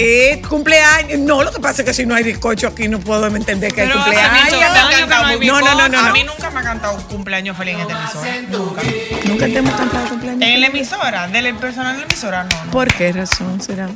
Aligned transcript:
Eh, 0.00 0.40
cumpleaños. 0.48 1.18
No, 1.18 1.42
lo 1.42 1.50
que 1.52 1.58
pasa 1.60 1.82
es 1.82 1.86
que 1.88 1.92
si 1.92 2.06
no 2.06 2.14
hay 2.14 2.22
bizcocho 2.22 2.68
aquí 2.68 2.86
no 2.88 3.00
puedo 3.00 3.26
entender 3.26 3.72
que 3.72 3.82
hay 3.82 3.88
Pero 3.88 4.00
cumpleaños. 4.00 4.52
años 4.52 4.90
que 4.94 5.06
no 5.06 5.60
No, 5.60 5.60
no, 5.60 5.74
no, 5.74 5.88
no, 5.88 5.98
A 5.98 6.12
mí 6.12 6.22
nunca 6.22 6.50
me 6.50 6.60
ha 6.60 6.62
cantado 6.62 6.94
un 6.94 7.02
cumpleaños 7.02 7.56
feliz 7.56 7.74
en 7.74 7.80
esta 7.80 7.94
emisora. 8.00 8.42
Nunca. 8.48 8.82
Nunca 9.26 9.46
te 9.46 9.58
hemos 9.58 9.74
cantado 9.74 10.08
cumpleaños. 10.08 10.42
En 10.48 10.60
la 10.60 10.66
emisora, 10.68 11.28
del 11.28 11.54
personal 11.56 11.92
de 11.94 11.98
la 11.98 12.04
emisora, 12.04 12.44
no, 12.44 12.64
no. 12.64 12.70
¿Por 12.70 12.92
qué 12.94 13.12
razón 13.12 13.60
será? 13.60 13.88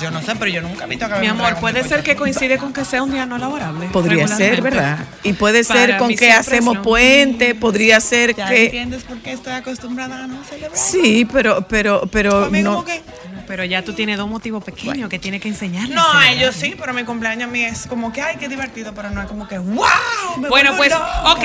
Yo 0.00 0.12
no 0.12 0.22
sé, 0.22 0.32
pero 0.36 0.48
yo 0.50 0.62
nunca 0.62 0.84
he 0.84 0.88
visto 0.88 1.08
que 1.08 1.18
Mi 1.18 1.26
amor, 1.26 1.56
puede 1.56 1.82
ser 1.82 2.02
que 2.04 2.14
coincide 2.14 2.56
con 2.58 2.72
que 2.72 2.84
sea 2.84 3.02
un 3.02 3.10
día 3.12 3.26
no 3.26 3.36
laborable. 3.38 3.88
Podría 3.88 4.28
ser. 4.28 4.62
¿verdad? 4.62 4.98
Y 5.24 5.32
puede 5.32 5.64
ser 5.64 5.96
con 5.96 6.08
mí 6.08 6.16
que 6.16 6.30
hacemos 6.30 6.76
no. 6.76 6.82
puente, 6.82 7.54
podría 7.56 8.00
ser 8.00 8.34
¿Ya 8.34 8.48
que... 8.48 8.66
entiendes 8.66 9.02
por 9.02 9.18
qué 9.18 9.32
estoy 9.32 9.54
acostumbrada 9.54 10.24
a 10.24 10.26
no 10.28 10.44
celebrar? 10.44 10.76
Sí, 10.78 11.26
pero, 11.32 11.66
pero, 11.68 12.02
pero 12.12 12.44
A 12.44 12.50
mí 12.50 12.62
no. 12.62 12.74
como 12.74 12.84
que... 12.84 13.02
Pero 13.48 13.64
ya 13.64 13.82
tú 13.82 13.94
tienes 13.94 14.18
dos 14.18 14.28
motivos 14.28 14.62
pequeños 14.62 15.08
que 15.08 15.18
tienes 15.18 15.40
que 15.40 15.48
enseñarles. 15.48 15.94
No, 15.96 16.06
a 16.12 16.30
ellos 16.30 16.54
sí, 16.54 16.74
pero 16.78 16.92
mi 16.92 17.04
cumpleaños 17.04 17.48
a 17.48 17.50
mí 17.50 17.64
es 17.64 17.86
como 17.86 18.12
que, 18.12 18.20
ay, 18.20 18.36
qué 18.38 18.46
divertido, 18.46 18.92
pero 18.94 19.08
no 19.10 19.22
es 19.22 19.26
como 19.26 19.48
que, 19.48 19.58
wow. 19.58 19.86
me 20.36 20.50
Bueno, 20.50 20.76
pues, 20.76 20.92
loca. 20.92 21.32
ok, 21.32 21.44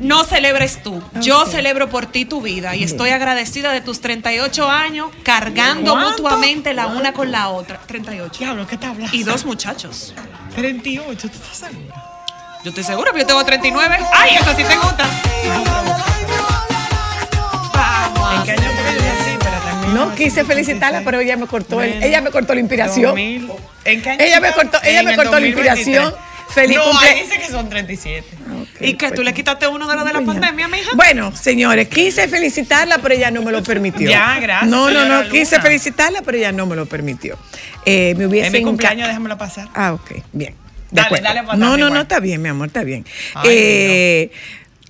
no 0.00 0.22
celebres 0.22 0.82
tú. 0.84 1.02
Yo 1.20 1.44
celebro 1.44 1.90
por 1.90 2.06
ti 2.06 2.24
tu 2.24 2.40
vida 2.40 2.76
y 2.76 2.84
estoy 2.84 3.10
agradecida 3.10 3.72
de 3.72 3.80
tus 3.80 4.00
38 4.00 4.70
años 4.70 5.10
cargando 5.24 5.92
¿Cuánto? 5.94 6.22
mutuamente 6.22 6.74
la 6.74 6.86
una 6.86 7.12
con 7.12 7.32
la 7.32 7.48
otra. 7.48 7.80
38. 7.86 8.38
Diablo, 8.38 8.66
¿qué 8.66 8.76
te 8.76 8.86
hablas? 8.86 9.12
Y 9.12 9.24
dos 9.24 9.44
muchachos. 9.44 10.14
38, 10.54 11.28
¿tú 11.28 11.36
estás 11.36 11.56
segura? 11.56 12.04
Yo 12.62 12.68
estoy 12.68 12.84
segura, 12.84 13.10
pero 13.12 13.22
yo 13.24 13.26
tengo 13.26 13.44
39. 13.44 13.98
¡Ay, 14.12 14.36
esa 14.36 14.54
sí 14.54 14.62
te 14.62 14.76
gusta! 14.76 16.01
No 19.94 20.14
quise 20.14 20.44
felicitarla, 20.44 21.02
pero 21.04 21.20
ella 21.20 21.36
me 21.36 21.46
cortó, 21.46 21.82
el- 21.82 22.02
ella 22.02 22.20
me 22.20 22.30
cortó 22.30 22.54
la 22.54 22.60
inspiración. 22.60 23.10
2000. 23.10 23.50
¿En 23.84 24.02
qué 24.02 24.10
año 24.10 24.20
Ella 24.24 24.40
me 24.40 24.52
cortó- 24.52 24.78
ella 24.84 25.02
me 25.02 25.16
cortó 25.16 25.32
la 25.32 25.40
2023. 25.40 25.76
inspiración. 25.78 26.14
Feliz 26.54 26.76
no, 26.76 26.84
cumple- 26.84 27.08
ahí 27.08 27.22
dice 27.22 27.38
que 27.38 27.48
son 27.48 27.68
37. 27.70 28.26
Y 28.80 28.94
que 28.94 29.10
tú 29.12 29.22
le 29.22 29.32
quitaste 29.32 29.66
uno 29.68 29.88
de 29.88 29.96
los 29.96 30.04
de 30.04 30.12
la 30.12 30.20
pandemia, 30.20 30.68
mija. 30.68 30.90
Bueno, 30.94 31.34
señores, 31.34 31.88
quise 31.88 32.28
felicitarla, 32.28 32.98
pero 32.98 33.14
ella 33.14 33.30
no 33.30 33.42
me 33.42 33.50
lo 33.52 33.62
permitió. 33.62 34.10
Ya, 34.10 34.38
gracias, 34.38 34.70
No, 34.70 34.90
no, 34.90 35.06
no, 35.06 35.28
quise 35.30 35.56
Luna. 35.56 35.62
felicitarla, 35.62 36.20
pero 36.22 36.36
ella 36.36 36.52
no 36.52 36.66
me 36.66 36.76
lo 36.76 36.84
permitió. 36.86 37.38
Eh, 37.86 38.14
me 38.18 38.26
hubiese 38.26 38.48
En 38.48 38.52
mi 38.52 38.62
cumpleaños, 38.62 39.08
déjamelo 39.08 39.38
pasar. 39.38 39.68
Ah, 39.74 39.94
ok, 39.94 40.10
bien. 40.32 40.54
De 40.90 40.96
Dale, 40.96 41.06
acuerdo. 41.06 41.24
dale 41.24 41.42
para 41.44 41.56
no, 41.58 41.68
no, 41.70 41.76
igual. 41.78 41.94
no, 41.94 42.00
está 42.02 42.20
bien, 42.20 42.42
mi 42.42 42.50
amor, 42.50 42.66
está 42.66 42.84
bien. 42.84 43.06
Ay, 43.34 43.48
Eh, 43.50 44.30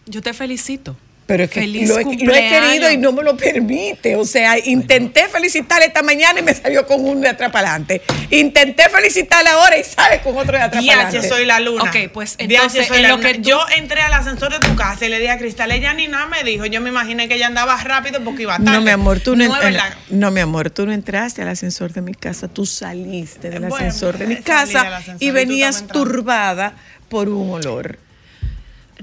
Yo 0.06 0.20
te 0.20 0.32
felicito. 0.34 0.96
Pero 1.26 1.44
es 1.44 1.50
que 1.50 1.60
Feliz 1.60 1.88
lo 1.88 1.94
he, 1.98 2.02
lo 2.04 2.10
he 2.10 2.16
cumpleaños. 2.16 2.64
querido 2.68 2.90
y 2.90 2.96
no 2.98 3.12
me 3.12 3.22
lo 3.22 3.36
permite. 3.36 4.16
O 4.16 4.24
sea, 4.24 4.58
intenté 4.58 5.28
felicitarla 5.28 5.86
esta 5.86 6.02
mañana 6.02 6.40
y 6.40 6.42
me 6.42 6.52
salió 6.52 6.86
con 6.86 7.04
un 7.04 7.20
de 7.20 7.28
adelante. 7.28 8.02
Intenté 8.30 8.88
felicitarla 8.88 9.52
ahora 9.52 9.78
y 9.78 9.84
sale 9.84 10.20
con 10.20 10.36
otro 10.36 10.58
de 10.58 10.64
DH, 10.68 10.76
adelante. 10.78 11.28
soy 11.28 11.44
la 11.46 11.60
luna. 11.60 11.84
Ok, 11.84 12.10
pues, 12.12 12.34
entonces, 12.38 12.86
soy 12.88 12.98
en 12.98 13.08
lo 13.08 13.16
luna. 13.16 13.28
que 13.28 13.34
tú- 13.38 13.42
Yo 13.48 13.60
entré 13.76 14.00
al 14.02 14.12
ascensor 14.12 14.52
de 14.52 14.58
tu 14.66 14.74
casa 14.76 15.06
y 15.06 15.08
le 15.08 15.18
dije 15.18 15.30
a 15.30 15.38
Cristal, 15.38 15.70
ella 15.70 15.94
ni 15.94 16.08
nada 16.08 16.26
me 16.26 16.42
dijo. 16.44 16.66
Yo 16.66 16.80
me 16.80 16.88
imaginé 16.90 17.28
que 17.28 17.34
ella 17.36 17.46
andaba 17.46 17.76
rápido 17.82 18.22
porque 18.24 18.42
iba 18.42 18.58
tarde. 18.58 18.70
No, 18.72 18.80
mi 18.80 18.90
amor, 18.90 19.20
tú 19.20 19.36
no, 19.36 19.46
no 19.46 19.62
en- 19.62 20.34
mi 20.34 20.40
amor, 20.40 20.70
tú 20.70 20.86
no 20.86 20.92
entraste 20.92 21.42
al 21.42 21.48
ascensor 21.48 21.92
de 21.92 22.02
mi 22.02 22.14
casa, 22.14 22.48
tú 22.48 22.66
saliste 22.66 23.50
del 23.50 23.60
Bueno, 23.60 23.76
ascensor 23.76 24.18
de 24.18 24.26
mi 24.26 24.36
casa 24.36 25.00
y 25.18 25.30
venías 25.30 25.86
turbada 25.86 26.74
por 27.08 27.28
un 27.28 27.50
olor. 27.52 27.98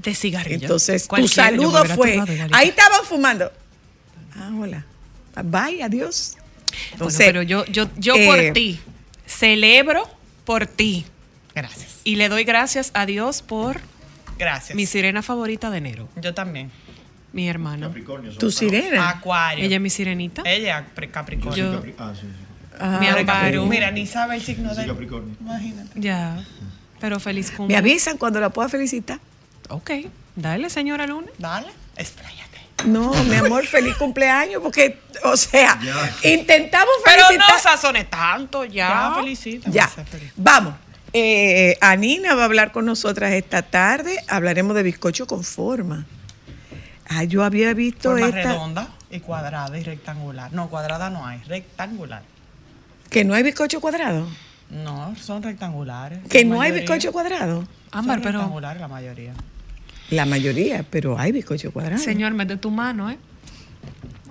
De 0.02 0.14
cigarrillo. 0.14 0.62
Entonces, 0.62 1.06
tu 1.08 1.16
me 1.16 1.28
saludo 1.28 1.84
fue, 1.84 2.18
ahí 2.52 2.68
estaban 2.68 3.04
fumando. 3.04 3.50
Ah, 4.36 4.50
hola. 4.58 4.84
Bye, 5.44 5.82
adiós. 5.82 6.36
Bueno, 6.36 6.86
Entonces, 6.92 7.26
pero 7.26 7.42
yo, 7.42 7.64
yo, 7.66 7.88
yo 7.96 8.14
eh, 8.14 8.26
por 8.26 8.52
ti 8.54 8.80
celebro 9.26 10.08
por 10.44 10.66
ti 10.66 11.04
Gracias. 11.54 12.00
y 12.04 12.16
le 12.16 12.28
doy 12.28 12.44
gracias 12.44 12.90
a 12.94 13.06
Dios 13.06 13.42
por 13.42 13.80
Gracias. 14.38 14.74
mi 14.76 14.86
sirena 14.86 15.22
favorita 15.22 15.70
de 15.70 15.78
enero, 15.78 16.08
Yo 16.16 16.32
también. 16.34 16.70
mi 17.32 17.48
hermano. 17.48 17.92
tu 18.38 18.50
sirena. 18.50 19.08
Acuario. 19.10 19.64
Ella 19.64 19.76
es 19.76 19.82
mi 19.82 19.90
sirenita. 19.90 20.42
Ella, 20.44 20.86
pre- 20.94 21.10
Capricornio. 21.10 21.84
Yo, 21.84 21.92
Ah, 21.98 22.12
sí, 22.14 22.22
sí. 22.26 22.76
Ah, 22.78 22.98
mi 23.00 23.06
amparo. 23.08 23.66
Mira, 23.66 23.90
ni 23.90 24.06
sabe 24.06 24.36
el 24.36 24.42
signo 24.42 24.74
de 24.74 24.86
Capricornio. 24.86 25.36
Imagínate. 25.40 26.00
Ya. 26.00 26.42
Pero 27.00 27.18
feliz 27.20 27.50
Me 27.50 27.56
cumple. 27.56 27.76
avisan 27.76 28.16
cuando 28.16 28.40
la 28.40 28.50
pueda 28.50 28.68
felicitar. 28.68 29.18
Ok. 29.70 29.90
Dale, 30.36 30.70
señora 30.70 31.06
Luna. 31.06 31.28
Dale, 31.38 31.68
expláyate. 31.96 32.50
No, 32.86 33.12
mi 33.24 33.34
amor, 33.36 33.66
feliz 33.66 33.94
cumpleaños, 33.96 34.62
porque, 34.62 34.98
o 35.24 35.36
sea, 35.36 35.78
intentamos 36.24 36.88
Pero 37.04 37.26
felicitar. 37.26 37.54
no 37.54 37.58
sazones 37.60 38.08
tanto 38.08 38.64
ya. 38.64 38.88
Ya, 38.88 39.14
felicita. 39.16 39.70
Ya, 39.70 39.90
vamos. 40.36 40.74
Eh, 41.12 41.76
Anina 41.80 42.34
va 42.34 42.42
a 42.42 42.44
hablar 42.46 42.72
con 42.72 42.86
nosotras 42.86 43.32
esta 43.32 43.62
tarde. 43.62 44.16
Hablaremos 44.28 44.74
de 44.76 44.82
bizcocho 44.82 45.26
con 45.26 45.44
forma. 45.44 46.06
Ah, 47.08 47.24
yo 47.24 47.42
había 47.44 47.74
visto 47.74 48.10
Forma 48.12 48.26
esta. 48.28 48.52
redonda 48.52 48.88
y 49.10 49.18
cuadrada 49.20 49.76
y 49.76 49.82
rectangular. 49.82 50.52
No, 50.52 50.70
cuadrada 50.70 51.10
no 51.10 51.26
hay, 51.26 51.40
rectangular. 51.48 52.22
Que 53.10 53.24
no 53.24 53.34
hay 53.34 53.42
bizcocho 53.42 53.80
cuadrado. 53.80 54.26
No, 54.70 55.14
son 55.20 55.42
rectangulares. 55.42 56.20
Que 56.30 56.44
no 56.44 56.60
hay 56.60 56.70
bizcocho 56.70 57.10
cuadrado. 57.12 57.66
Ámbar, 57.90 58.16
Son 58.18 58.22
pero. 58.22 58.38
rectangulares 58.38 58.80
la 58.80 58.88
mayoría. 58.88 59.32
La 60.10 60.26
mayoría, 60.26 60.84
pero 60.90 61.18
hay 61.18 61.32
bizcocho 61.32 61.72
cuadrado. 61.72 62.02
Señor, 62.02 62.32
mete 62.34 62.56
tu 62.56 62.70
mano, 62.70 63.10
¿eh? 63.10 63.18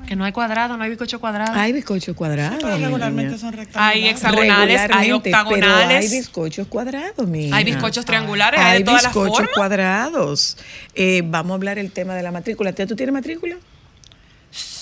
Que 0.07 0.15
no 0.15 0.25
hay 0.25 0.31
cuadrado, 0.31 0.75
no 0.75 0.83
hay 0.83 0.89
bizcocho 0.89 1.19
cuadrado. 1.19 1.53
Hay 1.53 1.71
bizcocho 1.71 2.15
cuadrado. 2.15 2.57
Pero 2.59 2.77
mi 2.77 2.83
regularmente 2.83 3.37
son 3.37 3.53
rectangulares. 3.53 3.95
Hay 4.03 4.07
hexagonales, 4.09 4.81
hay 4.81 4.87
Pero 4.87 4.99
hay 4.99 5.11
octagonales. 5.11 6.11
bizcochos 6.11 6.67
cuadrados, 6.67 7.27
mi 7.27 7.53
Hay 7.53 7.63
bizcochos 7.63 8.05
triangulares, 8.05 8.59
hay, 8.59 8.71
Hay 8.71 8.79
de 8.79 8.85
todas 8.85 9.03
las 9.03 9.13
bizcochos 9.13 9.35
formas. 9.37 9.55
cuadrados. 9.55 10.57
Eh, 10.95 11.21
vamos 11.25 11.51
a 11.51 11.55
hablar 11.55 11.77
el 11.77 11.91
tema 11.91 12.15
de 12.15 12.23
la 12.23 12.31
matrícula. 12.31 12.73
¿Tú 12.73 12.95
tienes 12.95 13.13
matrícula? 13.13 13.57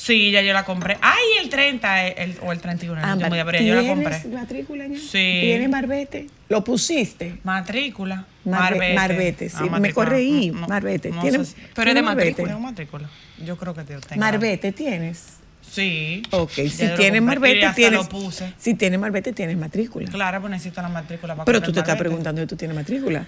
Sí, 0.07 0.31
ya 0.31 0.42
yo 0.42 0.54
la 0.54 0.63
compré. 0.63 0.98
Ay, 1.01 1.21
el 1.44 1.50
30 1.50 2.07
el- 2.07 2.38
o 2.42 2.54
el 2.54 2.62
31. 2.62 3.01
no 3.01 3.06
Ámbar, 3.06 3.18
tengo 3.25 3.36
idea, 3.36 3.45
pero 3.45 3.62
yo 3.62 3.75
la 3.75 3.88
compré. 3.89 4.15
¿Tienes 4.19 4.39
matrícula 4.39 4.88
ya? 4.88 4.95
Sí. 4.98 5.39
¿Tienes 5.42 5.69
marbete? 5.69 6.27
¿Lo 6.48 6.63
pusiste? 6.63 7.39
Matrícula. 7.44 8.25
Marbe- 8.45 8.94
Marbete, 8.95 9.50
sí. 9.50 9.69
Me 9.81 9.92
corregí, 9.92 10.51
Marbete. 10.51 11.12
¿Tiene- 11.12 11.39
sé 11.39 11.45
si- 11.45 11.56
Pero 11.56 11.65
es 11.65 11.75
de 11.75 11.83
¿Tiene 11.83 12.01
matrícula. 12.04 12.07
marbete? 12.07 12.44
¿Tengo 12.44 12.59
matrícula? 12.62 13.09
Yo 13.45 13.57
creo 13.57 13.74
que 13.74 13.83
te 13.83 13.98
tengo. 14.00 14.19
Marbete 14.21 14.71
tienes. 14.71 15.25
Sí. 15.69 16.24
Ok, 16.31 16.51
Ya 16.56 16.69
si 16.69 16.88
yo 16.88 16.95
tienes 16.95 17.21
marbete, 17.21 17.68
tienes. 17.75 18.00
lo 18.00 18.07
puse. 18.07 18.53
Si 18.57 18.75
tienes 18.75 18.98
marbete, 19.01 19.33
tienes 19.33 19.57
matrícula. 19.57 20.10
Claro, 20.10 20.39
pues 20.39 20.51
necesito 20.51 20.81
la 20.81 20.88
matrícula 20.88 21.36
para 21.36 21.44
Pero 21.44 21.60
tú 21.60 21.74
te 21.74 21.80
estás 21.81 21.89
marbete. 21.89 22.03
preguntando 22.06 22.42
si 22.42 22.48
tú 22.48 22.56
tienes 22.56 22.75
matrícula. 22.77 23.25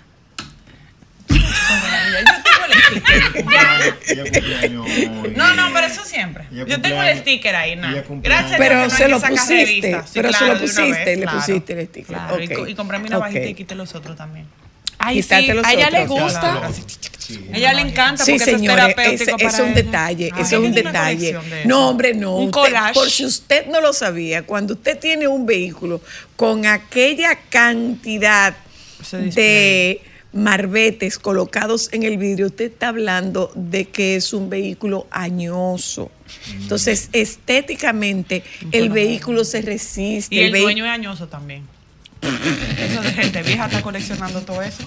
No, 5.35 5.53
no, 5.55 5.69
pero 5.73 5.87
eso 5.87 6.03
siempre. 6.05 6.45
Yo 6.51 6.81
tengo 6.81 7.01
el 7.01 7.17
sticker 7.19 7.55
ahí, 7.55 7.75
nada. 7.75 8.03
Gracias 8.07 8.53
a 8.53 8.57
Dios 8.57 8.59
Pero 8.59 8.75
que 8.75 8.83
no 8.83 8.89
se 8.89 9.03
hay 9.03 9.11
lo 9.11 9.19
pusiste, 9.19 10.01
pero 10.13 10.33
se 10.33 10.45
lo 10.47 10.59
pusiste, 10.59 11.15
le 11.15 11.21
claro. 11.23 11.37
pusiste 11.39 11.73
el 11.79 11.87
sticker. 11.87 12.05
Claro, 12.15 12.67
y 12.67 12.75
compré 12.75 12.99
mi 12.99 13.09
navajita 13.09 13.45
y 13.45 13.53
quité 13.53 13.75
los 13.75 13.93
otros 13.95 14.15
también. 14.17 14.45
Ay, 15.01 15.23
sí, 15.23 15.33
a 15.33 15.39
ella 15.39 15.89
le 15.89 16.05
gusta. 16.07 16.67
A 16.67 16.71
ella 17.57 17.73
le 17.73 17.81
encanta 17.81 18.25
Sí, 18.25 18.31
porque 18.31 18.43
eso 18.43 18.51
es 18.55 18.57
señores, 18.59 18.85
terapéutico 18.95 19.23
ese, 19.23 19.31
para 19.31 19.47
ese 19.47 19.55
es 19.55 19.59
un 19.61 19.65
ella. 19.71 19.75
detalle, 19.83 20.29
Ah, 20.33 20.41
ese 20.41 20.55
es 20.55 20.61
un 20.61 20.71
detalle. 20.73 21.29
eso. 21.29 21.41
No, 21.65 21.89
hombre, 21.89 22.13
no. 22.15 22.35
Un 22.35 22.45
Usted- 22.47 22.51
collage. 22.59 22.93
por 22.95 23.09
si 23.09 23.23
usted 23.25 23.67
no 23.67 23.79
lo 23.81 23.93
sabía, 23.93 24.43
cuando 24.43 24.73
usted 24.73 24.97
tiene 24.99 25.27
un 25.27 25.45
vehículo 25.45 26.01
con 26.35 26.65
aquella 26.65 27.35
cantidad 27.49 28.55
de 29.11 29.19
display. 29.25 30.01
Marbetes 30.31 31.17
colocados 31.17 31.89
en 31.91 32.03
el 32.03 32.17
vidrio, 32.17 32.47
usted 32.47 32.71
está 32.71 32.89
hablando 32.89 33.51
de 33.55 33.85
que 33.85 34.15
es 34.15 34.33
un 34.33 34.49
vehículo 34.49 35.07
añoso. 35.11 36.11
Entonces, 36.53 37.09
estéticamente, 37.13 38.43
el 38.71 38.89
vehículo 38.89 39.43
se 39.43 39.61
resiste. 39.61 40.35
Y 40.35 40.39
el 40.39 40.51
dueño 40.51 40.85
es 40.85 40.91
añoso 40.91 41.27
también. 41.27 41.63
Eso 42.21 43.01
de 43.01 43.11
gente 43.11 43.41
vieja 43.43 43.65
está 43.65 43.81
coleccionando 43.81 44.41
todo 44.41 44.61
eso. 44.61 44.83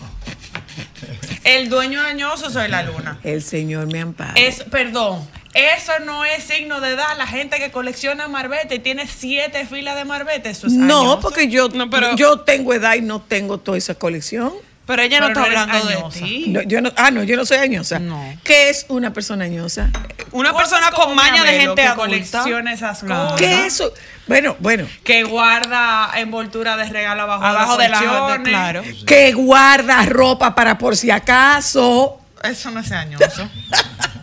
El 1.44 1.68
dueño 1.68 2.00
es 2.00 2.06
añoso 2.06 2.50
soy 2.50 2.68
la 2.68 2.82
luna. 2.82 3.18
El 3.24 3.42
Señor 3.42 3.86
me 3.90 4.00
ampara. 4.00 4.34
Es, 4.36 4.62
perdón, 4.64 5.26
eso 5.54 5.92
no 6.04 6.24
es 6.24 6.44
signo 6.44 6.80
de 6.80 6.90
edad. 6.90 7.16
La 7.18 7.26
gente 7.26 7.58
que 7.58 7.70
colecciona 7.70 8.28
marbete 8.28 8.76
y 8.76 8.78
tiene 8.78 9.06
siete 9.06 9.66
filas 9.66 9.96
de 9.96 10.04
marbete, 10.04 10.50
eso 10.50 10.66
es 10.66 10.74
no, 10.74 11.00
añoso. 11.00 11.20
porque 11.20 11.48
yo, 11.48 11.68
No, 11.70 11.90
pero, 11.90 12.14
yo 12.16 12.40
tengo 12.40 12.74
edad 12.74 12.94
y 12.94 13.00
no 13.00 13.20
tengo 13.20 13.58
toda 13.58 13.76
esa 13.76 13.94
colección. 13.94 14.52
Pero 14.92 15.04
ella 15.04 15.20
no 15.20 15.28
Pero 15.28 15.40
está 15.46 15.66
no 15.66 15.72
hablando 15.72 15.88
de 15.88 16.20
ti. 16.20 16.44
No, 16.48 16.60
yo 16.60 16.82
no, 16.82 16.92
ah, 16.96 17.10
no, 17.10 17.22
yo 17.22 17.34
no 17.34 17.46
soy 17.46 17.56
añosa. 17.56 17.98
No. 17.98 18.22
¿Qué 18.44 18.68
es 18.68 18.84
una 18.90 19.10
persona 19.14 19.46
añosa? 19.46 19.88
Una 20.32 20.54
persona 20.54 20.90
con 20.90 21.14
maña 21.14 21.42
de 21.44 21.60
gente 21.60 21.76
que 21.76 21.88
adulta. 21.88 21.94
colecciona 21.94 22.74
esas 22.74 23.00
cosas. 23.00 23.32
¿Qué 23.38 23.54
es 23.54 23.72
eso? 23.72 23.94
Bueno, 24.26 24.54
bueno. 24.58 24.86
Que 25.02 25.24
guarda 25.24 26.10
envoltura 26.16 26.76
de 26.76 26.84
regalo 26.90 27.22
abajo, 27.22 27.42
Abajo 27.42 27.76
de 27.78 27.84
de 27.84 27.88
la 27.88 28.36
de, 28.36 28.42
claro. 28.42 28.82
Que 29.06 29.32
guarda 29.32 30.04
ropa 30.04 30.54
para 30.54 30.76
por 30.76 30.94
si 30.94 31.10
acaso. 31.10 32.20
Eso 32.42 32.70
no 32.70 32.80
es 32.80 32.92
añoso. 32.92 33.48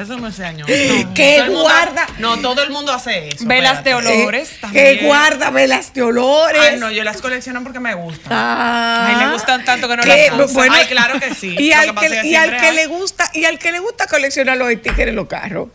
Eso 0.00 0.16
no 0.18 0.28
es 0.28 0.40
añoso. 0.40 0.72
No. 1.04 1.14
Que 1.14 1.34
Todo 1.36 1.44
el 1.44 1.50
mundo 1.50 1.62
guarda- 1.62 2.02
hace- 2.04 2.20
no, 2.20 2.36
todo 2.38 2.62
el 2.62 2.70
mundo 2.70 2.92
hace 2.92 3.28
eso. 3.28 3.44
Velas 3.46 3.84
de 3.84 3.94
olores 3.94 4.52
Eh, 4.52 4.58
también. 4.60 4.98
que 4.98 5.06
guarda 5.06 5.50
velas 5.50 5.92
de 5.94 6.02
olores. 6.02 6.60
Ay, 6.62 6.78
no, 6.78 6.90
yo 6.90 7.04
las 7.04 7.20
colecciono 7.20 7.62
porque 7.62 7.80
me 7.80 7.94
gustan. 7.94 8.32
Ah. 8.32 9.06
Ay, 9.08 9.26
le 9.26 9.32
gustan 9.32 9.64
tanto 9.64 9.88
que 9.88 9.96
no 9.96 10.02
Que, 10.02 10.30
las 10.36 10.50
usa. 10.50 10.66
Ay, 10.70 10.86
claro 10.86 11.18
que 11.20 11.34
sí. 11.34 11.54
Y 11.58 11.72
al 11.72 11.94
que 11.94 12.20
y 12.24 12.34
al 12.34 12.56
que 12.56 12.72
le 12.72 12.86
gusta, 12.86 13.30
y 13.34 13.44
al 13.44 13.58
que 13.58 13.72
le 13.72 13.78
gusta 13.80 14.06
coleccionar 14.06 14.56
los 14.56 14.70
stickers 14.72 15.08
en 15.08 15.16
los 15.16 15.26
carros. 15.28 15.68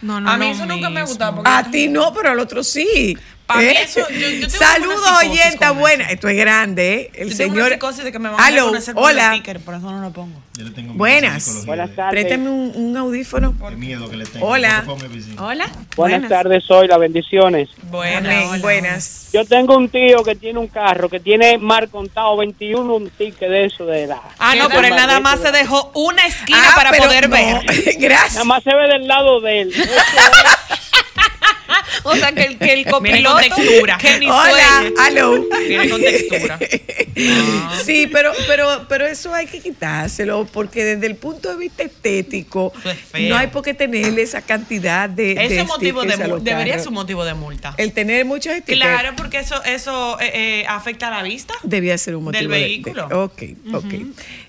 No, 0.00 0.20
no, 0.20 0.30
A 0.30 0.36
mí 0.36 0.46
no 0.48 0.54
eso 0.54 0.66
nunca 0.66 0.90
me 0.90 1.02
gustaba 1.02 1.34
porque- 1.36 1.50
A 1.50 1.64
ti 1.64 1.88
no, 1.88 2.12
pero 2.14 2.30
al 2.30 2.38
otro 2.38 2.62
sí. 2.62 3.16
¿Eh? 3.60 3.78
Eso, 3.82 4.00
yo- 4.10 4.18
yo 4.28 4.46
tengo 4.46 4.50
Saludos, 4.64 5.00
oyenta 5.24 5.70
buena. 5.70 6.04
eso. 6.04 6.12
Esto 6.14 6.28
es 6.28 6.36
grande, 6.36 6.94
¿eh? 6.94 7.10
El 7.14 7.30
Yo 7.30 7.36
tengo 7.38 7.52
una 7.54 7.62
señor. 7.64 7.72
psicosis 7.72 8.04
de 8.04 8.12
que 8.12 8.18
me 8.18 8.28
van 8.28 8.38
a 8.38 8.44
Aló, 8.46 8.56
reconocer 8.64 8.94
por 8.94 9.10
el 9.10 9.16
hola. 9.16 9.32
sticker, 9.32 9.60
por 9.60 9.74
eso 9.74 9.90
no 9.90 10.00
lo 10.02 10.10
pongo. 10.12 10.38
Yo 10.54 10.64
le 10.64 10.70
tengo 10.72 10.88
miedo 10.88 10.98
Buenas. 10.98 11.30
a 11.30 11.34
la 11.34 11.40
psicología 11.40 11.66
Buenas 11.66 11.88
de- 11.90 11.96
tardes. 11.96 12.10
Préstame 12.24 12.50
un, 12.50 12.72
un 12.74 12.96
audífono. 12.96 13.52
de 13.52 13.76
miedo 13.76 14.10
que 14.10 14.16
le 14.18 14.26
tengo. 14.26 14.46
Hola. 14.46 14.84
Hola. 15.38 15.70
Buenas, 15.96 16.28
tardes, 16.28 16.64
soy 16.64 16.88
la 16.88 16.98
bendiciones. 16.98 17.68
Buenas, 17.84 18.44
hola. 18.50 18.58
buenas. 18.62 19.28
Yo 19.32 19.44
tengo 19.46 19.76
un 19.76 19.88
tío 19.88 20.22
que 20.24 20.34
tiene 20.34 20.58
un 20.58 20.68
carro 20.68 21.08
que 21.08 21.20
tiene 21.20 21.56
mar 21.58 21.88
contado 21.88 22.36
21 22.36 22.94
un 22.96 23.08
ticket 23.10 23.48
de 23.48 23.64
eso 23.64 23.86
de 23.86 24.02
edad. 24.04 24.20
Ah, 24.38 24.54
no, 24.56 24.68
¿Qué 24.68 24.74
pero 24.74 24.88
él 24.88 24.94
nada 24.96 25.20
más 25.20 25.40
se 25.40 25.52
dejó 25.52 25.90
una 25.94 26.26
esquina 26.26 26.58
Ah, 26.72 26.74
para 26.76 26.92
poder 26.92 27.28
no, 27.30 27.34
ver. 27.36 27.62
Gracias. 27.98 28.34
Nada 28.34 28.44
más 28.44 28.62
se 28.62 28.74
ve 28.74 28.88
del 28.88 29.06
lado 29.08 29.40
de 29.40 29.60
él. 29.62 29.74
O 32.04 32.14
sea, 32.16 32.32
que 32.32 32.42
el, 32.44 32.58
que 32.58 32.72
el 32.72 32.84
Viene 32.84 32.90
copiloto... 32.90 33.34
con 33.34 33.42
textura. 33.66 33.98
Que 33.98 34.18
ni 34.18 34.26
Hola, 34.26 34.84
aló. 35.00 35.44
Viene 35.66 35.88
con 35.90 36.00
textura. 36.00 36.58
Sí, 37.84 38.06
pero, 38.12 38.32
pero, 38.46 38.86
pero 38.88 39.04
eso 39.04 39.34
hay 39.34 39.46
que 39.46 39.58
quitárselo 39.60 40.46
porque 40.52 40.84
desde 40.84 41.06
el 41.06 41.16
punto 41.16 41.50
de 41.50 41.56
vista 41.56 41.82
estético 41.82 42.72
es 43.12 43.28
no 43.28 43.36
hay 43.36 43.48
por 43.48 43.64
qué 43.64 43.74
tenerle 43.74 44.22
esa 44.22 44.40
cantidad 44.42 45.08
de, 45.08 45.32
Ese 45.32 45.56
de 45.56 45.64
motivo 45.64 46.02
de 46.02 46.16
debería 46.42 46.78
ser 46.78 46.88
un 46.88 46.94
motivo 46.94 47.24
de 47.24 47.34
multa. 47.34 47.74
El 47.76 47.92
tener 47.92 48.24
muchos 48.24 48.52
stickers 48.58 48.80
Claro, 48.80 49.16
porque 49.16 49.38
eso 49.38 49.60
eso 49.64 50.16
eh, 50.20 50.60
eh, 50.60 50.64
afecta 50.68 51.08
a 51.08 51.10
la 51.10 51.22
vista. 51.24 51.54
debía 51.64 51.98
ser 51.98 52.14
un 52.14 52.22
motivo 52.22 52.42
Del 52.42 52.50
de- 52.52 52.56
de- 52.56 52.64
vehículo. 52.64 53.06
ok, 53.24 53.42
ok. 53.74 53.94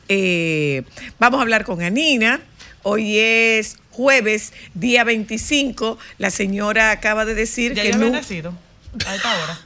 Eh, 0.07 0.83
vamos 1.17 1.39
a 1.39 1.41
hablar 1.41 1.65
con 1.65 1.81
Anina. 1.81 2.39
Hoy 2.83 3.17
es 3.17 3.77
jueves, 4.03 4.53
día 4.75 5.03
25. 5.03 5.97
La 6.19 6.29
señora 6.29 6.91
acaba 6.91 7.25
de 7.25 7.35
decir 7.35 7.73
Ya 7.73 7.83
que 7.83 7.89
yo 7.89 7.95
había 7.95 8.07
no. 8.07 8.13
nacido 8.15 8.53
a 9.05 9.13
esta 9.15 9.43
hora. 9.43 9.59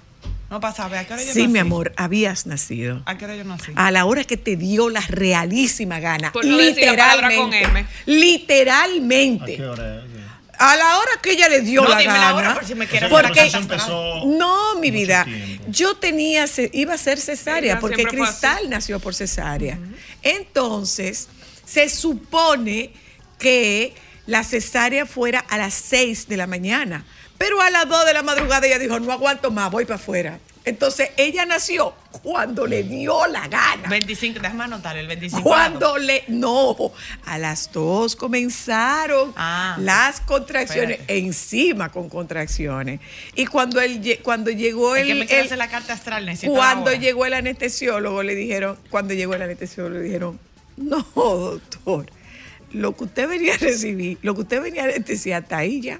No 0.50 0.60
pasaba. 0.60 0.98
¿A 1.00 1.06
qué 1.06 1.14
hora 1.14 1.22
yo 1.22 1.32
Sí, 1.34 1.40
nací? 1.42 1.48
mi 1.52 1.60
amor, 1.60 1.94
habías 1.98 2.48
nacido. 2.48 3.04
¿A 3.06 3.16
qué 3.16 3.26
hora 3.26 3.36
yo 3.36 3.44
nací? 3.44 3.72
a 3.76 3.92
la 3.92 4.06
hora 4.06 4.24
que 4.24 4.36
te 4.38 4.56
dio 4.56 4.90
la 4.90 5.02
realísima 5.02 6.00
gana. 6.00 6.32
Por 6.32 6.46
no 6.46 6.58
la 6.58 6.64
literalmente. 6.64 7.36
con 7.38 7.54
M. 7.54 7.80
¿A 7.82 7.88
Literalmente. 8.08 9.56
qué 9.58 9.66
hora 9.68 9.98
es? 9.98 10.04
A 10.58 10.76
la 10.78 10.98
hora 10.98 11.12
que 11.22 11.32
ella 11.34 11.50
le 11.50 11.62
dio 11.62 11.84
No, 11.84 11.90
la 11.90 11.98
dime 12.00 12.14
la 12.14 12.20
gana. 12.20 12.36
hora 12.36 12.54
por 12.56 12.66
si 12.66 12.74
me 12.74 12.88
quieres 12.88 13.10
porque 13.12 13.52
la 13.52 14.24
no, 14.26 14.76
mi 14.80 14.90
vida. 14.90 15.26
tiempo. 15.26 15.64
Yo 15.68 15.96
tenía, 15.98 16.46
iba 16.72 16.94
a 16.96 16.98
ser 16.98 17.20
cesárea 17.20 17.80
porque 17.80 18.04
Cristal 18.06 18.68
nació 18.70 19.00
por 19.00 19.14
cesárea. 19.14 19.78
Entonces, 20.24 21.28
se 21.66 21.88
supone 21.90 22.92
que 23.38 23.94
la 24.26 24.44
cesárea 24.44 25.06
fuera 25.06 25.40
a 25.40 25.58
las 25.58 25.74
6 25.74 26.28
de 26.28 26.38
la 26.38 26.48
mañana. 26.48 27.06
Pero 27.38 27.62
a 27.62 27.70
las 27.70 27.88
2 27.90 28.06
de 28.06 28.14
la 28.14 28.24
madrugada 28.24 28.66
ella 28.68 28.80
dijo, 28.80 29.00
no 29.00 29.12
aguanto 29.12 29.52
más, 29.52 29.70
voy 29.72 29.86
para 29.86 29.96
afuera. 29.96 30.40
Entonces, 30.66 31.10
ella 31.18 31.46
nació 31.46 31.94
cuando 32.22 32.66
le 32.66 32.84
dio 32.84 33.28
la 33.28 33.50
gana. 33.50 33.90
25, 33.90 34.40
déjame 34.40 34.64
anotar 34.64 34.96
el 34.98 35.08
25. 35.08 35.44
Cuando 35.44 35.98
le. 35.98 36.24
No, 36.30 36.78
a 37.26 37.38
las 37.38 37.70
dos 37.74 38.16
comenzaron 38.16 39.34
Ah, 39.36 39.76
las 39.82 40.22
contracciones, 40.22 41.00
espérate. 41.02 41.18
encima 41.18 41.92
con 41.92 42.08
contracciones. 42.08 43.02
Y 43.36 43.46
cuando 43.46 43.82
él 43.82 44.20
cuando 44.24 44.52
llegó 44.52 44.96
Es 44.96 45.02
el. 45.02 45.08
que 45.10 45.16
me 45.16 45.26
quiero 45.28 45.52
el- 45.52 45.60
la 45.60 45.68
carta 45.68 45.92
astral. 45.94 46.30
cuando 46.48 46.94
llegó 46.94 47.26
el 47.26 47.34
anestesiólogo, 47.34 48.24
le 48.24 48.34
dijeron, 48.34 48.78
cuando 48.90 49.14
llegó 49.14 49.34
el 49.36 49.42
anestesiólogo, 49.42 49.96
le 49.98 50.04
dijeron, 50.04 50.40
no, 50.78 51.06
doctor, 51.16 52.06
lo 52.74 52.96
que 52.96 53.04
usted 53.06 53.28
venía 53.30 53.54
a 53.56 53.58
recibir, 53.58 54.18
lo 54.22 54.36
que 54.36 54.42
usted 54.42 54.62
venía 54.62 54.82
a 54.84 54.86
anestesiar 54.86 55.44
está 55.44 55.58
ahí 55.58 55.82
ya. 55.82 56.00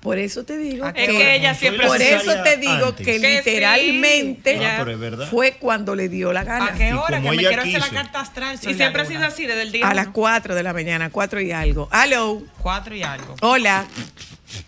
Por 0.00 0.16
eso 0.18 0.44
te 0.44 0.56
digo 0.56 0.84
Ah, 0.86 0.92
Es 0.94 1.08
que, 1.08 1.16
que 1.16 1.34
ella 1.34 1.52
siempre... 1.54 1.86
por 1.88 2.00
eso 2.00 2.32
te 2.44 2.56
digo 2.58 2.72
antes. 2.86 3.04
que 3.04 3.20
Que 3.20 3.42
sí, 3.42 3.50
literalmente 3.50 4.54
ella- 4.56 4.80
Ah, 4.80 5.26
fue 5.28 5.56
cuando 5.58 5.96
le 5.96 6.08
dio 6.08 6.32
la 6.32 6.44
gana. 6.44 6.66
¿A 6.66 6.74
qué 6.74 6.90
Y 6.90 6.92
hora? 6.92 7.20
Que 7.20 7.30
me 7.30 7.36
quiero 7.36 7.62
hacer 7.62 7.80
la 7.80 7.88
carta 7.88 8.20
astral. 8.20 8.54
Y 8.62 8.74
siempre 8.74 9.02
ha 9.02 9.04
sido 9.04 9.24
así 9.24 9.46
desde 9.46 9.62
el 9.62 9.72
día 9.72 9.88
A 9.88 9.94
las 9.94 10.06
uno. 10.06 10.12
4 10.14 10.54
de 10.54 10.62
la 10.62 10.72
mañana, 10.72 11.10
4 11.10 11.40
y 11.40 11.50
algo. 11.50 11.88
Aló, 11.90 12.40
Cuatro 12.62 12.94
y 12.94 13.02
algo. 13.02 13.34
hola. 13.42 13.86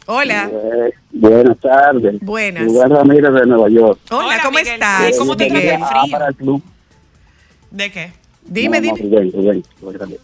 Hola. 0.06 0.50
Eh, 0.52 0.92
buenas 1.12 1.58
tardes. 1.60 2.20
Buenas. 2.20 2.64
Miguel 2.64 2.90
Ramírez 2.90 3.32
de 3.32 3.46
Nueva 3.46 3.68
York. 3.70 4.00
Hola, 4.10 4.26
Hola, 4.26 4.40
¿cómo 4.42 4.58
Miguel. 4.58 4.75
estás? 4.75 5.16
¿Cómo 5.16 5.36
te 5.36 5.46
trata 5.46 5.60
el 5.60 5.68
frío? 5.76 5.86
Ah, 5.88 6.04
para 6.10 6.28
el 6.28 6.34
club. 6.34 6.62
¿De 7.70 7.92
qué? 7.92 8.12
Dime, 8.44 8.80
No, 8.80 8.88
no, 8.88 8.96
dime. 8.96 9.08
Rubén, 9.08 9.32
Rubén, 9.32 9.64
Rubén. 9.80 10.18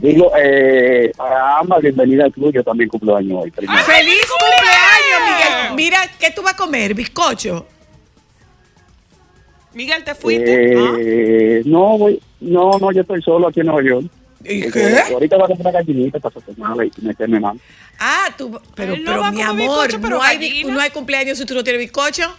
Digo, 0.00 0.30
eh, 0.38 1.10
para 1.16 1.58
ambas, 1.58 1.82
bienvenida 1.82 2.24
al 2.24 2.32
club. 2.32 2.52
Yo 2.52 2.62
también 2.62 2.88
cumplo 2.88 3.16
año 3.16 3.40
hoy. 3.40 3.50
primero. 3.50 3.82
¡Feliz 3.82 4.26
cumpleaños, 4.30 5.20
Miguel! 5.24 5.74
Mira, 5.74 5.98
¿qué 6.20 6.30
tú 6.30 6.42
vas 6.42 6.54
a 6.54 6.56
comer? 6.56 6.94
¿Bizcocho? 6.94 7.66
Miguel, 9.74 10.04
¿te 10.04 10.14
fuiste? 10.14 10.74
Ah. 10.76 10.94
Eh, 10.98 11.62
no, 11.64 11.98
voy, 11.98 12.20
no, 12.40 12.78
no, 12.80 12.92
yo 12.92 13.00
estoy 13.02 13.22
solo 13.22 13.48
aquí 13.48 13.60
en 13.60 13.66
Nueva 13.66 13.82
York. 13.82 14.06
¿Y 14.44 14.62
Eh, 14.66 14.70
qué? 14.72 15.12
Ahorita 15.12 15.36
voy 15.36 15.44
a 15.44 15.48
comprar 15.48 15.74
gallinita 15.74 16.20
para 16.20 16.34
tomarla 16.40 16.84
y 16.84 16.92
meterme 17.02 17.40
más. 17.40 17.56
Ah, 17.98 18.26
tú, 18.36 18.60
pero, 18.76 18.94
Él 18.94 19.02
no 19.02 19.10
pero 19.10 19.32
mi 19.32 19.42
amor, 19.42 19.56
bizcocho, 19.88 20.00
pero 20.00 20.16
no, 20.18 20.22
hay, 20.22 20.36
gallina. 20.36 20.74
no 20.74 20.80
hay 20.80 20.90
cumpleaños 20.90 21.38
si 21.38 21.44
tú 21.44 21.54
no 21.54 21.64
tienes 21.64 21.80
bizcocho. 21.80 22.32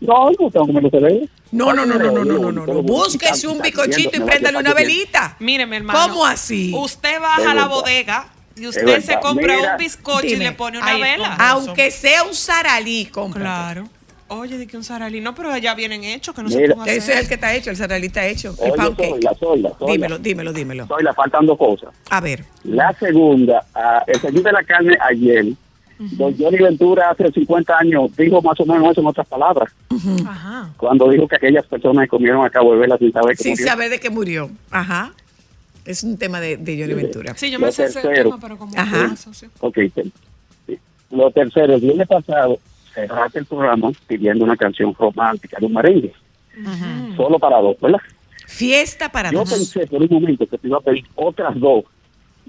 No, 0.00 0.30
no 0.30 0.50
tengo 0.50 0.66
como 0.66 0.80
lo 0.80 0.90
se 0.90 1.28
No, 1.50 1.72
no, 1.72 1.84
no, 1.84 1.98
no, 1.98 2.10
no, 2.12 2.24
no, 2.24 2.52
no, 2.52 2.66
no. 2.66 2.82
Búsquese 2.82 3.48
un 3.48 3.60
bicochito 3.60 4.16
y 4.16 4.20
préndale 4.20 4.58
una 4.58 4.72
velita. 4.74 5.36
Mire, 5.40 5.66
mi 5.66 5.76
hermano. 5.76 5.98
¿Cómo 5.98 6.24
así? 6.24 6.72
Usted 6.76 7.20
baja 7.20 7.50
a 7.50 7.54
la 7.54 7.66
bodega 7.66 8.28
y 8.56 8.66
usted 8.66 9.00
se 9.00 9.18
compra 9.20 9.56
un 9.58 9.78
bizcocho 9.78 10.26
y 10.26 10.36
le 10.36 10.52
pone 10.52 10.78
una 10.78 10.96
vela. 10.96 11.36
Aunque 11.38 11.90
sea 11.90 12.24
un 12.24 12.34
saralí, 12.34 13.06
compra. 13.06 13.40
Claro. 13.40 13.88
Oye, 14.30 14.58
de 14.58 14.66
que 14.66 14.76
un 14.76 14.84
saralí. 14.84 15.20
No, 15.22 15.34
pero 15.34 15.50
allá 15.50 15.74
vienen 15.74 16.04
hechos, 16.04 16.34
que 16.34 16.42
no 16.42 16.50
Mira, 16.50 16.84
se 16.84 16.96
Ese 16.96 17.12
es 17.14 17.20
el 17.20 17.28
que 17.28 17.34
está 17.34 17.54
hecho, 17.54 17.70
el 17.70 17.76
saralí 17.76 18.08
está 18.08 18.26
hecho. 18.26 18.54
Oye, 18.58 18.70
el 18.70 18.74
pancake. 18.74 19.28
Soy 19.40 19.62
la, 19.62 19.72
soy 19.78 19.92
dímelo, 19.92 20.18
dímelo, 20.18 20.52
dímelo. 20.52 20.86
Soy 20.86 21.02
la, 21.02 21.14
faltan 21.14 21.46
dos 21.46 21.56
cosas. 21.56 21.94
A 22.10 22.20
ver. 22.20 22.44
La 22.64 22.92
segunda, 22.92 23.64
ah, 23.74 24.04
el 24.06 24.20
señor 24.20 24.42
de 24.42 24.52
la 24.52 24.62
carne 24.64 24.98
ayer 25.00 25.46
don 25.98 26.36
Johnny 26.38 26.58
Ventura 26.58 27.10
hace 27.10 27.30
50 27.32 27.76
años 27.76 28.16
dijo 28.16 28.40
más 28.42 28.58
o 28.60 28.66
menos 28.66 28.92
eso 28.92 29.00
en 29.00 29.06
otras 29.08 29.26
palabras, 29.26 29.72
Ajá. 30.26 30.70
cuando 30.76 31.08
dijo 31.10 31.26
que 31.26 31.36
aquellas 31.36 31.66
personas 31.66 32.04
que 32.04 32.08
comieron 32.08 32.44
a 32.44 32.50
Cabo 32.50 32.72
de 32.74 32.78
Vela 32.80 32.96
sin 32.98 33.12
saber 33.12 33.36
que 33.36 33.42
Sin 33.42 33.52
murió. 33.52 33.66
saber 33.66 33.90
de 33.90 34.00
qué 34.00 34.10
murió. 34.10 34.50
Ajá. 34.70 35.12
Es 35.84 36.04
un 36.04 36.16
tema 36.18 36.38
de, 36.40 36.56
de 36.56 36.80
Johnny 36.80 36.94
Ventura. 36.94 37.34
Sí, 37.36 37.50
yo 37.50 37.58
Lo 37.58 37.66
me 37.66 37.72
sé 37.72 37.84
ese 37.86 38.00
tema, 38.02 38.38
pero 38.40 38.56
como 38.58 38.72
Ajá. 38.76 39.14
que. 39.40 39.48
Ok, 39.60 39.78
sí. 40.66 40.78
Lo 41.10 41.30
tercero, 41.30 41.74
el 41.74 41.80
viernes 41.80 42.06
pasado 42.06 42.58
cerraste 42.94 43.38
el 43.38 43.46
programa 43.46 43.90
pidiendo 44.06 44.44
una 44.44 44.56
canción 44.56 44.94
romántica 44.94 45.56
de 45.58 45.66
un 45.66 45.72
merengue, 45.72 46.12
solo 47.16 47.38
para 47.38 47.58
dos, 47.60 47.76
¿verdad? 47.80 48.00
Fiesta 48.46 49.08
para 49.10 49.30
Yo 49.30 49.38
dos. 49.40 49.50
pensé 49.50 49.86
por 49.86 50.02
un 50.02 50.08
momento 50.10 50.46
que 50.46 50.58
te 50.58 50.66
iba 50.68 50.78
a 50.78 50.80
pedir 50.80 51.04
otras 51.14 51.58
dos 51.58 51.84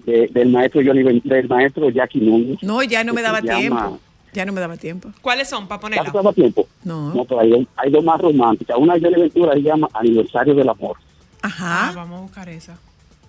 de- 0.05 0.27
del 0.31 0.49
maestro 0.49 0.81
Johnny 0.85 1.21
del 1.23 1.47
maestro 1.47 1.89
Jackie 1.89 2.19
Núñez. 2.19 2.61
No, 2.61 2.81
ya 2.83 3.03
no 3.03 3.13
me 3.13 3.21
daba 3.21 3.39
llama 3.41 3.57
tiempo. 3.59 3.99
Ya 4.33 4.45
no 4.45 4.53
me 4.53 4.61
daba 4.61 4.77
tiempo. 4.77 5.09
¿Cuáles 5.21 5.49
son 5.49 5.67
para 5.67 5.77
¿Ya 5.77 5.81
ponerla? 5.81 6.11
te 6.11 6.17
daba 6.17 6.33
tiempo? 6.33 6.67
No. 6.83 7.13
No, 7.13 7.25
pero 7.25 7.39
hay, 7.41 7.49
dos- 7.49 7.65
hay 7.75 7.89
dos 7.91 8.03
más 8.03 8.21
románticas. 8.21 8.77
Una 8.77 8.95
de 8.95 9.09
Ventura 9.09 9.53
se 9.53 9.61
llama 9.61 9.87
Aniversario 9.93 10.53
del 10.53 10.69
Amor. 10.69 10.97
Ah, 11.41 11.47
Ajá. 11.47 11.91
vamos 11.95 12.19
a 12.19 12.21
buscar 12.21 12.49
esa. 12.49 12.77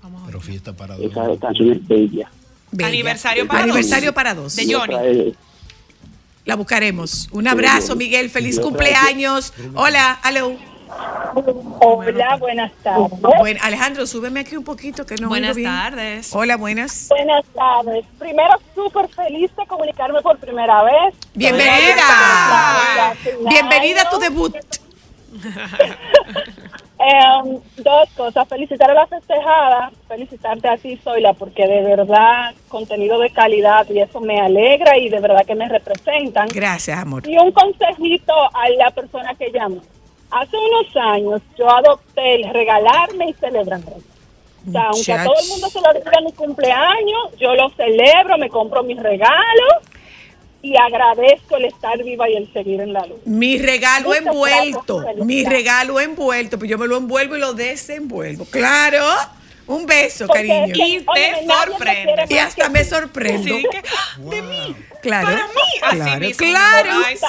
Vamos 0.03 0.21
a 0.23 0.27
ver. 0.27 0.33
Pero 0.35 0.41
fiesta 0.45 0.77
para 0.77 0.97
dos. 0.97 1.07
Esa 1.11 1.27
canción 1.41 1.73
es 1.73 1.87
bella. 1.89 2.31
Bella. 2.73 2.89
Aniversario 2.89 3.47
para 3.47 3.62
Aniversario 3.65 4.09
dos. 4.11 4.15
para 4.15 4.35
dos. 4.35 4.57
De 4.57 4.73
Johnny. 4.73 4.95
es- 5.03 5.35
La 6.45 6.57
buscaremos. 6.57 7.29
Un 7.33 7.47
abrazo, 7.49 7.97
Miguel. 7.97 8.29
Feliz 8.31 8.59
cumpleaños. 8.61 9.53
Hola, 9.75 10.12
aló. 10.23 10.57
Hola, 11.80 12.37
buenas 12.37 12.73
tardes. 12.83 13.21
Bueno, 13.21 13.61
Alejandro, 13.62 14.07
súbeme 14.07 14.40
aquí 14.40 14.57
un 14.57 14.64
poquito 14.64 15.07
que 15.07 15.16
no 15.16 15.28
Buenas 15.28 15.57
bien. 15.57 15.71
tardes. 15.71 16.35
Hola, 16.35 16.57
buenas. 16.57 17.09
Buenas 17.09 17.45
tardes. 17.54 18.04
Primero, 18.19 18.54
súper 18.75 19.09
feliz 19.09 19.50
de 19.57 19.66
comunicarme 19.66 20.21
por 20.23 20.38
primera 20.38 20.83
vez. 20.83 21.14
Bienvenida. 21.35 23.14
Bienvenida 23.49 24.02
a 24.02 24.11
tu 24.11 24.19
debut. 24.19 24.54
Em, 27.02 27.59
dos 27.78 28.11
cosas. 28.14 28.47
Felicitar 28.47 28.90
a 28.90 28.95
la 28.95 29.07
festejada, 29.07 29.90
felicitarte 30.07 30.69
a 30.69 30.76
ti, 30.76 30.99
Zoila, 31.02 31.33
porque 31.33 31.66
de 31.66 31.83
verdad, 31.83 32.52
contenido 32.69 33.19
de 33.19 33.30
calidad 33.30 33.88
y 33.88 34.00
eso 34.00 34.21
me 34.21 34.38
alegra 34.38 34.99
y 34.99 35.09
de 35.09 35.19
verdad 35.19 35.47
que 35.47 35.54
me 35.54 35.66
representan. 35.66 36.49
Gracias, 36.49 36.99
amor. 36.99 37.26
Y 37.26 37.38
un 37.38 37.52
consejito 37.52 38.35
a 38.35 38.69
la 38.76 38.90
persona 38.90 39.35
que 39.35 39.50
llama. 39.50 39.80
Hace 40.31 40.57
unos 40.57 40.97
años 40.97 41.43
yo 41.59 41.69
adopté 41.69 42.37
el 42.37 42.53
regalarme 42.53 43.31
y 43.31 43.33
celebrarme. 43.35 43.93
O 44.69 44.73
sea, 44.73 44.83
aunque 44.93 45.13
a 45.13 45.25
todo 45.25 45.35
el 45.41 45.49
mundo 45.49 45.71
se 45.71 45.81
lo 45.81 45.89
olvida 45.89 46.21
mi 46.25 46.33
cumpleaños, 46.33 47.31
yo 47.39 47.55
lo 47.55 47.71
celebro, 47.71 48.37
me 48.39 48.49
compro 48.51 48.83
mis 48.83 49.03
regalos 49.03 49.75
y 50.63 50.77
agradezco 50.77 51.57
el 51.57 51.65
estar 51.65 52.03
viva 52.03 52.29
y 52.29 52.37
el 52.37 52.53
seguir 52.53 52.81
en 52.81 52.93
la 52.93 53.07
luz. 53.07 53.19
Mi 53.25 53.59
regalo 53.59 54.15
envuelto, 54.15 55.05
mi 55.25 55.45
regalo 55.45 55.99
envuelto, 55.99 56.59
pues 56.59 56.71
yo 56.71 56.79
me 56.79 56.87
lo 56.87 56.99
envuelvo 56.99 57.37
y 57.37 57.41
lo 57.41 57.55
desenvuelvo. 57.55 58.45
Claro, 58.45 59.05
un 59.71 59.87
beso, 59.87 60.27
Porque 60.27 60.47
cariño. 60.49 60.75
que, 60.75 60.87
Y 60.89 61.07
te 61.15 61.47
sorprende. 61.47 62.25
Y 62.29 62.39
hasta 62.39 62.69
me 62.69 62.85
sorprendo. 62.85 63.43
Sí, 63.57 63.65
que- 63.71 63.83
¡ah! 63.97 64.19
de 64.19 64.43
mí. 64.43 64.77
Claro, 65.03 65.27
Para 65.29 65.47
mí, 65.47 65.53
así 65.83 65.97
claro, 65.97 66.21
mismo. 66.21 66.37
claro. 66.47 66.91
Ay, 67.07 67.17
sí. 67.17 67.25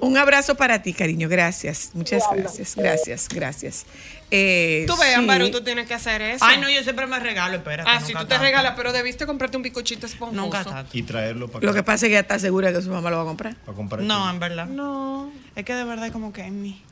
Un 0.00 0.16
abrazo 0.18 0.56
para 0.56 0.82
ti, 0.82 0.92
cariño. 0.92 1.28
Gracias. 1.28 1.90
Muchas 1.94 2.24
Claro. 2.26 2.42
gracias. 2.42 2.74
Gracias, 2.74 3.28
gracias. 3.28 3.86
Eh, 4.30 4.84
Tú 4.88 4.96
ves, 4.96 5.08
sí. 5.10 5.14
Amparo, 5.14 5.48
tú 5.52 5.62
tienes 5.62 5.86
que 5.86 5.94
hacer 5.94 6.20
eso. 6.22 6.44
Ay, 6.44 6.58
no, 6.58 6.68
yo 6.68 6.82
siempre 6.82 7.06
me 7.06 7.20
regalo, 7.20 7.56
espérate. 7.58 7.88
Ah, 7.88 8.00
sí, 8.00 8.12
tú 8.12 8.18
te 8.20 8.24
tanto. 8.26 8.38
regalas, 8.44 8.72
pero 8.76 8.92
debiste 8.92 9.26
comprarte 9.26 9.56
un 9.56 9.62
bizcochito 9.62 10.06
esponjoso. 10.06 10.40
Nunca 10.40 10.64
tanto. 10.64 10.90
Y 10.96 11.02
traerlo 11.04 11.46
para 11.48 11.64
Lo 11.64 11.72
que 11.72 11.84
pasa 11.84 12.06
es 12.06 12.10
que 12.10 12.14
ya 12.14 12.20
está 12.20 12.38
segura 12.40 12.72
que 12.72 12.82
su 12.82 12.90
mamá 12.90 13.10
lo 13.10 13.18
va 13.18 13.22
a 13.22 13.26
comprar. 13.26 13.54
para 13.64 13.76
comprar. 13.76 14.02
No, 14.02 14.28
en 14.28 14.40
verdad. 14.40 14.66
No. 14.66 15.30
Es 15.54 15.64
que 15.64 15.74
de 15.74 15.84
verdad 15.84 16.10
como 16.10 16.32
que 16.32 16.40
en 16.42 16.62
mí. 16.62 16.82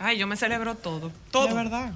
Ay, 0.00 0.18
yo 0.18 0.26
me 0.26 0.36
celebro. 0.36 0.74
Todo. 0.74 1.12
Todo. 1.30 1.46
De 1.46 1.54
verdad. 1.54 1.92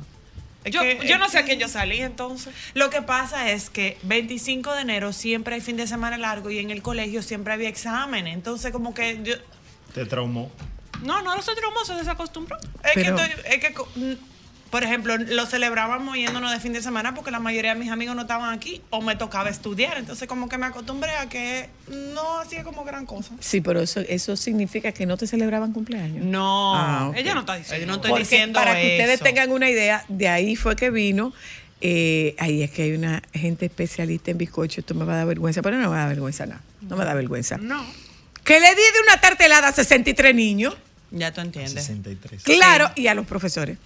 Es 0.68 0.75
Yo, 0.75 0.80
que- 0.82 1.06
yo 1.08 1.18
no 1.18 1.28
sé 1.28 1.38
a 1.38 1.44
quién 1.44 1.58
yo 1.58 1.68
salí 1.68 2.00
entonces. 2.00 2.54
Lo 2.75 2.90
que 2.90 3.02
pasa 3.02 3.50
es 3.50 3.70
que 3.70 3.98
25 4.02 4.75
de 4.75 4.82
enero 4.82 5.12
siempre 5.12 5.54
hay 5.56 5.60
fin 5.60 5.76
de 5.76 5.87
semana 5.87 6.16
largo 6.18 6.50
y 6.50 6.58
en 6.58 6.70
el 6.70 6.82
colegio 6.82 7.22
siempre 7.22 7.52
había 7.52 7.68
exámenes. 7.68 8.34
Entonces, 8.34 8.72
como 8.72 8.94
que 8.94 9.20
yo. 9.22 9.34
Te 9.94 10.04
traumó. 10.06 10.50
No, 11.02 11.22
no, 11.22 11.34
nosotros 11.37 11.70
no 11.75 11.84
se 11.84 11.94
desacostumbró. 11.94 12.56
Es 12.84 12.92
Pero- 12.94 13.16
que, 13.16 13.22
estoy- 13.22 13.44
es 13.52 13.58
que, 13.60 14.16
por 14.70 14.82
ejemplo, 14.84 15.16
lo 15.16 15.46
celebrábamos 15.46 16.16
yéndonos 16.16 16.52
de 16.52 16.60
fin 16.60 16.72
de 16.72 16.82
semana 16.82 17.14
porque 17.14 17.30
la 17.30 17.38
mayoría 17.40 17.75
de 17.75 17.80
mis 17.80 17.90
amigos 17.90 18.14
no 18.16 18.22
estaban 18.22 18.52
aquí 18.52 18.82
o 18.90 19.00
me 19.00 19.16
tocaba 19.16 19.48
estudiar. 19.48 19.96
Entonces, 19.98 20.28
como 20.28 20.48
que 20.48 20.58
me 20.58 20.66
acostumbré 20.66 21.12
a 21.12 21.28
que 21.28 21.68
no 21.88 22.38
hacía 22.40 22.64
como 22.64 22.84
gran 22.84 23.06
cosa. 23.06 23.34
Sí, 23.40 23.60
pero 23.60 23.80
eso, 23.80 24.00
eso 24.00 24.37
significa 24.37 24.92
que 24.92 25.06
no 25.06 25.16
te 25.16 25.26
celebraban 25.26 25.72
cumpleaños. 25.72 26.25
No, 26.25 26.75
Ah, 26.76 27.12
ella 27.16 27.34
no 27.34 27.40
está 27.40 27.54
diciendo. 27.56 27.80
Yo 27.80 27.87
no 27.87 27.94
estoy 27.94 28.10
Porque 28.10 28.25
diciendo 28.25 28.58
para 28.58 28.75
que 28.75 28.98
ustedes 28.98 29.20
tengan 29.20 29.50
una 29.52 29.70
idea, 29.70 30.04
de 30.08 30.28
ahí 30.28 30.54
fue 30.56 30.76
que 30.76 30.90
vino. 30.90 31.32
eh, 31.80 32.34
ahí 32.38 32.62
es 32.62 32.70
que 32.72 32.82
hay 32.82 32.92
una 32.92 33.22
gente 33.32 33.66
especialista 33.66 34.30
en 34.32 34.38
bizcocho. 34.38 34.80
Esto 34.80 34.94
me 34.94 35.04
va 35.04 35.14
a 35.14 35.16
dar 35.18 35.26
vergüenza, 35.26 35.62
pero 35.62 35.76
no 35.76 35.82
me 35.82 35.88
va 35.88 35.96
a 35.96 36.00
dar 36.00 36.08
vergüenza, 36.08 36.44
no. 36.46 36.56
No 36.82 36.96
me 36.96 37.04
da 37.04 37.14
vergüenza. 37.14 37.56
No, 37.56 37.84
Que 38.44 38.58
le 38.60 38.68
di 38.70 38.76
de 38.82 39.00
una 39.06 39.20
tartelada 39.20 39.68
a 39.68 39.72
63 39.72 40.34
niños. 40.34 40.76
ya 41.10 41.32
tú 41.32 41.40
entiendes. 41.40 41.75
63. 41.84 42.42
Claro, 42.42 42.90
y 42.96 43.06
a 43.06 43.14
los 43.14 43.26
profesores. 43.26 43.78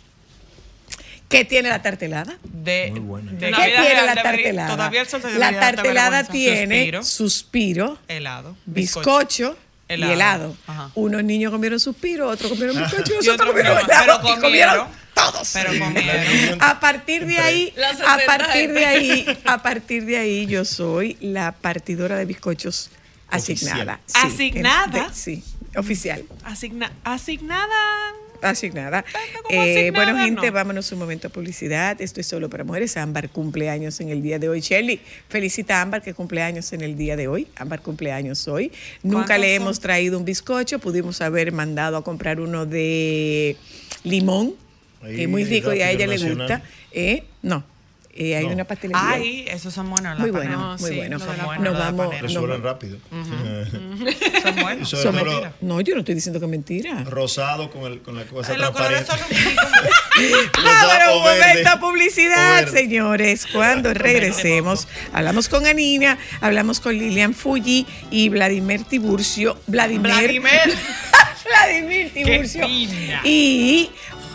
¿Qué 1.33 1.45
tiene 1.45 1.69
la 1.69 1.83
tartelada? 1.83 2.37
De, 2.45 2.89
Muy 2.93 3.01
buena. 3.01 3.33
de 3.33 3.39
¿Qué 3.39 3.47
tiene 3.53 3.67
real 3.67 4.07
la 4.07 4.15
debería- 4.15 4.23
tartelada? 4.23 4.69
todavía 4.77 5.01
el 5.01 5.09
sol 5.09 5.21
te 5.23 5.39
la 5.39 5.51
tartelada 5.59 6.25
tiene 6.25 6.77
Suspiro. 6.85 7.03
suspiro, 7.05 7.99
helado, 8.09 8.57
bizcocho, 8.67 9.57
y 9.89 9.95
Helado. 9.95 10.13
helado. 10.13 10.57
Ajá. 10.67 10.91
Unos 10.95 11.23
niños 11.25 11.51
comieron 11.53 11.79
suspiro, 11.81 12.29
otros 12.29 12.51
comieron 12.53 12.77
bizcocho 12.83 13.13
y 13.23 13.29
otros 13.29 13.51
comieron 13.51 13.79
helado. 13.79 14.21
pero 14.23 14.37
y 14.37 14.41
comieron 14.41 14.89
todos. 15.15 15.51
pero 15.53 15.71
comieron. 15.79 16.63
A 16.63 16.81
partir 16.81 17.27
de 17.27 17.39
ahí, 17.39 17.75
a 17.77 17.91
60 17.97 18.27
partir 18.27 18.73
de 18.73 18.87
ahí, 18.87 19.39
a 19.45 19.63
partir 19.63 20.05
de 20.07 20.17
ahí, 20.19 20.47
yo 20.47 20.65
soy 20.65 21.17
la 21.21 21.53
partidora 21.53 22.17
de 22.17 22.25
bizcochos 22.25 22.91
asignada. 23.29 24.01
Oficial. 24.07 24.27
¿Asignada? 24.33 24.99
en- 25.05 25.09
de- 25.09 25.15
sí, 25.15 25.45
oficial. 25.77 26.25
Asigna- 26.45 26.93
asignada. 27.05 27.75
Asignada. 28.43 29.05
Eh, 29.49 29.59
asignada, 29.59 30.13
bueno, 30.13 30.25
gente, 30.25 30.47
no. 30.47 30.53
vámonos 30.53 30.91
un 30.93 30.99
momento 30.99 31.29
a 31.29 31.31
publicidad. 31.31 32.01
Esto 32.01 32.21
es 32.21 32.27
solo 32.27 32.51
para 32.51 32.65
mujeres. 32.65 32.97
Ámbar 32.97 33.31
cumpleaños 33.31 34.01
en 34.01 34.09
el 34.11 34.23
día 34.23 34.39
de 34.39 34.49
hoy. 34.49 34.61
Shelly, 34.61 35.01
felicita 35.29 35.79
a 35.79 35.83
Ámbar 35.83 36.03
que 36.03 36.15
cumpleaños 36.15 36.73
en 36.73 36.81
el 36.83 36.97
día 36.97 37.17
de 37.17 37.29
hoy. 37.29 37.49
Ámbar 37.57 37.83
cumpleaños 37.83 38.47
hoy. 38.49 38.73
Nunca 39.03 39.27
¿Cuántos 39.27 39.39
le 39.39 39.57
son? 39.57 39.63
hemos 39.63 39.81
traído 39.81 40.19
un 40.19 40.25
bizcocho. 40.25 40.79
Pudimos 40.79 41.21
haber 41.21 41.53
mandado 41.53 41.97
a 41.97 42.05
comprar 42.05 42.41
uno 42.41 42.67
de 42.67 43.57
limón, 44.05 44.55
Ahí, 45.03 45.17
que 45.17 45.23
es 45.25 45.29
muy 45.29 45.45
rico 45.45 45.73
y 45.73 45.81
a 45.83 45.91
ella 45.91 46.07
le 46.07 46.19
gusta. 46.19 46.63
Eh, 46.93 47.25
no, 47.43 47.65
eh, 48.15 48.37
hay 48.37 48.47
No. 48.47 48.53
una 48.53 48.65
pastelería. 48.65 49.01
Ay, 49.11 49.45
esos 49.49 49.73
son 49.73 49.89
buenos. 49.91 50.19
muy 50.19 50.31
las 50.31 50.37
bueno, 50.37 50.57
panadas. 50.59 50.81
muy 50.81 50.91
sí, 50.91 50.97
bueno. 50.97 51.19
lo 51.19 51.25
de 51.27 51.37
la 51.37 51.59
Nos 51.59 51.79
vamos. 51.79 52.21
Resuelven 52.21 52.63
rápido. 52.63 52.99
Son 53.11 54.57
buenos. 54.63 54.89
Y 54.89 54.91
sobre 54.91 55.03
Son 55.03 55.15
todo 55.15 55.25
mentiras. 55.25 55.53
No, 55.61 55.81
yo 55.81 55.95
no 55.95 56.01
estoy 56.01 56.15
diciendo 56.15 56.39
que 56.41 56.47
es 56.47 56.51
mentira. 56.51 57.05
rosado 57.05 57.71
con, 57.71 57.85
el, 57.91 58.01
con 58.03 58.17
la 58.17 58.25
cosa 58.25 58.55
transparente. 58.55 59.07
son 59.11 59.19
los 59.21 59.31
únicos. 59.31 60.65
Vámonos, 60.65 61.09
o 61.09 61.17
un 61.17 61.23
momento 61.23 61.81
publicidad, 61.81 62.67
señores. 62.69 63.47
Cuando 63.53 63.95
regresemos, 63.95 64.89
hablamos 65.13 65.49
con 65.49 65.67
Anina, 65.67 66.19
hablamos 66.41 66.81
con 66.81 66.97
Lilian 66.99 67.35
Fulli 67.35 67.87
y 68.11 68.29
Vladimir 68.29 68.85
Tiburcio. 68.85 69.57
Vladimir. 69.67 70.13
Vladimir. 70.13 70.51
Vladimir 71.47 72.13
Tiburcio. 72.13 72.67
Y 73.25 73.91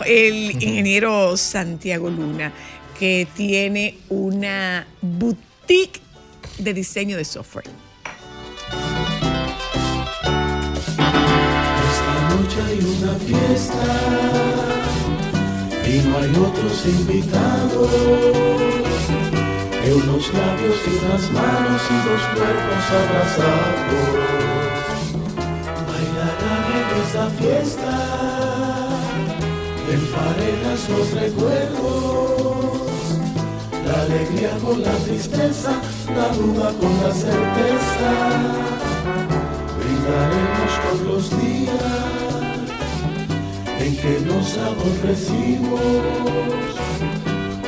el 0.06 0.50
ingeniero 0.52 1.36
Santiago 1.36 2.08
Luna, 2.10 2.52
que 2.98 3.26
tiene 3.34 3.98
una 4.08 4.86
boutique 5.00 6.00
de 6.58 6.74
diseño 6.74 7.16
de 7.16 7.24
software. 7.24 7.66
Esta 11.90 12.14
noche 12.34 12.62
hay 12.66 12.78
una 12.78 13.14
fiesta 13.14 13.84
y 15.86 15.98
no 16.08 16.18
hay 16.18 16.30
otros 16.30 16.86
invitados 16.86 18.38
unos 19.92 20.32
labios 20.34 20.76
y 20.86 20.90
unas 21.04 21.30
manos 21.32 21.82
y 21.90 21.94
dos 22.08 22.22
cuerpos 22.34 22.84
abrazados. 23.00 24.08
Bailarán 25.88 26.64
en 26.78 26.88
esa 27.02 27.26
fiesta, 27.40 27.94
en 29.90 30.02
parejas 30.12 30.80
los 30.90 31.08
recuerdos, 31.12 32.57
la 33.88 33.98
alegría 34.02 34.52
con 34.64 34.76
la 34.82 34.96
tristeza, 35.06 35.72
la 36.14 36.28
duda 36.36 36.68
con 36.80 36.92
la 37.02 37.12
certeza 37.14 38.10
brindaremos 39.80 40.72
por 40.84 40.98
los 41.08 41.24
días 41.40 41.96
en 43.80 43.92
que 43.96 44.14
nos 44.26 44.48
aborrecimos, 44.58 45.80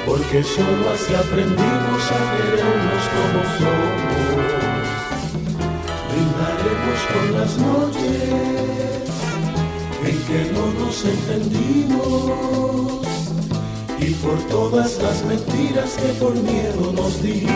porque 0.07 0.39
solo 0.43 0.91
así 0.95 1.13
aprendimos 1.15 2.03
a 2.19 2.21
querernos 2.33 3.03
como 3.17 3.41
somos. 3.59 4.87
Brindaremos 6.11 7.01
por 7.13 7.27
las 7.39 7.53
noches 7.69 8.31
en 10.09 10.17
que 10.27 10.41
no 10.53 10.65
nos 10.81 10.97
entendimos 11.05 13.10
y 14.01 14.11
por 14.15 14.39
todas 14.49 14.99
las 15.03 15.25
mentiras 15.25 15.97
que 15.97 16.13
por 16.15 16.35
miedo 16.35 16.93
nos 16.93 17.23
dijimos. 17.23 17.51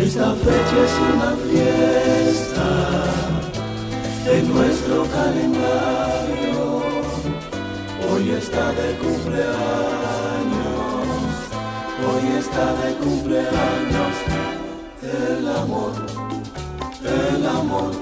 Esta 0.00 0.34
fecha 0.34 0.78
es 0.86 0.94
una 1.14 1.36
fiesta 1.50 2.68
en 4.26 4.54
nuestro 4.54 5.04
calendario. 5.04 6.82
Hoy 8.10 8.30
está 8.30 8.72
de 8.72 8.96
cumpleaños, 8.96 9.58
hoy 12.08 12.24
está 12.38 12.66
de 12.82 12.94
cumpleaños. 12.96 14.14
El 15.02 15.48
amor, 15.48 15.92
el 17.02 17.46
amor, 17.46 17.92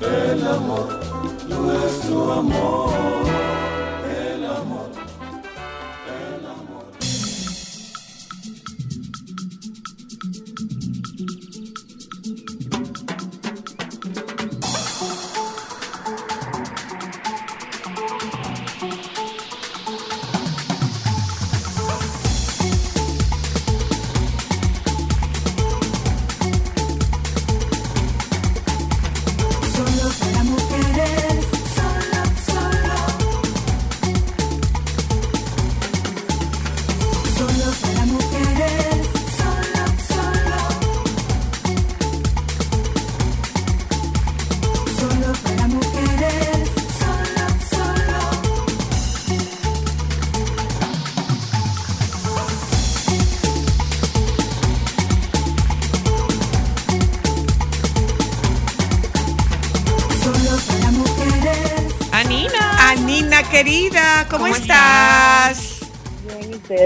el 0.00 0.46
amor, 0.46 1.00
nuestro 1.48 2.32
amor, 2.32 3.47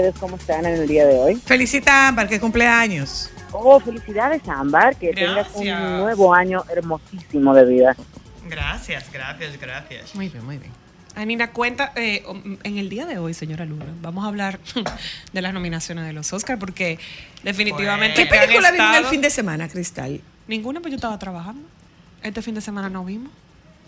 ustedes 0.03 0.19
cómo 0.19 0.35
están 0.35 0.65
en 0.65 0.81
el 0.81 0.87
día 0.87 1.05
de 1.05 1.17
hoy? 1.17 1.35
Felicita 1.35 1.91
a 1.91 2.07
Ámbar, 2.09 2.27
que 2.27 2.39
cumpleaños. 2.39 3.29
Oh, 3.51 3.79
felicidades, 3.79 4.41
Ámbar, 4.47 4.95
que 4.95 5.13
tengas 5.13 5.47
un 5.53 5.65
nuevo 5.65 6.33
año 6.33 6.63
hermosísimo 6.69 7.53
de 7.53 7.65
vida. 7.65 7.95
Gracias, 8.49 9.11
gracias, 9.11 9.59
gracias. 9.59 10.15
Muy 10.15 10.29
bien, 10.29 10.45
muy 10.45 10.57
bien. 10.57 10.71
Anina, 11.15 11.51
cuenta, 11.51 11.93
eh, 11.95 12.23
um, 12.27 12.57
en 12.63 12.77
el 12.79 12.89
día 12.89 13.05
de 13.05 13.19
hoy, 13.19 13.35
señora 13.35 13.65
Luna, 13.65 13.85
vamos 14.01 14.25
a 14.25 14.27
hablar 14.27 14.59
de 15.33 15.41
las 15.41 15.53
nominaciones 15.53 16.05
de 16.05 16.13
los 16.13 16.33
Oscars 16.33 16.59
porque 16.59 16.99
definitivamente... 17.43 18.23
¿Qué 18.23 18.25
película 18.25 18.71
vimos 18.71 18.97
el 18.97 19.05
fin 19.05 19.21
de 19.21 19.29
semana, 19.29 19.69
Cristal? 19.69 20.21
Ninguna, 20.47 20.81
pues 20.81 20.91
yo 20.91 20.95
estaba 20.95 21.17
trabajando. 21.19 21.61
Este 22.23 22.41
fin 22.41 22.55
de 22.55 22.61
semana 22.61 22.89
no 22.89 23.05
vimos. 23.05 23.31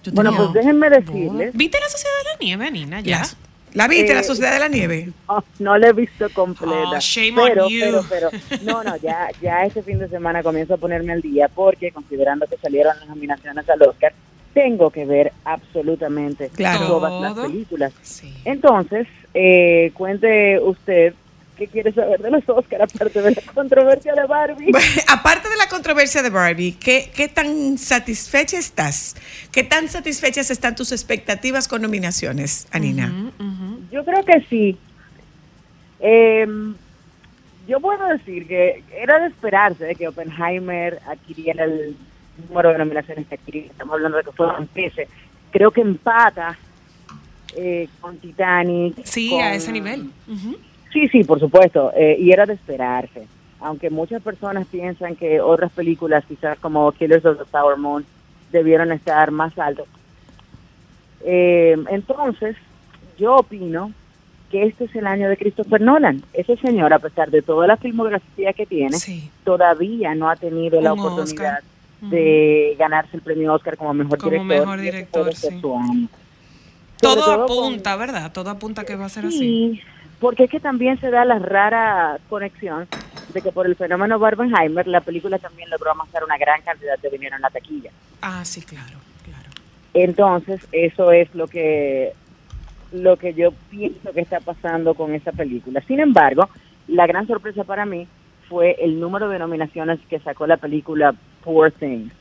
Yo 0.03 0.11
Bueno, 0.11 0.29
tenía- 0.31 0.45
pues 0.45 0.53
déjenme 0.53 0.89
decirles, 0.89 1.51
¿Viste 1.53 1.79
la 1.79 1.89
Sociedad 1.89 2.13
de 2.23 2.29
la 2.29 2.37
Nieve, 2.39 2.67
Anina? 2.67 3.01
Ya. 3.01 3.19
Las- 3.19 3.35
¿La 3.75 3.87
viste, 3.87 4.13
Eh, 4.13 4.15
La 4.15 4.23
Sociedad 4.23 4.53
de 4.53 4.59
la 4.59 4.67
Nieve? 4.69 5.09
oh, 5.27 5.43
no 5.59 5.77
la 5.77 5.89
he 5.89 5.93
visto 5.93 6.27
completa. 6.33 6.73
Oh, 6.95 6.99
shame 6.99 7.37
on 7.39 7.47
pero, 7.49 7.69
you. 7.69 7.79
pero, 7.81 8.01
pero, 8.09 8.29
no, 8.63 8.83
no, 8.83 8.95
ya, 8.97 9.27
ya 9.41 9.63
este 9.65 9.83
fin 9.83 9.99
de 9.99 10.07
semana 10.09 10.41
comienzo 10.41 10.73
a 10.73 10.77
ponerme 10.77 11.11
al 11.13 11.21
día 11.21 11.47
porque 11.53 11.91
considerando 11.91 12.47
que 12.47 12.57
salieron 12.57 12.97
las 12.99 13.07
nominaciones 13.09 13.69
al 13.69 13.81
Oscar, 13.83 14.13
tengo 14.53 14.89
que 14.89 15.05
ver 15.05 15.33
absolutamente 15.43 16.49
Claro. 16.49 16.87
todas 16.87 17.21
las 17.21 17.33
películas. 17.45 17.93
Sí. 18.01 18.33
Entonces, 18.45 19.05
eh, 19.33 19.91
cuente 19.93 20.59
usted 20.61 21.13
qué 21.55 21.67
quiere 21.67 21.91
saber 21.93 22.21
de 22.21 22.31
los 22.31 22.43
Oscar 22.47 22.81
aparte 22.83 23.21
de 23.21 23.31
la 23.31 23.41
controversia 23.53 24.13
de 24.13 24.25
Barbie. 24.25 24.71
Bueno, 24.71 24.87
aparte 25.07 25.49
de 25.49 25.55
la 25.57 25.67
controversia 25.67 26.21
de 26.21 26.29
Barbie, 26.29 26.73
¿qué, 26.73 27.11
¿qué 27.15 27.27
tan 27.27 27.77
satisfecha 27.77 28.57
estás? 28.57 29.15
¿Qué 29.51 29.63
tan 29.63 29.87
satisfechas 29.89 30.51
están 30.51 30.75
tus 30.75 30.91
expectativas 30.91 31.67
con 31.67 31.81
nominaciones, 31.81 32.67
Anina? 32.71 33.07
Ujú, 33.39 33.43
ujú. 33.43 33.79
Yo 33.91 34.03
creo 34.05 34.23
que 34.25 34.41
sí. 34.49 34.77
Eh, 35.99 36.45
yo 37.67 37.79
puedo 37.79 38.05
decir 38.07 38.47
que 38.47 38.83
era 38.95 39.19
de 39.19 39.27
esperarse 39.27 39.85
de 39.85 39.95
que 39.95 40.07
Oppenheimer 40.07 40.99
adquiriera 41.07 41.63
el 41.63 41.95
número 42.47 42.71
de 42.71 42.77
nominaciones 42.77 43.25
que 43.27 43.35
adquirió. 43.35 43.63
Estamos 43.63 43.93
hablando 43.95 44.17
de 44.17 44.23
que 44.23 44.31
fueron 44.33 44.67
13. 44.67 45.07
Creo 45.51 45.71
que 45.71 45.81
empata 45.81 46.57
eh, 47.55 47.87
con 48.01 48.17
Titanic. 48.17 49.03
Sí, 49.05 49.29
con- 49.29 49.41
a 49.41 49.55
ese 49.55 49.71
nivel. 49.71 50.11
Ujú. 50.27 50.57
Sí, 50.95 51.09
sí, 51.09 51.23
por 51.25 51.39
supuesto. 51.41 51.91
eh, 51.95 52.15
y 52.19 52.31
era 52.31 52.45
de 52.45 52.53
esperarse. 52.53 53.27
Aunque 53.59 53.89
muchas 53.89 54.21
personas 54.21 54.65
piensan 54.67 55.15
que 55.17 55.41
otras 55.41 55.71
películas, 55.73 56.23
quizás 56.25 56.57
como 56.59 56.91
Killers 56.93 57.25
of 57.25 57.37
the 57.37 57.45
Flower 57.45 57.77
Moon, 57.77 58.05
debieron 58.51 58.91
estar 58.93 59.29
más 59.31 59.57
altos. 59.59 59.87
Eh, 61.23 61.75
entonces, 61.89 62.55
yo 63.17 63.35
opino 63.37 63.91
que 64.51 64.63
este 64.67 64.85
es 64.85 64.95
el 64.95 65.07
año 65.07 65.27
de 65.27 65.37
Christopher 65.37 65.81
Nolan. 65.81 66.23
Ese 66.33 66.55
señor, 66.57 66.93
a 66.93 66.99
pesar 66.99 67.31
de 67.31 67.41
toda 67.41 67.67
la 67.67 67.77
filmografía 67.77 68.53
que 68.53 68.65
tiene, 68.65 68.97
Sí. 68.97 69.29
todavía 69.43 70.13
no 70.15 70.29
ha 70.29 70.35
tenido 70.35 70.79
la 70.81 70.93
Un 70.93 70.99
oportunidad 70.99 71.59
de 72.01 72.75
ganarse 72.77 73.17
el 73.17 73.23
premio 73.23 73.53
Oscar 73.53 73.75
como 73.77 73.93
mejor 73.93 74.17
Como 74.19 74.31
director. 74.31 74.59
mejor 74.59 74.77
y 74.79 74.87
ese 74.87 74.91
director, 74.97 75.33
ser 75.35 75.53
sí. 75.53 75.61
Todo 77.01 77.25
con- 77.25 77.41
apunta, 77.43 77.95
¿verdad? 77.95 78.31
Todo 78.31 78.49
apunta 78.51 78.85
que 78.85 78.95
va 78.95 79.05
a 79.05 79.09
ser 79.09 79.25
así. 79.25 79.81
Porque 80.25 80.45
es 80.45 80.49
que 80.49 80.59
también 80.59 80.99
se 80.99 81.11
da 81.11 81.23
la 81.23 81.37
rara 81.37 82.17
conexión 82.29 82.87
de 83.31 83.41
que 83.43 83.51
por 83.51 83.67
el 83.67 83.75
fenómeno 83.75 84.17
Barbenheimer 84.17 84.87
la 84.87 85.01
película 85.01 85.37
también 85.37 85.69
logró 85.69 85.91
amasar 85.91 86.23
una 86.23 86.35
gran 86.35 86.63
cantidad 86.63 86.97
de 86.97 87.11
dinero 87.11 87.35
en 87.35 87.43
la 87.43 87.51
taquilla. 87.51 87.91
Ah, 88.23 88.43
sí, 88.43 88.63
claro, 88.63 88.97
claro. 89.23 89.51
Entonces, 89.93 90.67
eso 90.71 91.11
es 91.11 91.35
lo 91.35 91.45
que 91.45 92.13
lo 92.91 93.17
que 93.17 93.35
yo 93.35 93.51
pienso 93.69 94.13
que 94.13 94.21
está 94.21 94.39
pasando 94.39 94.95
con 94.95 95.13
esa 95.13 95.31
película. 95.31 95.79
Sin 95.81 95.99
embargo, 95.99 96.49
la 96.87 97.05
gran 97.05 97.27
sorpresa 97.27 97.63
para 97.63 97.85
mí 97.85 98.07
fue 98.49 98.77
el 98.79 98.99
número 98.99 99.29
de 99.29 99.37
nominaciones 99.37 99.99
que 100.09 100.17
sacó 100.17 100.47
la 100.47 100.57
película 100.57 101.13
Poor 101.43 101.71
Things. 101.71 102.11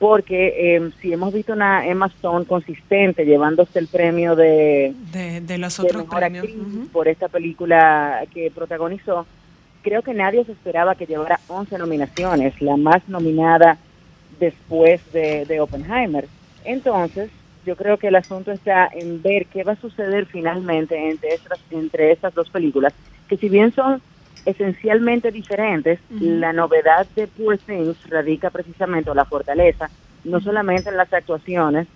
Porque 0.00 0.76
eh, 0.76 0.90
si 1.00 1.12
hemos 1.12 1.32
visto 1.32 1.52
una 1.52 1.86
Emma 1.86 2.06
Stone 2.06 2.46
consistente 2.46 3.24
llevándose 3.24 3.78
el 3.78 3.86
premio 3.86 4.34
de, 4.34 4.94
De, 5.12 5.42
de 5.42 5.58
los 5.58 5.76
de 5.76 5.82
otros 5.84 6.04
mejor 6.04 6.18
premios. 6.18 6.44
actriz 6.44 6.88
por 6.90 7.06
esta 7.06 7.28
película 7.28 8.24
que 8.32 8.50
protagonizó, 8.50 9.26
creo 9.82 10.02
que 10.02 10.14
nadie 10.14 10.44
se 10.44 10.52
esperaba 10.52 10.94
que 10.94 11.06
llevara 11.06 11.38
11 11.48 11.78
nominaciones, 11.78 12.60
la 12.62 12.76
más 12.76 13.06
nominada 13.08 13.76
después 14.40 15.00
de, 15.12 15.44
de 15.44 15.60
Oppenheimer. 15.60 16.26
Entonces, 16.64 17.30
yo 17.66 17.76
creo 17.76 17.98
que 17.98 18.08
el 18.08 18.16
asunto 18.16 18.52
está 18.52 18.88
en 18.92 19.20
ver 19.20 19.46
qué 19.46 19.64
va 19.64 19.72
a 19.72 19.76
suceder 19.76 20.26
finalmente 20.26 21.10
entre 21.10 21.34
estas, 21.34 21.60
entre 21.70 22.12
estas 22.12 22.34
dos 22.34 22.48
películas, 22.48 22.94
que 23.28 23.36
si 23.36 23.48
bien 23.50 23.72
son 23.72 24.00
esencialmente 24.46 25.30
diferentes, 25.30 25.98
la 26.40 26.52
novedad 26.52 27.06
de 27.16 27.26
Poor 27.26 27.58
Things 27.58 27.96
radica 28.08 28.50
precisamente, 28.50 29.10
o 29.10 29.14
la 29.14 29.24
fortaleza, 29.24 29.88
no 30.24 30.40
solamente 30.40 30.88
en 30.90 30.96
las 30.96 31.12
actuaciones, 31.12 31.86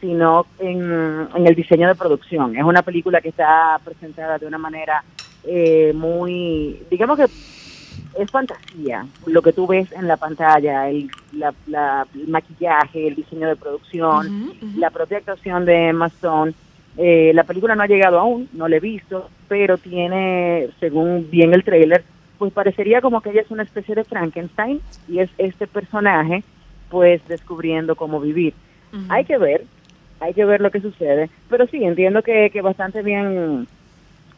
sino 0.00 0.46
en, 0.58 1.28
en 1.34 1.46
el 1.46 1.54
diseño 1.54 1.86
de 1.88 1.94
producción. 1.94 2.56
Es 2.56 2.64
una 2.64 2.82
película 2.82 3.20
que 3.20 3.28
está 3.28 3.78
presentada 3.84 4.38
de 4.38 4.46
una 4.46 4.58
manera 4.58 5.02
eh, 5.44 5.92
muy, 5.94 6.82
digamos 6.90 7.16
que 7.18 7.24
es 8.18 8.30
fantasía, 8.30 9.06
lo 9.26 9.40
que 9.42 9.52
tú 9.52 9.66
ves 9.66 9.90
en 9.92 10.06
la 10.06 10.16
pantalla, 10.16 10.88
el, 10.90 11.08
la- 11.32 11.54
la- 11.66 12.06
el 12.14 12.28
maquillaje, 12.28 13.08
el 13.08 13.14
diseño 13.14 13.48
de 13.48 13.56
producción, 13.56 14.52
la 14.76 14.90
propia 14.90 15.18
actuación 15.18 15.64
de 15.64 15.88
Emma 15.88 16.06
Stone. 16.08 16.52
Eh, 16.96 17.32
la 17.34 17.44
película 17.44 17.74
no 17.74 17.82
ha 17.82 17.86
llegado 17.86 18.18
aún, 18.18 18.48
no 18.52 18.68
la 18.68 18.76
he 18.76 18.80
visto, 18.80 19.30
pero 19.48 19.78
tiene, 19.78 20.68
según 20.78 21.30
bien 21.30 21.54
el 21.54 21.64
trailer, 21.64 22.04
pues 22.38 22.52
parecería 22.52 23.00
como 23.00 23.20
que 23.20 23.30
ella 23.30 23.40
es 23.40 23.50
una 23.50 23.62
especie 23.62 23.94
de 23.94 24.04
Frankenstein 24.04 24.80
y 25.08 25.20
es 25.20 25.30
este 25.38 25.66
personaje 25.66 26.42
pues 26.90 27.26
descubriendo 27.26 27.96
cómo 27.96 28.20
vivir. 28.20 28.52
Hay 29.08 29.24
que 29.24 29.38
ver, 29.38 29.64
hay 30.20 30.34
que 30.34 30.44
ver 30.44 30.60
lo 30.60 30.70
que 30.70 30.82
sucede, 30.82 31.30
pero 31.48 31.66
sí, 31.66 31.82
entiendo 31.82 32.22
que, 32.22 32.50
que 32.50 32.60
bastante 32.60 33.02
bien 33.02 33.66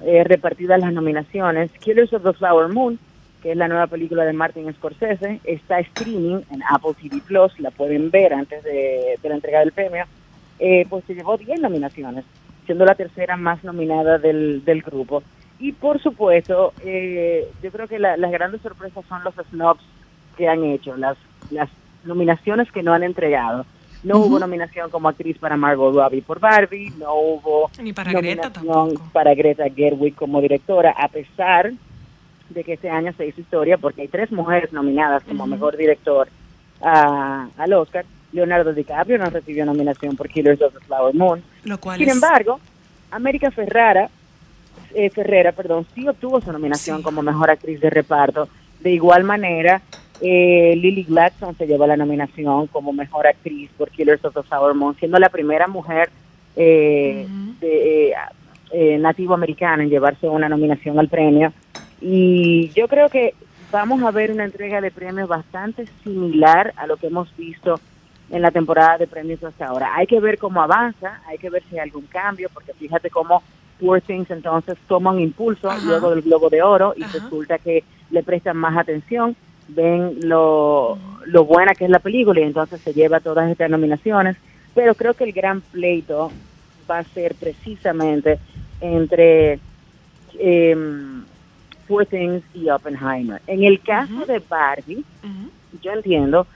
eh, 0.01 0.23
repartidas 0.23 0.79
las 0.79 0.93
nominaciones. 0.93 1.73
Killers 1.81 2.13
of 2.13 2.23
the 2.23 2.33
Flower 2.33 2.73
Moon, 2.73 2.99
que 3.43 3.51
es 3.51 3.57
la 3.57 3.67
nueva 3.67 3.89
película 3.89 4.25
de 4.25 4.33
Martin 4.33 4.73
Scorsese, 4.73 5.41
está 5.43 5.81
streaming 5.81 6.43
en 6.53 6.63
Apple 6.69 6.93
TV 7.01 7.21
Plus, 7.27 7.59
la 7.59 7.73
pueden 7.73 8.11
ver 8.11 8.33
antes 8.33 8.63
de, 8.63 9.19
de 9.21 9.29
la 9.29 9.35
entrega 9.35 9.59
del 9.59 9.73
premio, 9.73 10.05
eh, 10.59 10.87
pues 10.89 11.05
se 11.07 11.15
llevó 11.15 11.37
10 11.37 11.61
nominaciones, 11.61 12.25
siendo 12.67 12.85
la 12.85 12.95
tercera 12.95 13.37
más 13.37 13.63
nominada 13.65 14.19
del, 14.19 14.65
del 14.65 14.83
grupo. 14.83 15.23
Y 15.59 15.73
por 15.73 16.01
supuesto, 16.03 16.73
eh, 16.85 17.49
yo 17.63 17.71
creo 17.71 17.87
que 17.89 17.99
la- 17.99 18.17
las 18.17 18.31
grandes 18.33 18.61
sorpresas 18.63 19.05
son 19.09 19.23
los 19.25 19.35
snobs 19.51 19.83
que 20.37 20.49
han 20.49 20.65
hecho, 20.65 20.97
las, 20.97 21.17
las 21.51 21.69
nominaciones 22.05 22.71
que 22.73 22.83
no 22.83 22.93
han 22.93 23.03
entregado. 23.05 23.65
No 24.03 24.19
hubo 24.19 24.39
nominación 24.39 24.91
como 24.91 25.09
actriz 25.09 25.39
para 25.39 25.57
Margot 25.57 25.95
Robbie 25.95 26.21
por 26.21 26.39
Barbie, 26.39 26.93
no 26.99 27.15
hubo 27.15 27.71
Ni 27.81 27.93
para 27.95 28.13
Greta 28.13 28.51
nominación 28.51 28.89
tampoco. 28.89 29.11
para 29.13 29.35
Greta 29.35 29.65
Gerwig 29.75 30.15
como 30.15 30.43
directora, 30.43 30.91
a 30.99 31.09
pesar 31.09 31.73
de 32.51 32.65
que 32.65 32.75
este 32.75 32.91
año 32.91 33.13
se 33.17 33.27
hizo 33.27 33.41
historia 33.41 33.79
porque 33.79 34.03
hay 34.03 34.09
tres 34.09 34.31
mujeres 34.31 34.73
nominadas 34.75 35.23
como 35.25 35.47
mejor 35.47 35.77
director 35.79 36.29
a- 36.83 37.49
al 37.57 37.73
Oscar 37.73 38.05
Leonardo 38.35 38.73
DiCaprio 38.75 39.17
no 39.19 39.27
recibió 39.31 39.65
nominación 39.65 40.17
por 40.17 40.29
Killers 40.29 40.61
of 40.61 40.75
the 40.75 40.81
Flower 40.81 41.15
Moon. 41.15 41.43
Lo 41.65 41.79
cual 41.79 41.99
Sin 41.99 42.09
es- 42.09 42.15
embargo, 42.15 42.61
América 43.11 43.51
Ferrara, 43.51 44.11
eh, 44.95 45.09
Ferrera, 45.11 45.53
perdón, 45.53 45.87
sí 45.95 46.07
obtuvo 46.07 46.41
su 46.41 46.53
nominación 46.53 47.03
como 47.03 47.23
mejor 47.23 47.51
actriz 47.51 47.81
de 47.81 47.91
reparto. 47.91 48.49
De 48.81 48.91
igual 48.91 49.25
manera, 49.25 49.81
eh, 50.21 50.75
Lily 50.77 51.05
Gladstone 51.05 51.55
se 51.57 51.67
llevó 51.67 51.87
la 51.87 51.97
nominación 51.97 52.67
como 52.67 52.93
mejor 52.93 53.27
actriz 53.27 53.71
por 53.79 53.91
Killers 53.91 54.25
of 54.25 54.35
the 54.35 54.43
Flower 54.43 54.75
Moon, 54.75 54.95
siendo 54.99 55.19
la 55.19 55.29
primera 55.29 55.67
mujer 55.69 56.11
eh, 56.57 57.27
de, 57.61 58.11
eh, 58.11 58.15
eh, 58.73 58.99
nativo 58.99 59.35
americana 59.35 59.83
en 59.83 59.91
llevarse 59.91 60.29
una 60.29 60.49
nominación 60.49 60.99
al 60.99 61.09
premio. 61.09 61.53
Y 62.01 62.69
yo 62.77 62.87
creo 62.89 63.09
que 63.09 63.35
vamos 63.73 64.03
a 64.05 64.11
ver 64.13 64.31
una 64.31 64.45
entrega 64.45 64.81
de 64.81 64.91
premios 64.93 65.29
bastante 65.29 65.87
similar 66.05 66.73
a 66.77 66.87
lo 66.87 66.97
que 66.97 67.09
hemos 67.09 67.35
visto 67.37 67.81
en 68.31 68.43
la 68.43 68.51
temporada 68.51 68.99
de 68.99 69.07
premios 69.07 69.43
hasta 69.43 69.67
ahora. 69.67 69.95
Hay 69.95 70.07
que 70.07 70.21
ver 70.21 70.39
cómo 70.39 70.63
avanza, 70.63 71.21
hay 71.27 71.39
que 71.39 71.51
ver 71.51 71.63
si 71.69 71.77
hay 71.77 71.81
algún 71.81 72.07
cambio, 72.07 72.49
porque 72.53 72.73
fíjate 72.75 73.11
cómo 73.11 73.43
Poor 73.79 74.01
Things 74.01 74.31
entonces 74.31 74.77
toma 74.87 75.13
un 75.13 75.21
impulso 75.21 75.71
Ajá. 75.71 75.81
luego 75.83 76.11
del 76.11 76.23
Globo 76.23 76.49
de 76.49 76.63
Oro 76.63 76.95
y 76.97 77.05
Ajá. 77.05 77.19
resulta 77.19 77.59
que 77.59 77.85
le 78.11 78.23
prestan 78.23 78.57
más 78.57 78.77
atención, 78.77 79.37
ven 79.69 80.29
lo, 80.29 80.99
lo 81.27 81.45
buena 81.45 81.75
que 81.75 81.85
es 81.85 81.91
la 81.91 81.99
película 81.99 82.41
y 82.41 82.45
entonces 82.45 82.81
se 82.83 82.93
lleva 82.93 83.21
todas 83.21 83.51
estas 83.51 83.71
nominaciones. 83.71 84.37
Pero 84.75 84.95
creo 84.95 85.15
que 85.15 85.25
el 85.25 85.33
gran 85.33 85.61
pleito 85.63 86.33
va 86.91 86.99
a 86.99 87.05
ser 87.15 87.35
precisamente 87.37 88.39
entre 88.81 89.61
em, 90.39 91.25
Poor 91.87 92.07
Things 92.07 92.43
y 92.55 92.69
Oppenheimer. 92.71 93.41
En 93.47 93.63
el 93.65 93.81
caso 93.83 94.25
de 94.27 94.43
Barbie, 94.49 95.05
yo 95.83 95.93
entiendo 95.93 96.47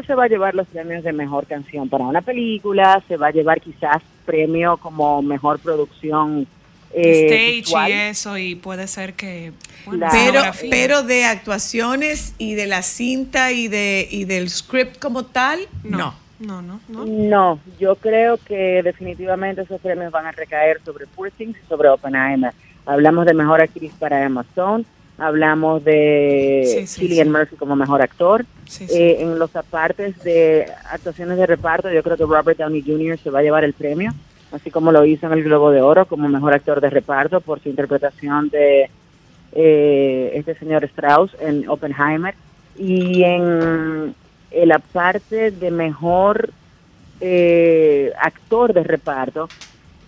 que 0.00 0.06
se 0.06 0.14
va 0.14 0.24
a 0.24 0.28
llevar 0.28 0.54
los 0.54 0.66
premios 0.68 1.02
de 1.04 1.12
mejor 1.12 1.46
canción 1.46 1.88
para 1.88 2.04
una 2.04 2.20
película, 2.20 3.02
se 3.08 3.16
va 3.16 3.28
a 3.28 3.30
llevar 3.30 3.60
quizás 3.60 4.02
premio 4.24 4.76
como 4.76 5.22
mejor 5.22 5.58
producción 5.58 6.46
eh, 6.92 7.24
Stage 7.26 7.52
visual. 7.56 7.90
y 7.90 7.92
eso, 7.92 8.38
y 8.38 8.54
puede 8.54 8.86
ser 8.86 9.14
que. 9.14 9.52
bueno. 9.86 10.06
Pero, 10.12 10.42
pero 10.70 11.02
de 11.02 11.24
actuaciones 11.24 12.34
y 12.38 12.54
de 12.54 12.66
la 12.66 12.82
cinta 12.82 13.52
y 13.52 13.68
de 13.68 14.06
y 14.10 14.24
del 14.24 14.50
script 14.50 14.98
como 14.98 15.24
tal, 15.24 15.60
no. 15.82 16.14
No, 16.38 16.60
no, 16.60 16.80
no. 16.88 17.06
No, 17.06 17.60
yo 17.80 17.96
creo 17.96 18.36
que 18.36 18.82
definitivamente 18.82 19.62
esos 19.62 19.80
premios 19.80 20.12
van 20.12 20.26
a 20.26 20.32
recaer 20.32 20.82
sobre 20.84 21.06
Poor 21.06 21.30
Things 21.30 21.56
y 21.56 21.66
sobre 21.66 21.88
Oppenheimer. 21.88 22.52
Hablamos 22.84 23.24
de 23.24 23.32
mejor 23.32 23.62
actriz 23.62 23.90
para 23.98 24.22
Emma 24.22 24.42
Stone, 24.50 24.84
hablamos 25.18 25.82
de 25.84 26.62
Sí, 26.66 26.86
sí, 26.86 27.00
Cillian 27.00 27.26
sí. 27.28 27.32
Murphy 27.32 27.56
como 27.56 27.76
mejor 27.76 28.02
actor. 28.02 28.44
Eh, 28.80 29.18
en 29.20 29.38
los 29.38 29.54
apartes 29.56 30.22
de 30.22 30.66
actuaciones 30.90 31.38
de 31.38 31.46
reparto, 31.46 31.90
yo 31.90 32.02
creo 32.02 32.16
que 32.16 32.24
Robert 32.24 32.58
Downey 32.58 32.82
Jr. 32.82 33.18
se 33.18 33.30
va 33.30 33.38
a 33.38 33.42
llevar 33.42 33.64
el 33.64 33.72
premio, 33.72 34.12
así 34.52 34.70
como 34.70 34.92
lo 34.92 35.04
hizo 35.04 35.26
en 35.26 35.32
el 35.32 35.44
Globo 35.44 35.70
de 35.70 35.80
Oro 35.80 36.06
como 36.06 36.28
mejor 36.28 36.52
actor 36.52 36.80
de 36.80 36.90
reparto 36.90 37.40
por 37.40 37.60
su 37.60 37.68
interpretación 37.68 38.48
de 38.50 38.90
eh, 39.52 40.32
este 40.34 40.54
señor 40.56 40.84
Strauss 40.84 41.36
en 41.40 41.68
Oppenheimer. 41.68 42.34
Y 42.78 43.22
en, 43.22 44.14
en 44.50 44.68
la 44.68 44.78
parte 44.78 45.50
de 45.50 45.70
mejor 45.70 46.50
eh, 47.20 48.12
actor 48.20 48.74
de 48.74 48.82
reparto, 48.84 49.48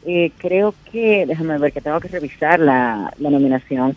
eh, 0.04 0.32
creo 0.36 0.74
que, 0.90 1.24
déjame 1.26 1.58
ver 1.58 1.72
que 1.72 1.80
tengo 1.80 2.00
que 2.00 2.08
revisar 2.08 2.60
la, 2.60 3.12
la 3.18 3.30
nominación. 3.30 3.96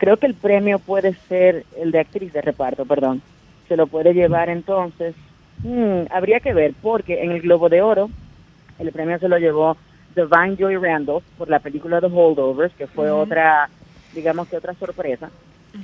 Creo 0.00 0.16
que 0.16 0.26
el 0.26 0.34
premio 0.34 0.78
puede 0.78 1.12
ser 1.28 1.66
el 1.76 1.90
de 1.92 2.00
actriz 2.00 2.32
de 2.32 2.40
reparto, 2.40 2.86
perdón. 2.86 3.20
Se 3.68 3.76
lo 3.76 3.86
puede 3.86 4.14
llevar 4.14 4.48
entonces. 4.48 5.14
hmm, 5.62 6.04
habría 6.10 6.40
que 6.40 6.54
ver, 6.54 6.72
porque 6.80 7.22
en 7.22 7.32
el 7.32 7.42
Globo 7.42 7.68
de 7.68 7.82
Oro 7.82 8.08
el 8.78 8.90
premio 8.92 9.18
se 9.18 9.28
lo 9.28 9.36
llevó 9.36 9.76
Divine 10.16 10.56
Joy 10.56 10.76
Randolph 10.78 11.22
por 11.36 11.50
la 11.50 11.58
película 11.58 12.00
The 12.00 12.06
Holdovers, 12.06 12.72
que 12.76 12.86
fue 12.86 13.10
otra, 13.10 13.68
digamos 14.14 14.48
que 14.48 14.56
otra 14.56 14.72
sorpresa. 14.72 15.28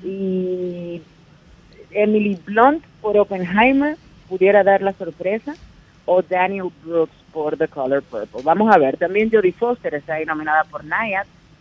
Y 0.02 1.02
Emily 1.90 2.40
Blunt 2.46 2.82
por 3.02 3.18
Oppenheimer 3.18 3.98
pudiera 4.30 4.64
dar 4.64 4.80
la 4.80 4.94
sorpresa 4.94 5.54
o 6.06 6.22
Daniel 6.22 6.70
Brooks 6.82 7.12
por 7.34 7.58
The 7.58 7.68
Color 7.68 8.02
Purple. 8.02 8.40
Vamos 8.42 8.74
a 8.74 8.78
ver, 8.78 8.96
también 8.96 9.30
Jodie 9.30 9.52
Foster 9.52 9.94
está 9.94 10.14
ahí 10.14 10.24
nominada 10.24 10.64
por 10.64 10.82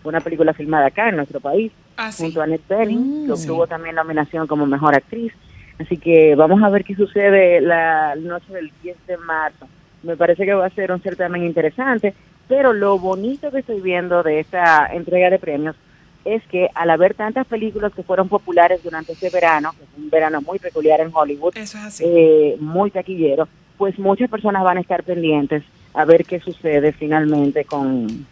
Una 0.05 0.21
película 0.21 0.53
filmada 0.53 0.87
acá 0.87 1.09
en 1.09 1.17
nuestro 1.17 1.39
país, 1.39 1.71
Ah, 1.97 2.11
sí. 2.11 2.23
junto 2.23 2.41
a 2.41 2.43
Annette 2.45 2.67
Bening, 2.67 3.23
Mm, 3.23 3.25
que 3.27 3.31
obtuvo 3.33 3.67
también 3.67 3.95
nominación 3.95 4.47
como 4.47 4.65
mejor 4.65 4.95
actriz. 4.95 5.33
Así 5.79 5.97
que 5.97 6.35
vamos 6.35 6.61
a 6.63 6.69
ver 6.69 6.83
qué 6.85 6.95
sucede 6.95 7.59
la 7.61 8.15
noche 8.15 8.53
del 8.53 8.71
10 8.81 8.95
de 9.07 9.17
marzo. 9.17 9.67
Me 10.03 10.15
parece 10.15 10.45
que 10.45 10.53
va 10.53 10.65
a 10.67 10.69
ser 10.69 10.91
un 10.91 11.01
certamen 11.01 11.43
interesante, 11.43 12.13
pero 12.47 12.71
lo 12.73 12.97
bonito 12.99 13.51
que 13.51 13.59
estoy 13.59 13.81
viendo 13.81 14.23
de 14.23 14.39
esta 14.39 14.87
entrega 14.93 15.29
de 15.29 15.39
premios 15.39 15.75
es 16.23 16.41
que 16.47 16.69
al 16.75 16.89
haber 16.89 17.13
tantas 17.13 17.45
películas 17.47 17.93
que 17.93 18.03
fueron 18.03 18.29
populares 18.29 18.81
durante 18.83 19.13
este 19.13 19.29
verano, 19.29 19.71
que 19.71 19.85
fue 19.85 20.03
un 20.03 20.09
verano 20.09 20.41
muy 20.41 20.59
peculiar 20.59 20.99
en 21.01 21.09
Hollywood, 21.13 21.55
Eso 21.57 21.77
es 21.77 21.83
así. 21.85 22.03
eh, 22.07 22.55
muy 22.59 22.89
taquillero, 22.91 23.47
pues 23.77 23.97
muchas 23.99 24.29
personas 24.29 24.63
van 24.63 24.77
a 24.77 24.81
estar 24.81 25.03
pendientes 25.03 25.63
a 25.93 26.05
ver 26.05 26.25
qué 26.25 26.39
sucede 26.39 26.93
finalmente 26.93 27.63
con, 27.65 28.25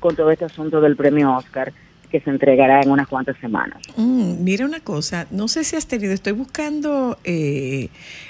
con 0.00 0.16
todo 0.16 0.30
este 0.30 0.44
asunto 0.44 0.80
del 0.80 0.96
premio 0.96 1.34
Oscar 1.36 1.72
que 2.10 2.20
se 2.20 2.30
entregará 2.30 2.82
en 2.82 2.90
unas 2.90 3.08
cuantas 3.08 3.36
semanas. 3.38 3.78
Mm, 3.96 4.44
mira 4.44 4.64
una 4.64 4.80
cosa, 4.80 5.26
no 5.30 5.48
sé 5.48 5.64
si 5.64 5.76
has 5.76 5.86
tenido, 5.86 6.12
estoy 6.12 6.32
buscando, 6.32 7.18
eh, 7.24 7.88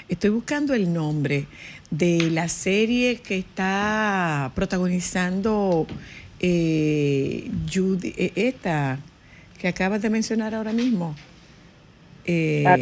estoy 0.09 0.31
buscando 0.31 0.73
el 0.73 0.91
nombre 0.91 1.45
de 1.91 2.29
la 2.31 2.47
serie 2.47 3.17
que 3.17 3.37
está 3.37 4.51
protagonizando 4.55 5.87
eh, 6.39 7.49
Judy, 7.71 8.13
eh, 8.17 8.31
esta 8.35 8.99
que 9.59 9.67
acabas 9.67 10.01
de 10.01 10.09
mencionar 10.09 10.53
ahora 10.53 10.73
mismo. 10.73 11.15
Eh, 12.27 12.63
Ah, 12.67 12.77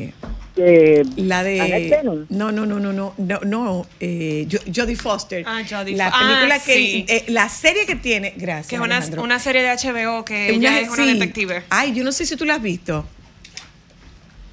Eh, 0.58 1.04
la 1.18 1.44
de 1.44 2.00
no 2.30 2.50
no 2.54 2.66
no 2.66 2.80
no 2.80 2.94
no 2.94 3.14
no 3.18 3.40
no 3.44 3.86
eh, 4.00 4.48
Jo- 4.50 4.64
Jodie 4.74 4.96
Foster 4.96 5.44
Ah, 5.46 5.62
Jodie 5.70 5.98
la 5.98 6.10
Fo- 6.10 6.18
película 6.18 6.56
ah, 6.56 6.64
que 6.66 6.74
sí. 6.74 7.06
eh, 7.10 7.26
la 7.28 7.50
serie 7.50 7.86
que 7.86 7.96
tiene 7.98 8.34
gracias 8.38 8.68
Que 8.68 8.76
es 8.76 8.82
una, 9.18 9.38
serie 9.40 9.62
de 9.64 9.70
HBO 9.72 10.24
que 10.24 10.52
ella 10.52 10.80
es 10.80 10.88
una 10.88 11.04
sí. 11.04 11.12
detective. 11.20 11.64
ay 11.70 11.94
yo 11.94 12.06
no 12.06 12.14
sé 12.14 12.26
si 12.26 12.38
tú 12.38 12.46
la 12.46 12.56
has 12.56 12.62
visto 12.62 13.06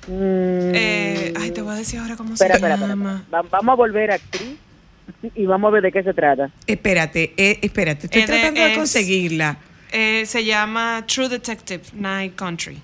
mm, 0.09 0.73
Eh, 0.75 1.35
ay, 1.39 1.51
te 1.53 1.63
voy 1.63 1.73
a 1.75 1.77
decir 1.79 2.01
ahora 2.01 2.17
cómo 2.17 2.31
se 2.31 2.35
espera, 2.35 2.55
espera, 2.55 2.75
espera, 2.75 2.89
llama. 2.95 3.19
espera. 3.23 3.43
Va- 3.43 3.49
vamos 3.49 3.73
a 3.73 3.77
volver 3.77 4.11
a 4.11 4.15
actriz 4.17 4.57
y 5.37 5.47
vamos 5.47 5.69
a 5.69 5.73
ver 5.75 5.83
de 5.85 5.93
qué 5.93 6.03
se 6.03 6.13
trata. 6.15 6.51
Espérate, 6.67 7.33
eh, 7.37 7.59
espérate, 7.63 8.07
estoy 8.07 8.23
Es 8.23 8.27
de- 8.29 8.33
tratando 8.35 8.61
de 8.61 8.73
es- 8.73 8.79
conseguirla. 8.79 9.57
Eh, 9.93 10.25
se 10.27 10.45
llama 10.45 11.05
True 11.07 11.29
Detective 11.29 11.83
Night 11.95 12.35
Country, 12.35 12.79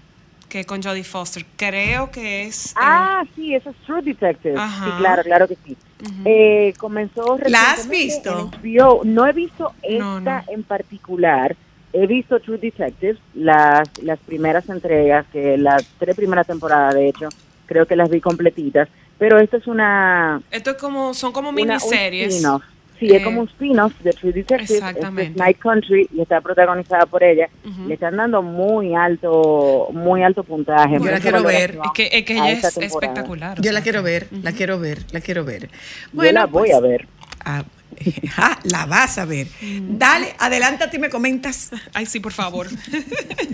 que 0.48 0.64
con 0.64 0.82
Jodie 0.82 1.04
Foster. 1.04 1.44
Creo 1.56 2.11
que 2.11 2.44
es... 2.46 2.72
eh, 2.72 2.74
Ah, 2.76 3.22
sí, 3.37 3.54
eso 3.54 3.70
es 3.70 3.76
True 3.87 4.02
Detective. 4.02 4.56
Ajá. 4.58 4.84
Sí, 4.84 4.90
claro, 4.98 5.22
claro 5.22 5.48
que 5.48 5.56
sí. 5.66 5.76
Eh, 6.24 6.74
comenzó 6.78 7.38
¿La 7.46 7.72
has 7.72 7.88
visto? 7.88 8.50
HBO. 8.62 9.02
No 9.04 9.26
he 9.26 9.32
visto 9.32 9.72
esta 9.82 9.98
No, 10.04 10.20
no. 10.20 10.42
en 10.48 10.62
particular. 10.62 11.56
He 11.92 12.06
visto 12.06 12.38
True 12.40 12.58
Detective, 12.58 13.18
las, 13.34 13.88
las 14.02 14.18
primeras 14.20 14.68
entregas, 14.68 15.26
que 15.32 15.56
las 15.56 15.84
tres 15.98 16.14
primeras 16.16 16.46
temporadas, 16.46 16.94
de 16.94 17.08
hecho, 17.08 17.28
creo 17.66 17.87
que 17.87 17.96
las 17.96 18.11
vi 18.11 18.20
completitas. 18.20 18.88
Pero 19.18 19.38
esta 19.40 19.56
es 19.56 19.66
una... 19.66 20.40
esto 20.50 20.70
es 20.72 20.76
como, 20.76 21.12
son 21.14 21.32
como 21.32 21.48
una- 21.48 21.61
un 21.62 21.66
miniseries. 21.68 22.34
spin-off. 22.37 22.62
Sí, 22.98 23.11
Eh, 23.11 23.16
es 23.16 23.24
como 23.24 23.40
un 23.42 23.48
spin-off 23.48 23.92
de 24.00 24.12
True 24.12 24.32
Detective. 24.32 24.62
Este 24.62 24.74
es 24.74 24.80
Exactamente. 24.82 25.38
Night 25.38 25.58
Country 25.58 26.08
y 26.12 26.20
está 26.20 26.40
protagonizada 26.40 27.06
por 27.06 27.22
ella. 27.22 27.48
Le 27.87 27.94
están 27.94 28.16
dando 28.16 28.42
muy 28.42 28.94
alto 28.94 29.88
muy 29.92 30.22
alto 30.22 30.42
puntaje. 30.42 30.98
Yo 30.98 31.11
la 31.11 31.20
quiero 31.20 31.42
ver. 31.42 31.78
Es 31.84 31.90
que, 31.94 32.08
es 32.18 32.24
que 32.24 32.32
a 32.38 32.50
ella 32.50 32.68
es 32.68 32.74
temporada. 32.74 32.87
espectacular. 32.87 33.61
Yo 33.61 33.72
la 33.72 33.82
quiero 33.82 34.02
ver, 34.02 34.26
la 34.42 34.52
quiero 34.52 34.78
ver, 34.78 34.98
la 35.12 35.20
quiero 35.20 35.44
ver. 35.44 35.70
Yo 36.12 36.32
la 36.32 36.46
voy 36.46 36.68
pues, 36.70 36.74
a 36.74 36.80
ver. 36.80 37.06
ah, 37.44 37.64
ah, 38.37 38.58
la 38.64 38.87
vas 38.87 39.18
a 39.18 39.24
ver. 39.24 39.48
Dale, 39.61 40.34
adelántate 40.38 40.96
y 40.96 41.00
me 41.00 41.08
comentas. 41.11 41.70
Ay, 41.94 42.06
sí, 42.06 42.20
por 42.20 42.32
favor. 42.32 42.66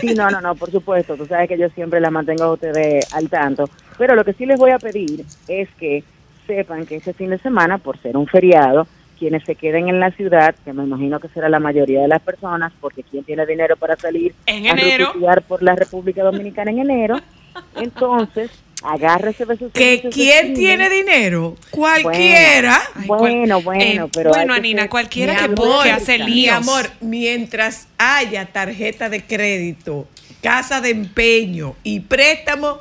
Sí, 0.01 0.13
no, 0.13 0.29
no, 0.29 0.39
no, 0.41 0.53
por 0.55 0.69
supuesto. 0.71 1.15
Tú 1.15 1.25
sabes 1.25 1.47
que 1.47 1.57
yo 1.57 1.67
siempre 1.69 1.99
la 1.99 2.11
mantengo 2.11 2.43
a 2.43 2.53
ustedes 2.53 3.11
al 3.13 3.27
tanto. 3.29 3.67
Pero 3.97 4.13
lo 4.13 4.23
que 4.25 4.33
sí 4.33 4.45
les 4.45 4.59
voy 4.59 4.71
a 4.71 4.77
pedir 4.77 5.25
es 5.47 5.69
que 5.79 6.03
sepan 6.45 6.85
que 6.85 6.97
ese 6.97 7.13
fin 7.13 7.29
de 7.31 7.39
semana, 7.39 7.77
por 7.79 7.97
ser 8.01 8.17
un 8.17 8.27
feriado, 8.27 8.87
quienes 9.15 9.43
se 9.45 9.55
queden 9.55 9.87
en 9.89 9.99
la 9.99 10.11
ciudad, 10.11 10.53
que 10.63 10.73
me 10.73 10.83
imagino 10.83 11.19
que 11.19 11.27
será 11.29 11.49
la 11.49 11.59
mayoría 11.59 12.01
de 12.01 12.07
las 12.07 12.21
personas, 12.21 12.71
porque 12.79 13.03
quien 13.03 13.23
tiene 13.23 13.45
dinero 13.45 13.75
para 13.77 13.95
salir 13.95 14.33
En 14.45 14.67
a 14.67 14.71
enero. 14.71 15.13
por 15.47 15.63
la 15.63 15.75
República 15.75 16.23
Dominicana 16.23 16.71
en 16.71 16.79
enero, 16.79 17.19
entonces 17.75 18.51
agárrese 18.83 19.45
de 19.45 19.57
sus 19.57 19.71
¿Que 19.71 19.97
de 20.03 20.09
quién 20.09 20.53
tiene 20.53 20.89
dinero? 20.89 21.55
Cualquiera. 21.71 22.79
Bueno, 23.07 23.61
bueno, 23.61 24.05
eh, 24.05 24.09
pero 24.13 24.29
hay 24.29 24.39
Bueno, 24.41 24.53
Anina, 24.53 24.81
ser- 24.83 24.89
cualquiera 24.91 25.35
que, 25.35 25.45
amor, 25.45 25.83
que 25.83 25.91
hace 25.91 26.19
mi 26.23 26.47
amor, 26.47 26.85
mientras 27.01 27.87
haya 27.97 28.45
tarjeta 28.45 29.09
de 29.09 29.23
crédito, 29.23 30.07
casa 30.41 30.81
de 30.81 30.91
empeño 30.91 31.75
y 31.83 32.01
préstamo, 32.01 32.77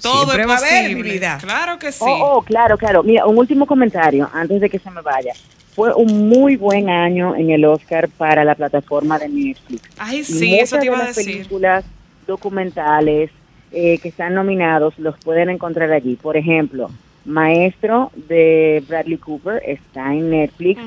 Todo 0.00 0.32
es 0.32 0.46
posible. 0.46 1.20
Claro 1.40 1.78
que 1.78 1.90
sí. 1.90 2.04
Oh, 2.06 2.36
oh, 2.36 2.42
claro, 2.42 2.78
claro. 2.78 3.02
Mira, 3.02 3.26
un 3.26 3.36
último 3.36 3.66
comentario 3.66 4.30
antes 4.32 4.60
de 4.60 4.70
que 4.70 4.78
se 4.78 4.90
me 4.92 5.00
vaya. 5.00 5.32
Fue 5.78 5.94
un 5.94 6.28
muy 6.28 6.56
buen 6.56 6.90
año 6.90 7.36
en 7.36 7.50
el 7.50 7.64
Oscar 7.64 8.08
para 8.08 8.42
la 8.44 8.56
plataforma 8.56 9.16
de 9.16 9.28
Netflix. 9.28 9.80
Ay, 9.96 10.24
sí, 10.24 10.50
muchas 10.50 10.62
eso 10.64 10.78
te 10.78 10.86
iba 10.86 10.96
de 10.96 11.02
a 11.02 11.06
las 11.06 11.14
decir. 11.14 11.34
películas 11.34 11.84
documentales 12.26 13.30
eh, 13.70 13.98
que 13.98 14.08
están 14.08 14.34
nominados 14.34 14.98
los 14.98 15.16
pueden 15.18 15.50
encontrar 15.50 15.92
allí. 15.92 16.16
Por 16.16 16.36
ejemplo, 16.36 16.90
Maestro 17.24 18.10
de 18.28 18.82
Bradley 18.88 19.18
Cooper 19.18 19.62
está 19.64 20.12
en 20.12 20.30
Netflix. 20.30 20.80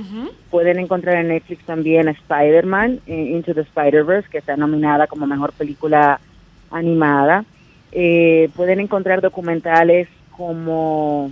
Pueden 0.50 0.78
encontrar 0.78 1.16
en 1.16 1.30
Netflix 1.30 1.64
también 1.64 2.10
Spider-Man, 2.10 3.00
eh, 3.08 3.32
Into 3.34 3.54
the 3.54 3.62
Spider-Verse, 3.62 4.28
que 4.30 4.40
está 4.40 4.58
nominada 4.58 5.08
como 5.08 5.26
mejor 5.26 5.54
película 5.54 6.20
animada. 6.70 7.46
Eh, 7.94 8.50
pueden 8.58 8.82
encontrar 8.82 9.22
documentales 9.22 10.10
como, 10.36 11.32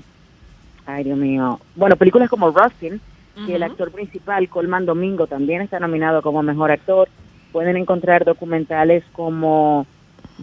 ay 0.86 1.04
Dios 1.04 1.17
mío, 1.17 1.60
bueno, 1.76 1.98
películas 1.98 2.30
como 2.30 2.52
Rustin, 2.52 3.02
que 3.45 3.56
el 3.56 3.63
actor 3.63 3.91
principal, 3.91 4.49
Colman 4.49 4.86
Domingo, 4.86 5.28
también 5.28 5.62
está 5.62 5.80
nominado 5.80 6.21
como 6.21 6.43
mejor 6.43 6.71
actor. 6.71 7.08
Pueden 7.52 7.78
encontrar 7.78 8.25
documentales 8.25 9.04
como 9.12 9.86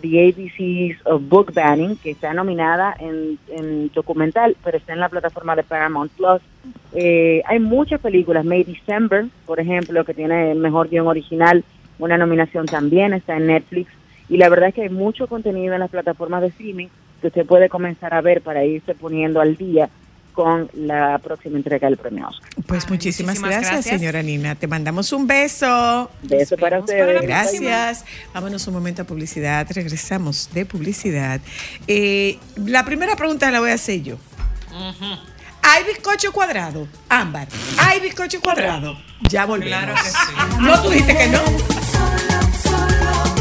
The 0.01 0.29
ABCs 0.29 1.07
of 1.07 1.23
Book 1.29 1.53
Banning, 1.53 1.97
que 1.97 2.11
está 2.11 2.35
nominada 2.35 2.95
en, 2.99 3.39
en 3.49 3.91
documental, 3.93 4.57
pero 4.63 4.77
está 4.77 4.93
en 4.93 5.01
la 5.01 5.09
plataforma 5.09 5.57
de 5.57 5.63
Paramount 5.63 6.13
Plus. 6.13 6.41
Eh, 6.93 7.43
hay 7.47 7.59
muchas 7.59 8.01
películas, 8.01 8.45
May 8.45 8.65
December, 8.65 9.27
por 9.47 9.61
ejemplo, 9.61 10.05
que 10.05 10.15
tiene 10.15 10.53
el 10.53 10.59
mejor 10.59 10.89
guion 10.89 11.07
original, 11.07 11.65
una 11.99 12.19
nominación 12.19 12.67
también 12.67 13.15
está 13.15 13.37
en 13.37 13.47
Netflix. 13.47 13.91
Y 14.29 14.37
la 14.37 14.49
verdad 14.49 14.71
es 14.71 14.75
que 14.75 14.83
hay 14.83 14.91
mucho 14.91 15.29
contenido 15.29 15.75
en 15.75 15.81
las 15.81 15.91
plataformas 15.91 16.43
de 16.43 16.49
streaming 16.49 16.89
que 17.21 17.29
usted 17.29 17.47
puede 17.47 17.69
comenzar 17.69 18.13
a 18.13 18.21
ver 18.21 18.43
para 18.43 18.65
irse 18.65 18.95
poniendo 18.95 19.41
al 19.41 19.57
día 19.57 19.89
con 20.37 20.70
la 20.75 21.18
próxima 21.18 21.57
entrega 21.57 21.88
del 21.88 21.96
premio 21.96 22.29
Oscar. 22.29 22.51
Pues 22.66 22.90
muchísimas, 22.90 23.37
muchísimas 23.37 23.51
gracias, 23.51 23.72
gracias. 23.72 23.99
señora 23.99 24.22
Nina. 24.22 24.55
Te 24.55 24.68
mandamos 24.68 25.11
un 25.12 25.27
beso. 25.27 26.11
Beso 26.22 26.59
para 26.59 26.79
ustedes. 26.79 27.22
Gracias. 27.22 28.05
Vámonos 28.35 28.66
un 28.68 28.75
momento 28.75 29.01
a 29.03 29.05
publicidad. 29.07 29.66
Regresamos 29.70 30.51
de 30.53 30.66
publicidad. 30.66 31.40
Eh, 31.88 32.38
la 32.66 32.85
primera 32.85 33.16
pregunta 33.16 33.51
la 33.51 33.61
voy 33.61 33.70
a 33.70 33.75
hacer 33.75 34.03
yo. 34.03 34.18
¿Hay 35.62 35.85
bizcocho 35.85 36.31
cuadrado? 36.33 36.87
Ámbar. 37.09 37.49
¿Hay 37.79 38.01
bizcocho 38.01 38.38
cuadrado? 38.42 38.94
Ya 39.31 39.46
volvemos. 39.46 39.79
Claro 39.79 39.94
que 39.94 40.11
sí. 40.11 40.61
No, 40.61 40.83
tú 40.83 40.90
dijiste 40.90 41.16
que 41.16 41.27
no. 41.29 41.38
Solo, 41.46 42.88
solo 42.88 43.36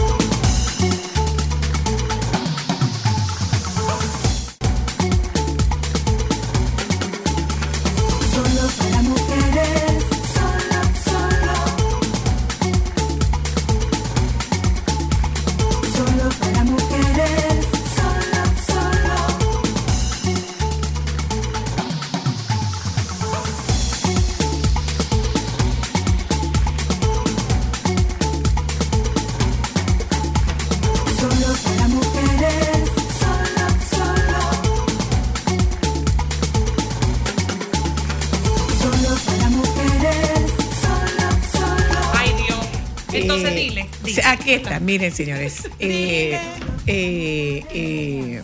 miren, 44.86 45.12
señores. 45.12 45.69
Eh, 45.80 46.39
eh, 46.88 47.65
eh, 47.74 48.41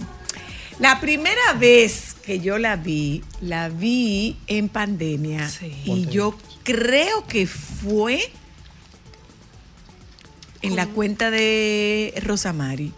la 0.80 1.00
primera 1.00 1.54
vez 1.60 2.16
que 2.26 2.40
yo 2.40 2.58
la 2.58 2.76
vi, 2.76 3.24
la 3.40 3.70
vi 3.70 4.38
en 4.48 4.68
pandemia. 4.68 5.48
Sí. 5.48 5.72
Y 5.86 6.08
yo 6.08 6.36
creo 6.64 7.26
que 7.28 7.48
fue 7.48 8.20
en 10.62 10.76
la 10.76 10.88
cuenta 10.88 11.32
de 11.32 12.14
Rosamari. 12.24 12.92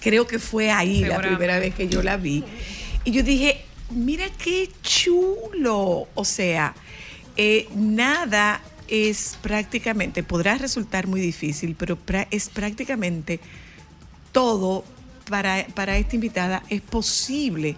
Creo 0.00 0.26
que 0.26 0.38
fue 0.38 0.70
ahí 0.70 1.04
la 1.04 1.20
primera 1.20 1.58
vez 1.58 1.74
que 1.74 1.88
yo 1.88 2.02
la 2.02 2.16
vi. 2.16 2.42
Y 3.04 3.12
yo 3.12 3.22
dije, 3.22 3.62
mira 3.90 4.26
qué 4.42 4.70
chulo. 4.82 6.08
O 6.14 6.24
sea, 6.24 6.74
eh, 7.36 7.68
nada 7.74 8.62
es 8.90 9.38
prácticamente, 9.40 10.22
podrá 10.22 10.56
resultar 10.58 11.06
muy 11.06 11.20
difícil, 11.20 11.74
pero 11.78 11.96
es 12.30 12.48
prácticamente 12.48 13.40
todo 14.32 14.84
para, 15.28 15.66
para 15.74 15.96
esta 15.96 16.16
invitada 16.16 16.62
es 16.68 16.80
posible 16.80 17.76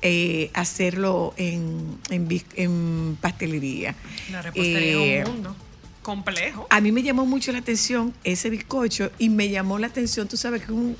eh, 0.00 0.50
hacerlo 0.54 1.34
en, 1.36 1.98
en, 2.10 2.28
en 2.56 3.18
pastelería. 3.20 3.94
La 4.32 4.42
repostería 4.42 5.20
Eh, 5.20 5.24
un 5.26 5.32
mundo 5.32 5.56
complejo. 6.02 6.66
a 6.70 6.80
mí 6.80 6.92
me 6.92 7.02
llamó 7.02 7.26
mucho 7.26 7.52
la 7.52 7.58
atención 7.58 8.14
ese 8.24 8.48
bizcocho 8.48 9.10
y 9.18 9.28
me 9.28 9.50
llamó 9.50 9.78
la 9.78 9.88
atención, 9.88 10.26
tú 10.28 10.36
sabes 10.36 10.64
que 10.64 10.72
un, 10.72 10.96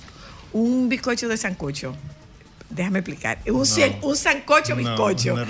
un 0.52 0.88
bizcocho 0.88 1.28
de 1.28 1.36
sancocho. 1.36 1.94
Déjame 2.78 3.00
explicar. 3.00 3.38
Un, 3.46 3.64
cien- 3.66 3.98
un 4.02 4.16
sancocho 4.16 4.74
No, 4.74 4.76
bizcocho. 4.76 5.36
no. 5.36 5.44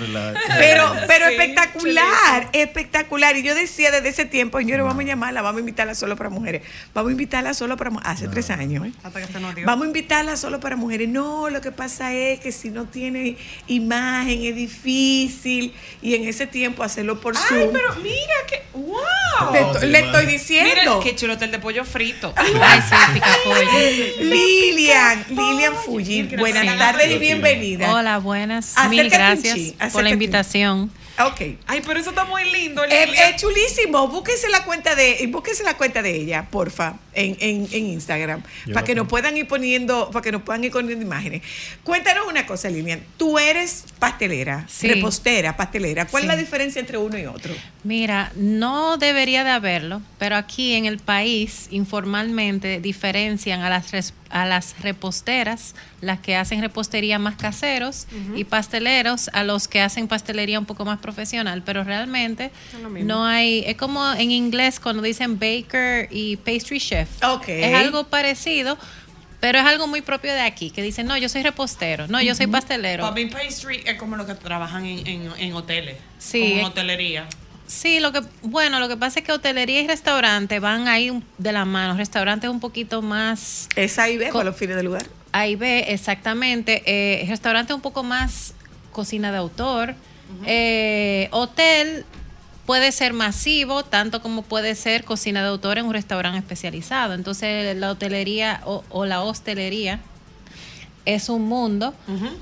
Pero, 0.57 0.93
pero 1.07 1.27
Sí, 1.27 1.33
espectacular, 1.35 2.49
espectacular. 2.53 3.37
Y 3.37 3.43
yo 3.43 3.53
decía 3.55 3.91
desde 3.91 4.09
ese 4.09 4.25
tiempo, 4.25 4.57
señores, 4.57 4.83
vamos 4.83 5.03
a 5.03 5.07
llamarla, 5.07 5.41
vamos 5.41 5.57
a 5.57 5.61
invitarla 5.61 5.93
solo 5.95 6.15
para 6.15 6.29
mujeres. 6.29 6.63
Vamos 6.93 7.09
a 7.09 7.11
invitarla 7.11 7.53
solo 7.53 7.77
para 7.77 7.91
mujeres. 7.91 8.11
Hace 8.11 8.27
tres 8.27 8.49
años, 8.49 8.87
¿eh? 8.87 8.91
Hasta 9.03 9.21
que 9.25 9.31
se 9.31 9.39
nos 9.39 9.53
dio. 9.55 9.65
Vamos 9.65 9.83
a 9.85 9.87
invitarla 9.87 10.35
solo 10.37 10.59
para 10.59 10.75
mujeres. 10.75 11.07
No, 11.07 11.49
lo 11.49 11.61
que 11.61 11.71
pasa 11.71 12.13
es 12.13 12.39
que 12.39 12.51
si 12.51 12.69
no 12.69 12.85
tiene 12.85 13.37
imagen 13.67 14.43
es 14.43 14.55
difícil. 14.55 15.73
Y 16.01 16.15
en 16.15 16.27
ese 16.27 16.47
tiempo 16.47 16.83
hacerlo 16.83 17.21
por 17.21 17.35
Ay, 17.37 17.43
Zoom. 17.47 17.73
pero 17.73 17.95
mira 18.01 18.33
que. 18.47 18.63
¡Wow! 18.73 18.95
Le, 19.51 19.59
Oh, 19.61 19.73
le 19.81 19.99
estoy 19.99 20.25
Mira 20.25 20.31
diciendo. 20.31 20.99
qué 21.01 21.15
chulo 21.15 21.33
hotel 21.33 21.51
de 21.51 21.59
pollo 21.59 21.85
frito. 21.85 22.33
Ay, 22.61 22.81
sí, 22.81 22.95
pica 23.13 23.37
pollo. 23.43 23.69
Lilian, 24.19 25.25
Lilian 25.29 25.73
Fuji, 25.85 26.23
buenas 26.37 26.77
tardes 26.77 27.11
y 27.11 27.17
bienvenida. 27.17 27.93
Hola, 27.93 28.17
buenas. 28.19 28.73
Acércate 28.77 28.89
Mil 28.89 29.09
gracias 29.09 29.91
por 29.91 30.03
la 30.03 30.09
invitación. 30.09 30.91
Ok. 31.25 31.41
Ay, 31.67 31.81
pero 31.85 31.99
eso 31.99 32.09
está 32.11 32.23
muy 32.25 32.49
lindo, 32.49 32.83
Eh, 32.85 33.05
Lilia. 33.07 33.29
Es 33.29 33.41
chulísimo. 33.41 34.07
Búsquese 34.07 34.47
la 34.49 34.63
cuenta 34.63 34.95
de, 34.95 35.27
búsquese 35.29 35.63
la 35.63 35.75
cuenta 35.75 36.01
de 36.01 36.15
ella, 36.15 36.47
porfa, 36.49 36.95
en, 37.13 37.35
en, 37.41 37.67
en 37.71 37.85
Instagram, 37.87 38.41
Yo 38.65 38.73
para 38.73 38.85
que 38.85 38.95
nos 38.95 39.07
puedan 39.07 39.35
ir 39.35 39.47
poniendo, 39.47 40.09
para 40.11 40.23
que 40.23 40.31
nos 40.31 40.43
puedan 40.43 40.63
ir 40.63 40.71
poniendo 40.71 41.03
imágenes. 41.03 41.41
Cuéntanos 41.83 42.25
una 42.27 42.45
cosa, 42.45 42.69
Lilian. 42.69 43.03
Tú 43.17 43.37
eres 43.37 43.83
pastelera, 43.99 44.65
Sí. 44.69 44.87
repostera, 44.87 45.57
pastelera. 45.57 46.05
¿Cuál 46.07 46.23
es 46.23 46.27
la 46.27 46.35
diferencia 46.37 46.79
entre 46.79 46.97
uno 46.97 47.17
y 47.17 47.25
otro? 47.25 47.53
Mira, 47.83 48.31
no 48.35 48.97
debería 48.97 49.43
de 49.43 49.49
haberlo, 49.49 50.01
pero 50.17 50.37
aquí 50.37 50.75
en 50.75 50.85
el 50.85 50.99
país 50.99 51.67
informalmente 51.71 52.79
diferencian 52.79 53.61
a 53.61 53.69
las 53.69 54.13
a 54.29 54.45
las 54.45 54.75
reposteras, 54.81 55.73
las 56.01 56.19
que 56.19 56.35
hacen 56.35 56.61
repostería 56.61 57.19
más 57.19 57.35
caseros 57.35 58.07
y 58.35 58.43
pasteleros 58.43 59.29
a 59.33 59.43
los 59.43 59.67
que 59.67 59.81
hacen 59.81 60.07
pastelería 60.07 60.59
un 60.59 60.65
poco 60.65 60.85
más 60.85 60.99
profesional, 60.99 61.63
pero 61.65 61.83
realmente 61.83 62.51
no 63.03 63.25
hay, 63.25 63.63
es 63.65 63.75
como 63.75 64.13
en 64.13 64.31
inglés 64.31 64.79
cuando 64.79 65.01
dicen 65.01 65.39
baker 65.39 66.07
y 66.11 66.37
pastry 66.37 66.79
chef. 66.79 67.09
Ok. 67.23 67.49
Es 67.49 67.75
algo 67.75 68.05
parecido, 68.05 68.77
pero 69.39 69.59
es 69.59 69.65
algo 69.65 69.87
muy 69.87 70.01
propio 70.01 70.33
de 70.33 70.41
aquí, 70.41 70.69
que 70.69 70.81
dicen, 70.81 71.07
no, 71.07 71.17
yo 71.17 71.29
soy 71.29 71.43
repostero, 71.43 72.07
no, 72.07 72.21
yo 72.21 72.35
soy 72.35 72.47
pastelero. 72.47 73.11
Mí 73.13 73.25
pastry 73.27 73.83
es 73.85 73.97
como 73.97 74.15
lo 74.15 74.25
que 74.25 74.35
trabajan 74.35 74.85
en, 74.85 75.07
en, 75.07 75.31
en 75.37 75.53
hoteles. 75.53 75.97
Sí. 76.17 76.41
Como 76.41 76.59
en 76.59 76.65
hotelería. 76.65 77.27
Sí, 77.69 77.99
lo 77.99 78.11
que, 78.11 78.21
bueno, 78.41 78.79
lo 78.79 78.87
que 78.87 78.97
pasa 78.97 79.19
es 79.19 79.25
que 79.25 79.31
hotelería 79.31 79.81
y 79.81 79.87
restaurante 79.87 80.59
van 80.59 80.87
ahí 80.87 81.21
de 81.37 81.51
la 81.51 81.65
mano. 81.65 81.95
Restaurante 81.95 82.47
es 82.47 82.51
un 82.51 82.59
poquito 82.59 83.03
más 83.03 83.69
Es 83.75 83.99
Co- 84.31 84.39
para 84.39 84.49
los 84.49 84.57
fines 84.57 84.75
del 84.75 84.87
lugar. 84.87 85.05
A 85.33 85.45
y 85.47 85.55
B, 85.55 85.85
exactamente. 85.93 86.81
Eh, 86.87 87.23
restaurante 87.29 87.71
un 87.75 87.81
poco 87.81 88.01
más 88.01 88.55
cocina 88.91 89.31
de 89.31 89.37
autor. 89.37 89.93
Eh, 90.47 91.27
hotel 91.31 92.05
puede 92.65 92.91
ser 92.91 93.13
masivo, 93.13 93.83
tanto 93.85 94.21
como 94.23 94.41
puede 94.41 94.73
ser 94.73 95.03
cocina 95.03 95.43
de 95.43 95.49
autor 95.49 95.77
en 95.77 95.85
un 95.85 95.93
restaurante 95.93 96.39
especializado. 96.39 97.13
Entonces, 97.13 97.75
la 97.77 97.91
hotelería 97.91 98.61
o, 98.65 98.83
o 98.89 99.05
la 99.05 99.21
hostelería 99.21 99.99
es 101.05 101.29
un 101.29 101.43
mundo. 101.43 101.93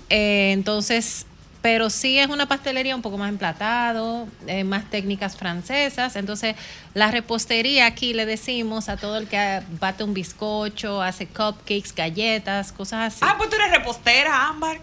Eh, 0.09 0.51
entonces, 0.53 1.25
pero 1.67 1.89
sí 1.89 2.17
es 2.17 2.29
una 2.29 2.47
pastelería 2.47 2.95
un 2.95 3.01
poco 3.01 3.17
más 3.17 3.27
emplatado, 3.27 4.25
eh, 4.47 4.63
más 4.63 4.89
técnicas 4.89 5.35
francesas. 5.35 6.15
Entonces, 6.15 6.55
la 6.93 7.11
repostería 7.11 7.87
aquí 7.87 8.13
le 8.13 8.25
decimos 8.25 8.87
a 8.87 8.95
todo 8.95 9.17
el 9.17 9.27
que 9.27 9.61
bate 9.77 10.05
un 10.05 10.13
bizcocho, 10.13 11.01
hace 11.01 11.27
cupcakes, 11.27 11.93
galletas, 11.93 12.71
cosas 12.71 13.15
así. 13.15 13.19
Ah, 13.21 13.35
pues 13.37 13.49
tú 13.49 13.57
eres 13.57 13.71
repostera, 13.71 14.47
Ámbar. 14.47 14.79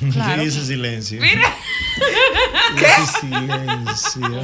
Claro. 0.12 0.42
Y 0.42 0.46
ese 0.46 0.64
silencio. 0.64 1.20
Mira. 1.20 1.54
Ese 2.74 3.20
silencio. 3.20 4.42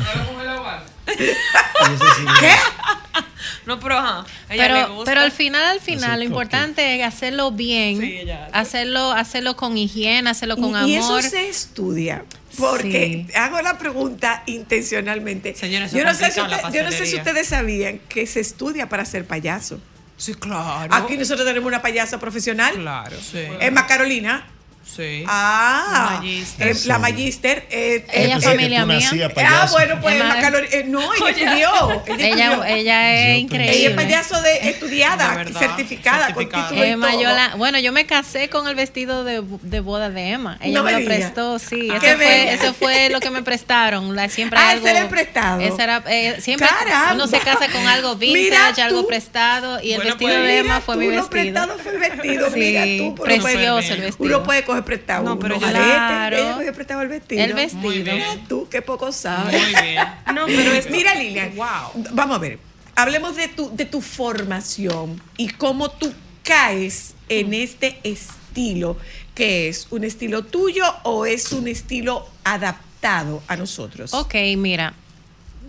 No, 3.66 3.78
pero 3.80 3.98
ajá. 3.98 4.24
a 4.48 4.54
ella 4.54 4.68
le 4.68 4.74
Pero, 4.74 4.94
gusta. 4.94 5.10
pero 5.10 5.20
al 5.22 5.30
final, 5.32 5.62
al 5.62 5.80
final, 5.80 6.18
lo 6.20 6.24
importante 6.24 6.96
es 6.98 7.04
hacerlo 7.06 7.50
bien, 7.52 8.00
Sí, 8.00 8.18
ella 8.20 8.46
hace. 8.46 8.56
hacerlo, 8.58 9.12
hacerlo 9.12 9.56
con 9.56 9.76
higiene, 9.76 10.30
hacerlo 10.30 10.56
con 10.56 10.74
y, 10.88 10.92
y 10.92 10.94
eso 10.96 11.08
amor. 11.08 11.22
se 11.22 11.48
estudia. 11.48 12.24
Porque 12.56 13.26
hago 13.36 13.60
la 13.60 13.76
pregunta 13.78 14.42
intencionalmente. 14.46 15.54
Señores, 15.54 15.92
yo, 15.92 16.02
no 16.04 16.14
sé 16.14 16.30
si 16.30 16.40
complicado 16.40 16.48
la 16.62 16.68
usted- 16.68 16.78
yo 16.78 16.84
no 16.84 16.90
sé 16.90 16.96
si 16.96 17.16
pastelería. 17.16 17.22
ustedes 17.30 17.46
sabían 17.48 17.98
que 18.08 18.26
se 18.26 18.40
estudia 18.40 18.88
para 18.88 19.04
ser 19.04 19.26
payaso. 19.26 19.78
Sí, 20.16 20.34
claro. 20.34 20.92
Aquí 20.94 21.16
nosotros 21.16 21.46
tenemos 21.46 21.68
una 21.68 21.82
payasa 21.82 22.18
profesional. 22.18 22.74
Claro, 22.74 23.16
sí. 23.20 23.44
Emma 23.60 23.86
Carolina. 23.86 24.46
Sí. 24.96 25.22
Ah, 25.28 26.14
Magíster. 26.16 26.68
eh, 26.68 26.74
la. 26.86 26.98
Magister. 26.98 27.66
eh, 27.70 28.06
Ella 28.12 28.34
eh, 28.34 28.38
es 28.38 28.44
que 28.44 28.50
familia 28.50 28.84
mía. 28.86 29.10
Ah, 29.46 29.68
bueno, 29.70 30.00
pues 30.00 30.16
Emma- 30.16 30.24
Emma 30.24 30.40
Carolina. 30.40 30.74
eh, 30.74 30.84
no, 30.88 31.00
ella 31.14 31.28
estudió. 31.30 32.02
Ella, 32.18 32.26
Ella, 32.66 32.68
ella 32.68 33.20
es 33.28 33.34
Yo 33.36 33.40
increíble. 33.42 33.76
Ella 33.78 33.88
es 33.90 33.94
payaso 33.94 34.42
de 34.42 34.70
estudiada, 34.70 35.30
De 35.30 35.36
verdad, 35.36 35.60
certificada, 35.60 36.26
certificada. 36.26 36.34
con 36.34 36.62
título 36.68 36.84
y 36.86 36.90
Emma, 36.90 37.12
yo 37.14 37.22
la- 37.30 37.54
bueno, 37.56 37.78
yo 37.78 37.92
me 37.92 38.06
casé 38.06 38.48
con 38.48 38.66
el 38.66 38.74
vestido 38.74 39.22
de, 39.22 39.42
de 39.62 39.80
boda 39.80 40.10
de 40.10 40.30
Emma. 40.30 40.58
Ella 40.60 40.78
No 40.78 40.84
me, 40.84 40.92
me 40.94 40.98
lo 41.00 41.04
prestó, 41.06 41.58
sí. 41.60 41.88
Ah, 41.92 41.96
eso, 42.02 42.16
fue, 42.16 42.52
eso 42.54 42.74
fue 42.74 43.08
lo 43.10 43.20
que 43.20 43.30
me 43.30 43.42
prestaron. 43.42 44.16
La, 44.16 44.28
siempre 44.28 44.58
Ah, 44.62 44.70
algo, 44.70 44.86
ese 44.86 44.90
era 44.96 45.04
el 45.04 45.08
prestado. 45.10 45.60
ese 45.60 45.82
era, 45.82 46.02
eh, 46.08 46.38
siempre 46.40 46.66
Caramba. 46.66 47.14
uno 47.14 47.26
se 47.28 47.38
casa 47.38 47.68
con 47.70 47.86
algo 47.86 48.16
vintage, 48.16 48.82
algo 48.82 49.06
prestado. 49.06 49.80
Y 49.80 49.92
el 49.92 49.98
Bueno, 49.98 50.10
vestido 50.10 50.30
pues, 50.32 50.42
de 50.42 50.58
Emma 50.58 50.80
fue 50.80 50.96
mi 50.96 51.04
lo 51.06 51.10
vestido. 51.12 51.30
prestado 51.30 51.78
fue 51.78 51.92
el 51.92 51.98
vestido, 52.00 52.50
Sí, 52.52 52.58
mira 52.58 52.84
tú. 52.98 53.14
precioso 53.22 53.92
el 53.94 54.00
vestido. 54.00 54.26
Uno 54.38 54.42
puede 54.42 54.64
coger 54.64 54.77
prestado 54.84 55.24
No, 55.24 55.38
pero 55.38 55.56
unos 55.56 55.70
yo- 55.70 55.76
aretes, 55.76 55.92
Claro. 55.94 56.36
Ella 56.36 56.54
cogió 56.54 56.72
prestado 56.74 57.02
el 57.02 57.08
vestido. 57.08 57.44
El 57.44 57.52
vestido. 57.54 57.82
Muy 57.82 58.02
bien. 58.02 58.16
Mira 58.16 58.36
tú, 58.48 58.68
qué 58.70 58.82
poco 58.82 59.12
sabes. 59.12 59.60
Muy 59.62 59.82
bien. 59.82 60.02
No, 60.34 60.46
pero 60.46 60.72
es. 60.72 60.90
Mira, 60.90 61.14
Lilian, 61.14 61.54
Wow. 61.56 62.04
vamos 62.12 62.36
a 62.36 62.38
ver. 62.38 62.58
Hablemos 62.96 63.36
de 63.36 63.48
tu, 63.48 63.74
de 63.76 63.84
tu 63.84 64.00
formación 64.00 65.20
y 65.36 65.48
cómo 65.48 65.90
tú 65.90 66.12
caes 66.42 67.14
en 67.28 67.54
este 67.54 67.98
estilo, 68.02 68.96
que 69.34 69.68
es 69.68 69.86
un 69.90 70.02
estilo 70.04 70.44
tuyo 70.44 70.84
o 71.04 71.24
es 71.26 71.52
un 71.52 71.68
estilo 71.68 72.26
adaptado 72.44 73.42
a 73.46 73.56
nosotros. 73.56 74.12
Ok, 74.14 74.34
mira, 74.56 74.94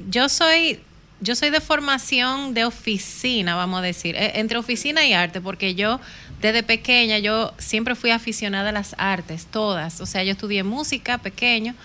yo 0.09 0.27
soy, 0.29 0.79
yo 1.21 1.35
soy 1.35 1.49
de 1.51 1.61
formación 1.61 2.53
de 2.53 2.65
oficina, 2.65 3.55
vamos 3.55 3.79
a 3.79 3.83
decir, 3.83 4.15
eh, 4.15 4.31
entre 4.39 4.57
oficina 4.57 5.05
y 5.05 5.13
arte, 5.13 5.39
porque 5.41 5.75
yo 5.75 5.99
desde 6.41 6.63
pequeña 6.63 7.19
yo 7.19 7.53
siempre 7.57 7.95
fui 7.95 8.11
aficionada 8.11 8.69
a 8.69 8.71
las 8.71 8.95
artes, 8.97 9.45
todas. 9.45 9.99
O 10.01 10.05
sea, 10.05 10.23
yo 10.23 10.31
estudié 10.31 10.63
música 10.63 11.17
pequeño, 11.17 11.75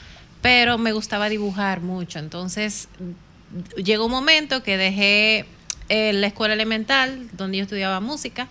pero 0.43 0.79
me 0.79 0.93
gustaba 0.93 1.29
dibujar 1.29 1.81
mucho. 1.81 2.19
Entonces, 2.19 2.89
llegó 3.77 4.07
un 4.07 4.11
momento 4.13 4.63
que 4.63 4.77
dejé 4.77 5.47
eh, 5.89 6.13
la 6.13 6.27
escuela 6.29 6.55
elemental, 6.55 7.29
donde 7.33 7.59
yo 7.59 7.63
estudiaba 7.65 8.01
música, 8.01 8.49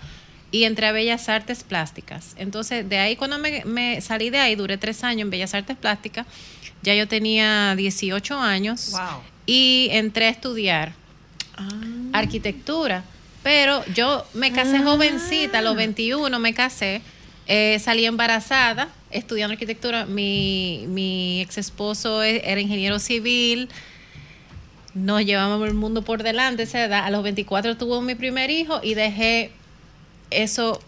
y 0.51 0.65
entré 0.65 0.85
a 0.87 0.91
Bellas 0.91 1.29
Artes 1.29 1.63
Plásticas. 1.63 2.35
Entonces, 2.37 2.87
de 2.87 2.99
ahí, 2.99 3.15
cuando 3.15 3.39
me, 3.39 3.63
me 3.65 4.01
salí 4.01 4.29
de 4.29 4.37
ahí, 4.39 4.55
duré 4.55 4.77
tres 4.77 5.03
años 5.03 5.21
en 5.23 5.29
Bellas 5.31 5.53
Artes 5.55 5.75
Plásticas, 5.77 6.27
ya 6.83 6.93
yo 6.93 7.07
tenía 7.07 7.75
18 7.75 8.37
años 8.39 8.91
Wow. 8.91 9.21
y 9.47 9.87
entré 9.91 10.25
a 10.27 10.29
estudiar 10.29 10.93
arquitectura. 12.11 13.03
Pero 13.43 13.83
yo 13.93 14.25
me 14.33 14.51
casé 14.53 14.79
jovencita, 14.79 15.59
a 15.59 15.61
los 15.61 15.75
21 15.75 16.39
me 16.39 16.53
casé, 16.53 17.01
eh, 17.45 17.77
salí 17.79 18.05
embarazada 18.05 18.87
estudiando 19.11 19.53
arquitectura. 19.53 20.05
Mi, 20.05 20.85
mi 20.87 21.41
ex 21.41 21.57
esposo 21.57 22.23
e- 22.23 22.41
era 22.49 22.61
ingeniero 22.61 22.99
civil, 22.99 23.69
nos 24.93 25.25
llevamos 25.25 25.67
el 25.67 25.73
mundo 25.73 26.03
por 26.03 26.23
delante 26.23 26.63
esa 26.63 26.83
edad. 26.85 27.05
A 27.05 27.09
los 27.09 27.23
24 27.23 27.77
tuve 27.77 28.01
mi 28.01 28.15
primer 28.15 28.49
hijo 28.49 28.79
y 28.81 28.93
dejé 28.93 29.51
eso 30.29 30.79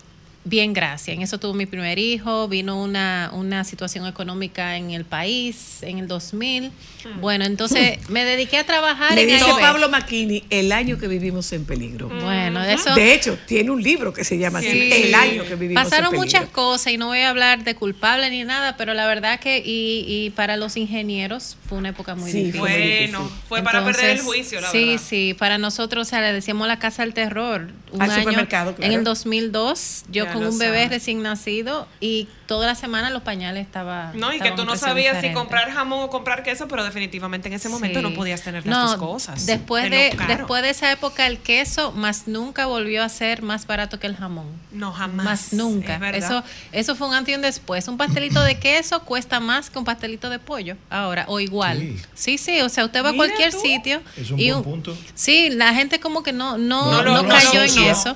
bien, 0.46 0.74
gracias. 0.74 1.16
En 1.16 1.22
eso 1.22 1.38
tuve 1.40 1.58
mi 1.58 1.66
primer 1.66 2.00
hijo, 2.00 2.48
vino 2.48 2.82
una, 2.82 3.30
una 3.34 3.64
situación 3.66 4.06
económica 4.08 4.78
en 4.78 4.92
el 4.92 5.04
país 5.04 5.84
en 5.84 6.00
el 6.00 6.08
2000. 6.08 6.72
Bueno, 7.20 7.46
entonces 7.46 8.00
me 8.10 8.24
dediqué 8.24 8.58
a 8.60 8.64
trabajar 8.66 9.14
Le 9.14 9.22
en 9.24 9.28
dice 9.28 9.44
AIB. 9.46 9.60
Pablo 9.60 9.90
Maquini, 9.90 10.44
el 10.50 10.72
año 10.72 10.98
que 10.98 11.08
vivimos 11.08 11.52
en 11.54 11.66
peligro. 11.66 12.08
Bueno, 12.10 12.62
de 12.62 12.74
eso... 12.74 12.96
De 12.96 13.14
hecho, 13.14 13.38
tiene 13.46 13.70
un 13.72 13.82
libro 13.84 14.14
que 14.14 14.24
se 14.24 14.38
llama 14.38 14.60
así, 14.60 14.70
Sí. 14.72 14.92
El 15.04 15.16
año 15.16 15.44
que 15.46 15.56
vivimos 15.56 15.84
Pasaron 15.84 16.06
en 16.16 16.22
peligro. 16.22 16.40
muchas 16.40 16.50
cosas 16.54 16.94
y 16.94 16.98
no 16.98 17.08
voy 17.08 17.20
a 17.20 17.30
hablar 17.30 17.64
de 17.64 17.76
culpable 17.76 18.30
ni 18.30 18.44
nada, 18.44 18.76
pero 18.78 18.94
la 18.94 19.06
verdad 19.08 19.40
que 19.40 19.60
y, 19.60 20.06
y 20.08 20.30
para 20.32 20.58
los 20.58 20.78
ingenieros 20.78 21.58
fue 21.68 21.78
una 21.78 21.90
época 21.90 22.16
muy 22.16 22.32
Sí, 22.32 22.38
difícil. 22.46 22.60
Bueno, 22.62 23.20
difícil. 23.24 23.42
fue 23.50 23.64
para 23.64 23.84
perder 23.86 24.12
el 24.12 24.22
juicio, 24.22 24.62
la 24.62 24.72
sí, 24.72 24.86
verdad. 24.90 25.04
sí, 25.08 25.36
para 25.38 25.58
nosotros, 25.58 26.08
o 26.08 26.10
sea, 26.10 26.22
le 26.22 26.34
decíamos 26.34 26.68
la 26.68 26.80
casa 26.80 27.04
del 27.04 27.14
terror. 27.14 27.68
Un 27.92 28.02
Al 28.02 28.10
año, 28.12 28.20
supermercado, 28.24 28.76
claro. 28.76 28.92
En 28.92 28.98
el 29.00 29.04
2002, 29.06 30.06
yo 30.12 30.26
Ya 30.26 30.32
con 30.39 30.48
un 30.48 30.58
bebé 30.58 30.88
recién 30.89 31.21
nacido 31.21 31.88
y 32.00 32.28
toda 32.48 32.67
la 32.67 32.76
semana 32.76 33.10
los 33.10 33.24
pañales 33.24 33.65
estaban. 33.65 34.17
No, 34.19 34.32
y 34.34 34.39
que 34.39 34.52
tú 34.52 34.65
no 34.65 34.76
sabías 34.76 35.19
si 35.21 35.32
comprar 35.34 35.71
jamón 35.71 36.04
o 36.04 36.10
comprar 36.10 36.43
queso, 36.43 36.67
pero 36.67 36.84
definitivamente 36.84 37.48
en 37.48 37.54
ese 37.56 37.69
momento 37.69 38.00
Sí. 38.00 38.04
no 38.04 38.13
podías 38.13 38.41
tener 38.41 38.65
las 38.65 38.76
No, 38.78 38.88
dos 38.88 38.98
cosas. 38.98 39.45
Después 39.45 39.89
de, 39.89 40.15
después 40.28 40.62
de 40.62 40.69
esa 40.69 40.91
época, 40.91 41.26
el 41.28 41.39
queso 41.39 41.91
más 41.91 42.28
nunca 42.28 42.65
volvió 42.67 43.04
a 43.04 43.10
ser 43.10 43.41
más 43.41 43.65
barato 43.67 44.00
que 44.00 44.08
el 44.08 44.15
jamón. 44.15 44.45
No, 44.71 44.91
jamás. 44.91 45.26
Más 45.26 45.54
nunca. 45.54 45.95
Es. 46.12 46.26
Eso, 46.26 46.43
eso 46.71 46.95
fue 46.95 47.08
un 47.08 47.13
antes 47.15 47.32
y 47.32 47.36
un 47.36 47.41
después. 47.41 47.88
Un 47.88 47.98
pastelito 47.98 48.41
de 48.43 48.60
queso 48.60 49.02
cuesta 49.04 49.39
más 49.39 49.69
que 49.69 49.80
un 49.80 49.86
pastelito 49.86 50.30
de 50.30 50.39
pollo 50.39 50.76
ahora, 50.89 51.26
o 51.28 51.39
igual. 51.39 51.80
Sí. 51.80 51.98
Sí, 52.13 52.38
sí, 52.38 52.62
o 52.62 52.69
sea, 52.69 52.86
usted 52.86 53.04
va 53.04 53.10
a 53.10 53.13
cualquier 53.13 53.52
tú. 53.52 53.60
sitio. 53.62 54.02
Es 54.17 54.30
un 54.32 54.39
y 54.39 54.52
buen 54.52 54.63
punto. 54.63 54.98
Sí, 55.13 55.50
la 55.52 55.74
gente 55.74 56.00
como 56.00 56.21
que 56.24 56.34
no, 56.34 56.58
no, 56.58 56.91
No, 56.91 57.04
no, 57.04 57.13
no, 57.15 57.24
no 57.24 57.30
cayó 57.30 57.62
en 57.62 57.84
eso. 57.89 58.15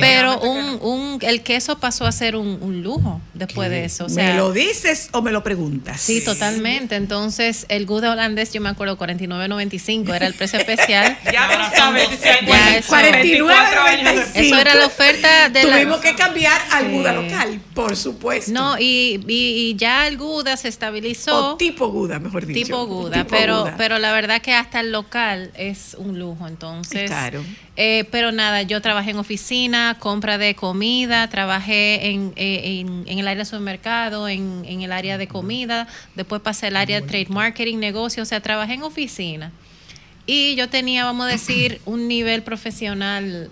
Pero 0.00 0.40
un, 0.40 0.78
un, 0.82 1.18
el 1.22 1.42
queso 1.42 1.59
pasó 1.78 2.06
a 2.06 2.12
ser 2.12 2.36
un, 2.36 2.58
un 2.60 2.82
lujo 2.82 3.20
después 3.34 3.70
de 3.70 3.84
eso. 3.84 4.04
O 4.06 4.08
¿Me 4.08 4.14
sea, 4.14 4.34
lo 4.36 4.52
dices 4.52 5.08
o 5.12 5.22
me 5.22 5.30
lo 5.32 5.42
preguntas? 5.42 6.00
Sí, 6.00 6.22
totalmente. 6.24 6.96
Entonces, 6.96 7.66
el 7.68 7.86
Gouda 7.86 8.12
holandés, 8.12 8.52
yo 8.52 8.60
me 8.60 8.68
acuerdo, 8.68 8.96
49.95 8.98 10.14
era 10.14 10.26
el 10.26 10.34
precio 10.34 10.58
especial. 10.60 11.16
Ya 11.32 11.48
tú 11.70 11.76
sabes 11.76 12.08
si 12.08 12.16
se 12.16 12.24
Ya 12.24 12.38
encuentra 12.38 12.78
eso- 12.78 12.96
24 12.96 13.82
años 13.82 14.14
después. 14.16 14.46
Eso 14.46 14.58
era 14.58 14.74
la 14.74 14.86
oferta 14.86 15.48
de 15.48 15.64
la- 15.64 15.76
Tuvimos 15.76 15.98
que 16.00 16.14
cambiar 16.14 16.60
al 16.70 16.84
Sí. 16.86 16.90
Buda 16.92 17.12
local, 17.12 17.60
por 17.74 17.96
supuesto. 17.96 18.52
No, 18.52 18.78
y, 18.78 19.20
y- 19.28 19.70
y 19.70 19.76
ya 19.76 20.06
el 20.08 20.16
Gouda 20.16 20.56
se 20.56 20.68
estabilizó. 20.68 21.52
o 21.52 21.56
tipo 21.56 21.88
Guda, 21.88 22.18
mejor 22.18 22.46
dicho. 22.46 22.64
tipo 22.64 22.86
Gouda, 22.86 23.18
Tipo 23.24 23.28
pero, 23.30 23.58
Gouda. 23.60 23.74
pero 23.76 23.98
la 23.98 24.12
verdad 24.12 24.40
que 24.42 24.52
hasta 24.54 24.80
el 24.80 24.92
local 24.92 25.50
es 25.56 25.94
un 25.98 26.18
lujo, 26.18 26.46
entonces. 26.48 27.08
Claro. 27.10 27.42
eh, 27.76 28.04
pero 28.10 28.30
nada, 28.32 28.62
yo 28.62 28.80
trabajé 28.82 29.10
en 29.12 29.18
oficina, 29.18 29.96
compra 29.98 30.36
de 30.38 30.54
comida, 30.54 31.28
trabajé 31.50 32.10
en, 32.10 32.32
eh, 32.36 32.78
en, 32.80 33.04
en 33.08 33.18
el 33.18 33.26
área 33.26 33.40
de 33.40 33.44
supermercado, 33.44 34.28
en, 34.28 34.62
en 34.66 34.82
el 34.82 34.92
área 34.92 35.18
de 35.18 35.26
comida, 35.26 35.88
después 36.14 36.40
pasé 36.42 36.68
al 36.68 36.76
área 36.76 37.00
de 37.00 37.06
trade 37.08 37.26
marketing, 37.28 37.78
negocio, 37.78 38.22
o 38.22 38.26
sea, 38.26 38.40
trabajé 38.40 38.74
en 38.74 38.84
oficina. 38.84 39.50
Y 40.26 40.54
yo 40.54 40.68
tenía, 40.68 41.04
vamos 41.04 41.26
a 41.26 41.28
decir, 41.28 41.80
un 41.86 42.06
nivel 42.06 42.44
profesional 42.44 43.50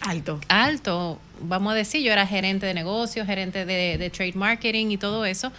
Alto. 0.00 0.38
alto, 0.46 1.18
vamos 1.40 1.72
a 1.72 1.74
decir, 1.74 2.02
yo 2.02 2.12
era 2.12 2.24
gerente 2.24 2.66
de 2.66 2.74
negocios, 2.74 3.26
gerente 3.26 3.66
de, 3.66 3.98
de 3.98 4.10
trade 4.10 4.34
marketing 4.34 4.90
y 4.90 4.96
todo 4.96 5.24
eso. 5.24 5.50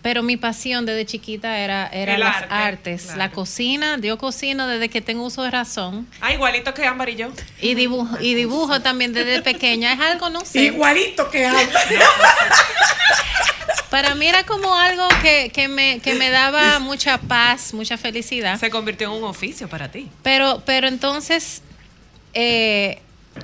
Pero 0.00 0.22
mi 0.22 0.36
pasión 0.36 0.86
desde 0.86 1.04
chiquita 1.06 1.58
era, 1.58 1.88
era 1.88 2.14
El 2.14 2.20
las 2.20 2.36
arte, 2.36 2.54
artes, 2.54 3.02
claro. 3.02 3.18
la 3.18 3.30
cocina. 3.30 3.98
Yo 4.00 4.16
cocino 4.16 4.68
desde 4.68 4.88
que 4.88 5.00
tengo 5.00 5.24
uso 5.24 5.42
de 5.42 5.50
razón. 5.50 6.06
Ah, 6.20 6.32
igualito 6.32 6.72
que 6.72 6.86
Ámbar 6.86 7.08
y 7.08 7.16
yo. 7.16 7.30
Y 7.60 7.74
dibujo, 7.74 8.16
y 8.20 8.34
dibujo 8.34 8.80
también 8.80 9.12
desde 9.12 9.42
pequeña. 9.42 9.92
Es 9.92 10.00
algo, 10.00 10.30
no 10.30 10.44
sé. 10.44 10.60
Igualito 10.62 11.28
que 11.30 11.46
habla. 11.46 11.68
Para 13.90 14.14
mí 14.14 14.26
era 14.26 14.44
como 14.44 14.74
algo 14.74 15.08
que, 15.22 15.50
que 15.52 15.66
me, 15.66 16.00
que 16.00 16.14
me 16.14 16.28
daba 16.30 16.78
mucha 16.78 17.18
paz, 17.18 17.72
mucha 17.72 17.96
felicidad. 17.96 18.58
Se 18.60 18.70
convirtió 18.70 19.08
en 19.08 19.22
un 19.22 19.24
oficio 19.28 19.68
para 19.68 19.90
ti. 19.90 20.08
Pero, 20.22 20.62
pero 20.66 20.88
entonces 20.88 21.62
eh, 22.34 23.00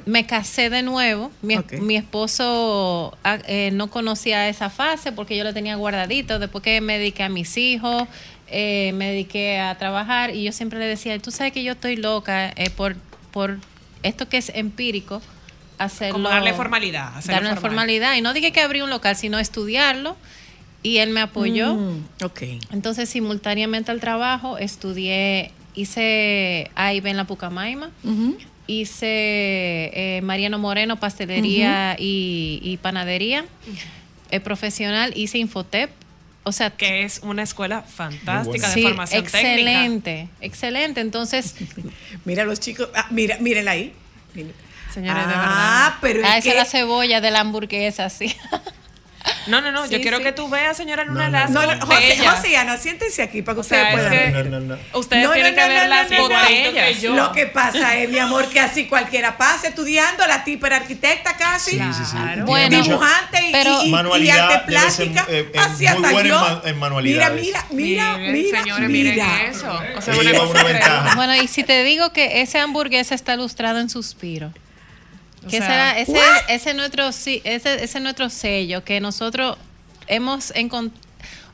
me 0.07 0.26
casé 0.26 0.70
de 0.70 0.82
nuevo. 0.82 1.30
Mi, 1.42 1.97
esposo 1.97 3.16
ah, 3.24 3.38
eh, 3.47 3.70
no 3.72 3.90
conocía 3.90 4.49
esa 4.49 4.70
fase 4.70 5.12
porque 5.12 5.36
yo 5.36 5.45
lo 5.45 5.53
tenía 5.55 5.76
guardadito. 5.76 6.38
Después 6.38 6.62
que 6.62 6.80
me 6.80 6.99
dediqué 6.99 7.22
a 7.22 7.28
mis 7.28 7.57
hijos, 7.57 8.05
eh, 8.49 8.92
me 8.95 9.11
dediqué 9.11 9.59
a 9.59 9.76
trabajar 9.76 10.34
y 10.34 10.45
yo 10.45 10.53
siempre 10.53 10.78
le 10.78 10.86
decía, 10.86 11.18
tú 11.18 11.30
sabes 11.30 11.53
que 11.53 11.62
yo 11.62 11.72
estoy 11.72 11.97
loca 11.97 12.51
eh, 12.57 12.70
por, 12.70 12.97
por 13.30 13.59
esto 14.03 14.28
que 14.28 14.38
es 14.38 14.51
empírico. 14.55 15.22
Hacerlo, 15.76 16.14
Como 16.14 16.28
darle 16.28 16.53
formalidad, 16.53 17.16
hacerlo 17.16 17.34
darle 17.34 17.49
formal. 17.57 17.70
formalidad. 17.70 18.14
Y 18.16 18.20
no 18.20 18.32
dije 18.32 18.53
que 18.53 18.61
abrí 18.61 18.80
un 18.80 18.90
local, 18.90 19.16
sino 19.16 19.40
estudiarlo 19.40 20.16
y 20.84 20.99
él 20.99 21.11
me 21.11 21.20
apoyó. 21.20 21.74
Mm, 21.74 22.05
ok. 22.22 22.42
Entonces, 22.70 23.09
simultáneamente 23.09 23.90
al 23.90 23.99
trabajo, 24.01 24.59
estudié, 24.59 25.51
hice 25.74 26.70
AIB 26.76 27.07
en 27.07 27.16
la 27.16 27.24
Pucamaima. 27.24 27.90
Hice 28.66 29.06
eh, 29.06 30.20
Mariano 30.22 30.58
Moreno, 30.58 30.98
pastelería 30.98 31.96
y, 31.98 32.60
y 32.62 32.76
panadería. 32.78 33.44
Eh, 34.30 34.40
profesional, 34.40 35.12
hice 35.16 35.38
Infotep. 35.38 35.90
O 36.46 36.52
sea, 36.52 36.70
Que 36.70 37.04
es 37.04 37.20
una 37.22 37.42
escuela 37.42 37.82
fantástica 37.82 38.68
de 38.68 38.74
sí, 38.74 38.82
formación 38.82 39.24
técnica. 39.24 39.48
excelente, 39.48 40.28
excelente. 40.40 41.00
Entonces, 41.00 41.54
Mira 42.24 42.44
los 42.44 42.60
chicos, 42.60 42.88
ah, 42.94 43.06
mira, 43.10 43.38
mírenla 43.38 43.70
ahí. 43.70 43.92
Miren. 44.34 44.52
Señores, 44.92 45.26
de 45.26 45.32
ah, 45.34 45.98
pero 46.00 46.20
ah, 46.24 46.36
es 46.36 46.44
esa 46.44 46.48
es 46.50 46.54
que 46.54 46.54
la 46.58 46.64
cebolla 46.66 47.20
de 47.20 47.30
la 47.30 47.40
hamburguesa, 47.40 48.10
sí. 48.10 48.34
No, 49.47 49.61
no, 49.61 49.70
no. 49.72 49.86
yo 49.86 50.01
quiero 50.01 50.18
sí. 50.18 50.22
que 50.24 50.32
tú 50.32 50.49
veas, 50.49 50.76
señora 50.76 51.05
Luna, 51.05 51.28
No, 51.28 51.49
no, 51.49 51.66
no, 51.66 51.74
no, 51.76 51.86
José. 51.86 52.18
José 52.18 52.51
y 52.51 52.55
Ana, 52.55 52.76
siéntense 52.76 53.22
aquí 53.22 53.42
para 53.42 53.55
que 53.57 53.61
O 53.61 53.64
sea, 53.64 53.78
ustedes 53.82 53.88
es 53.88 53.95
puedan 53.95 54.12
que- 54.12 54.32
ver. 54.40 54.47
No, 54.51 54.61
no, 54.61 54.76
no. 54.76 54.99
Ustedes 54.99 55.24
No, 55.24 55.32
tienen 55.32 55.55
no, 55.55 55.61
que 55.61 55.68
no, 55.68 55.74
ver 55.74 55.82
no, 55.88 55.95
las 55.95 56.09
botellas. 56.18 57.03
Lo 57.05 57.32
que 57.32 57.47
pasa 57.47 57.97
es, 57.97 58.09
mi 58.11 58.18
amor, 58.18 58.49
que 58.49 58.61
así 58.61 58.86
cualquiera 58.86 59.36
pasa 59.36 59.68
estudiando, 59.68 60.26
la 60.26 60.45
tipa 60.45 60.66
era 60.68 60.76
arquitecta 60.76 61.36
casi, 61.36 61.72
Sí, 61.72 61.78
sí, 61.92 62.05
sí. 62.05 62.16
Claro. 62.16 62.45
Bueno, 62.47 62.82
dibujante 62.82 63.49
y, 63.49 63.53
pero- 63.53 63.82
y, 63.82 63.88
y, 63.88 63.90
Manualidad 63.90 64.51
arte 64.53 64.70
debe 64.72 64.90
ser, 64.90 65.09
plástica, 65.12 65.26
eh, 65.28 65.51
eh, 65.53 65.59
así 65.59 65.84
muy 65.84 65.86
hasta 65.86 66.11
buena 66.12 66.61
en 66.64 66.78
manualidades. 66.78 67.40
Mira, 67.42 67.64
mira, 67.70 68.16
mira, 68.18 68.32
mira, 68.32 68.62
señores, 68.62 68.88
mira. 68.88 69.12
miren 69.14 69.51
eso. 69.51 69.80
O 69.97 70.01
sea, 70.03 70.14
una 70.14 70.62
ventaja. 70.62 71.14
Bueno, 71.16 71.34
y 71.36 71.49
si 71.49 71.64
te 71.64 71.82
digo 71.84 72.12
que 72.12 72.40
ese 72.42 72.59
hamburguesa 72.59 73.14
está 73.14 73.34
ilustrado 73.34 73.78
en 73.80 73.88
suspiro. 73.90 74.53
Que 75.49 75.59
sea, 75.59 75.99
ese, 75.99 76.18
ese 76.49 76.70
es 76.70 76.76
nuestro 76.76 77.12
sí, 77.12 77.40
ese, 77.45 77.74
ese 77.82 77.99
es 77.99 78.03
nuestro 78.03 78.30
sello 78.30 78.84
que 78.84 79.01
nosotros 79.01 79.57
hemos 80.07 80.51
encontrado. 80.55 81.03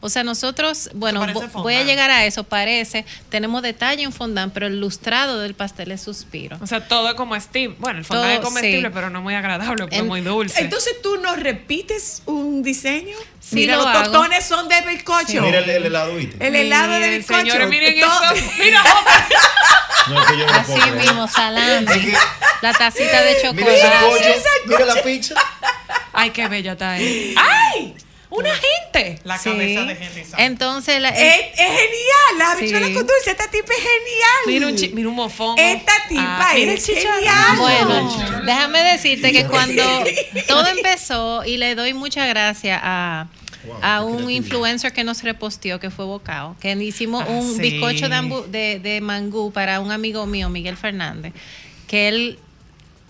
O 0.02 0.08
sea, 0.08 0.24
nosotros, 0.24 0.88
bueno, 0.94 1.20
fondant. 1.26 1.52
voy 1.54 1.74
a 1.74 1.82
llegar 1.84 2.10
a 2.10 2.24
eso, 2.24 2.44
parece. 2.44 3.04
Tenemos 3.28 3.62
detalle 3.62 4.02
en 4.02 4.12
fondant, 4.12 4.52
pero 4.52 4.66
el 4.66 4.80
lustrado 4.80 5.40
del 5.40 5.54
pastel 5.54 5.92
es 5.92 6.00
suspiro. 6.00 6.56
O 6.62 6.66
sea, 6.66 6.88
todo 6.88 7.08
es 7.10 7.14
comestible. 7.14 7.76
Bueno, 7.78 7.98
el 8.00 8.06
Todo, 8.06 8.24
es 8.26 8.40
comestible, 8.40 8.88
sí. 8.88 8.92
pero 8.94 9.10
no 9.10 9.20
muy 9.20 9.34
agradable, 9.34 9.76
porque 9.82 9.96
En- 9.96 10.02
es 10.02 10.08
muy 10.08 10.20
dulce. 10.22 10.60
Entonces 10.60 10.94
tú 11.02 11.18
nos 11.18 11.38
repites 11.38 12.22
un 12.26 12.62
diseño. 12.62 13.16
Sí, 13.40 13.56
Mira, 13.56 13.76
lo 13.76 13.82
los 13.82 13.90
hago. 13.94 14.02
tostones 14.04 14.44
son 14.46 14.68
de 14.68 14.80
bizcocho. 14.82 15.42
Mira 15.42 15.58
el, 15.58 15.68
el 15.70 15.86
helado, 15.86 16.14
¿viste? 16.16 16.46
El 16.46 16.54
helado 16.56 16.92
de 16.92 17.18
bizcocho. 17.18 17.38
Señores, 17.40 17.68
miren 17.68 17.98
eso. 17.98 18.10
Mira. 18.58 18.82
No, 20.08 20.20
es 20.22 20.26
que 20.30 20.38
yo 20.38 20.46
no 20.46 20.52
lo 20.52 20.58
Así 20.58 20.72
puedo 20.72 20.86
mismo. 20.96 21.24
Es 21.26 21.34
que- 21.98 22.16
La 22.62 22.72
tacita 22.72 23.22
de 23.22 23.34
Mira 23.34 23.50
chocolate. 23.50 24.06
pollo, 24.06 24.34
mira 24.66 24.84
la 24.94 25.02
pizza. 25.02 25.34
Ay, 26.12 26.30
qué 26.30 26.48
bella 26.48 26.72
está 26.72 26.92
ahí. 26.92 27.34
¡Ay! 27.36 27.94
¡Una 28.30 28.50
gente! 28.54 29.18
La 29.24 29.36
Sí. 29.38 29.50
cabeza 29.50 29.82
de 29.84 29.92
Henry. 29.92 30.22
Entonces, 30.38 31.00
la- 31.00 31.08
Es, 31.10 31.40
es 31.52 31.56
genial, 31.58 32.38
la 32.38 32.46
Sí. 32.46 32.52
habichuela 32.58 32.86
con 32.86 33.06
dulce, 33.06 33.30
esta 33.30 33.50
tipa 33.50 33.72
es 33.72 33.78
genial. 33.80 34.40
Mira 34.46 34.66
un, 34.68 34.76
chi- 34.76 34.90
mira 34.94 35.08
un 35.08 35.16
mofón. 35.16 35.58
Esta 35.58 35.92
tipa 36.08 36.48
Ah, 36.50 36.56
es 36.56 36.86
genial. 36.86 37.56
Bueno, 37.58 38.42
déjame 38.46 38.82
decirte 38.84 39.32
que 39.32 39.46
cuando 39.46 39.82
todo 40.48 40.66
empezó, 40.68 41.44
y 41.44 41.56
le 41.56 41.74
doy 41.74 41.92
muchas 41.92 42.28
gracias 42.28 42.80
a, 42.82 43.26
Wow, 43.64 43.78
a 43.82 44.02
un 44.04 44.30
influencer 44.30 44.92
que 44.92 45.04
nos 45.04 45.22
reposteó, 45.22 45.78
que 45.80 45.90
fue 45.90 46.04
Bocao, 46.06 46.56
que 46.60 46.72
hicimos 46.72 47.24
Ah, 47.26 47.30
un 47.32 47.56
sí. 47.56 47.60
bizcocho 47.60 48.08
de, 48.08 48.78
de 48.78 49.00
mangú 49.02 49.52
para 49.52 49.80
un 49.80 49.90
amigo 49.90 50.24
mío, 50.26 50.48
Miguel 50.48 50.76
Fernández, 50.78 51.34
que 51.86 52.08
él, 52.08 52.38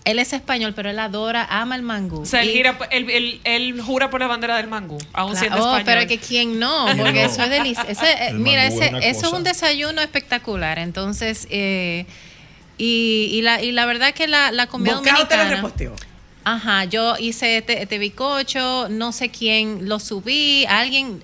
él 0.05 0.19
es 0.19 0.33
español, 0.33 0.73
pero 0.75 0.89
él 0.89 0.97
adora, 0.99 1.45
ama 1.49 1.75
el 1.75 1.83
mangú. 1.83 2.21
O 2.21 2.25
sea, 2.25 2.41
él, 2.41 2.49
Y- 2.49 2.53
gira- 2.53 2.77
él- 2.91 3.09
él- 3.09 3.41
él 3.43 3.81
jura 3.81 4.09
por 4.09 4.19
la 4.19 4.27
bandera 4.27 4.57
del 4.57 4.67
mangú, 4.67 4.97
aún 5.13 5.31
Claro, 5.33 5.35
siendo 5.39 5.57
oh, 5.57 5.77
español. 5.77 5.83
pero 5.85 6.07
que 6.07 6.17
quién 6.17 6.59
no, 6.59 6.85
¿Quién 6.93 6.97
porque 6.97 7.23
eso 7.25 7.43
es 7.43 7.49
delicioso. 7.49 7.89
Ese, 7.89 8.11
eh, 8.11 8.33
mira, 8.33 8.65
es 8.65 8.73
ese, 8.75 8.91
eso 9.09 9.27
es 9.27 9.33
un 9.33 9.43
desayuno 9.43 10.01
espectacular. 10.01 10.79
Entonces, 10.79 11.47
eh, 11.51 12.05
y, 12.77 13.29
y 13.31 13.41
la, 13.43 13.61
y 13.61 13.71
la 13.71 13.85
verdad 13.85 14.13
que 14.13 14.27
la, 14.27 14.51
la 14.51 14.67
comida 14.67 14.95
Bocao 14.95 15.27
te 15.27 15.35
lo 15.37 15.43
dominicana. 15.43 15.55
reposteó. 15.55 15.95
Ajá, 16.43 16.85
yo 16.85 17.15
hice 17.19 17.57
este, 17.57 17.83
este 17.83 17.99
bizcocho, 17.99 18.87
no 18.89 19.11
sé 19.11 19.29
quién 19.29 19.87
lo 19.87 19.99
subí, 19.99 20.65
alguien 20.67 21.23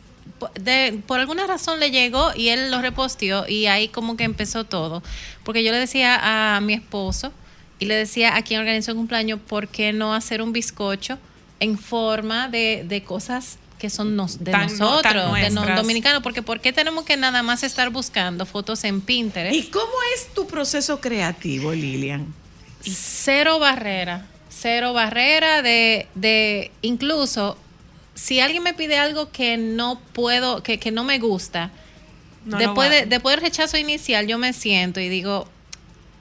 de, 0.59 0.99
por 1.07 1.19
alguna 1.19 1.47
razón 1.47 1.79
le 1.79 1.89
llegó 1.89 2.31
y 2.35 2.49
él 2.49 2.69
lo 2.69 2.79
reposteó 2.83 3.47
y 3.47 3.65
ahí 3.65 3.87
como 3.87 4.15
que 4.15 4.23
empezó 4.25 4.65
todo. 4.65 5.01
Porque 5.43 5.63
yo 5.63 5.71
le 5.71 5.79
decía 5.79 6.19
a 6.55 6.61
mi 6.61 6.73
esposo 6.75 7.33
y 7.79 7.85
le 7.85 7.95
decía 7.95 8.35
a 8.35 8.41
quien 8.41 8.59
organizó 8.59 8.91
el 8.91 8.97
cumpleaños, 8.97 9.39
¿por 9.47 9.67
qué 9.67 9.93
no 9.93 10.13
hacer 10.13 10.41
un 10.41 10.51
bizcocho 10.53 11.17
en 11.59 11.77
forma 11.77 12.47
de, 12.49 12.83
de 12.87 13.03
cosas 13.03 13.57
que 13.79 13.89
son 13.91 14.15
nos- 14.15 14.43
de 14.43 14.51
Tan 14.51 14.75
no- 14.77 15.01
tan 15.01 15.15
nosotros, 15.15 15.39
de 15.41 15.49
no- 15.51 15.75
dominicanos? 15.75 16.23
Porque 16.23 16.41
¿por 16.41 16.59
qué 16.59 16.73
tenemos 16.73 17.05
que 17.05 17.17
nada 17.17 17.43
más 17.43 17.63
estar 17.63 17.89
buscando 17.91 18.45
fotos 18.45 18.83
en 18.83 19.01
Pinterest? 19.01 19.55
¿Y 19.55 19.63
cómo 19.69 19.91
es 20.15 20.33
tu 20.33 20.47
proceso 20.47 20.99
creativo, 20.99 21.71
Lilian? 21.73 22.33
Cero 22.81 23.59
barrera, 23.59 24.25
cero 24.49 24.93
barrera 24.93 25.61
de, 25.61 26.07
de 26.15 26.71
incluso 26.81 27.57
si 28.15 28.39
alguien 28.39 28.63
me 28.63 28.73
pide 28.73 28.97
algo 28.97 29.31
que 29.31 29.57
no 29.57 29.99
puedo, 30.13 30.63
que, 30.63 30.79
que 30.79 30.89
no 30.91 31.03
me 31.03 31.19
gusta, 31.19 31.69
No 32.45 32.57
después, 32.57 32.89
de, 32.89 33.05
después 33.05 33.35
del 33.35 33.43
rechazo 33.43 33.77
inicial 33.77 34.25
yo 34.25 34.37
me 34.39 34.53
siento 34.53 34.99
y 34.99 35.09
digo, 35.09 35.47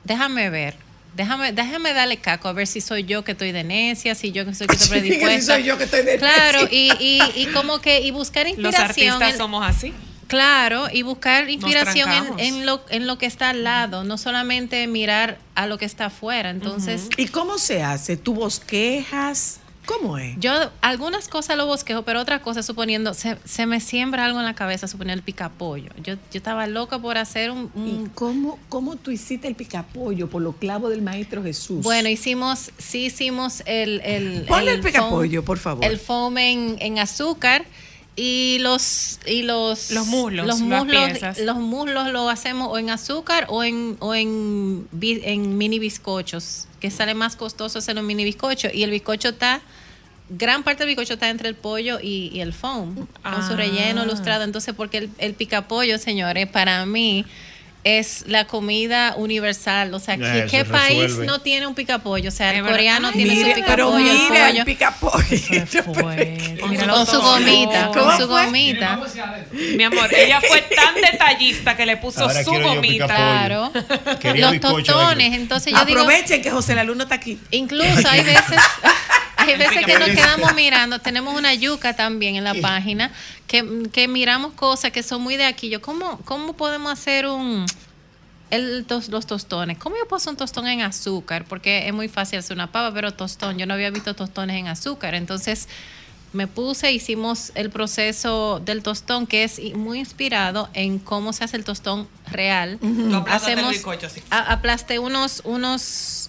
déjame 0.04 0.50
ver, 0.50 0.76
déjame, 1.16 1.52
déjame 1.52 1.92
darle 1.92 2.18
caco 2.18 2.48
a 2.48 2.52
ver 2.52 2.66
si 2.66 2.80
soy 2.80 3.04
yo 3.04 3.24
que 3.24 3.32
estoy 3.32 3.52
de 3.52 3.64
necia, 3.64 4.14
si 4.14 4.30
yo 4.32 4.44
que 4.44 4.54
soy 4.54 4.66
que 4.68 4.74
estoy 4.76 4.86
Sí, 5.00 5.02
que 5.04 5.10
si 5.14 5.18
predispuesta. 5.18 5.54
soy 5.54 5.64
yo 5.64 5.78
que 5.78 5.84
estoy 5.84 6.02
de 6.02 6.18
Claro, 6.18 6.62
necia. 6.62 6.78
y, 6.78 6.92
y, 7.00 7.42
y 7.42 7.46
como 7.52 7.80
que, 7.80 8.00
y 8.00 8.10
buscar 8.10 8.46
Los 8.46 8.56
inspiración. 8.56 9.08
artistas 9.14 9.30
en- 9.32 9.36
somos 9.38 9.66
así. 9.66 9.92
Claro, 10.28 10.88
y 10.92 11.02
buscar 11.02 11.48
inspiración 11.48 12.10
en, 12.10 12.40
en 12.40 12.66
lo, 12.66 12.84
en 12.90 13.06
lo 13.06 13.16
que 13.16 13.26
está 13.26 13.50
al 13.50 13.62
lado, 13.62 14.02
no 14.02 14.18
solamente 14.18 14.84
mirar 14.88 15.38
a 15.54 15.66
lo 15.68 15.78
que 15.78 15.84
está 15.84 16.06
afuera. 16.06 16.50
Entonces, 16.50 17.08
¿Y 17.16 17.28
cómo 17.28 17.58
se 17.58 17.82
hace? 17.84 18.16
¿Tú 18.16 18.34
bosquejas? 18.34 19.60
¿Cómo 19.86 20.18
es? 20.18 20.34
yo 20.38 20.52
algunas 20.80 21.28
cosas 21.28 21.56
lo 21.56 21.66
bosquejo, 21.66 22.02
pero 22.02 22.20
otras 22.20 22.40
cosas, 22.42 22.66
suponiendo, 22.66 23.14
se, 23.14 23.38
se 23.44 23.66
me 23.66 23.80
siembra 23.80 24.24
algo 24.26 24.38
en 24.40 24.44
la 24.44 24.54
cabeza, 24.54 24.88
suponiendo 24.88 25.18
el 25.20 25.22
picapollo. 25.24 25.90
Yo, 26.02 26.14
yo 26.14 26.18
estaba 26.32 26.66
loca 26.66 26.98
por 26.98 27.16
hacer 27.18 27.50
un... 27.50 27.70
un- 27.74 28.06
¿Y 28.06 28.08
cómo, 28.14 28.58
cómo 28.68 28.96
tú 28.96 29.10
hiciste 29.10 29.46
el 29.48 29.54
picapollo 29.54 30.28
por 30.28 30.42
los 30.42 30.56
clavos 30.56 30.90
del 30.90 31.02
Maestro 31.02 31.42
Jesús? 31.42 31.82
bueno, 31.84 32.08
hicimos, 32.08 32.72
sí 32.78 33.06
hicimos 33.06 33.62
el... 33.66 34.00
el 34.04 34.44
Ponle 34.46 34.72
el 34.72 34.80
foam- 34.82 34.86
picapollo, 34.86 35.44
por 35.44 35.58
favor. 35.58 35.84
El 35.84 35.98
foam 35.98 36.38
en, 36.38 36.76
en 36.80 36.98
azúcar 36.98 37.64
y 38.18 38.56
los 38.60 39.20
y 39.26 39.42
los 39.42 39.90
Los 39.90 40.06
muslos, 40.06 40.46
los 40.46 40.60
muslos 40.60 41.38
los 41.38 41.56
muslos 41.58 42.08
lo 42.12 42.30
hacemos 42.30 42.68
o 42.70 42.78
en 42.78 42.88
azúcar 42.88 43.44
o 43.50 43.62
en 43.62 43.96
o 44.00 44.14
en, 44.14 44.88
en 45.02 45.58
mini 45.58 45.78
bizcochos 45.78 46.65
que 46.80 46.90
sale 46.90 47.14
más 47.14 47.36
costoso 47.36 47.78
hacerlo 47.78 48.00
en 48.02 48.06
mini 48.06 48.24
bizcocho 48.24 48.68
y 48.72 48.82
el 48.82 48.90
bizcocho 48.90 49.28
está 49.30 49.60
gran 50.28 50.62
parte 50.64 50.80
del 50.84 50.88
bizcocho 50.88 51.14
está 51.14 51.28
entre 51.30 51.48
el 51.48 51.54
pollo 51.54 51.98
y, 52.02 52.30
y 52.34 52.40
el 52.40 52.52
foam 52.52 52.94
con 52.96 53.06
su 53.46 53.52
Ah. 53.52 53.56
relleno 53.56 54.04
lustrado 54.04 54.42
entonces 54.44 54.74
porque 54.76 54.98
el, 54.98 55.10
el 55.18 55.34
picapollo 55.34 55.98
señores 55.98 56.48
para 56.48 56.84
mí 56.84 57.24
es 57.86 58.24
la 58.26 58.48
comida 58.48 59.14
universal, 59.16 59.94
o 59.94 60.00
sea, 60.00 60.16
¿qué, 60.16 60.64
país 60.64 61.02
resuelve. 61.02 61.26
no 61.26 61.40
tiene 61.40 61.68
un 61.68 61.76
picapollo? 61.76 62.30
O 62.30 62.32
sea, 62.32 62.52
el 62.52 62.64
coreano 62.64 63.08
Ay, 63.08 63.14
tiene 63.14 63.36
su 63.36 63.42
pero 63.42 63.54
picapollo, 63.54 63.96
el 64.10 64.18
mira 64.18 64.48
el 64.48 64.52
pollo. 64.52 64.64
picapollo. 64.64 65.24
Con 66.90 67.06
su 67.06 67.20
gomita, 67.20 67.90
¿Cómo 67.94 68.06
con 68.06 68.18
su 68.18 68.26
gomita. 68.26 68.98
Mi 69.52 69.84
amor, 69.84 70.12
ella 70.12 70.40
fue 70.40 70.62
tan 70.62 70.96
detallista 70.96 71.76
que 71.76 71.86
le 71.86 71.96
puso 71.96 72.22
Ahora 72.22 72.42
su 72.42 72.50
gomita. 72.50 73.06
Claro. 73.06 73.72
Quería 74.20 74.50
Los 74.50 74.60
tostones, 74.60 75.34
entonces 75.34 75.72
yo 75.72 75.84
digo, 75.84 76.00
Aprovechen 76.00 76.42
que 76.42 76.50
José 76.50 76.74
Laluno 76.74 77.04
está 77.04 77.14
aquí. 77.14 77.38
incluso 77.52 78.08
hay 78.08 78.24
veces 78.24 78.60
hay 79.46 79.58
veces 79.58 79.84
que 79.86 79.98
nos 79.98 80.08
quedamos 80.10 80.54
mirando, 80.54 80.98
tenemos 81.00 81.34
una 81.36 81.54
yuca 81.54 81.94
también 81.96 82.36
en 82.36 82.44
la 82.44 82.54
página 82.54 83.10
que, 83.46 83.88
que 83.92 84.08
miramos 84.08 84.52
cosas 84.54 84.90
que 84.92 85.02
son 85.02 85.22
muy 85.22 85.36
de 85.36 85.44
aquí. 85.44 85.68
Yo, 85.68 85.80
¿cómo, 85.82 86.18
cómo 86.24 86.54
podemos 86.54 86.92
hacer 86.92 87.26
un 87.26 87.66
el 88.50 88.86
tos- 88.86 89.08
los 89.08 89.26
tostones? 89.26 89.76
¿Cómo 89.78 89.96
yo 89.96 90.06
puedo 90.06 90.18
hacer 90.18 90.30
un 90.30 90.36
tostón 90.36 90.66
en 90.68 90.80
azúcar? 90.82 91.44
Porque 91.48 91.86
es 91.88 91.92
muy 91.94 92.08
fácil 92.08 92.38
hacer 92.38 92.56
una 92.56 92.70
pava, 92.70 92.92
pero 92.94 93.12
tostón, 93.12 93.58
yo 93.58 93.66
no 93.66 93.74
había 93.74 93.90
visto 93.90 94.14
tostones 94.14 94.56
en 94.56 94.68
azúcar. 94.68 95.14
Entonces 95.14 95.68
me 96.32 96.46
puse, 96.46 96.92
hicimos 96.92 97.50
el 97.54 97.70
proceso 97.70 98.60
del 98.64 98.82
tostón, 98.82 99.26
que 99.26 99.42
es 99.44 99.58
muy 99.74 99.98
inspirado 100.00 100.68
en 100.74 100.98
cómo 100.98 101.32
se 101.32 101.44
hace 101.44 101.56
el 101.56 101.64
tostón 101.64 102.08
real. 102.30 102.78
Lo 102.82 103.18
aplastas 103.18 103.46
del 103.46 103.54
Hacemos, 103.58 103.72
bizcocho, 103.72 104.06
así. 104.06 104.22
a- 104.30 104.52
aplasté 104.52 104.98
unos, 104.98 105.40
unos, 105.44 106.28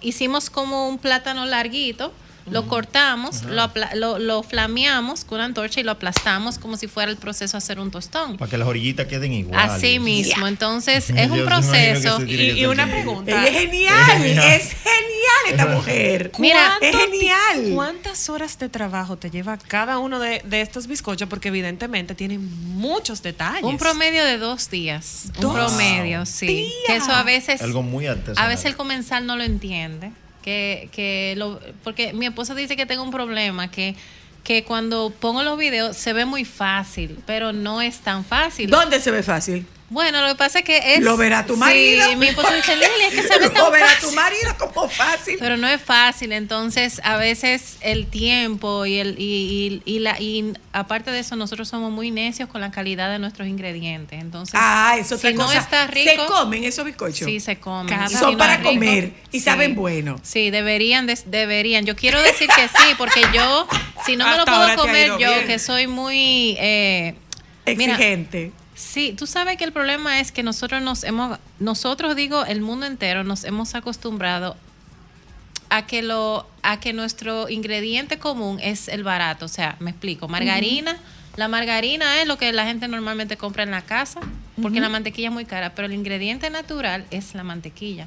hicimos 0.00 0.50
como 0.50 0.88
un 0.88 0.98
plátano 0.98 1.44
larguito, 1.46 2.12
Lo 2.50 2.66
cortamos, 2.66 3.42
lo, 3.44 3.62
apla- 3.62 3.94
lo, 3.94 4.18
lo 4.18 4.42
flameamos 4.42 5.24
con 5.24 5.36
una 5.36 5.44
antorcha 5.46 5.80
y 5.80 5.84
lo 5.84 5.92
aplastamos 5.92 6.58
como 6.58 6.76
si 6.76 6.86
fuera 6.88 7.10
el 7.10 7.16
proceso 7.16 7.52
de 7.52 7.58
hacer 7.58 7.78
un 7.80 7.90
tostón. 7.90 8.36
Para 8.36 8.50
que 8.50 8.58
las 8.58 8.68
orillitas 8.68 9.06
queden 9.06 9.32
iguales. 9.32 9.72
Así 9.72 9.98
mismo. 9.98 10.46
Entonces, 10.46 11.10
es 11.16 11.30
un 11.30 11.44
proceso. 11.44 12.22
Y, 12.24 12.34
y 12.60 12.66
una 12.66 12.86
pregunta. 12.88 13.46
Es 13.46 13.52
genial, 13.52 13.94
Es 14.10 14.22
genial. 14.22 14.48
es 14.52 14.62
genial 14.72 15.50
esta 15.50 15.66
mujer. 15.66 16.32
Mira, 16.38 16.78
es 16.80 16.90
¿Cuánto 16.92 17.10
ti- 17.10 17.18
genial. 17.18 17.74
¿Cuántas 17.74 18.28
horas 18.28 18.58
de 18.58 18.68
trabajo 18.68 19.16
te 19.16 19.30
lleva 19.30 19.56
cada 19.58 19.98
uno 19.98 20.18
de, 20.18 20.42
de 20.44 20.60
estos 20.60 20.86
bizcochos? 20.86 21.28
Porque 21.28 21.48
evidentemente 21.48 22.14
tienen 22.14 22.40
muchos 22.76 23.22
detalles. 23.22 23.62
Un 23.64 23.78
promedio 23.78 24.24
de 24.24 24.38
dos 24.38 24.70
días. 24.70 25.30
Dos 25.40 25.44
un 25.52 25.54
promedio, 25.54 26.26
sí. 26.26 26.72
Que 26.86 26.96
eso 26.96 27.12
a 27.12 27.22
veces. 27.22 27.62
Algo 27.62 27.82
muy 27.82 28.06
artesanal. 28.06 28.44
A 28.44 28.48
veces 28.48 28.66
el 28.66 28.76
comensal 28.76 29.26
no 29.26 29.36
lo 29.36 29.42
entiende. 29.44 30.10
Que, 30.42 30.88
que 30.92 31.34
lo, 31.36 31.60
porque 31.84 32.12
mi 32.12 32.26
esposo 32.26 32.54
dice 32.54 32.76
que 32.76 32.86
tengo 32.86 33.02
un 33.02 33.10
problema, 33.10 33.70
que, 33.70 33.94
que 34.44 34.64
cuando 34.64 35.12
pongo 35.20 35.42
los 35.42 35.58
videos 35.58 35.96
se 35.96 36.12
ve 36.12 36.24
muy 36.24 36.44
fácil, 36.44 37.18
pero 37.26 37.52
no 37.52 37.82
es 37.82 37.98
tan 37.98 38.24
fácil. 38.24 38.70
¿Dónde 38.70 39.00
se 39.00 39.10
ve 39.10 39.22
fácil? 39.22 39.66
Bueno, 39.90 40.20
lo 40.20 40.28
que 40.28 40.34
pasa 40.34 40.58
es 40.58 40.64
que 40.66 40.94
es. 40.96 41.00
Lo 41.00 41.16
verá 41.16 41.46
tu 41.46 41.54
Sí, 41.54 41.60
marido. 41.60 42.14
mi 42.16 42.26
esposo 42.28 42.52
dice, 42.52 42.76
Lili, 42.76 42.88
es 43.08 43.14
que 43.14 43.22
se 43.22 43.38
ve 43.38 43.46
Lo 43.48 43.52
tan 43.52 43.72
verá 43.72 43.86
fácil. 43.86 44.08
tu 44.10 44.14
marido 44.14 44.56
como 44.58 44.86
fácil. 44.88 45.36
Pero 45.40 45.56
no 45.56 45.66
es 45.66 45.80
fácil, 45.80 46.32
entonces 46.32 47.00
a 47.04 47.16
veces 47.16 47.78
el 47.80 48.06
tiempo 48.06 48.84
y 48.84 48.98
el 48.98 49.14
y, 49.18 49.80
y- 49.86 49.90
y 49.94 49.98
la 50.00 50.20
y 50.20 50.52
aparte 50.74 51.10
de 51.10 51.20
eso 51.20 51.36
nosotros 51.36 51.68
somos 51.68 51.90
muy 51.90 52.10
necios 52.10 52.50
con 52.50 52.60
la 52.60 52.70
calidad 52.70 53.10
de 53.10 53.18
nuestros 53.18 53.48
ingredientes, 53.48 54.20
entonces 54.20 54.54
Ah, 54.58 54.96
eso 54.98 55.16
si 55.16 55.32
no 55.32 55.46
cosa. 55.46 55.58
está 55.58 55.86
rico, 55.86 56.10
Se 56.10 56.16
comen 56.26 56.64
esos 56.64 56.84
bizcochos. 56.84 57.24
Sí, 57.26 57.40
se 57.40 57.58
comen. 57.58 57.88
Cada 57.88 58.08
Son 58.10 58.36
para 58.36 58.58
rico, 58.58 58.68
comer 58.68 59.12
y 59.32 59.38
sí. 59.38 59.44
saben 59.44 59.74
bueno. 59.74 60.20
Sí, 60.22 60.50
deberían, 60.50 61.06
de- 61.06 61.18
deberían. 61.24 61.86
Yo 61.86 61.96
quiero 61.96 62.20
decir 62.20 62.46
que 62.54 62.68
sí, 62.68 62.94
porque 62.98 63.22
yo, 63.32 63.66
si 64.04 64.16
no 64.16 64.28
me 64.28 64.36
lo 64.36 64.44
puedo 64.44 64.76
comer 64.76 65.12
yo, 65.12 65.16
bien. 65.32 65.46
que 65.46 65.58
soy 65.58 65.86
muy... 65.86 66.56
eh, 66.60 67.14
mira, 67.74 67.94
Exigente. 67.94 68.52
Sí, 68.78 69.12
tú 69.12 69.26
sabes 69.26 69.56
que 69.56 69.64
el 69.64 69.72
problema 69.72 70.20
es 70.20 70.30
que 70.30 70.44
nosotros 70.44 70.80
nos 70.80 71.02
hemos, 71.02 71.40
nosotros 71.58 72.14
digo, 72.14 72.44
el 72.44 72.60
mundo 72.60 72.86
entero 72.86 73.24
nos 73.24 73.42
hemos 73.42 73.74
acostumbrado 73.74 74.56
a 75.68 75.84
que 75.84 76.00
lo, 76.00 76.46
a 76.62 76.78
que 76.78 76.92
nuestro 76.92 77.48
ingrediente 77.48 78.20
común 78.20 78.60
es 78.62 78.86
el 78.86 79.02
barato. 79.02 79.46
O 79.46 79.48
sea, 79.48 79.74
me 79.80 79.90
explico, 79.90 80.28
margarina, 80.28 80.96
la 81.34 81.48
margarina 81.48 82.22
es 82.22 82.28
lo 82.28 82.38
que 82.38 82.52
la 82.52 82.66
gente 82.66 82.86
normalmente 82.86 83.36
compra 83.36 83.64
en 83.64 83.72
la 83.72 83.82
casa, 83.82 84.20
porque 84.60 84.80
la 84.80 84.88
mantequilla 84.88 85.28
es 85.28 85.34
muy 85.34 85.44
cara, 85.44 85.74
pero 85.74 85.86
el 85.86 85.92
ingrediente 85.94 86.50
natural 86.50 87.04
es 87.10 87.34
la 87.34 87.44
mantequilla. 87.44 88.06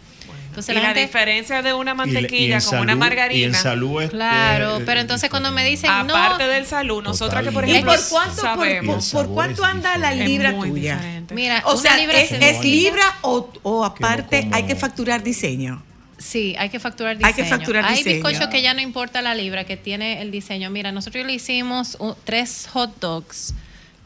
Entonces 0.50 0.74
y 0.74 0.76
la 0.76 0.82
la 0.82 0.88
gente, 0.90 1.02
diferencia 1.02 1.62
de 1.62 1.74
una 1.74 1.94
mantequilla 1.94 2.60
con 2.62 2.80
una 2.80 2.96
margarina. 2.96 3.40
Y 3.40 3.44
en 3.44 3.54
salud 3.54 4.02
es. 4.02 4.10
claro, 4.10 4.80
pero 4.86 5.00
es 5.00 5.02
entonces 5.02 5.30
cuando 5.30 5.52
me 5.52 5.64
dicen 5.66 5.90
no, 6.08 6.16
Aparte 6.16 6.44
del 6.48 6.66
salud, 6.66 7.02
nosotras 7.04 7.44
que 7.44 7.52
por 7.52 7.64
Totalmente. 7.64 7.90
¿Y 7.90 7.94
ejemplo 7.94 8.10
por 8.10 8.10
cuánto, 8.10 8.42
sabemos. 8.42 9.10
por- 9.12 9.30
cuánto 9.30 9.64
anda 9.64 9.98
la 9.98 10.14
libra 10.14 10.50
Es 10.50 10.56
muy 10.56 10.70
tuya? 10.72 10.96
diferente. 10.96 11.36
mira, 11.36 11.64
O 11.66 11.78
sea, 11.78 11.96
libra 11.98 12.20
¿es, 12.20 12.64
libra 12.64 13.04
o, 13.22 13.50
o 13.64 13.86
aparte 13.86 14.42
como- 14.42 14.56
hay 14.56 14.64
que 14.64 14.76
facturar 14.76 15.24
diseño? 15.24 15.84
Sí, 16.18 16.54
hay 16.60 16.70
que 16.70 16.80
facturar 16.80 17.18
diseño. 17.18 17.28
Hay 17.28 17.34
que 17.34 17.50
facturar 17.50 17.86
Hay 17.86 17.98
diseño. 17.98 18.16
bizcochos 18.24 18.48
que 18.50 18.62
ya 18.62 18.74
no 18.76 18.82
importa 18.82 19.22
la 19.24 19.34
libra, 19.34 19.64
que 19.64 19.76
tiene 19.78 20.22
el 20.22 20.30
diseño. 20.30 20.70
Mira, 20.70 20.92
nosotros 20.92 21.26
le 21.26 21.34
hicimos 21.34 21.96
un- 22.00 22.14
tres 22.26 22.68
hot 22.72 23.00
dogs 23.00 23.54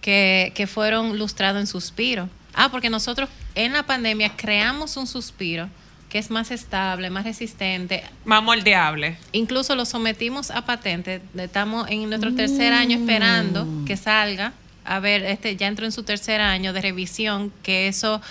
que, 0.05 0.51
que 0.53 0.67
fueron 0.67 1.17
lustrados 1.17 1.59
en 1.59 1.65
suspiro. 1.65 2.29
Ah, 2.53 2.69
porque 2.69 2.91
nosotros 2.91 3.27
en 3.55 3.73
la 3.73 3.83
pandemia 3.83 4.33
creamos 4.35 4.97
un 4.97 5.07
suspiro 5.07 5.67
que 6.09 6.19
es 6.19 6.29
más 6.29 6.51
estable, 6.51 7.09
más 7.09 7.23
resistente. 7.25 8.03
Más 8.23 8.43
moldeable. 8.43 9.17
Incluso 9.31 9.75
lo 9.75 9.83
sometimos 9.85 10.51
a 10.51 10.63
patente. 10.63 11.21
Estamos 11.35 11.89
en 11.89 12.07
nuestro 12.07 12.35
tercer 12.35 12.71
año 12.71 12.99
esperando 12.99 13.67
que 13.87 13.97
salga. 13.97 14.53
A 14.85 14.99
ver, 14.99 15.23
este 15.25 15.55
ya 15.55 15.65
entró 15.65 15.85
en 15.85 15.91
su 15.91 16.03
tercer 16.03 16.39
año 16.39 16.71
de 16.71 16.81
revisión, 16.81 17.51
que 17.63 17.87
eso 17.87 18.21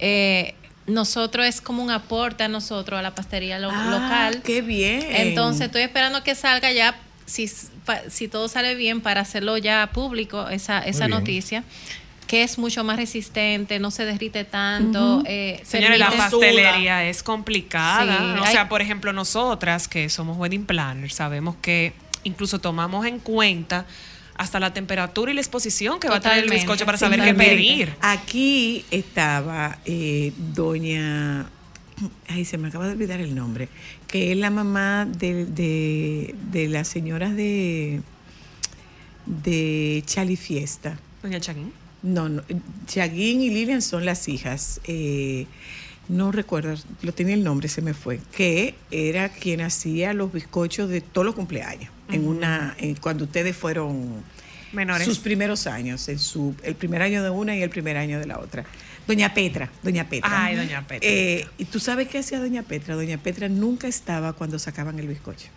eh, 0.00 0.54
nosotros 0.88 1.46
es 1.46 1.60
como 1.60 1.84
un 1.84 1.92
aporte 1.92 2.42
a 2.42 2.48
nosotros, 2.48 2.98
a 2.98 3.02
la 3.02 3.14
pastelería 3.14 3.60
lo- 3.60 3.70
Ah, 3.72 3.88
local. 4.32 4.42
qué 4.42 4.60
bien. 4.62 5.00
Entonces 5.08 5.66
estoy 5.66 5.82
esperando 5.82 6.24
que 6.24 6.34
salga 6.34 6.72
ya, 6.72 6.96
si, 7.26 7.48
si 8.08 8.28
todo 8.28 8.48
sale 8.48 8.74
bien, 8.74 9.00
para 9.00 9.20
hacerlo 9.20 9.56
ya 9.58 9.90
público, 9.92 10.48
esa, 10.48 10.80
esa 10.80 11.08
noticia 11.08 11.64
que 12.26 12.44
es 12.44 12.58
mucho 12.58 12.84
más 12.84 12.96
resistente, 12.96 13.80
no 13.80 13.90
se 13.90 14.04
derrite 14.04 14.44
tanto. 14.44 15.20
eh, 15.26 15.60
Señores, 15.64 15.98
la 15.98 16.10
pastelería 16.12 17.04
es 17.08 17.24
complicada. 17.24 18.34
Sí, 18.36 18.40
o 18.40 18.44
hay- 18.44 18.52
sea, 18.52 18.68
por 18.68 18.80
ejemplo, 18.82 19.12
nosotras 19.12 19.88
que 19.88 20.08
somos 20.08 20.36
wedding 20.38 20.64
planners, 20.64 21.14
sabemos 21.14 21.56
que 21.60 21.92
incluso 22.22 22.60
tomamos 22.60 23.04
en 23.06 23.18
cuenta 23.18 23.84
hasta 24.36 24.60
la 24.60 24.72
temperatura 24.72 25.32
y 25.32 25.34
la 25.34 25.40
exposición 25.40 25.98
que 25.98 26.08
va 26.08 26.16
a 26.16 26.20
tener 26.20 26.38
el 26.44 26.50
bizcocho 26.50 26.86
para 26.86 26.96
saber 26.98 27.20
qué 27.22 27.34
pedir. 27.34 27.92
Aquí 28.00 28.84
estaba 28.92 29.78
eh, 29.84 30.32
doña, 30.36 31.46
ay, 32.28 32.44
se 32.44 32.58
me 32.58 32.68
acaba 32.68 32.86
de 32.86 32.92
olvidar 32.92 33.20
el 33.20 33.34
nombre, 33.34 33.68
que 34.06 34.32
es 34.32 34.38
la 34.38 34.50
mamá 34.50 35.06
de, 35.06 35.46
de, 35.46 36.34
de 36.52 36.68
las 36.68 36.88
señoras 36.88 37.34
de, 37.36 38.00
de 39.26 40.02
Chali 40.06 40.36
Fiesta. 40.36 40.98
Doña 41.22 41.40
Chaguín. 41.40 41.72
No, 42.02 42.28
no, 42.28 42.42
Chaguín 42.86 43.42
y 43.42 43.50
Lilian 43.50 43.82
son 43.82 44.04
las 44.04 44.28
hijas. 44.28 44.80
eh, 44.84 45.46
no 46.08 46.32
recuerdo, 46.32 46.74
lo 47.02 47.12
tenía 47.12 47.34
el 47.34 47.44
nombre, 47.44 47.68
se 47.68 47.82
me 47.82 47.94
fue. 47.94 48.18
Que 48.36 48.74
era 48.90 49.28
quien 49.28 49.60
hacía 49.60 50.12
los 50.12 50.32
bizcochos 50.32 50.88
de 50.88 51.02
todos 51.02 51.24
los 51.24 51.36
cumpleaños. 51.36 51.90
En 52.10 52.26
una, 52.26 52.74
en- 52.78 52.96
cuando 52.96 53.24
ustedes 53.26 53.54
fueron 53.56 54.14
Menores. 54.72 55.04
sus 55.06 55.20
primeros 55.20 55.68
años, 55.68 56.08
en 56.08 56.18
su, 56.18 56.56
el 56.64 56.74
primer 56.74 57.02
año 57.02 57.22
de 57.22 57.30
una 57.30 57.54
y 57.56 57.62
el 57.62 57.70
primer 57.70 57.96
año 57.96 58.18
de 58.18 58.26
la 58.26 58.40
otra. 58.40 58.64
Doña 59.10 59.34
Petra, 59.34 59.68
Doña 59.82 60.08
Petra. 60.08 60.44
Ay, 60.44 60.54
doña 60.54 60.86
Petra. 60.86 61.08
Eh, 61.08 61.44
¿Y 61.58 61.64
tú 61.64 61.80
sabes 61.80 62.06
qué 62.06 62.18
hacía 62.18 62.38
Doña 62.38 62.62
Petra? 62.62 62.94
Doña 62.94 63.18
Petra 63.18 63.48
nunca 63.48 63.88
estaba 63.88 64.34
cuando 64.34 64.60
sacaban 64.60 65.00
el 65.00 65.08
bizcocho. 65.08 65.48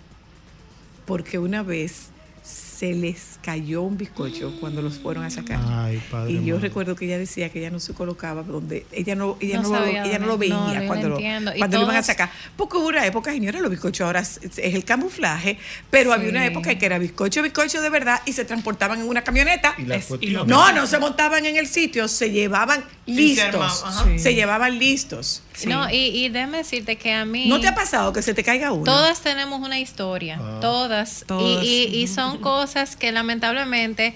Porque 1.06 1.38
una 1.38 1.62
vez 1.62 2.10
se 2.44 2.94
les 2.94 3.40
cayó 3.42 3.82
un 3.84 3.98
bizcocho 3.98 4.54
cuando 4.60 4.82
los 4.82 5.00
fueron 5.00 5.24
a 5.24 5.30
sacar. 5.30 5.60
Ay, 5.66 6.02
padre. 6.12 6.34
y 6.34 6.44
yo 6.44 6.60
recuerdo 6.60 6.94
que 6.96 7.06
ella 7.06 7.18
decía 7.18 7.50
que 7.50 7.60
ella 7.60 7.72
no 7.72 7.80
se 7.80 7.94
colocaba 7.94 8.44
donde 8.44 8.86
ella 8.92 9.16
no 9.16 9.38
ella 9.40 9.62
No 9.62 9.70
no, 9.70 9.80
lo, 9.80 9.86
ella 9.86 10.20
no 10.20 10.26
lo 10.28 10.38
veía 10.38 10.54
No, 10.82 10.88
cuando, 10.88 11.08
lo, 11.10 11.18
cuando 11.58 11.78
lo 11.78 11.84
iban 11.84 11.96
a 11.96 12.04
sacar. 12.04 12.30
Porque 12.58 12.76
hubo 12.78 12.88
una 12.90 13.06
época, 13.06 13.32
señora, 13.32 13.62
los 13.62 13.72
bizcochos 13.72 14.06
ahora 14.06 14.20
es, 14.20 14.42
es 14.44 14.76
el 14.76 14.84
camuflaje, 14.84 15.58
pero 15.90 16.12
había 16.12 16.30
una 16.30 16.46
época 16.46 16.78
que 16.78 16.86
era 16.86 16.98
bizcocho, 17.00 17.42
bizcocho 17.42 17.82
de 17.82 17.90
verdad 17.90 18.22
y 18.26 18.34
se 18.34 18.44
transportaban 18.44 19.00
en 19.00 19.08
una 19.08 19.24
camioneta. 19.24 19.74
Y 19.78 19.90
Es- 19.90 20.10
y 20.20 20.32
No, 20.32 20.72
no 20.74 20.86
se 20.86 21.00
montaban 21.00 21.46
en 21.46 21.56
el 21.56 21.68
sitio, 21.68 22.10
se 22.10 22.30
llevaban 22.32 22.84
listos. 23.06 23.86
Se 24.18 24.30
Sí. 24.32 24.36
llevaban 24.36 24.78
listos. 24.80 25.44
No, 25.68 25.90
y, 25.90 25.96
y 25.96 26.30
déjame 26.30 26.58
decirte 26.58 26.96
que 26.98 27.14
a 27.14 27.26
mí... 27.26 27.46
¿No 27.48 27.60
te 27.60 27.68
ha 27.68 27.76
pasado 27.76 28.12
que 28.14 28.22
se 28.22 28.34
te 28.34 28.44
caiga 28.44 28.72
uno? 28.72 28.84
Todas 28.86 29.22
tenemos 29.22 29.62
una 29.62 29.80
historia, 29.80 30.40
Ah. 30.42 30.58
todas. 30.62 31.24
Todas. 31.28 31.64
Y, 31.64 31.90
y- 31.92 31.96
y 32.02 32.08
son 32.08 32.38
cosas 32.42 32.96
que 32.96 33.12
lamentablemente 33.12 34.14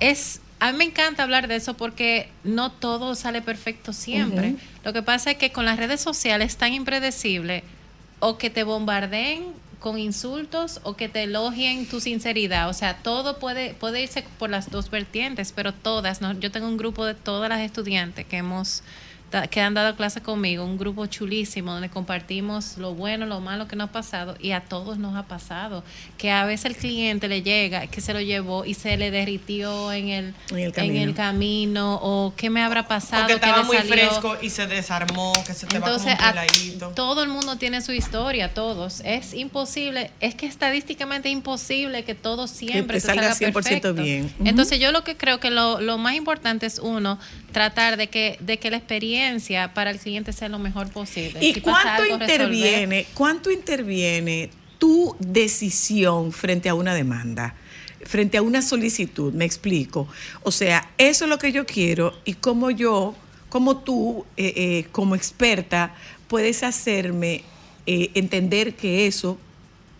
es... 0.00 0.40
A 0.58 0.72
mí 0.72 0.78
me 0.78 0.84
encanta 0.84 1.22
hablar 1.22 1.48
de 1.48 1.56
eso 1.56 1.74
porque 1.74 2.28
no 2.44 2.70
todo 2.70 3.14
sale 3.14 3.40
perfecto 3.40 3.92
siempre. 3.94 4.56
Lo 4.84 4.92
que 4.92 5.02
pasa 5.02 5.30
es 5.30 5.38
que 5.38 5.52
con 5.52 5.64
las 5.64 5.78
redes 5.78 6.02
sociales 6.02 6.48
es 6.52 6.56
tan 6.58 6.74
impredecible 6.74 7.64
o 8.18 8.36
que 8.36 8.50
te 8.50 8.62
bombardeen 8.64 9.46
con 9.78 9.98
insultos 9.98 10.80
o 10.82 10.94
que 10.96 11.08
te 11.08 11.22
elogien 11.22 11.86
tu 11.88 11.98
sinceridad. 12.00 12.68
O 12.68 12.74
sea, 12.74 12.98
todo 12.98 13.38
puede, 13.38 13.72
puede 13.72 14.02
irse 14.02 14.22
por 14.38 14.50
las 14.50 14.70
dos 14.70 14.90
vertientes, 14.90 15.52
pero 15.56 15.72
todas. 15.72 16.20
¿no? 16.20 16.38
Yo 16.38 16.50
tengo 16.50 16.68
un 16.68 16.76
grupo 16.76 17.06
de 17.06 17.14
todas 17.14 17.48
las 17.48 17.60
estudiantes 17.60 18.26
que 18.26 18.36
hemos 18.36 18.82
que 19.50 19.60
han 19.60 19.74
dado 19.74 19.94
clase 19.96 20.20
conmigo, 20.20 20.64
un 20.64 20.76
grupo 20.76 21.06
chulísimo 21.06 21.72
donde 21.72 21.88
compartimos 21.88 22.76
lo 22.78 22.94
bueno, 22.94 23.26
lo 23.26 23.40
malo 23.40 23.68
que 23.68 23.76
nos 23.76 23.88
ha 23.90 23.92
pasado 23.92 24.36
y 24.40 24.50
a 24.50 24.60
todos 24.60 24.98
nos 24.98 25.14
ha 25.16 25.22
pasado. 25.24 25.84
Que 26.18 26.30
a 26.30 26.44
veces 26.44 26.66
el 26.66 26.76
cliente 26.76 27.28
le 27.28 27.42
llega, 27.42 27.86
que 27.86 28.00
se 28.00 28.12
lo 28.12 28.20
llevó 28.20 28.64
y 28.64 28.74
se 28.74 28.96
le 28.96 29.10
derritió 29.12 29.92
en 29.92 30.08
el, 30.08 30.34
En 30.50 30.56
el 30.58 30.64
en 30.64 30.72
camino. 30.72 31.02
el 31.02 31.14
camino 31.14 31.94
o 32.02 32.34
qué 32.36 32.50
me 32.50 32.60
habrá 32.62 32.88
pasado. 32.88 33.22
Porque 33.28 33.38
que 33.40 33.46
estaba 33.46 33.58
le 33.62 33.64
muy 33.68 33.76
salió. 33.76 33.92
fresco 33.94 34.36
y 34.42 34.50
se 34.50 34.66
desarmó, 34.66 35.32
que 35.46 35.54
se 35.54 35.66
te 35.66 35.76
Entonces, 35.76 36.12
va 36.12 36.16
como 36.16 36.26
a- 36.26 36.42
un 36.42 36.48
peladito. 36.48 36.88
todo 36.96 37.22
el 37.22 37.28
mundo 37.28 37.56
tiene 37.56 37.82
su 37.82 37.92
historia, 37.92 38.52
todos. 38.52 39.00
Es 39.04 39.32
imposible, 39.34 40.10
es 40.20 40.34
que 40.34 40.46
estadísticamente 40.46 41.28
imposible 41.28 42.02
que 42.04 42.16
todo 42.16 42.48
siempre 42.48 42.96
te 42.96 43.00
te 43.02 43.06
salga 43.06 43.32
salga 43.34 43.52
100% 43.52 43.52
perfecto. 43.52 43.94
bien. 43.94 44.32
Entonces, 44.44 44.80
yo 44.80 44.90
lo 44.90 45.04
que 45.04 45.16
creo 45.16 45.38
que 45.38 45.50
lo, 45.50 45.80
lo 45.80 45.98
más 45.98 46.14
importante 46.14 46.66
es 46.66 46.80
uno 46.80 47.18
tratar 47.52 47.96
de 47.96 48.08
que 48.08 48.36
de 48.40 48.58
que 48.58 48.70
la 48.70 48.76
experiencia 48.76 49.19
para 49.74 49.90
el 49.90 49.98
cliente 49.98 50.32
sea 50.32 50.48
lo 50.48 50.58
mejor 50.58 50.90
posible. 50.90 51.44
¿Y 51.44 51.54
Si 51.54 51.60
cuánto 51.60 51.88
algo, 51.88 52.02
resolver. 52.18 52.30
interviene, 52.30 53.06
cuánto 53.14 53.50
interviene 53.50 54.50
tu 54.78 55.14
decisión 55.18 56.32
frente 56.32 56.68
a 56.68 56.74
una 56.74 56.94
demanda? 56.94 57.54
Frente 58.04 58.38
a 58.38 58.42
una 58.42 58.62
solicitud, 58.62 59.32
me 59.34 59.44
explico. 59.44 60.08
O 60.42 60.50
sea, 60.50 60.90
eso 60.98 61.24
es 61.24 61.30
lo 61.30 61.38
que 61.38 61.52
yo 61.52 61.66
quiero 61.66 62.14
y 62.24 62.34
como 62.34 62.70
yo, 62.70 63.14
como 63.50 63.78
tú, 63.78 64.24
eh, 64.36 64.52
eh, 64.56 64.86
como 64.90 65.14
experta, 65.14 65.94
puedes 66.28 66.62
hacerme 66.62 67.42
eh, 67.86 68.10
entender 68.14 68.74
que 68.74 69.06
eso 69.06 69.38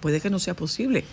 puede 0.01 0.21
que 0.21 0.31
no 0.31 0.39
sea 0.39 0.55
posible. 0.55 1.05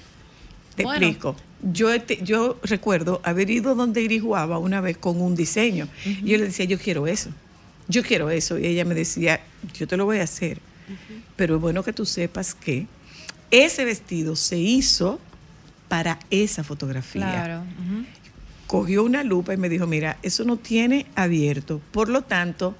Te 0.76 0.84
Bueno. 0.84 1.05
explico. 1.05 1.36
Yo, 1.74 1.89
yo 2.24 2.60
recuerdo 2.64 3.20
haber 3.24 3.49
ido 3.49 3.74
donde 3.74 4.01
Iriguaba 4.03 4.60
una 4.60 4.80
vez 4.80 4.95
con 4.97 5.20
un 5.20 5.36
diseño. 5.36 5.88
Y 6.05 6.30
yo 6.30 6.38
le 6.38 6.45
decía, 6.45 6.66
yo 6.66 6.78
quiero 6.78 7.08
eso. 7.08 7.32
Yo 7.88 8.03
quiero 8.03 8.29
eso. 8.29 8.57
Y 8.59 8.65
ella 8.65 8.85
me 8.85 8.95
decía, 8.95 9.41
yo 9.73 9.88
te 9.88 9.97
lo 9.97 10.05
voy 10.05 10.19
a 10.19 10.23
hacer. 10.23 10.59
Pero 11.35 11.55
es 11.55 11.61
bueno 11.61 11.83
que 11.83 11.93
tú 11.93 12.05
sepas 12.05 12.53
que 12.53 12.88
ese 13.51 13.85
vestido 13.85 14.35
se 14.35 14.57
hizo 14.57 15.19
para 15.88 16.19
esa 16.29 16.63
fotografía. 16.63 17.21
Claro. 17.29 17.63
Cogió 18.67 19.03
una 19.03 19.23
lupa 19.23 19.53
y 19.53 19.57
me 19.57 19.69
dijo, 19.69 19.88
mira, 19.88 20.17
eso 20.23 20.43
no 20.43 20.57
tiene 20.57 21.05
abierto. 21.15 21.79
Por 21.91 22.09
lo 22.09 22.23
tanto, 22.23 22.75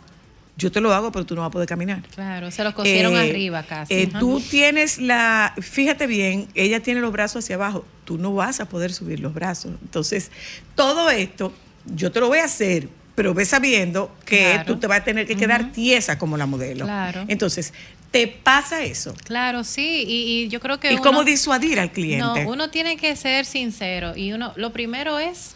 yo 0.57 0.69
te 0.71 0.81
lo 0.81 0.93
hago, 0.93 1.11
pero 1.13 1.25
tú 1.25 1.35
no 1.35 1.41
vas 1.41 1.47
a 1.47 1.51
poder 1.51 1.69
caminar. 1.69 2.01
Claro, 2.13 2.51
se 2.51 2.63
los 2.65 2.73
cosieron 2.73 3.13
Eh, 3.15 3.29
arriba 3.29 3.63
casi. 3.63 3.93
eh, 3.93 4.09
tú 4.19 4.41
tienes 4.41 4.97
la, 4.97 5.53
fíjate 5.61 6.07
bien, 6.07 6.47
ella 6.55 6.81
tiene 6.81 6.99
los 6.99 7.13
brazos 7.13 7.45
hacia 7.45 7.55
abajo, 7.55 7.85
tú 8.03 8.17
no 8.17 8.33
vas 8.33 8.59
a 8.59 8.67
poder 8.67 8.91
subir 8.91 9.21
los 9.21 9.33
brazos. 9.33 9.73
Entonces, 9.81 10.29
todo 10.75 11.09
esto, 11.09 11.53
yo 11.85 12.11
te 12.11 12.19
lo 12.19 12.27
voy 12.27 12.39
a 12.39 12.45
hacer, 12.45 12.89
pero 13.18 13.34
ve 13.34 13.45
sabiendo 13.45 14.15
que 14.26 14.41
Claro. 14.53 14.65
tú 14.65 14.80
te 14.80 14.86
vas 14.86 14.99
a 14.99 15.03
tener 15.03 15.26
que 15.26 15.36
quedar 15.36 15.72
tiesa 15.72 16.20
como 16.20 16.38
la 16.38 16.45
modelo. 16.45 16.86
Claro. 16.86 17.26
Entonces, 17.28 17.74
te 18.11 18.28
pasa 18.28 18.84
eso. 18.84 19.15
Claro, 19.26 19.63
sí, 19.63 20.05
y, 20.07 20.43
y 20.43 20.47
yo 20.49 20.59
creo 20.59 20.80
que 20.80 20.91
¿Y 20.91 20.93
uno- 20.93 21.01
cómo 21.01 21.24
disuadir 21.24 21.80
al 21.80 21.91
cliente? 21.91 22.43
No, 22.43 22.51
uno 22.51 22.70
tiene 22.70 22.95
que 22.95 23.15
ser 23.15 23.45
sincero 23.47 24.15
y 24.15 24.34
uno, 24.34 24.53
lo 24.55 24.72
primero 24.72 25.18
es, 25.18 25.55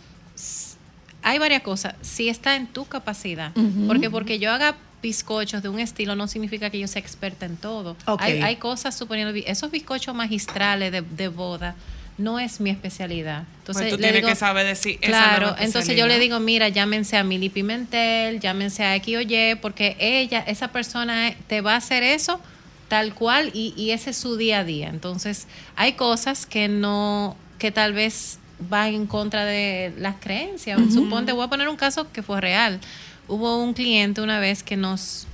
hay 1.22 1.38
varias 1.38 1.62
cosas, 1.62 1.94
si 2.02 2.30
está 2.30 2.56
en 2.56 2.66
tu 2.66 2.86
capacidad, 2.86 3.52
porque 3.86 4.10
porque 4.10 4.40
yo 4.40 4.52
haga 4.52 4.76
bizcochos 5.04 5.62
de 5.62 5.70
un 5.70 5.80
estilo 5.80 6.16
no 6.16 6.28
significa 6.28 6.72
que 6.72 6.80
yo 6.80 6.88
sea 6.88 7.00
experta 7.00 7.46
en 7.46 7.58
todo. 7.58 7.96
Hay, 8.18 8.42
hay 8.42 8.56
cosas, 8.56 8.98
suponiendo, 8.98 9.34
esos 9.46 9.70
bizcochos 9.70 10.16
magistrales 10.16 10.92
de, 10.92 11.02
de 11.02 11.28
boda 11.28 11.76
no 12.22 12.40
es 12.40 12.60
mi 12.60 12.70
especialidad. 12.70 13.44
Entonces, 13.60 13.84
Pues 13.84 13.90
tú 13.94 13.98
le 13.98 14.04
tienes 14.04 14.22
digo- 14.22 14.30
que 14.30 14.36
saber 14.36 14.66
decir 14.66 14.98
esa 15.02 15.12
no 15.12 15.18
es 15.18 15.24
Claro, 15.40 15.56
entonces 15.60 15.96
yo 15.98 16.08
le 16.08 16.20
digo, 16.20 16.40
mira, 16.40 16.70
llámense 16.70 17.18
a 17.18 17.24
Mili 17.24 17.50
Pimentel, 17.50 18.40
llámense 18.40 18.84
a 18.84 18.96
X 18.98 19.18
o 19.18 19.22
Y, 19.22 19.56
porque 19.62 19.96
ella, 20.00 20.40
esa 20.48 20.70
persona 20.70 21.34
te 21.48 21.62
va 21.62 21.74
a 21.74 21.78
hacer 21.78 22.04
eso 22.04 22.40
tal 22.88 23.14
cual 23.14 23.52
y, 23.54 23.74
y 23.78 23.92
ese 23.92 24.10
es 24.10 24.18
su 24.18 24.36
día 24.38 24.60
a 24.60 24.64
día. 24.64 24.90
Entonces, 24.90 25.48
hay 25.76 25.94
cosas 25.94 26.46
que 26.46 26.68
no, 26.68 27.36
que 27.58 27.72
tal 27.72 27.94
vez 27.94 28.38
van 28.70 28.94
en 28.94 29.08
contra 29.08 29.46
de 29.46 29.94
las 29.98 30.16
creencias. 30.20 30.80
Ujú. 30.80 30.92
Suponte, 30.92 31.32
voy 31.32 31.46
a 31.46 31.48
poner 31.48 31.68
un 31.70 31.78
caso 31.78 32.12
que 32.12 32.22
fue 32.22 32.40
real. 32.42 32.80
Hubo 33.28 33.58
un 33.64 33.74
cliente 33.74 34.22
una 34.22 34.40
vez 34.40 34.62
que 34.62 34.76
nos, 34.78 35.26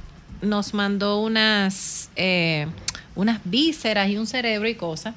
nos 0.42 0.74
mandó 0.76 1.20
unas, 1.20 2.10
eh, 2.16 2.68
unas 3.16 3.40
vísceras 3.44 4.08
y 4.10 4.18
un 4.18 4.28
cerebro 4.28 4.68
y 4.70 4.76
cosas. 4.76 5.16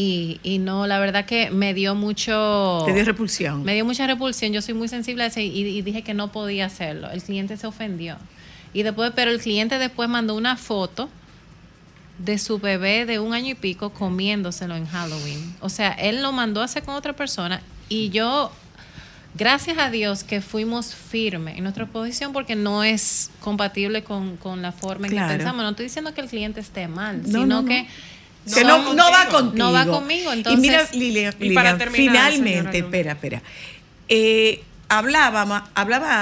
Y, 0.00 0.38
y 0.44 0.58
no, 0.58 0.86
la 0.86 1.00
verdad 1.00 1.24
que 1.26 1.50
me 1.50 1.74
dio 1.74 1.96
mucho... 1.96 2.82
Te 2.86 2.92
dio 2.92 3.04
repulsión. 3.04 3.64
Me 3.64 3.74
dio 3.74 3.84
mucha 3.84 4.06
repulsión. 4.06 4.52
Yo 4.52 4.62
soy 4.62 4.74
muy 4.74 4.86
sensible 4.86 5.24
a 5.24 5.26
eso 5.26 5.40
y, 5.40 5.46
y 5.46 5.82
dije 5.82 6.02
que 6.02 6.14
no 6.14 6.30
podía 6.30 6.66
hacerlo. 6.66 7.10
El 7.10 7.20
cliente 7.20 7.56
se 7.56 7.66
ofendió. 7.66 8.16
Y 8.72 8.84
después, 8.84 9.10
pero 9.16 9.32
el 9.32 9.40
cliente 9.40 9.76
después 9.78 10.08
mandó 10.08 10.36
una 10.36 10.56
foto 10.56 11.08
de 12.18 12.38
su 12.38 12.60
bebé 12.60 13.06
de 13.06 13.18
un 13.18 13.32
año 13.32 13.48
y 13.50 13.54
pico 13.54 13.90
comiéndoselo 13.90 14.76
en 14.76 14.86
Halloween. 14.86 15.56
O 15.60 15.68
sea, 15.68 15.90
él 15.90 16.22
lo 16.22 16.30
mandó 16.30 16.60
a 16.62 16.66
hacer 16.66 16.84
con 16.84 16.94
otra 16.94 17.12
persona 17.14 17.60
y 17.88 18.10
yo, 18.10 18.52
gracias 19.34 19.78
a 19.78 19.90
Dios 19.90 20.22
que 20.22 20.40
fuimos 20.40 20.94
firmes 20.94 21.56
en 21.56 21.62
nuestra 21.64 21.86
posición 21.86 22.32
porque 22.32 22.54
no 22.54 22.84
es 22.84 23.30
compatible 23.40 24.04
con, 24.04 24.36
con 24.36 24.62
la 24.62 24.70
forma 24.70 25.06
en 25.08 25.12
Claro. 25.12 25.28
que 25.32 25.36
pensamos. 25.38 25.62
No 25.64 25.70
estoy 25.70 25.86
diciendo 25.86 26.14
que 26.14 26.20
el 26.20 26.28
cliente 26.28 26.60
esté 26.60 26.86
mal, 26.86 27.22
No, 27.22 27.26
sino 27.26 27.46
no, 27.46 27.62
no. 27.62 27.68
que... 27.68 27.86
que 28.54 28.64
no, 28.64 28.94
no 28.94 29.10
va 29.10 29.26
contigo. 29.26 29.64
No 29.64 29.72
va 29.72 29.86
conmigo, 29.86 30.32
entonces... 30.32 30.58
Y 30.58 30.60
mira, 30.60 30.88
Lilian, 30.92 31.34
Y 31.40 31.54
para 31.54 31.76
terminar, 31.78 32.32
finalmente, 32.32 32.78
espera, 32.78 33.12
espera. 33.12 33.42
Eh, 34.08 34.62
hablaba, 34.88 35.70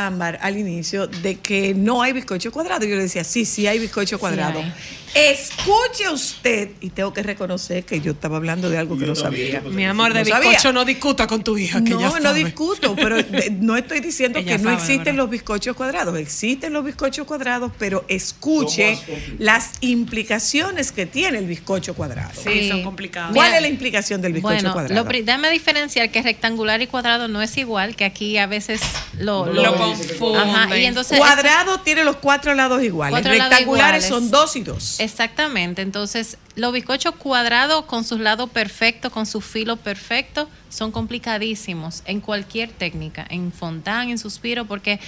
Ámbar 0.07 0.39
al 0.43 0.59
inicio 0.59 1.07
de 1.07 1.37
que 1.37 1.75
no 1.75 2.03
hay 2.03 2.13
bizcocho 2.13 2.51
cuadrado. 2.53 2.85
Yo 2.85 2.97
le 2.97 3.03
decía, 3.03 3.25
sí, 3.25 3.45
sí 3.45 3.67
hay 3.67 3.79
bizcocho 3.79 4.19
cuadrado. 4.19 4.61
hay. 4.61 4.73
Escuche 5.17 6.11
usted, 6.11 6.71
y 6.83 6.91
tengo 6.91 7.13
que 7.15 7.23
reconocer 7.23 7.85
que 7.85 8.03
yo 8.03 8.13
estaba 8.13 8.37
hablando 8.37 8.69
de 8.69 8.77
algo 8.77 8.99
que 8.99 9.07
no 9.07 9.15
sabía. 9.15 9.63
Mi 9.63 9.85
amor, 9.87 10.13
de 10.13 10.21
No 10.21 10.27
sabía. 10.27 10.51
bizcocho 10.51 10.73
no 10.75 10.85
discuta 10.85 11.27
con 11.27 11.43
tu 11.43 11.57
hija, 11.57 11.83
que 11.83 11.91
no, 11.91 12.01
ya 12.01 12.21
no 12.21 12.35
discuto, 12.35 12.95
pero 12.95 13.17
de- 13.23 13.51
no 13.51 13.77
estoy 13.79 14.01
diciendo 14.01 14.39
Ella 14.41 14.59
que 14.59 14.63
no 14.63 14.71
existen 14.73 15.17
los 15.17 15.31
bizcochos 15.31 15.75
cuadrados. 15.75 16.19
Existen 16.19 16.75
los 16.75 16.85
bizcochos 16.85 17.27
cuadrados, 17.27 17.73
pero 17.79 18.05
escuche 18.09 18.99
las 19.39 19.73
implicaciones 19.81 20.93
que 20.93 21.07
tiene 21.07 21.39
el 21.39 21.47
bizcocho 21.47 21.95
cuadrado. 21.95 22.33
Sí, 22.45 22.69
son 22.69 22.83
complicados. 22.83 23.33
¿Cuál 23.33 23.47
Mira, 23.47 23.57
es 23.57 23.63
la 23.63 23.69
implicación 23.69 24.21
del 24.21 24.35
bizcocho 24.35 24.53
Bueno, 24.55 24.73
cuadrado? 24.75 25.03
lo 25.03 25.11
déjame 25.11 25.51
diferenciar 25.51 26.11
que 26.11 26.21
rectangular 26.21 26.83
y 26.83 26.89
cuadrado 26.89 27.27
no 27.27 27.41
es 27.41 27.57
igual, 27.57 27.97
que 27.97 28.05
aquí 28.05 28.37
a 28.37 28.47
veces 28.47 28.83
lo, 29.19 29.47
Lo 29.47 29.77
confunden. 29.77 30.43
Ajá, 30.43 30.79
y 30.79 30.85
entonces 30.85 31.17
cuadrado 31.19 31.81
tiene 31.81 32.05
los 32.05 32.17
cuatro 32.17 32.53
lados 32.55 32.83
iguales. 32.83 33.13
Cuatro 33.13 33.33
lados 33.33 33.51
Rectangulares 33.51 34.05
iguales. 34.05 34.23
son 34.25 34.31
dos 34.31 34.57
y 34.57 34.61
dos. 34.63 35.01
Exactamente. 35.11 35.83
Entonces, 35.83 36.37
los 36.55 36.73
bizcochos 36.73 37.15
cuadrados 37.17 37.85
con 37.87 38.05
sus 38.05 38.21
lados 38.21 38.51
perfectos, 38.51 39.13
con 39.13 39.27
su 39.27 39.41
filo 39.41 39.77
perfecto, 39.77 40.49
son 40.69 40.93
complicadísimos 40.93 42.03
en 42.07 42.21
cualquier 42.21 42.71
técnica, 42.71 43.25
en 43.29 43.53
fontán, 43.53 44.11
en 44.11 44.19
suspiro, 44.19 44.65
porque 44.67 44.99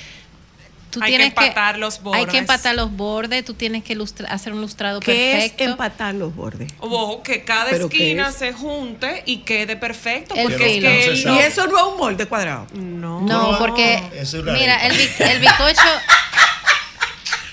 tú 0.90 1.00
Hay 1.02 1.10
que 1.12 1.16
tienes 1.18 1.28
empatar 1.28 1.78
los 1.78 1.96
Hay 1.98 2.02
bordes. 2.04 2.26
que 2.28 2.38
empatar 2.38 2.74
los 2.74 2.90
bordes, 2.96 3.44
tú 3.44 3.52
tienes 3.54 3.84
que 3.84 3.94
lustra- 3.94 4.28
hacer 4.30 4.54
un 4.54 4.60
lustrado 4.62 5.00
¿Qué 5.00 5.32
perfecto. 5.34 5.64
es 5.64 5.70
empatar 5.70 6.14
los 6.14 6.34
bordes? 6.34 6.72
O 6.80 7.22
que 7.22 7.44
cada 7.44 7.68
¿Pero 7.70 7.88
qué 7.90 7.96
esquina 7.98 8.28
es? 8.28 8.36
se 8.36 8.52
junte 8.54 9.22
y 9.26 9.38
quede 9.38 9.76
perfecto. 9.76 10.34
El 10.34 10.44
Porque 10.44 10.76
es 10.76 10.82
que 11.18 11.24
No 11.26 11.32
no- 11.32 11.36
Y 11.36 11.42
eso 11.42 11.66
no 11.66 11.76
es 11.78 11.84
un 11.92 11.98
molde 11.98 12.24
cuadrado. 12.26 12.66
No. 12.72 13.20
No, 13.20 13.58
porque 13.58 14.02
Eso 14.14 14.38
es 14.38 14.44
la 14.44 14.52
mira, 14.54 14.86
el, 14.86 14.92
el 14.92 15.40
bizcocho 15.40 15.82
que 15.82 16.08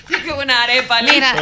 una 0.38 0.62
arepa. 0.62 1.02
Mira. 1.02 1.34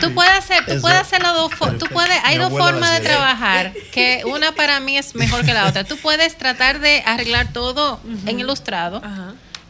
Tú 0.00 0.12
puedes 0.14 0.32
hacer, 0.32 0.64
tú 0.66 0.80
puedes 0.80 0.98
hacer 0.98 1.22
las 1.22 1.34
dos 1.34 1.52
tú 1.78 1.86
puedes, 1.86 2.18
hay 2.24 2.38
Mi 2.38 2.44
dos 2.44 2.50
formas 2.50 2.92
de 2.92 3.00
trabajar, 3.00 3.72
que 3.92 4.22
una 4.26 4.52
para 4.52 4.80
mí 4.80 4.96
es 4.96 5.14
mejor 5.14 5.44
que 5.44 5.52
la 5.52 5.66
otra. 5.66 5.84
Tú 5.84 5.96
puedes 5.98 6.36
tratar 6.36 6.80
de 6.80 7.02
arreglar 7.06 7.52
todo 7.52 8.00
en 8.26 8.40
ilustrado, 8.40 9.02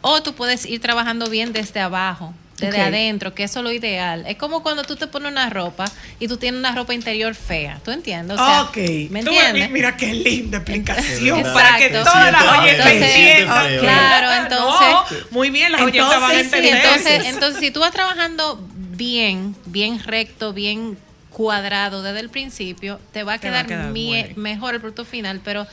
o 0.00 0.22
tú 0.22 0.34
puedes 0.34 0.66
ir 0.66 0.80
trabajando 0.80 1.28
bien 1.28 1.52
desde 1.52 1.80
abajo, 1.80 2.34
desde 2.58 2.80
adentro, 2.80 3.34
que 3.34 3.42
eso 3.44 3.58
es 3.60 3.64
lo 3.64 3.72
ideal. 3.72 4.24
Es 4.28 4.36
como 4.36 4.62
cuando 4.62 4.84
tú 4.84 4.94
te 4.96 5.06
pones 5.08 5.30
una 5.32 5.50
ropa 5.50 5.84
y 6.20 6.28
tú 6.28 6.36
tienes 6.36 6.58
una 6.58 6.72
ropa 6.74 6.94
interior 6.94 7.34
fea, 7.34 7.80
¿tú 7.84 7.90
entiendes? 7.90 8.38
O 8.38 8.44
sea, 8.44 8.62
ok. 8.62 8.76
¿Me 9.10 9.22
Tú, 9.24 9.30
entiendes? 9.30 9.70
Mira 9.70 9.96
qué 9.96 10.14
linda 10.14 10.58
explicación. 10.58 11.38
Exacto. 11.40 11.52
Para 11.58 11.76
que 11.78 11.88
todas 11.90 12.32
las 12.32 12.42
Entonces, 12.42 12.62
oyentes 12.62 13.16
entiendan. 13.16 13.78
Claro, 13.80 14.32
entonces. 14.44 15.20
No, 15.22 15.26
muy 15.32 15.50
bien, 15.50 15.72
las 15.72 15.80
oyentes 15.82 16.02
van 16.08 16.22
a 16.22 16.26
Entonces, 16.40 16.52
entender. 16.54 16.74
entonces, 16.84 17.26
entonces, 17.26 17.60
si 17.60 17.70
tú 17.72 17.80
vas 17.80 17.90
trabajando 17.92 18.64
bien, 18.76 19.56
bien 19.66 19.98
recto, 20.02 20.52
bien 20.52 20.96
cuadrado 21.30 22.04
desde 22.04 22.20
el 22.20 22.28
principio, 22.30 23.00
te 23.12 23.24
va 23.24 23.34
a 23.34 23.38
Te 23.38 23.50
va 23.50 23.58
a 23.60 23.66
quedar, 23.66 23.92
mie- 23.92 24.36
mejor 24.36 24.74
el 24.74 24.80
producto 24.80 25.04
final, 25.04 25.40
pero, 25.44 25.66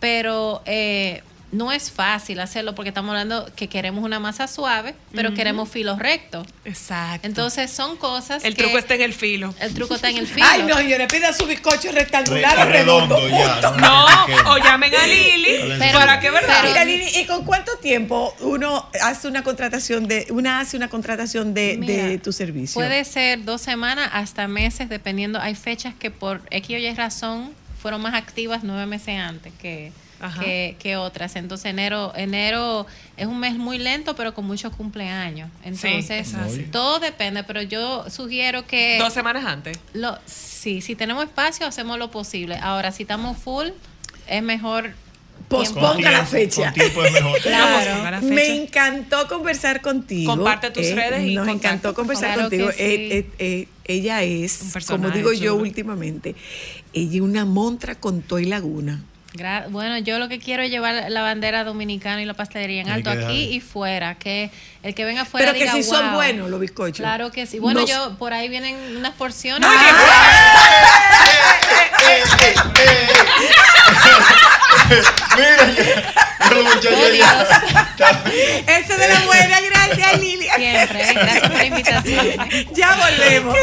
pero 0.00 0.62
eh, 0.66 1.22
no 1.50 1.72
es 1.72 1.90
fácil 1.90 2.40
hacerlo 2.40 2.74
porque 2.74 2.90
estamos 2.90 3.10
hablando 3.10 3.50
que 3.56 3.68
queremos 3.68 4.04
una 4.04 4.20
masa 4.20 4.46
suave, 4.46 4.94
pero 5.14 5.32
queremos 5.32 5.68
filos 5.68 5.98
rectos. 5.98 6.46
Exacto. 6.66 7.26
Entonces 7.26 7.70
son 7.70 7.96
cosas 7.96 8.44
El 8.44 8.54
que- 8.54 8.64
truco 8.64 8.76
está 8.78 8.94
en 8.96 9.02
el 9.02 9.14
filo. 9.14 9.54
El 9.58 9.72
truco 9.72 9.94
está 9.94 10.10
en 10.10 10.18
el 10.18 10.26
filo. 10.28 10.46
Ay, 10.48 10.62
no, 10.64 10.76
señores, 10.76 11.06
pida 11.10 11.32
su 11.32 11.46
bizcocho 11.46 11.90
rectangular 11.92 12.58
o 12.58 12.64
Re- 12.66 12.72
redondo. 12.72 13.16
redondo, 13.16 13.60
ya. 13.60 13.70
No, 13.78 14.52
o 14.52 14.58
llamen 14.58 14.92
a 14.94 15.06
Lili 15.06 15.74
Pero- 15.78 15.98
para 15.98 16.20
que 16.20 16.30
verdad. 16.30 16.64
Mira, 16.64 16.84
Lili, 16.84 17.06
¿y 17.16 17.24
con 17.26 17.44
cuánto 17.44 17.72
tiempo 17.78 18.34
uno 18.40 18.88
hace 19.02 19.26
una 19.28 19.42
contratación 19.42 20.06
de, 20.06 20.26
una 20.30 20.60
hace 20.60 20.76
una 20.76 20.88
contratación 20.88 21.54
de, 21.54 21.76
Mira, 21.78 22.04
de 22.08 22.18
tu 22.18 22.32
servicio? 22.32 22.74
Puede 22.74 23.04
ser 23.04 23.44
dos 23.44 23.62
semanas 23.62 24.10
hasta 24.12 24.48
meses, 24.48 24.88
dependiendo. 24.90 25.40
Hay 25.40 25.54
fechas 25.54 25.94
que 25.98 26.10
por 26.10 26.42
X 26.50 26.76
o 26.76 26.78
Y 26.78 26.94
razón 26.94 27.52
fueron 27.80 28.02
más 28.02 28.14
activas 28.14 28.60
nueve 28.64 28.84
meses 28.86 29.18
antes 29.18 29.52
que. 29.60 29.92
Que, 30.40 30.76
que 30.78 30.96
otras. 30.96 31.36
Entonces 31.36 31.66
enero, 31.66 32.12
enero 32.16 32.86
es 33.16 33.26
un 33.26 33.38
mes 33.38 33.54
muy 33.54 33.78
lento, 33.78 34.14
pero 34.14 34.34
con 34.34 34.46
muchos 34.46 34.74
cumpleaños. 34.74 35.50
Entonces 35.64 36.34
todo 36.70 36.98
depende, 36.98 37.44
pero 37.44 37.62
yo 37.62 38.08
sugiero 38.10 38.66
que 38.66 38.98
Dos 38.98 39.12
semanas 39.12 39.44
antes. 39.44 39.78
lo, 39.92 40.18
sí, 40.26 40.80
si 40.80 40.94
tenemos 40.96 41.24
espacio 41.24 41.66
hacemos 41.66 41.98
lo 41.98 42.10
posible. 42.10 42.56
Ahora 42.60 42.92
si 42.92 43.02
estamos 43.04 43.36
full 43.38 43.68
es 44.26 44.42
mejor 44.42 44.92
Posponga 45.48 46.10
la 46.10 46.26
fecha. 46.26 46.72
Con 46.94 47.12
mejor. 47.12 47.40
Claro. 47.42 48.22
Me 48.22 48.62
encantó 48.62 49.26
conversar 49.28 49.80
contigo. 49.80 50.30
Comparte 50.34 50.70
tus 50.70 50.90
redes 50.94 51.24
y 51.24 51.34
Nos 51.34 51.46
contacto, 51.46 51.68
encantó 51.68 51.94
conversar 51.94 52.38
contigo. 52.38 52.70
Sí. 52.70 52.82
Eh, 52.82 53.18
eh, 53.18 53.26
eh, 53.38 53.68
ella 53.84 54.22
es, 54.22 54.74
como 54.86 55.10
digo 55.10 55.32
yo 55.32 55.54
últimamente, 55.54 56.34
ella 56.92 57.14
es 57.16 57.20
una 57.20 57.44
montra 57.44 57.94
con 57.94 58.22
toy 58.22 58.44
laguna. 58.44 59.02
Gra- 59.34 59.66
Bueno, 59.68 59.98
yo 59.98 60.18
lo 60.18 60.28
que 60.28 60.38
quiero 60.38 60.62
es 60.62 60.70
llevar 60.70 61.10
la 61.10 61.20
bandera 61.22 61.62
dominicana 61.64 62.20
y 62.22 62.24
la 62.24 62.34
pastelería 62.34 62.80
en 62.82 62.88
alto 62.88 63.10
aquí 63.10 63.50
y 63.54 63.60
fuera. 63.60 64.14
Que 64.16 64.50
el 64.82 64.94
que 64.94 65.04
venga 65.04 65.24
fuera 65.24 65.48
Pero 65.52 65.58
que 65.58 65.64
diga, 65.64 65.72
si 65.74 65.82
son 65.82 66.14
buenos 66.14 66.48
los 66.50 66.58
bizcochos. 66.60 66.96
Claro 66.98 67.30
que 67.30 67.46
sí. 67.46 67.58
Bueno, 67.58 67.80
Nos- 67.80 67.90
yo 67.90 68.16
por 68.18 68.32
ahí 68.32 68.48
vienen 68.48 68.96
unas 68.96 69.12
porciones. 69.14 69.68
Eh, 72.08 72.22
eh, 72.42 72.54
eh, 72.80 73.08
Mira, 75.36 76.62
muchachos 76.62 77.16
ya. 77.18 78.22
Ese 78.66 78.96
de 78.96 79.08
la 79.08 79.20
buena, 79.26 79.60
gracias 79.60 80.18
Lilia. 80.20 80.54
Siempre, 80.56 81.02
¿eh? 81.10 81.14
gracias 81.14 81.40
por 81.48 81.52
la 81.58 81.64
invitación. 81.66 82.48
Ya 82.74 82.96
volvemos. 82.96 83.56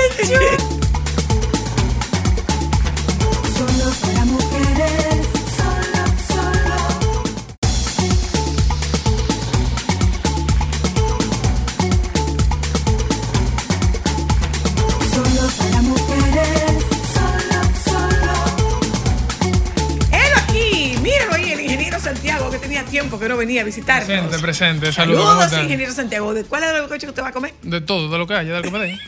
Tiempo 23.05 23.19
que 23.19 23.29
no 23.29 23.37
venía 23.37 23.61
a 23.61 23.63
visitarnos. 23.63 24.07
Presente, 24.07 24.39
presente. 24.39 24.91
Saludos. 24.91 25.23
¿cómo 25.25 25.41
Saludos, 25.41 25.63
ingeniero 25.63 25.93
Santiago. 25.93 26.33
¿De 26.33 26.43
cuál 26.43 26.63
es 26.63 26.69
el 26.81 26.87
coche 26.87 27.01
que 27.01 27.09
usted 27.09 27.21
va 27.23 27.27
a 27.29 27.31
comer? 27.31 27.53
De 27.61 27.81
todo, 27.81 28.09
de 28.09 28.17
lo 28.17 28.25
que 28.27 28.33
haya, 28.33 28.51
de 28.53 28.57
lo 28.57 28.63
que 28.63 28.71
me 28.71 28.79
den. 28.79 28.99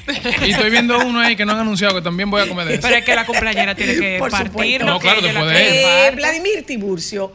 Y 0.45 0.51
estoy 0.51 0.69
viendo 0.69 0.97
uno 0.99 1.19
ahí 1.19 1.35
que 1.35 1.45
no 1.45 1.53
han 1.53 1.59
anunciado 1.59 1.95
que 1.95 2.01
también 2.01 2.29
voy 2.29 2.41
a 2.41 2.47
comer 2.47 2.67
de 2.67 2.73
eso. 2.75 2.81
Pero 2.83 2.95
es 2.95 3.05
que 3.05 3.15
la 3.15 3.25
cumpleañera 3.25 3.75
tiene 3.75 3.95
que 3.95 4.17
Por 4.19 4.29
partir. 4.31 4.83
No, 4.85 4.99
que 4.99 5.03
claro, 5.07 5.21
de 5.21 5.29
él. 5.29 5.35
quiere 5.35 6.07
Eh. 6.07 6.11
Vladimir 6.15 6.63
Tiburcio, 6.65 7.33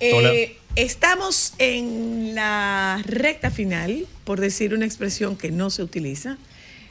eh, 0.00 0.56
estamos 0.76 1.54
en 1.58 2.34
la 2.34 3.00
recta 3.06 3.50
final, 3.50 4.06
por 4.24 4.40
decir 4.40 4.74
una 4.74 4.84
expresión 4.84 5.36
que 5.36 5.50
no 5.50 5.70
se 5.70 5.82
utiliza. 5.82 6.36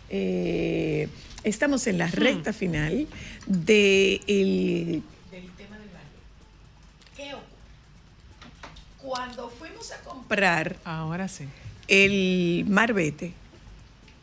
Eh, 0.09 1.07
estamos 1.43 1.85
en 1.87 1.97
la 1.97 2.07
recta 2.07 2.53
final 2.53 3.07
de 3.45 4.15
el- 4.27 5.01
del 5.31 5.49
tema 5.57 5.77
del 5.77 5.89
barrio. 5.89 6.19
¿Qué 7.15 7.33
ocurre? 7.33 7.47
Cuando 9.11 9.49
fuimos 9.49 9.91
a 9.91 9.97
comprar 9.97 10.77
Ahora 10.85 11.27
sí. 11.27 11.43
el 11.89 12.63
Marbete, 12.69 13.33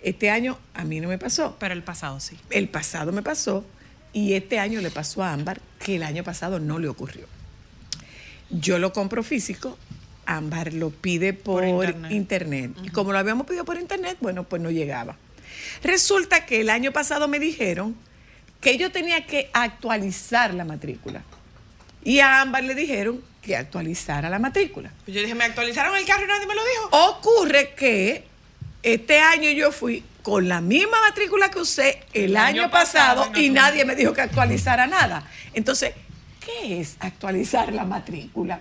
este 0.03 0.31
año 0.31 0.59
a 0.73 0.85
mí 0.85 0.99
no 0.99 1.09
me 1.09 1.19
pasó. 1.19 1.57
Pero 1.61 1.75
el 1.75 1.83
pasado 1.83 2.21
sí. 2.21 2.39
El 2.49 2.71
pasado 2.71 3.13
me 3.13 3.21
pasó 3.21 3.67
y 4.15 4.33
este 4.33 4.59
año 4.59 4.81
le 4.81 4.91
pasó 4.91 5.23
a 5.23 5.35
Ámbar 5.35 5.61
que 5.79 5.97
el 5.97 6.03
año 6.05 6.25
pasado 6.25 6.59
no 6.59 6.79
le 6.79 6.89
ocurrió. 6.89 7.27
Yo 8.49 8.79
lo 8.79 8.95
compro 8.95 9.23
físico, 9.23 9.77
Ámbar 10.25 10.73
lo 10.73 10.89
pide 10.89 11.35
por, 11.35 11.65
Por 11.65 11.85
internet. 11.85 12.13
internet. 12.13 12.71
Y 12.83 12.89
como 12.89 13.13
lo 13.13 13.19
habíamos 13.19 13.47
pedido 13.47 13.67
por 13.67 13.77
internet, 13.79 14.17
bueno, 14.23 14.45
pues 14.45 14.63
no 14.63 14.71
llegaba. 14.71 15.17
Resulta 15.83 16.47
que 16.47 16.63
el 16.63 16.71
año 16.71 16.93
pasado 16.93 17.29
me 17.29 17.39
dijeron 17.39 17.95
que 18.63 18.79
yo 18.79 18.91
tenía 18.91 19.27
que 19.27 19.51
actualizar 19.53 20.55
la 20.55 20.65
matrícula. 20.65 21.25
Y 22.03 22.21
a 22.21 22.41
Ámbar 22.41 22.65
le 22.65 22.75
dijeron 22.75 23.21
que 23.49 23.57
actualizara 23.57 24.29
la 24.29 24.39
matrícula. 24.39 24.93
Yo 25.07 25.23
dije, 25.23 25.35
me 25.35 25.45
actualizaron 25.45 25.97
el 25.97 26.05
carro 26.05 26.25
y 26.25 26.29
nadie 26.29 26.47
me 26.47 26.55
lo 26.55 26.61
dijo. 26.63 27.09
Ocurre 27.09 27.71
que 27.75 28.27
este 28.83 29.21
año 29.21 29.51
yo 29.51 29.73
fui 29.73 30.05
con 30.23 30.49
la 30.49 30.61
misma 30.61 31.01
matrícula 31.09 31.51
que 31.51 31.59
usé 31.59 32.03
el, 32.13 32.37
año, 32.37 32.65
año 32.65 32.71
pasado, 32.71 33.23
pasado, 33.23 33.33
no 33.33 33.41
y 33.41 33.49
nadie 33.49 33.87
me 33.87 33.97
dijo 33.97 34.13
que 34.13 34.21
actualizara 34.21 34.87
nada. 34.87 35.27
Entonces, 35.55 35.95
¿qué 36.45 36.79
es 36.79 36.97
actualizar 37.01 37.73
la 37.73 37.87
matrícula? 37.87 38.61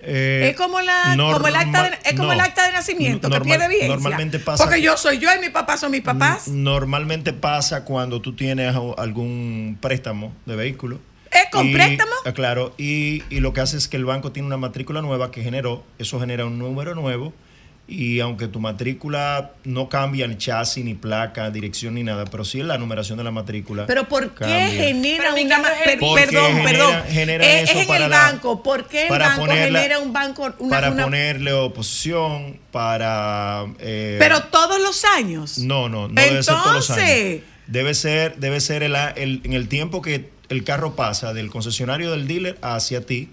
Eh, 0.00 0.48
es 0.50 0.56
como, 0.56 0.80
la, 0.80 1.14
como 1.14 1.46
el 1.46 1.56
acta 1.56 1.82
de, 1.82 1.98
es 2.04 2.12
como 2.12 2.28
no. 2.28 2.32
el 2.32 2.40
acta 2.40 2.64
de 2.64 2.72
nacimiento, 2.72 3.28
que 3.28 3.34
Normal- 3.34 3.58
pierde 3.58 3.68
vigencia. 3.68 3.94
Normalmente 3.94 4.38
pasa. 4.38 4.64
Porque 4.64 4.80
yo 4.80 4.96
soy 4.96 5.18
yo 5.18 5.28
y 5.36 5.38
mis 5.38 5.50
papás 5.50 5.80
son 5.80 5.90
mis 5.90 6.00
papás. 6.02 6.48
Normalmente 6.48 7.34
pasa 7.34 7.84
cuando 7.84 8.22
tú 8.22 8.34
tienes 8.34 8.74
algún 8.96 9.76
préstamo 9.82 10.32
de 10.46 10.56
vehículo. 10.56 10.98
¿Es 11.48 11.52
con 11.52 11.66
Y- 11.66 11.72
préstamo? 11.72 12.10
ah, 12.24 12.32
Claro, 12.32 12.74
y, 12.78 13.22
y 13.30 13.40
lo 13.40 13.52
que 13.52 13.60
hace 13.60 13.76
es 13.76 13.88
que 13.88 13.96
el 13.96 14.04
banco 14.04 14.32
tiene 14.32 14.46
una 14.46 14.56
matrícula 14.56 15.00
nueva 15.02 15.30
que 15.30 15.42
generó, 15.42 15.84
eso 15.98 16.20
genera 16.20 16.44
un 16.46 16.58
número 16.58 16.94
nuevo, 16.94 17.32
y 17.90 18.20
aunque 18.20 18.48
tu 18.48 18.60
matrícula 18.60 19.52
no 19.64 19.88
cambia 19.88 20.26
ni 20.26 20.36
chasis, 20.36 20.84
ni 20.84 20.92
placa, 20.92 21.50
dirección, 21.50 21.94
ni 21.94 22.02
nada, 22.02 22.26
pero 22.26 22.44
sí 22.44 22.62
la 22.62 22.76
numeración 22.76 23.16
de 23.16 23.24
la 23.24 23.30
matrícula. 23.30 23.86
Pero 23.86 24.06
¿por 24.06 24.28
qué 24.34 24.40
cambia. 24.44 24.68
genera 24.68 25.24
Pero 25.34 25.46
una 25.46 25.62
per- 25.62 25.98
Porque 25.98 26.26
perdón, 26.26 26.52
genera- 26.52 26.68
perdón. 26.70 27.02
genera 27.08 27.46
es, 27.46 27.62
eso 27.70 27.72
es 27.72 27.82
en 27.84 27.88
para 27.88 28.04
el 28.04 28.10
la- 28.10 28.18
banco. 28.24 28.62
¿Por 28.62 28.88
qué 28.88 29.06
el 29.06 29.18
banco 29.18 29.40
ponerla- 29.46 29.80
genera 29.80 29.98
un 30.00 30.12
banco 30.12 30.54
una, 30.58 30.68
para 30.76 30.90
una- 30.90 31.04
ponerle 31.04 31.52
oposición, 31.54 32.58
para... 32.70 33.64
eh, 33.78 34.16
pero 34.18 34.42
todos 34.44 34.78
los 34.82 35.06
años? 35.06 35.56
No, 35.56 35.88
no, 35.88 36.08
no 36.08 36.14
debe 36.14 36.42
ser 36.42 36.54
todos 36.56 36.74
los 36.74 36.90
años. 36.90 37.00
Entonces- 37.08 37.42
Debe 37.68 37.92
ser, 37.94 38.36
debe 38.38 38.60
ser 38.62 38.82
el, 38.82 38.94
el- 39.16 39.42
en 39.44 39.52
el 39.52 39.68
tiempo 39.68 40.00
que 40.00 40.30
el 40.48 40.64
carro 40.64 40.94
pasa 40.96 41.32
del 41.34 41.50
concesionario 41.50 42.10
del 42.10 42.26
dealer 42.26 42.58
hacia 42.62 43.04
ti. 43.04 43.28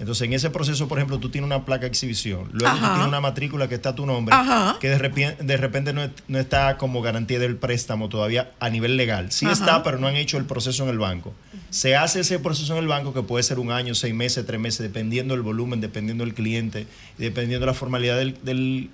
Entonces, 0.00 0.26
en 0.26 0.32
ese 0.32 0.48
proceso, 0.50 0.86
por 0.86 0.98
ejemplo, 0.98 1.18
tú 1.18 1.28
tienes 1.28 1.46
una 1.46 1.64
placa 1.64 1.80
de 1.80 1.88
exhibición, 1.88 2.48
luego 2.52 2.72
tú 2.76 2.84
tienes 2.84 3.06
una 3.08 3.20
matrícula 3.20 3.68
que 3.68 3.74
está 3.74 3.88
a 3.88 3.94
tu 3.96 4.06
nombre, 4.06 4.32
Ajá. 4.32 4.76
que 4.78 4.88
de 4.88 4.96
repente, 4.96 5.42
de 5.42 5.56
repente 5.56 5.92
no, 5.92 6.04
es- 6.04 6.10
no 6.28 6.38
está 6.38 6.76
como 6.76 7.02
garantía 7.02 7.40
del 7.40 7.56
préstamo 7.56 8.08
todavía 8.08 8.52
a 8.60 8.70
nivel 8.70 8.96
legal. 8.96 9.32
Sí 9.32 9.46
Ajá. 9.46 9.54
está, 9.54 9.82
pero 9.82 9.98
no 9.98 10.06
han 10.06 10.14
hecho 10.14 10.38
el 10.38 10.44
proceso 10.44 10.84
en 10.84 10.90
el 10.90 10.98
banco. 10.98 11.34
Se 11.70 11.96
hace 11.96 12.20
ese 12.20 12.38
proceso 12.38 12.74
en 12.74 12.78
el 12.78 12.86
banco 12.86 13.12
que 13.12 13.22
puede 13.22 13.42
ser 13.42 13.58
un 13.58 13.72
año, 13.72 13.96
seis 13.96 14.14
meses, 14.14 14.46
tres 14.46 14.60
meses, 14.60 14.78
dependiendo 14.80 15.34
del 15.34 15.42
volumen, 15.42 15.80
dependiendo 15.80 16.24
del 16.24 16.32
cliente, 16.34 16.86
y 17.18 17.22
dependiendo 17.22 17.66
de 17.66 17.72
la 17.72 17.74
formalidad 17.74 18.18
del, 18.18 18.38
del, 18.44 18.90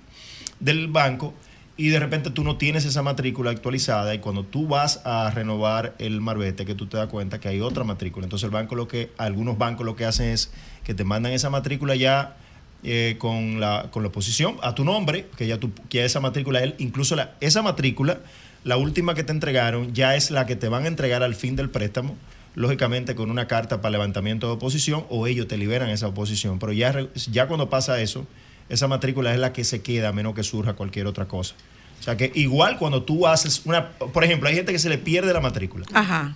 del 0.59 0.87
banco. 0.87 1.35
Y 1.77 1.89
de 1.89 1.99
repente 1.99 2.29
tú 2.29 2.43
no 2.45 2.57
tienes 2.57 2.85
esa 2.85 3.01
matrícula 3.01 3.51
actualizada 3.51 4.15
y 4.15 4.19
cuando 4.19 4.43
tú 4.43 4.67
vas 4.67 5.01
a 5.03 5.29
renovar 5.31 5.93
el 5.99 6.21
marbete 6.21 6.65
que 6.65 6.73
tú 6.73 6.87
te 6.87 6.95
das 6.95 7.07
cuenta 7.07 7.39
que 7.39 7.49
hay 7.49 7.59
otra 7.59 7.83
matrícula. 7.83 8.25
Entonces 8.25 8.45
el 8.45 8.51
banco 8.51 8.75
lo 8.75 8.87
que, 8.87 9.11
algunos 9.17 9.57
bancos 9.57 9.85
lo 9.85 9.95
que 9.95 10.05
hacen 10.05 10.29
es 10.29 10.51
que 10.85 10.93
te 10.93 11.03
mandan 11.03 11.33
esa 11.33 11.49
matrícula 11.49 11.95
ya 11.95 12.37
eh, 12.83 13.15
con, 13.17 13.59
la, 13.59 13.87
con 13.91 14.03
la 14.03 14.09
oposición 14.09 14.57
a 14.61 14.75
tu 14.75 14.85
nombre, 14.85 15.27
que 15.37 15.47
ya, 15.47 15.59
tú, 15.59 15.71
que 15.89 16.05
esa 16.05 16.19
matrícula, 16.19 16.61
él, 16.63 16.75
incluso 16.77 17.15
la, 17.15 17.33
esa 17.41 17.61
matrícula, 17.61 18.19
la 18.63 18.77
última 18.77 19.15
que 19.15 19.23
te 19.23 19.31
entregaron, 19.31 19.93
ya 19.93 20.15
es 20.15 20.31
la 20.31 20.45
que 20.45 20.55
te 20.55 20.69
van 20.69 20.85
a 20.85 20.87
entregar 20.87 21.23
al 21.23 21.35
fin 21.35 21.55
del 21.55 21.69
préstamo, 21.69 22.15
lógicamente 22.53 23.15
con 23.15 23.31
una 23.31 23.47
carta 23.47 23.81
para 23.81 23.91
levantamiento 23.91 24.47
de 24.47 24.53
oposición 24.53 25.05
o 25.09 25.27
ellos 25.27 25.47
te 25.47 25.57
liberan 25.57 25.89
esa 25.89 26.07
oposición. 26.07 26.59
Pero 26.59 26.71
ya, 26.71 26.95
ya 27.31 27.47
cuando 27.47 27.69
pasa 27.69 27.99
eso, 27.99 28.27
esa 28.69 28.87
matrícula 28.87 29.33
es 29.33 29.39
la 29.39 29.53
que 29.53 29.63
se 29.63 29.81
queda 29.81 30.09
a 30.09 30.11
menos 30.11 30.35
que 30.35 30.43
surja 30.43 30.73
cualquier 30.73 31.07
otra 31.07 31.27
cosa. 31.27 31.55
O 31.99 32.03
sea 32.03 32.17
que 32.17 32.31
igual 32.35 32.77
cuando 32.77 33.03
tú 33.03 33.27
haces 33.27 33.61
una, 33.65 33.89
por 33.91 34.23
ejemplo, 34.23 34.49
hay 34.49 34.55
gente 34.55 34.71
que 34.71 34.79
se 34.79 34.89
le 34.89 34.97
pierde 34.97 35.33
la 35.33 35.39
matrícula, 35.39 35.85
Ajá. 35.93 36.35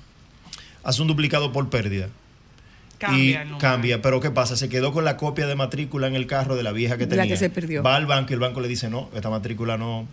hace 0.84 1.02
un 1.02 1.08
duplicado 1.08 1.52
por 1.52 1.70
pérdida 1.70 2.10
Cambia 3.00 3.46
y 3.46 3.58
cambia, 3.60 4.02
pero 4.02 4.20
¿qué 4.20 4.30
pasa? 4.30 4.58
Se 4.58 4.68
quedó 4.68 4.92
con 4.92 5.06
la 5.06 5.16
copia 5.16 5.48
de 5.48 5.56
matrícula 5.56 6.08
en 6.08 6.16
el 6.16 6.28
carro 6.28 6.56
de 6.58 6.64
la 6.64 6.74
vieja 6.74 6.98
que 6.98 7.06
De 7.06 7.16
la 7.16 7.24
tenía. 7.24 7.36
que 7.36 7.40
se 7.40 7.50
perdió. 7.50 7.82
Va 7.82 7.96
al 7.96 8.06
banco 8.06 8.32
y 8.32 8.34
el 8.34 8.40
banco 8.42 8.60
le 8.60 8.68
dice, 8.68 8.90
no, 8.90 9.10
esta 9.16 9.30
matrícula 9.30 9.78
no, 9.78 10.06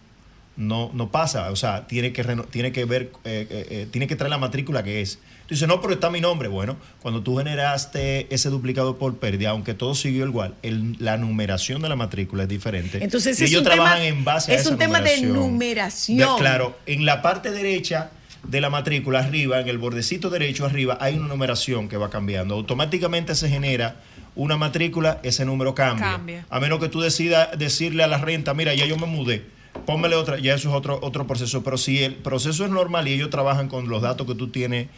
no, 0.57 0.91
no 0.95 1.11
pasa. 1.11 1.51
O 1.51 1.57
sea, 1.57 1.89
tiene 1.89 2.12
que, 2.12 2.23
tiene 2.51 2.71
que 2.71 2.85
ver, 2.85 3.11
eh, 3.25 3.47
eh, 3.51 3.67
eh, 3.71 3.89
tiene 3.91 4.07
que 4.07 4.14
traer 4.14 4.31
la 4.31 4.39
matrícula 4.39 4.85
que 4.85 5.01
es. 5.01 5.19
Tú 5.47 5.55
dices, 5.55 5.68
no, 5.68 5.80
pero 5.80 5.94
está 5.94 6.11
mi 6.11 6.20
nombre. 6.20 6.49
Bueno, 6.49 6.76
cuando 7.01 7.22
tú 7.22 7.36
generaste 7.38 8.26
ese 8.34 8.49
duplicado 8.51 8.99
por 8.99 9.16
pérdida, 9.18 9.51
aunque 9.51 9.74
todo 9.74 9.94
siguió 9.94 10.26
igual, 10.26 10.55
el- 10.62 10.97
la 10.99 11.16
numeración 11.16 11.82
de 11.82 11.88
la 11.88 11.97
matrícula 11.97 12.44
es 12.44 12.49
diferente. 12.49 13.03
Entonces 13.03 13.38
y 13.40 13.44
es 13.44 13.51
ellos 13.51 13.61
un 13.61 13.66
trabajan 13.66 13.99
tema- 13.99 14.07
en 14.09 14.24
base 14.24 14.53
a 14.53 14.55
es 14.57 14.62
esa 14.62 14.70
un 14.70 14.78
tema 14.78 15.01
de 15.01 15.20
numeración. 15.22 15.32
numeración. 15.53 16.18
De- 16.18 16.40
claro, 16.40 16.76
en 16.86 17.05
la 17.05 17.22
parte 17.22 17.51
derecha 17.53 18.11
de 18.42 18.61
la 18.61 18.70
matrícula 18.70 19.20
arriba, 19.20 19.61
en 19.61 19.68
el 19.68 19.78
bordecito 19.78 20.30
derecho 20.30 20.64
arriba, 20.66 20.99
hay 21.01 21.16
una 21.16 21.28
numeración 21.28 21.88
que 21.88 21.97
va 21.97 22.11
cambiando. 22.11 22.55
Automáticamente 22.55 23.34
se 23.36 23.49
genera 23.49 24.01
una 24.34 24.57
matrícula, 24.57 25.20
ese 25.22 25.44
número 25.44 25.74
cambia. 25.74 26.11
Cambia. 26.12 26.47
A 26.51 26.61
menos 26.61 26.78
que 26.80 26.88
tú 26.88 27.01
decidas 27.01 27.51
decirle 27.59 28.03
a 28.03 28.07
la 28.07 28.18
renta, 28.18 28.53
mira, 28.53 28.74
ya 28.74 28.84
yo 28.84 28.97
me 28.99 29.07
mudé, 29.07 29.44
pónmele 29.86 30.14
otra, 30.16 30.38
ya 30.38 30.55
eso 30.55 30.68
es 30.70 30.74
otro, 30.74 30.99
otro 31.03 31.26
proceso. 31.26 31.62
Pero 31.64 31.78
si 31.78 32.03
el 32.03 32.14
proceso 32.16 32.64
es 32.64 32.70
normal 32.70 33.09
y 33.09 33.12
ellos 33.12 33.30
trabajan 33.30 33.68
con 33.68 33.88
los 33.88 34.03
datos 34.03 34.26
que 34.26 34.34
tú 34.34 34.49
tienes 34.49 34.88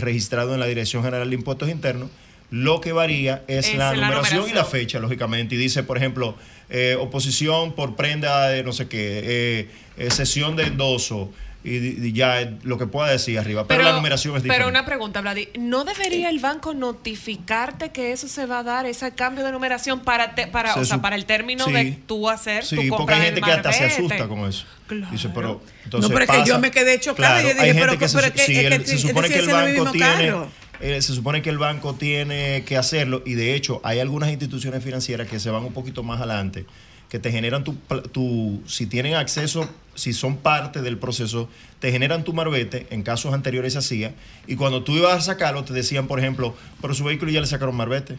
registrado 0.00 0.54
en 0.54 0.60
la 0.60 0.66
Dirección 0.66 1.02
General 1.02 1.28
de 1.28 1.36
Impuestos 1.36 1.68
Internos, 1.68 2.10
lo 2.50 2.80
que 2.80 2.92
varía 2.92 3.42
es, 3.48 3.68
Es 3.68 3.76
la, 3.76 3.94
la 3.94 4.08
numeración, 4.08 4.48
y 4.48 4.52
la 4.52 4.64
fecha, 4.64 4.98
lógicamente. 4.98 5.56
Y 5.56 5.58
dice, 5.58 5.82
por 5.82 5.96
ejemplo, 5.96 6.36
eh, 6.68 6.96
oposición 6.98 7.74
por 7.74 7.96
prenda 7.96 8.48
de 8.48 8.62
no 8.62 8.72
sé 8.72 8.88
qué, 8.88 9.20
eh, 9.24 9.68
eh, 9.98 10.10
sesión 10.10 10.56
de 10.56 10.64
endoso, 10.64 11.32
y, 11.66 12.06
y 12.06 12.12
ya 12.12 12.52
lo 12.62 12.78
que 12.78 12.86
pueda 12.86 13.10
decir 13.10 13.38
arriba. 13.38 13.66
Pero, 13.66 13.82
la 13.82 13.92
numeración 13.92 14.36
es 14.36 14.42
diferente. 14.42 14.64
Pero 14.64 14.70
una 14.70 14.86
pregunta, 14.86 15.20
Vladi. 15.20 15.48
¿No 15.58 15.84
debería 15.84 16.30
el 16.30 16.38
banco 16.38 16.72
notificarte 16.74 17.90
que 17.90 18.12
eso 18.12 18.28
se 18.28 18.46
va 18.46 18.60
a 18.60 18.62
dar, 18.62 18.86
ese 18.86 19.10
cambio 19.12 19.44
de 19.44 19.52
numeración 19.52 20.00
para, 20.00 20.34
te- 20.34 20.46
para, 20.46 20.74
Se 20.74 20.80
o 20.80 20.84
sea, 20.84 21.02
para 21.02 21.16
el 21.16 21.24
término 21.26 21.64
Sí. 21.64 21.72
de 21.72 21.98
tú 22.06 22.28
hacer 22.30 22.64
Sí, 22.64 22.76
tu 22.76 22.82
porque 22.82 22.96
compra 22.96 23.16
hay 23.16 23.22
gente 23.22 23.40
que 23.42 23.50
hasta 23.52 23.72
se 23.72 23.84
asusta 23.86 24.28
con 24.28 24.40
eso. 24.48 24.64
Claro. 24.86 25.08
Dice, 25.10 25.28
pero, 25.34 25.60
entonces 25.84 26.08
No, 26.10 26.14
pero 26.16 26.30
es 26.32 26.38
que 26.42 26.48
yo 26.48 26.58
me 26.60 26.70
quedé 26.70 27.00
chocada. 27.00 27.42
Yo 27.42 27.48
dije, 27.48 27.60
hay 27.60 27.72
pero- 27.72 27.92
gente 27.92 27.98
que 27.98 28.08
se, 28.08 28.16
pero 28.18 28.32
que- 28.32 28.38
sí, 28.42 28.52
es 28.56 28.68
que 28.68 28.74
el- 28.74 28.86
se 28.86 28.98
supone 28.98 29.28
que 29.28 29.38
el 29.38 29.46
banco 29.48 29.90
tiene, 29.90 30.26
carro. 30.28 30.48
eh, 30.80 31.02
se 31.02 31.12
supone 31.14 31.42
que 31.42 31.50
el 31.50 31.58
banco 31.58 31.94
tiene 31.94 32.62
que 32.64 32.76
hacerlo 32.76 33.22
y 33.26 33.34
de 33.34 33.54
hecho 33.54 33.80
hay 33.82 33.98
algunas 33.98 34.30
instituciones 34.30 34.84
financieras 34.84 35.26
que 35.28 35.40
se 35.40 35.50
van 35.50 35.64
un 35.64 35.72
poquito 35.72 36.02
más 36.02 36.18
adelante 36.20 36.66
que 37.10 37.18
te 37.18 37.30
generan 37.30 37.62
tu, 37.64 37.74
tu 38.12 38.62
si 38.66 38.86
tienen 38.86 39.14
acceso, 39.14 39.68
si 39.94 40.12
son 40.12 40.36
parte 40.38 40.82
del 40.82 40.98
proceso, 40.98 41.48
te 41.78 41.92
generan 41.92 42.24
tu 42.24 42.32
marbete, 42.32 42.86
en 42.90 43.02
casos 43.02 43.32
anteriores 43.32 43.74
se 43.74 43.78
hacía, 43.78 44.14
y 44.46 44.56
cuando 44.56 44.82
tú 44.82 44.92
ibas 44.96 45.14
a 45.16 45.20
sacarlo 45.20 45.64
te 45.64 45.72
decían, 45.72 46.06
por 46.08 46.18
ejemplo, 46.18 46.54
pero 46.82 46.94
su 46.94 47.04
vehículo 47.04 47.30
ya 47.30 47.40
le 47.40 47.46
sacaron 47.46 47.76
marbete. 47.76 48.18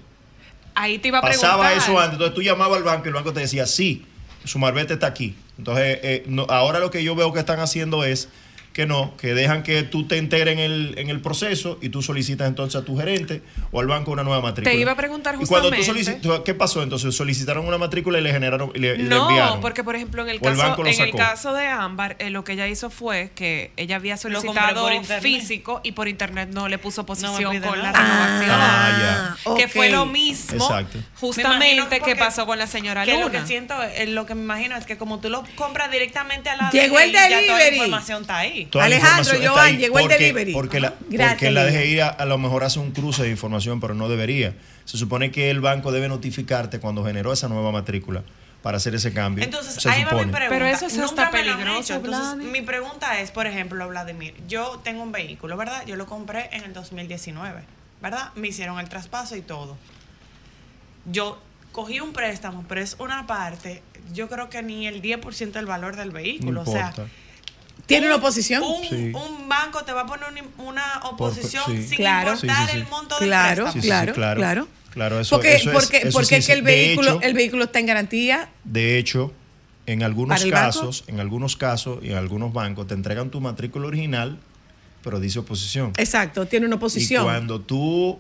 Ahí 0.75 0.99
te 0.99 1.07
iba 1.09 1.17
a 1.17 1.21
Pasaba 1.21 1.63
preguntar. 1.67 1.77
eso 1.89 1.99
antes. 1.99 2.13
Entonces 2.13 2.35
tú 2.35 2.41
llamabas 2.43 2.77
al 2.77 2.83
banco 2.83 3.05
y 3.05 3.07
el 3.09 3.13
banco 3.15 3.33
te 3.33 3.39
decía, 3.39 3.65
sí, 3.65 4.05
su 4.43 4.59
marbete 4.59 4.93
está 4.93 5.07
aquí. 5.07 5.35
Entonces, 5.57 5.99
eh, 6.03 6.23
no- 6.27 6.45
ahora 6.49 6.79
lo 6.79 6.91
que 6.91 7.03
yo 7.03 7.15
veo 7.15 7.33
que 7.33 7.39
están 7.39 7.59
haciendo 7.59 8.03
es 8.03 8.29
que 8.77 8.85
no, 8.85 9.17
que 9.17 9.33
dejan 9.33 9.63
que 9.63 9.81
tú 9.81 10.05
te 10.07 10.17
enteres 10.19 10.53
en 10.53 10.59
el, 10.59 10.93
en 10.99 11.09
el 11.09 11.19
proceso 11.19 11.79
y 11.81 11.89
tú 11.89 12.03
solicitas 12.03 12.47
entonces 12.47 12.79
a 12.79 12.85
tu 12.85 12.95
gerente 12.95 13.41
o 13.71 13.79
al 13.79 13.87
banco 13.87 14.11
una 14.11 14.21
nueva 14.23 14.39
matrícula. 14.39 14.71
Te 14.71 14.79
iba 14.79 14.91
a 14.91 14.95
preguntar 14.95 15.33
Y 15.41 15.47
cuando 15.47 15.71
tú 15.71 15.75
justamente- 15.77 16.05
solicitas, 16.05 16.41
¿qué 16.45 16.53
pasó? 16.53 16.83
Entonces 16.83 17.15
solicitaron 17.15 17.65
una 17.67 17.79
matrícula 17.79 18.19
y 18.19 18.21
le 18.21 18.31
generaron 18.31 18.71
y 18.75 18.77
le, 18.79 18.99
No, 18.99 19.29
enviaron. 19.29 19.61
porque 19.61 19.83
por 19.83 19.95
ejemplo 19.95 20.21
en 20.21 20.29
el 20.29 20.39
caso 20.39 20.57
banco 20.61 20.83
lo 20.83 20.89
en 20.89 21.01
el 21.01 21.11
caso 21.15 21.53
de 21.55 21.65
Ámbar 21.65 22.17
eh, 22.19 22.29
lo 22.29 22.43
que 22.43 22.53
ella 22.53 22.67
hizo 22.67 22.91
fue 22.91 23.31
que 23.33 23.71
ella 23.77 23.95
había 23.95 24.15
solicitado 24.15 24.87
físico 25.21 25.81
y 25.83 25.93
por 25.93 26.07
internet 26.07 26.49
no 26.53 26.67
le 26.67 26.77
puso 26.77 27.03
posición 27.03 27.59
con 27.59 27.81
la 27.81 27.91
renovación. 27.91 28.51
Ah, 28.51 29.35
ya. 29.47 29.55
Que 29.55 29.67
fue 29.67 29.89
lo 29.89 30.05
mismo 30.05 30.55
Exacto. 30.63 30.99
Justamente 31.19 31.99
que 32.01 32.15
pasó 32.15 32.45
con 32.45 32.59
la 32.59 32.67
señora 32.67 33.05
Que 33.05 33.13
Luna. 33.13 33.25
lo 33.25 33.31
que 33.31 33.41
siento, 33.47 33.73
eh, 33.81 34.05
lo 34.05 34.27
que 34.27 34.35
me 34.35 34.43
imagino 34.43 34.77
es 34.77 34.85
que 34.85 34.97
como 34.97 35.19
tú 35.19 35.29
lo 35.31 35.43
compras 35.55 35.89
directamente 35.89 36.51
a 36.51 36.57
la 36.57 36.69
Llegó 36.69 36.99
el 36.99 37.11
DGI, 37.11 37.17
ya 37.17 37.29
toda 37.29 37.31
la 37.31 37.37
delivery. 37.63 37.75
información 37.77 38.21
está 38.21 38.37
ahí. 38.37 38.66
Toda 38.67 38.87
la 38.87 38.95
Alejandro, 38.95 39.33
Joan, 39.43 39.65
ahí 39.65 39.77
llegó 39.77 39.99
el 39.99 40.07
delivery. 40.07 40.53
Porque 40.53 40.79
la, 40.79 40.93
Gracias, 41.09 41.33
porque 41.33 41.51
la. 41.51 41.65
DGI 41.65 41.99
a, 41.99 42.07
a 42.09 42.25
lo 42.25 42.37
mejor 42.37 42.63
hace 42.63 42.79
un 42.79 42.91
cruce 42.91 43.23
de 43.23 43.29
información, 43.29 43.79
pero 43.79 43.93
no 43.93 44.09
debería. 44.09 44.53
Se 44.85 44.97
supone 44.97 45.31
que 45.31 45.49
el 45.49 45.59
banco 45.59 45.91
debe 45.91 46.07
notificarte 46.07 46.79
cuando 46.79 47.03
generó 47.03 47.33
esa 47.33 47.47
nueva 47.47 47.71
matrícula 47.71 48.23
para 48.61 48.77
hacer 48.77 48.95
ese 48.95 49.13
cambio. 49.13 49.43
Entonces, 49.43 49.75
se 49.75 49.89
ahí 49.89 50.03
va 50.03 50.11
mi 50.11 50.19
supone. 50.19 50.33
pregunta. 50.33 50.49
Pero 50.49 50.65
eso 50.65 50.87
es 50.87 50.97
Nunca 50.97 51.27
hasta 51.27 51.31
peligroso. 51.31 51.93
Entonces, 51.93 52.51
mi 52.51 52.61
pregunta 52.61 53.19
es, 53.19 53.31
por 53.31 53.47
ejemplo, 53.47 53.87
Vladimir, 53.87 54.33
yo 54.47 54.81
tengo 54.83 55.03
un 55.03 55.11
vehículo, 55.11 55.55
¿verdad? 55.57 55.85
Yo 55.85 55.95
lo 55.95 56.05
compré 56.05 56.49
en 56.51 56.63
el 56.63 56.73
2019, 56.73 57.63
¿verdad? 58.01 58.31
Me 58.35 58.49
hicieron 58.49 58.79
el 58.79 58.89
traspaso 58.89 59.35
y 59.35 59.41
todo. 59.41 59.77
Yo 61.05 61.39
cogí 61.71 61.99
un 61.99 62.11
préstamo, 62.11 62.65
pero 62.67 62.81
es 62.81 62.95
una 62.99 63.27
parte, 63.27 63.83
yo 64.11 64.27
creo 64.27 64.49
que 64.49 64.63
ni 64.63 64.87
el 64.87 65.01
10% 65.01 65.51
del 65.51 65.65
valor 65.65 65.95
del 65.95 66.11
vehículo. 66.11 66.63
No 66.63 66.69
o 66.69 66.73
sea, 66.73 66.89
importa. 66.89 67.11
¿Tiene 67.87 68.05
un- 68.07 68.13
una 68.13 68.17
oposición? 68.17 68.61
Un, 68.63 68.83
Sí. 68.83 69.11
un 69.15 69.49
banco 69.49 69.83
te 69.83 69.91
va 69.93 70.01
a 70.01 70.05
poner 70.05 70.25
un- 70.29 70.65
una 70.67 70.83
oposición 71.05 71.63
sí. 71.67 71.83
sin 71.87 71.97
Claro. 71.97 72.33
importar 72.33 72.55
Sí, 72.57 72.65
sí, 72.65 72.71
sí. 72.73 72.77
el 72.77 72.87
monto 72.89 73.17
del 73.19 73.29
Claro, 73.29 73.63
préstamo. 73.63 73.71
Sí, 73.73 73.79
sí, 73.79 73.81
sí, 73.81 73.87
claro, 73.87 74.13
claro. 74.13 74.39
claro. 74.39 74.67
Claro, 74.91 75.19
eso, 75.19 75.35
porque 75.35 75.55
eso 75.55 75.69
es- 75.69 75.73
porque, 75.75 75.97
eso 75.97 76.11
porque 76.11 76.35
es 76.37 76.45
sí. 76.45 76.51
que 76.51 76.57
el 76.57 76.63
vehículo, 76.63 77.11
hecho- 77.13 77.21
el 77.21 77.33
vehículo 77.33 77.63
está 77.65 77.79
en 77.79 77.85
garantía. 77.85 78.49
De 78.63 78.97
hecho, 78.97 79.31
en 79.85 80.01
algunos 80.03 80.43
casos, 80.45 81.03
en 81.07 81.19
algunos 81.19 81.55
casos 81.55 81.99
y 82.03 82.09
en 82.11 82.17
algunos 82.17 82.51
bancos 82.51 82.87
te 82.87 82.93
entregan 82.95 83.29
tu 83.29 83.39
matrícula 83.39 83.87
original, 83.87 84.37
pero 85.03 85.19
dice 85.19 85.39
oposición. 85.39 85.93
Exacto, 85.97 86.45
tiene 86.47 86.65
una 86.65 86.75
Y 86.75 86.77
oposición. 86.77 87.23
cuando 87.23 87.61
tú 87.61 88.19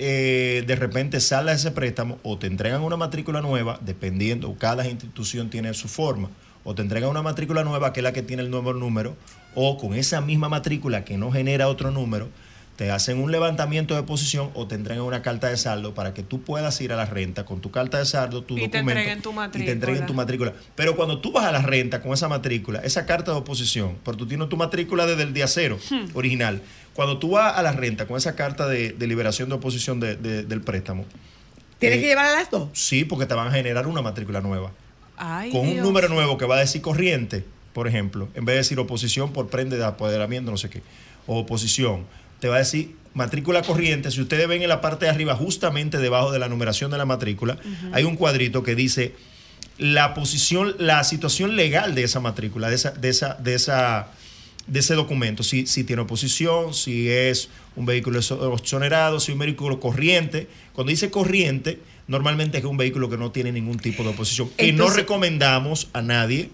eh, 0.00 0.64
de 0.66 0.74
repente 0.74 1.20
sales 1.20 1.62
de 1.62 1.68
ese 1.68 1.70
préstamo 1.70 2.18
o 2.24 2.36
te 2.36 2.48
entregan 2.48 2.82
una 2.82 2.96
matrícula 2.96 3.40
nueva, 3.40 3.78
dependiendo, 3.80 4.52
cada 4.58 4.88
institución 4.88 5.50
tiene 5.50 5.72
su 5.72 5.86
forma, 5.86 6.30
o 6.64 6.74
te 6.74 6.82
entregan 6.82 7.10
una 7.10 7.22
matrícula 7.22 7.62
nueva 7.64 7.92
que 7.92 8.00
es 8.00 8.04
la 8.04 8.12
que 8.12 8.22
tiene 8.22 8.42
el 8.42 8.50
nuevo 8.50 8.72
número, 8.72 9.16
o 9.54 9.78
con 9.78 9.94
esa 9.94 10.20
misma 10.20 10.48
matrícula 10.48 11.04
que 11.04 11.16
no 11.16 11.30
genera 11.30 11.68
otro 11.68 11.90
número, 11.90 12.28
te 12.76 12.90
hacen 12.90 13.18
un 13.22 13.30
levantamiento 13.30 13.94
de 13.94 14.02
posición 14.02 14.50
o 14.54 14.66
te 14.66 14.74
entregan 14.74 15.04
una 15.04 15.22
carta 15.22 15.46
de 15.48 15.56
saldo 15.56 15.94
para 15.94 16.12
que 16.12 16.24
tú 16.24 16.42
puedas 16.42 16.80
ir 16.80 16.92
a 16.92 16.96
la 16.96 17.04
renta 17.06 17.44
con 17.44 17.60
tu 17.60 17.70
carta 17.70 17.98
de 17.98 18.04
saldo, 18.04 18.42
tu 18.42 18.58
Y 18.58 18.62
te 18.68 18.78
documento 18.78 18.90
entreguen 19.00 19.22
tu 19.22 19.30
y 19.30 19.34
te 19.34 19.70
entreguen 19.70 19.76
matrícula. 19.76 20.06
tu 20.06 20.14
matrícula. 20.14 20.52
Pero 20.74 20.96
cuando 20.96 21.20
tú 21.20 21.30
vas 21.30 21.44
a 21.44 21.52
la 21.52 21.62
renta 21.62 22.02
con 22.02 22.12
esa 22.12 22.26
matrícula, 22.28 22.80
esa 22.80 23.06
carta 23.06 23.30
de 23.30 23.36
oposición, 23.38 23.96
pero 24.04 24.16
tú 24.16 24.26
tienes 24.26 24.48
tu 24.48 24.56
matrícula 24.56 25.06
desde 25.06 25.22
el 25.22 25.32
día 25.32 25.46
cero, 25.46 25.78
Hmm. 25.88 26.06
original. 26.14 26.62
Cuando 26.94 27.18
tú 27.18 27.30
vas 27.30 27.56
a 27.56 27.62
la 27.62 27.70
renta 27.70 28.06
con 28.08 28.16
esa 28.16 28.34
carta 28.34 28.66
de, 28.66 28.90
de 28.90 29.06
liberación 29.06 29.48
de 29.50 29.54
oposición 29.54 30.00
de- 30.00 30.16
de- 30.16 30.42
del 30.42 30.60
préstamo, 30.60 31.04
¿Tienes 31.78 31.98
eh, 31.98 32.02
que 32.02 32.06
llevar 32.08 32.26
a 32.26 32.32
las 32.40 32.50
dos? 32.50 32.70
sí, 32.72 33.04
porque 33.04 33.26
te 33.26 33.34
van 33.34 33.46
a 33.46 33.50
generar 33.52 33.86
una 33.86 34.02
matrícula 34.02 34.40
nueva. 34.40 34.72
Ay, 35.16 35.50
con 35.50 35.60
un 35.68 35.76
número 35.78 36.08
nuevo 36.08 36.36
que 36.38 36.44
va 36.46 36.56
a 36.56 36.60
decir 36.60 36.80
corriente, 36.82 37.44
por 37.72 37.88
ejemplo, 37.88 38.28
en 38.34 38.44
vez 38.44 38.54
de 38.54 38.58
decir 38.58 38.78
oposición 38.78 39.32
por 39.32 39.48
prende 39.48 39.76
de 39.76 39.84
apoderamiento, 39.84 40.50
no 40.50 40.56
sé 40.56 40.70
qué, 40.70 40.82
o 41.26 41.38
oposición, 41.38 42.04
te 42.40 42.48
va 42.48 42.56
a 42.56 42.58
decir 42.58 42.94
matrícula 43.14 43.62
corriente. 43.62 44.10
Si 44.10 44.20
ustedes 44.20 44.46
ven 44.48 44.62
en 44.62 44.68
la 44.68 44.80
parte 44.80 45.04
de 45.06 45.10
arriba, 45.10 45.34
justamente 45.36 45.98
debajo 45.98 46.32
de 46.32 46.38
la 46.38 46.48
numeración 46.48 46.90
de 46.90 46.98
la 46.98 47.04
matrícula, 47.04 47.58
hay 47.92 48.04
un 48.04 48.16
cuadrito 48.16 48.62
que 48.62 48.74
dice 48.74 49.14
la 49.78 50.14
posición, 50.14 50.74
la 50.78 51.02
situación 51.04 51.56
legal 51.56 51.94
de 51.94 52.04
esa 52.04 52.20
matrícula, 52.20 52.68
de 52.68 52.76
esa, 52.76 52.90
de 52.90 53.08
esa, 53.08 53.34
de 53.34 53.54
esa, 53.54 54.08
de 54.66 54.80
ese 54.80 54.94
documento, 54.94 55.42
si, 55.42 55.66
si 55.66 55.84
tiene 55.84 56.02
oposición, 56.02 56.74
si 56.74 57.08
es 57.08 57.48
un 57.76 57.86
vehículo 57.86 58.20
exo- 58.20 58.56
exonerado, 58.56 59.18
si 59.20 59.32
es 59.32 59.34
un 59.34 59.40
vehículo 59.40 59.80
corriente. 59.80 60.48
Cuando 60.74 60.90
dice 60.90 61.10
corriente, 61.10 61.80
normalmente 62.06 62.58
es 62.58 62.64
un 62.64 62.76
vehículo 62.76 63.08
que 63.08 63.16
no 63.16 63.30
tiene 63.30 63.52
ningún 63.52 63.78
tipo 63.78 64.02
de 64.02 64.10
oposición. 64.10 64.48
y 64.58 64.62
no 64.64 64.68
Entonces- 64.70 64.96
recomendamos 64.96 65.88
a 65.92 66.02
nadie, 66.02 66.50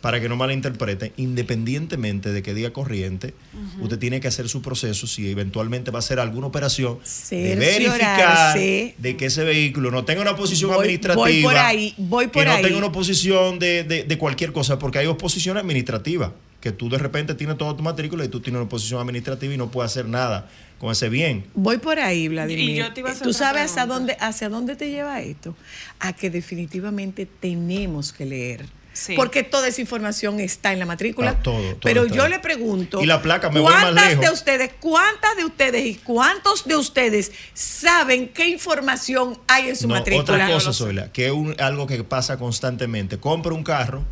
para 0.00 0.20
que 0.20 0.28
no 0.28 0.36
malinterpreten, 0.36 1.12
independientemente 1.16 2.30
de 2.30 2.42
que 2.42 2.52
diga 2.52 2.74
corriente, 2.74 3.32
usted 3.80 3.98
tiene 3.98 4.20
que 4.20 4.28
hacer 4.28 4.50
su 4.50 4.60
proceso 4.60 5.06
si 5.06 5.30
eventualmente 5.30 5.90
va 5.90 5.98
a 5.98 6.00
hacer 6.00 6.20
alguna 6.20 6.46
operación 6.48 6.98
de 7.30 7.54
verificar 7.56 8.54
de 8.58 9.16
que 9.16 9.24
ese 9.26 9.44
vehículo 9.44 9.90
no 9.90 10.04
tenga 10.04 10.20
una 10.20 10.32
oposición 10.32 10.70
Voy- 10.70 10.80
administrativa. 10.80 11.24
voy 11.24 11.42
por 11.42 11.56
ahí, 11.56 11.94
voy 11.96 12.26
por 12.26 12.44
que 12.44 12.48
no 12.50 12.60
tenga 12.60 12.76
una 12.76 12.86
oposición 12.88 13.58
de, 13.58 13.84
de- 13.84 14.04
de 14.04 14.18
cualquier 14.18 14.52
cosa, 14.52 14.78
porque 14.78 14.98
hay 14.98 15.06
oposición 15.06 15.56
administrativa, 15.56 16.34
que 16.60 16.70
tú 16.72 16.88
de 16.90 16.98
repente 16.98 17.34
tienes 17.34 17.56
todo 17.56 17.74
tu 17.74 17.82
matrícula 17.82 18.24
y 18.24 18.28
tú 18.28 18.40
tienes 18.40 18.58
una 18.58 18.66
oposición 18.66 19.00
administrativa 19.00 19.54
y 19.54 19.56
no 19.56 19.70
puedes 19.70 19.90
hacer 19.92 20.06
nada 20.06 20.50
con 20.78 20.90
ese 20.92 21.08
bien. 21.08 21.46
Voy 21.54 21.78
por 21.78 21.98
ahí, 21.98 22.28
Vladimir. 22.28 22.70
Y 22.70 22.74
yo 22.76 22.92
te 22.92 23.00
iba 23.00 23.10
a 23.10 23.12
hacer 23.12 23.24
¿Tú 23.26 23.32
sabes 23.32 23.70
hacia 23.70 23.86
dónde, 23.86 24.16
hacia 24.20 24.48
dónde 24.48 24.76
te 24.76 24.90
lleva 24.90 25.20
esto? 25.20 25.56
A 26.00 26.12
que 26.12 26.30
definitivamente 26.30 27.26
tenemos 27.26 28.12
que 28.12 28.26
leer. 28.26 28.66
Sí. 28.92 29.14
Porque 29.16 29.42
toda 29.42 29.66
esa 29.66 29.80
información 29.80 30.38
está 30.38 30.72
en 30.72 30.78
la 30.78 30.86
matrícula. 30.86 31.30
Ah, 31.30 31.42
todo, 31.42 31.56
todo 31.70 31.78
Pero 31.82 32.04
está 32.04 32.14
yo 32.14 32.22
ahí. 32.24 32.30
le 32.30 32.38
pregunto. 32.38 33.00
Y 33.02 33.06
la 33.06 33.20
placa, 33.22 33.50
me 33.50 33.58
voy 33.58 33.72
más 33.72 33.82
¿Cuántas 33.82 34.08
lejos. 34.10 34.24
de 34.24 34.30
ustedes, 34.30 34.70
cuántas 34.78 35.36
de 35.36 35.44
ustedes 35.44 35.84
y 35.86 35.94
cuántos 35.96 36.64
de 36.64 36.76
ustedes 36.76 37.32
saben 37.54 38.28
qué 38.28 38.48
información 38.48 39.36
hay 39.48 39.70
en 39.70 39.76
su 39.76 39.88
No, 39.88 39.94
matrícula? 39.96 40.22
otra 40.22 40.46
cosa. 40.48 40.72
Zoila, 40.72 41.10
que 41.10 41.26
es 41.26 41.32
un- 41.32 41.56
algo 41.58 41.88
que 41.88 42.04
pasa 42.04 42.36
constantemente. 42.38 43.18
Compro 43.18 43.54
un 43.56 43.64
carro 43.64 44.04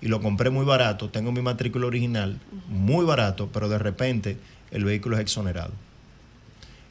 y 0.00 0.06
lo 0.06 0.20
compré 0.20 0.50
muy 0.50 0.64
barato, 0.64 1.10
tengo 1.10 1.32
mi 1.32 1.42
matrícula 1.42 1.86
original, 1.86 2.38
muy 2.68 3.04
barato, 3.04 3.48
pero 3.52 3.68
de 3.68 3.78
repente 3.78 4.36
el 4.70 4.84
vehículo 4.84 5.16
es 5.16 5.22
exonerado. 5.22 5.72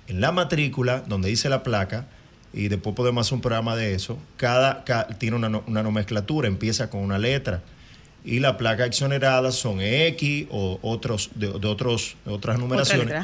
En 0.08 0.22
la 0.22 0.32
matrícula, 0.32 1.04
donde 1.08 1.30
dice 1.30 1.50
la 1.50 1.64
placa, 1.64 2.06
y 2.54 2.70
después 2.70 2.96
podemos 2.96 3.26
hacer 3.28 3.36
un 3.36 3.42
programa 3.42 3.76
de 3.76 3.94
eso, 3.94 4.18
cada, 4.38 4.84
ca- 4.86 5.08
tiene 5.18 5.36
una, 5.36 5.62
una 5.68 5.84
nomenclatura, 5.84 6.48
empieza 6.48 6.90
con 6.90 7.02
una 7.02 7.18
letra. 7.18 7.62
Y 8.26 8.40
la 8.40 8.58
placa 8.58 8.86
exonerada 8.86 9.52
son 9.52 9.80
X 9.82 10.48
o 10.50 10.80
otros 10.82 11.30
de, 11.36 11.48
de 11.48 11.68
otros, 11.68 12.16
de 12.26 12.32
otras 12.32 12.56
Otra 12.56 12.58
numeraciones 12.58 13.06
letra, 13.06 13.22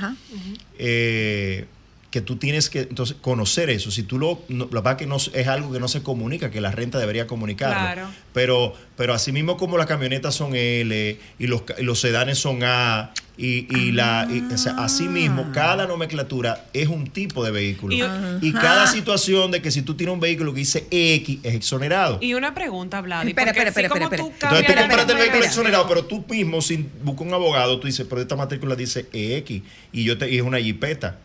eh, 0.77 1.65
que 2.13 2.21
tú 2.21 2.35
tienes 2.35 2.69
que 2.69 2.81
entonces 2.81 3.17
conocer 3.19 3.71
eso. 3.71 3.89
Si 3.89 4.03
tú 4.03 4.19
lo, 4.19 4.39
no, 4.47 4.65
la 4.71 4.81
verdad 4.81 4.97
que 4.99 5.07
no 5.07 5.15
es 5.17 5.47
algo 5.47 5.73
que 5.73 5.79
no 5.79 5.87
se 5.87 6.03
comunica, 6.03 6.51
que 6.51 6.61
la 6.61 6.69
renta 6.69 6.99
debería 6.99 7.25
comunicarlo. 7.25 7.73
Claro. 7.75 8.07
Pero, 8.33 8.75
pero 8.95 9.15
así 9.15 9.31
mismo 9.31 9.57
como 9.57 9.79
las 9.79 9.87
camionetas 9.87 10.35
son 10.35 10.55
L 10.55 11.17
y 11.39 11.47
los, 11.47 11.63
y 11.79 11.81
los 11.81 11.99
sedanes 11.99 12.37
son 12.37 12.59
A 12.63 13.11
y, 13.35 13.65
y 13.75 13.91
la, 13.93 14.27
y, 14.31 14.41
o 14.53 14.57
sea, 14.59 14.75
así 14.77 15.07
mismo 15.07 15.49
cada 15.55 15.87
nomenclatura 15.87 16.65
es 16.71 16.87
un 16.87 17.07
tipo 17.07 17.43
de 17.43 17.49
vehículo. 17.49 17.95
Y- 17.95 18.03
Y, 18.47 18.53
cada 18.53 18.85
situación 18.85 19.49
de 19.49 19.63
que 19.63 19.71
si 19.71 19.81
tú 19.81 19.95
tienes 19.95 20.13
un 20.13 20.19
vehículo 20.19 20.53
que 20.53 20.59
dice 20.59 20.85
X 20.91 21.39
es 21.41 21.55
exonerado. 21.55 22.19
Y 22.21 22.35
una 22.35 22.53
pregunta, 22.53 23.01
Vladi. 23.01 23.29
Espera, 23.29 23.49
espera, 23.49 23.69
espera, 23.69 23.87
espera, 23.87 24.07
tú 24.07 24.27
espera. 24.27 24.49
Entonces 24.51 24.67
tú 24.67 24.81
compraste 24.81 25.11
el 25.13 25.17
vehículo 25.17 25.43
exonerado, 25.45 25.87
pero 25.87 26.05
tú 26.05 26.23
mismo, 26.29 26.61
sin 26.61 26.91
buscar 27.03 27.25
un 27.25 27.33
abogado, 27.33 27.79
tú 27.79 27.87
dices, 27.87 28.05
pero 28.07 28.21
esta 28.21 28.35
matrícula 28.35 28.75
dice 28.75 29.07
EX 29.11 29.63
y 29.91 30.03
yo 30.03 30.15
te, 30.19 30.29
y 30.29 30.37
es 30.37 30.43
una 30.43 30.59
jipeta. 30.59 31.17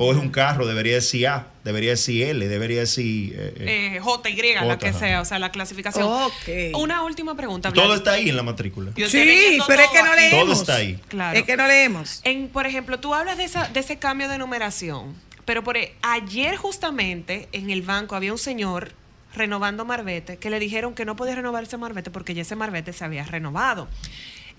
O 0.00 0.12
es 0.12 0.18
un 0.18 0.28
carro, 0.28 0.64
debería 0.66 0.94
decir 0.94 1.26
A, 1.26 1.48
debería 1.64 1.90
decir 1.90 2.22
L, 2.24 2.46
debería 2.46 2.80
decir... 2.80 3.34
eh, 3.36 3.54
eh. 3.58 3.96
Eh, 3.96 4.00
J, 4.00 4.30
Y, 4.30 4.36
la 4.54 4.78
que 4.78 4.88
ajá. 4.90 4.98
sea, 4.98 5.20
o 5.22 5.24
sea, 5.24 5.38
la 5.40 5.50
clasificación. 5.50 6.06
Ok. 6.06 6.32
Una 6.74 7.02
última 7.02 7.34
pregunta. 7.34 7.72
Todo 7.72 7.94
está 7.96 8.12
ahí 8.12 8.28
en 8.28 8.36
la 8.36 8.44
matrícula. 8.44 8.92
Yo 8.94 9.08
Sí, 9.08 9.58
pero 9.66 9.82
es 9.82 9.88
que 9.90 10.02
no 10.02 10.12
aquí. 10.12 10.20
leemos. 10.20 10.40
Todo 10.44 10.52
está 10.52 10.74
ahí. 10.76 11.00
Claro. 11.08 11.36
Es 11.36 11.44
que 11.44 11.56
no 11.56 11.66
leemos. 11.66 12.20
En, 12.22 12.48
por 12.48 12.66
ejemplo, 12.66 13.00
tú 13.00 13.12
hablas 13.12 13.38
de, 13.38 13.44
esa, 13.44 13.66
de 13.68 13.80
ese 13.80 13.98
cambio 13.98 14.28
de 14.28 14.38
numeración, 14.38 15.14
pero 15.44 15.64
por 15.64 15.76
e- 15.76 15.94
ayer 16.02 16.56
justamente 16.56 17.48
en 17.50 17.70
el 17.70 17.82
banco 17.82 18.14
había 18.14 18.30
un 18.32 18.38
señor 18.38 18.92
renovando 19.34 19.84
marbete 19.84 20.36
que 20.36 20.48
le 20.50 20.58
dijeron 20.60 20.94
que 20.94 21.04
no 21.04 21.16
podía 21.16 21.34
renovar 21.34 21.64
ese 21.64 21.76
marbete 21.76 22.10
porque 22.10 22.34
ya 22.34 22.42
ese 22.42 22.54
marbete 22.56 22.92
se 22.92 23.04
había 23.04 23.24
renovado. 23.24 23.88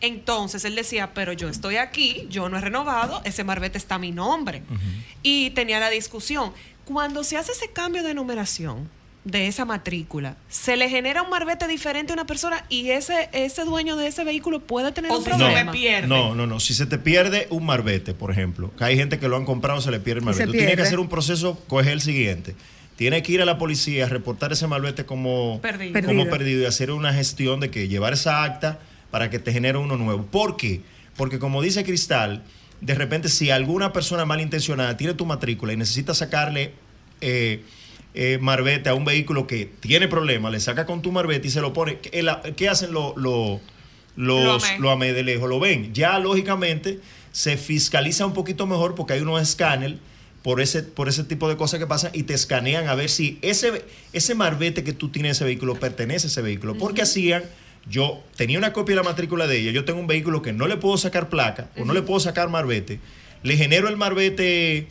Entonces 0.01 0.63
él 0.65 0.75
decía, 0.75 1.11
pero 1.13 1.33
yo 1.33 1.49
estoy 1.49 1.75
aquí, 1.77 2.27
yo 2.29 2.47
no 2.49 2.57
he 2.57 2.61
renovado, 2.61 3.21
ese 3.25 3.43
marbete 3.43 3.77
está 3.77 3.95
a 3.95 3.99
mi 3.99 4.11
nombre. 4.11 4.61
Y 5.23 5.49
tenía 5.51 5.79
la 5.79 5.89
discusión. 5.89 6.51
Cuando 6.85 7.23
se 7.23 7.37
hace 7.37 7.51
ese 7.51 7.69
cambio 7.71 8.01
de 8.03 8.13
numeración 8.13 8.89
de 9.25 9.47
esa 9.47 9.65
matrícula, 9.65 10.37
se 10.47 10.77
le 10.77 10.89
genera 10.89 11.21
un 11.21 11.29
marbete 11.29 11.67
diferente 11.67 12.13
a 12.13 12.15
una 12.15 12.25
persona 12.25 12.65
y 12.69 12.89
ese, 12.91 13.29
ese 13.33 13.65
dueño 13.65 13.95
de 13.97 14.07
ese 14.07 14.23
vehículo 14.23 14.61
puede 14.61 14.91
tener 14.93 15.11
O 15.11 15.17
un 15.17 15.23
si 15.23 15.29
se 15.29 15.37
problema. 15.37 15.65
me 15.65 15.77
pierde. 15.77 16.07
No, 16.07 16.33
no, 16.33 16.47
no. 16.47 16.59
Si 16.61 16.73
se 16.73 16.85
te 16.85 16.97
pierde 16.97 17.45
un 17.51 17.65
marbete, 17.65 18.13
por 18.13 18.31
ejemplo, 18.31 18.71
que 18.77 18.85
hay 18.85 18.95
gente 18.95 19.19
que 19.19 19.27
lo 19.27 19.35
han 19.35 19.45
comprado, 19.45 19.81
se 19.81 19.91
le 19.91 19.99
pierde 19.99 20.19
el 20.19 20.25
marbete. 20.25 20.45
Tú 20.45 20.53
tienes 20.53 20.75
que 20.77 20.81
hacer 20.83 20.99
un 20.99 21.09
proceso, 21.09 21.61
coge 21.67 21.91
el 21.91 22.01
siguiente. 22.01 22.55
tiene 22.95 23.21
que 23.21 23.33
ir 23.33 23.41
a 23.41 23.45
la 23.45 23.57
policía, 23.57 24.07
reportar 24.07 24.51
ese 24.53 24.65
malvete 24.67 25.05
como 25.05 25.59
Perdido. 25.61 25.93
como 26.01 26.07
Perdido. 26.23 26.29
perdido 26.29 26.61
y 26.63 26.65
hacer 26.65 26.91
una 26.91 27.13
gestión 27.13 27.59
de 27.59 27.69
que 27.69 27.87
llevar 27.87 28.13
esa 28.13 28.43
acta 28.43 28.79
para 29.11 29.29
que 29.29 29.39
te 29.39 29.51
genere 29.51 29.77
uno 29.77 29.97
nuevo. 29.97 30.25
¿Por 30.25 30.57
qué? 30.57 30.81
Porque 31.15 31.39
como 31.39 31.61
dice 31.61 31.83
Cristal, 31.83 32.43
de 32.81 32.95
repente 32.95 33.29
si 33.29 33.49
alguna 33.49 33.91
persona 33.93 34.25
malintencionada 34.25 34.95
tiene 34.97 35.13
tu 35.13 35.25
matrícula 35.25 35.73
y 35.73 35.77
necesita 35.77 36.13
sacarle 36.13 36.71
eh, 37.21 37.61
eh, 38.13 38.37
marbete 38.41 38.89
a 38.89 38.93
un 38.95 39.05
vehículo 39.05 39.45
que 39.47 39.65
tiene 39.79 40.07
problemas, 40.07 40.51
le 40.51 40.59
saca 40.59 40.85
con 40.85 41.01
tu 41.01 41.11
marbete 41.11 41.47
y 41.47 41.51
se 41.51 41.61
lo 41.61 41.73
pone. 41.73 41.99
¿Qué, 41.99 42.23
la- 42.23 42.41
qué 42.41 42.69
hacen 42.69 42.91
lo- 42.93 43.13
lo- 43.17 43.59
los, 44.15 44.63
los 44.79 44.91
AME 44.91 45.13
de 45.13 45.23
lejos? 45.23 45.49
Lo 45.49 45.59
ven. 45.59 45.93
Ya 45.93 46.17
lógicamente 46.19 46.99
se 47.31 47.57
fiscaliza 47.57 48.25
un 48.25 48.33
poquito 48.33 48.65
mejor 48.67 48.95
porque 48.95 49.13
hay 49.13 49.21
unos 49.21 49.41
escáneres 49.41 49.99
por 50.41 50.61
ese, 50.61 50.83
por 50.83 51.09
ese 51.09 51.23
tipo 51.25 51.47
de 51.49 51.57
cosas 51.57 51.79
que 51.79 51.85
pasan 51.87 52.11
y 52.13 52.23
te 52.23 52.33
escanean 52.33 52.87
a 52.87 52.95
ver 52.95 53.09
si 53.09 53.37
ese, 53.41 53.85
ese 54.13 54.35
marbete 54.35 54.83
que 54.83 54.93
tú 54.93 55.09
tienes 55.09 55.29
en 55.29 55.31
ese 55.31 55.43
vehículo 55.43 55.75
pertenece 55.75 56.27
a 56.27 56.29
ese 56.29 56.41
vehículo. 56.41 56.77
Porque 56.77 57.01
hacían, 57.01 57.43
yo 57.87 58.23
tenía 58.35 58.57
una 58.57 58.73
copia 58.73 58.95
de 58.95 59.01
la 59.03 59.09
matrícula 59.09 59.47
de 59.47 59.59
ella, 59.59 59.71
yo 59.71 59.85
tengo 59.85 59.99
un 59.99 60.07
vehículo 60.07 60.41
que 60.41 60.53
no 60.53 60.67
le 60.67 60.77
puedo 60.77 60.97
sacar 60.97 61.29
placa 61.29 61.69
o 61.77 61.85
no 61.85 61.93
le 61.93 62.01
puedo 62.01 62.19
sacar 62.19 62.49
marbete, 62.49 62.99
le 63.43 63.57
genero 63.57 63.87
el 63.87 63.97
marbete 63.97 64.87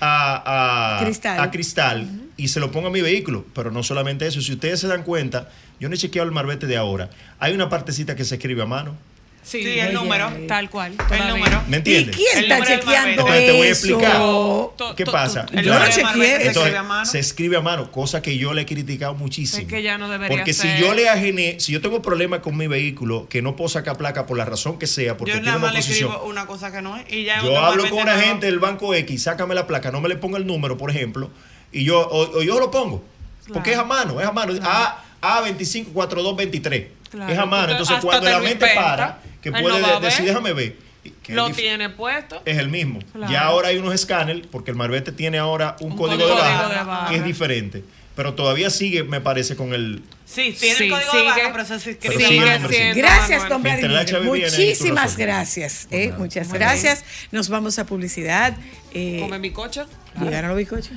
a, 0.00 0.98
a 0.98 1.04
Cristal. 1.04 1.40
a 1.40 1.50
cristal 1.50 2.08
y 2.36 2.48
se 2.48 2.60
lo 2.60 2.70
pongo 2.70 2.88
a 2.88 2.90
mi 2.90 3.00
vehículo. 3.02 3.44
Pero 3.54 3.70
no 3.70 3.82
solamente 3.82 4.26
eso, 4.26 4.40
si 4.40 4.52
ustedes 4.52 4.80
se 4.80 4.86
dan 4.86 5.02
cuenta, 5.02 5.50
yo 5.80 5.88
no 5.88 5.94
he 5.94 5.98
chequeado 5.98 6.26
el 6.28 6.34
marbete 6.34 6.66
de 6.66 6.76
ahora. 6.76 7.10
Hay 7.38 7.52
una 7.52 7.68
partecita 7.68 8.14
que 8.16 8.24
se 8.24 8.36
escribe 8.36 8.62
a 8.62 8.66
mano. 8.66 8.96
Sí, 9.42 9.62
Sí, 9.62 9.78
el 9.78 9.86
oye, 9.88 9.94
número. 9.94 10.30
Tal 10.46 10.68
cual. 10.68 10.92
El 11.10 11.28
número. 11.28 11.62
¿Me 11.68 11.76
¿Y 11.76 11.78
entiendes? 11.78 12.16
quién 12.16 12.38
El 12.44 12.52
está 12.52 12.64
chequeando 12.66 13.10
Entonces 13.10 13.46
te 13.46 13.52
voy 13.52 13.66
a 13.66 13.70
eso? 13.70 13.86
explicar. 13.86 14.16
To- 14.18 14.94
¿Qué 14.94 15.04
to- 15.06 15.12
pasa? 15.12 15.46
to- 15.46 15.54
El 15.58 15.64
Yo 15.64 15.72
número 15.72 15.86
no 15.88 15.94
chequeé. 15.94 16.12
se 16.12 16.46
Entonces, 16.48 16.56
escribe 16.56 16.76
a 16.76 16.82
mano. 16.82 17.06
se 17.06 17.18
escribe 17.18 17.56
a 17.56 17.60
mano, 17.62 17.90
cosa 17.90 18.20
que 18.20 18.36
yo 18.36 18.52
le 18.52 18.62
he 18.62 18.66
criticado 18.66 19.14
muchísimo. 19.14 19.62
Es 19.62 19.68
que 19.68 19.82
ya 19.82 19.96
no 19.96 20.10
debería 20.10 20.36
Porque 20.36 20.52
ser. 20.52 20.76
si 20.76 20.82
yo 20.82 20.92
le 20.92 21.08
agené, 21.08 21.60
si 21.60 21.72
yo 21.72 21.80
tengo 21.80 22.02
problemas 22.02 22.40
con 22.40 22.58
mi 22.58 22.66
vehículo, 22.66 23.26
que 23.30 23.40
no 23.40 23.56
puedo 23.56 23.70
sacar 23.70 23.96
placa 23.96 24.26
por 24.26 24.36
la 24.36 24.44
razón 24.44 24.78
que 24.78 24.86
sea, 24.86 25.16
porque 25.16 25.30
Yo 25.32 25.36
tiene 25.36 25.46
nada 25.46 25.56
una 25.58 25.66
más 25.68 25.72
le 25.74 25.80
oposición. 25.80 26.10
escribo 26.10 26.28
una 26.30 26.46
cosa 26.46 26.70
que 26.70 26.82
no 26.82 26.96
es. 26.98 27.10
Y 27.10 27.24
ya 27.24 27.42
Yo 27.42 27.58
hablo 27.58 27.88
con 27.88 28.00
una 28.00 28.18
gente 28.18 28.44
del 28.46 28.58
banco 28.58 28.92
X, 28.94 29.22
sácame 29.22 29.54
la 29.54 29.66
placa, 29.66 29.90
no 29.90 30.02
me 30.02 30.10
le 30.10 30.16
ponga 30.16 30.36
el 30.36 30.46
número, 30.46 30.76
por 30.76 30.90
ejemplo, 30.90 31.30
y 31.72 31.84
yo 31.84 32.00
o, 32.00 32.38
o 32.38 32.42
yo 32.42 32.60
lo 32.60 32.70
pongo. 32.70 33.02
Porque 33.50 33.72
es 33.72 33.78
a 33.78 33.84
mano, 33.84 34.20
es 34.20 34.26
a 34.26 34.32
mano. 34.32 34.52
A, 34.62 35.02
A254223. 35.22 36.86
Claro. 37.10 37.32
Es 37.32 37.38
a 37.38 37.46
mano. 37.46 37.70
Entonces, 37.72 37.96
Hasta 37.96 38.06
cuando 38.06 38.28
la 38.30 38.38
mente 38.40 38.52
inventa. 38.66 38.74
para, 38.82 39.18
que 39.42 39.48
Él 39.50 39.54
puede 39.60 39.80
no 39.80 40.00
de- 40.00 40.06
decir, 40.06 40.24
déjame 40.26 40.52
ver. 40.52 40.76
que 41.22 41.32
Lo 41.32 41.48
tiene 41.50 41.88
puesto. 41.90 42.42
es 42.44 42.58
el 42.58 42.68
mismo. 42.68 42.98
Claro. 43.12 43.32
Ya 43.32 43.42
ahora 43.44 43.68
hay 43.68 43.78
unos 43.78 43.94
escáneres, 43.94 44.46
porque 44.50 44.70
el 44.72 44.76
Marbete 44.76 45.12
tiene 45.12 45.38
ahora 45.38 45.76
un, 45.80 45.92
Un 45.92 45.96
código, 45.98 46.18
código 46.22 46.36
de, 46.36 46.42
de 46.42 46.54
barra 46.56 46.84
barra. 46.84 47.08
que 47.10 47.16
es 47.16 47.24
diferente. 47.24 47.84
Pero 48.16 48.34
todavía 48.34 48.68
sigue, 48.70 49.04
me 49.04 49.20
parece, 49.20 49.54
con 49.56 49.72
el. 49.74 50.02
Sí, 50.30 50.54
tiene 50.60 50.76
Sí, 50.76 50.84
el 50.84 50.90
código 50.90 51.10
sigue. 51.10 51.22
de 51.22 51.28
barra, 51.30 51.52
pero 51.52 51.64
se 51.64 51.80
sigue 51.80 52.68
sí. 52.68 52.92
Gracias, 52.94 53.48
don 53.48 53.62
Vladimir. 53.62 53.90
Muchísimas 54.24 55.04
resuelves. 55.12 55.16
gracias. 55.16 55.88
eh, 55.90 56.12
muchas 56.18 56.48
Muy 56.48 56.58
gracias. 56.58 57.04
Nos 57.32 57.48
vamos 57.48 57.78
a 57.78 57.86
publicidad. 57.86 58.54
Eh, 58.92 59.18
Come 59.22 59.38
mi 59.38 59.50
coche. 59.50 59.82
¿Llegaron 60.20 60.50
los 60.50 60.58
bizcochos? 60.58 60.90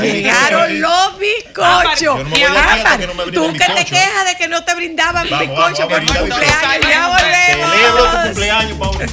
Llegaron 0.00 0.80
los 0.80 1.18
bizcochos. 1.18 2.00
Yo 2.00 2.48
no 3.14 3.24
Tú 3.32 3.52
que 3.52 3.58
te 3.58 3.84
quejas 3.84 4.26
de 4.26 4.36
que 4.38 4.48
no 4.48 4.64
te 4.64 4.74
brindaban 4.74 5.28
Vamos, 5.28 5.48
bizcocho 5.48 5.88
vamos, 5.88 6.06
por 6.10 6.16
tu 6.16 6.20
cumpleaños. 6.20 6.88
Ya 6.88 7.18
Celebro 7.18 7.96
tu 7.96 8.02
volvemos. 8.02 8.24
cumpleaños, 8.26 8.78
Paula. 8.78 9.06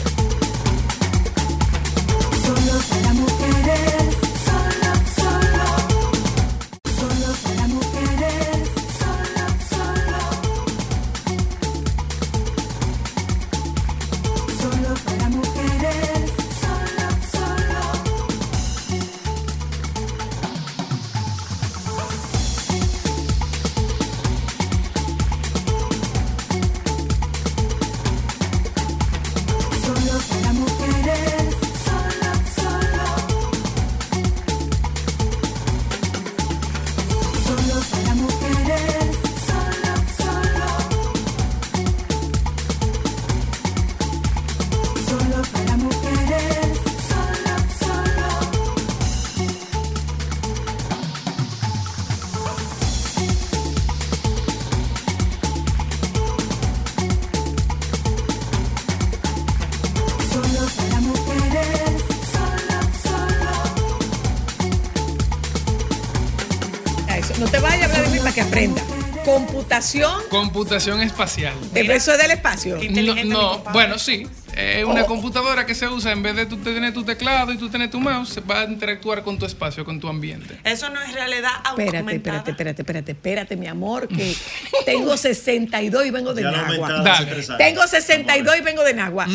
Computación, 70.40 71.02
espacial. 71.02 71.54
el 71.76 71.92
eso 71.92 72.14
es 72.14 72.18
del 72.18 72.32
espacio. 72.32 72.78
No, 72.92 73.24
no, 73.26 73.58
bueno, 73.74 74.00
sí. 74.00 74.26
Es 74.56 74.84
una 74.84 75.04
Oh. 75.04 75.06
computadora 75.06 75.66
que 75.66 75.76
se 75.76 75.88
usa 75.88 76.12
en 76.12 76.24
vez 76.24 76.36
de 76.36 76.46
tú 76.46 76.58
tener 76.58 76.94
tu 76.94 77.04
teclado 77.04 77.52
y 77.54 77.58
tú 77.58 77.70
tener 77.70 77.90
tu 77.92 78.00
mouse, 78.00 78.40
va 78.50 78.62
a 78.62 78.64
interactuar 78.66 79.24
con 79.24 79.38
tu 79.38 79.46
espacio, 79.46 79.86
con 79.86 80.00
tu 80.00 80.08
ambiente. 80.10 80.60
Eso 80.64 80.90
no 80.90 81.00
es 81.02 81.14
realidad 81.14 81.52
Espérate, 81.70 81.98
aumentada. 82.00 82.38
espérate, 82.40 82.52
espérate, 82.52 82.82
espérate, 82.82 83.12
espérate, 83.12 83.56
mi 83.58 83.68
amor, 83.68 84.08
que 84.08 84.34
tengo 84.86 85.16
62 85.16 86.06
y 86.08 86.12
vengo 86.12 86.34
de 86.34 86.42
Ya 86.44 86.52
Nagua. 86.52 86.92
Dale. 87.04 87.44
Tengo 87.58 87.86
62 87.88 88.58
y 88.58 88.62
vengo 88.62 88.84
de 88.84 88.94
Nagua. 88.96 89.28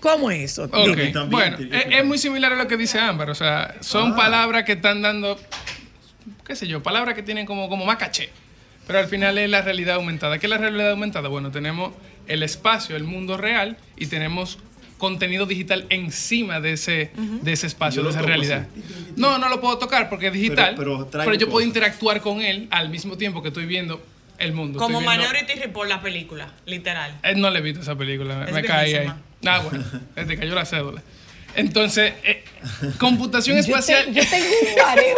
¿Cómo 0.00 0.30
es 0.30 0.52
eso? 0.52 0.64
Ok, 0.64 0.74
Dime. 0.74 1.06
también, 1.08 1.30
bueno, 1.30 1.56
es 1.60 2.04
muy 2.04 2.18
similar 2.18 2.52
a 2.52 2.56
lo 2.56 2.66
que 2.66 2.76
dice 2.76 2.98
Ámbar, 2.98 3.30
o 3.30 3.34
sea, 3.34 3.76
son 3.80 4.12
Ah. 4.12 4.16
palabras 4.16 4.64
que 4.64 4.72
están 4.72 5.00
dando, 5.00 5.38
qué 6.44 6.56
sé 6.56 6.66
yo, 6.66 6.82
palabras 6.82 7.14
que 7.14 7.22
tienen 7.22 7.46
como, 7.46 7.68
como 7.68 7.84
más 7.86 7.96
caché, 7.96 8.30
pero 8.86 8.98
al 8.98 9.08
final 9.08 9.38
es 9.38 9.50
la 9.50 9.62
realidad 9.62 9.96
aumentada. 9.96 10.38
¿Qué 10.38 10.46
es 10.46 10.50
la 10.50 10.58
realidad 10.58 10.90
aumentada? 10.90 11.28
Bueno, 11.28 11.50
tenemos 11.50 11.92
el 12.26 12.42
espacio, 12.42 12.96
el 12.96 13.04
mundo 13.04 13.36
real, 13.36 13.76
y 13.96 14.06
tenemos 14.06 14.58
contenido 14.98 15.44
digital 15.44 15.84
encima 15.90 16.60
de 16.60 16.72
ese, 16.72 17.10
de 17.42 17.52
ese 17.52 17.66
espacio, 17.66 18.00
Yo 18.02 18.08
de 18.08 18.10
esa 18.14 18.22
realidad. 18.22 18.66
así. 18.72 19.12
No, 19.16 19.38
no 19.38 19.48
lo 19.50 19.60
puedo 19.60 19.76
tocar 19.78 20.08
porque 20.08 20.28
es 20.28 20.32
digital, 20.32 20.74
Pero- 20.76 21.08
pero, 21.10 21.34
yo 21.34 21.48
puedo 21.50 21.66
interactuar 21.66 22.20
con 22.22 22.40
él 22.40 22.66
al 22.70 22.88
mismo 22.88 23.16
tiempo 23.18 23.42
que 23.42 23.48
estoy 23.48 23.66
viendo 23.66 24.02
el 24.38 24.52
mundo. 24.54 24.78
Como 24.78 25.00
viendo- 25.00 25.18
Minority 25.22 25.54
Report, 25.60 25.88
la 25.88 26.00
película, 26.00 26.52
literal. 26.64 27.14
eh, 27.22 27.34
no 27.36 27.50
le 27.50 27.58
he 27.58 27.62
visto 27.62 27.80
esa 27.82 27.94
película, 27.96 28.36
me, 28.36 28.44
Es 28.46 28.52
me 28.52 28.62
caí 28.64 28.94
ahí. 28.94 29.12
Ah, 29.44 29.60
bueno, 29.60 29.84
te 30.14 30.36
cayó 30.38 30.54
la 30.54 30.64
cédula. 30.64 31.02
Entonces, 31.54 32.14
eh, 32.24 32.44
computación 32.98 33.56
Yo, 33.56 33.60
espacial. 33.62 34.06
te- 34.06 34.12
yo 34.14 34.22
tengo 34.28 34.46
un 34.46 34.82
mareo. 34.86 35.16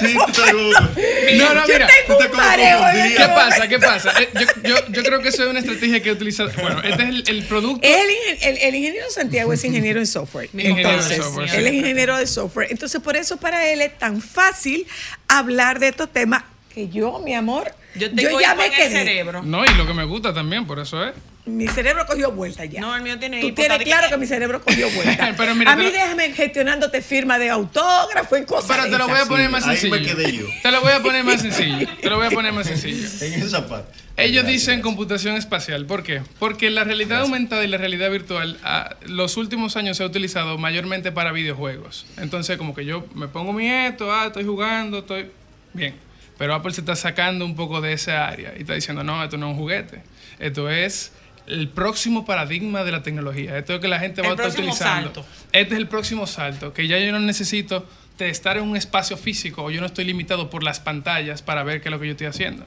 Sí, 0.00 0.14
tú 0.26 0.32
te 0.42 1.36
no, 1.36 1.54
no, 1.54 1.66
yo 1.66 1.72
mira. 1.74 1.86
tengo 1.86 2.18
tú 2.18 2.24
te 2.24 2.30
un 2.30 2.36
mareo. 2.36 2.80
¿Qué 3.16 3.24
pasa? 3.26 3.68
¿Qué 3.68 3.78
pasa? 3.78 4.12
Eh, 4.20 4.28
yo, 4.34 4.46
yo- 4.68 4.86
yo 4.88 5.02
creo 5.02 5.20
que 5.22 5.28
eso 5.28 5.42
es 5.44 5.50
una 5.50 5.60
estrategia 5.60 6.02
que 6.02 6.08
he 6.08 6.12
utilizado. 6.12 6.50
Bueno, 6.60 6.80
este 6.82 7.02
es 7.02 7.08
el, 7.08 7.24
el 7.28 7.44
producto. 7.44 7.86
El, 7.86 8.08
ingen- 8.08 8.38
el- 8.42 8.58
el 8.58 8.74
ingeniero 8.74 9.10
Santiago 9.10 9.52
es 9.52 9.64
ingeniero 9.64 10.00
en 10.00 10.06
software. 10.06 10.48
Ingeniero 10.52 10.88
de 10.90 10.94
Entonces, 10.94 11.16
software, 11.18 11.48
sí. 11.50 11.56
él 11.56 11.66
es 11.66 11.74
ingeniero 11.74 12.16
de 12.16 12.26
software. 12.26 12.68
Entonces, 12.70 13.00
por 13.00 13.16
eso 13.16 13.36
para 13.36 13.66
él 13.70 13.80
es 13.82 13.98
tan 13.98 14.20
fácil 14.20 14.86
hablar 15.28 15.78
de 15.78 15.88
estos 15.88 16.12
temas 16.12 16.44
que 16.74 16.88
yo, 16.88 17.18
mi 17.18 17.34
amor, 17.34 17.72
Yo 17.96 18.12
tengo 18.14 18.40
ya 18.40 18.54
me 18.54 18.70
quedé. 18.70 18.90
cerebro. 18.90 19.42
No, 19.42 19.64
y 19.64 19.74
lo 19.74 19.86
que 19.86 19.94
me 19.94 20.04
gusta 20.04 20.32
también, 20.32 20.66
por 20.66 20.78
eso 20.78 21.04
es. 21.04 21.12
Mi 21.46 21.66
cerebro 21.68 22.04
cogió 22.06 22.30
vuelta 22.32 22.64
ya. 22.66 22.80
No, 22.82 22.94
el 22.94 23.02
mío 23.02 23.18
tiene 23.18 23.40
Tú 23.40 23.52
tienes 23.54 23.78
claro 23.82 24.08
que- 24.10 24.16
mi 24.18 24.26
cerebro 24.26 24.60
cogió 24.62 24.88
vuelta. 24.94 25.34
Pero 25.36 25.54
mira, 25.54 25.72
a 25.72 25.76
mí 25.76 25.84
lo- 25.84 25.90
déjame 25.90 26.32
gestionándote 26.32 27.00
firma 27.02 27.38
de 27.38 27.48
autógrafo 27.50 28.36
y 28.36 28.44
cosas 28.44 28.76
Pero 28.76 28.90
te 28.90 28.98
lo 28.98 29.08
voy 29.08 29.18
a 29.18 29.24
poner 29.26 29.48
más 29.50 29.66
ahí 29.66 29.76
sencillo. 29.78 30.00
me 30.00 30.06
quedé 30.06 30.32
yo. 30.36 30.46
Te 30.62 30.70
lo 30.70 30.80
voy 30.82 30.92
a 30.92 31.00
poner 31.02 31.24
más 31.24 31.40
sencillo. 31.40 31.88
Te 32.00 32.10
lo 32.10 32.16
voy 32.18 32.26
a 32.26 32.30
poner 32.30 32.52
más 32.52 32.66
sencillo. 32.66 33.08
En 33.22 33.42
esa 33.42 33.66
parte. 33.66 33.98
Ellos 34.16 34.44
dicen 34.46 34.82
computación 34.82 35.36
espacial. 35.36 35.86
¿Por 35.86 36.02
qué? 36.02 36.20
Porque 36.38 36.68
la 36.68 36.84
realidad 36.84 37.20
aumentada 37.22 37.64
y 37.64 37.68
la 37.68 37.78
realidad 37.78 38.10
virtual, 38.10 38.58
ah, 38.62 38.96
los 39.06 39.38
últimos 39.38 39.76
años 39.76 39.96
se 39.96 40.02
ha 40.02 40.06
utilizado 40.06 40.58
mayormente 40.58 41.10
para 41.10 41.32
videojuegos. 41.32 42.04
Entonces, 42.18 42.58
como 42.58 42.74
que 42.74 42.84
yo 42.84 43.06
me 43.14 43.28
pongo 43.28 43.54
mi 43.54 43.66
esto, 43.70 44.12
ah, 44.12 44.26
estoy 44.26 44.44
jugando, 44.44 44.98
estoy. 44.98 45.30
Bien. 45.72 45.94
Pero 46.36 46.54
Apple 46.54 46.72
se 46.72 46.80
está 46.82 46.96
sacando 46.96 47.44
un 47.46 47.56
poco 47.56 47.80
de 47.80 47.94
esa 47.94 48.26
área 48.28 48.52
y 48.56 48.60
está 48.60 48.74
diciendo, 48.74 49.02
no, 49.04 49.22
esto 49.24 49.38
no 49.38 49.46
es 49.48 49.52
un 49.54 49.58
juguete. 49.58 50.02
Esto 50.38 50.68
es 50.70 51.12
el 51.50 51.68
próximo 51.68 52.24
paradigma 52.24 52.84
de 52.84 52.92
la 52.92 53.02
tecnología. 53.02 53.58
Esto 53.58 53.74
es 53.74 53.80
que 53.80 53.88
la 53.88 53.98
gente 53.98 54.22
va 54.22 54.28
El 54.28 54.32
a 54.32 54.46
estar 54.46 54.50
utilizando. 54.50 55.14
salto. 55.14 55.26
Este 55.52 55.74
es 55.74 55.80
el 55.80 55.88
próximo 55.88 56.26
salto, 56.26 56.72
que 56.72 56.86
ya 56.86 56.98
yo 56.98 57.12
no 57.12 57.18
necesito 57.20 57.86
de 58.18 58.28
estar 58.28 58.56
en 58.56 58.64
un 58.64 58.76
espacio 58.76 59.16
físico 59.16 59.64
o 59.64 59.70
yo 59.70 59.80
no 59.80 59.86
estoy 59.86 60.04
limitado 60.04 60.50
por 60.50 60.62
las 60.62 60.80
pantallas 60.80 61.42
para 61.42 61.62
ver 61.62 61.80
qué 61.80 61.88
es 61.88 61.90
lo 61.90 62.00
que 62.00 62.06
yo 62.06 62.12
estoy 62.12 62.26
haciendo. 62.26 62.64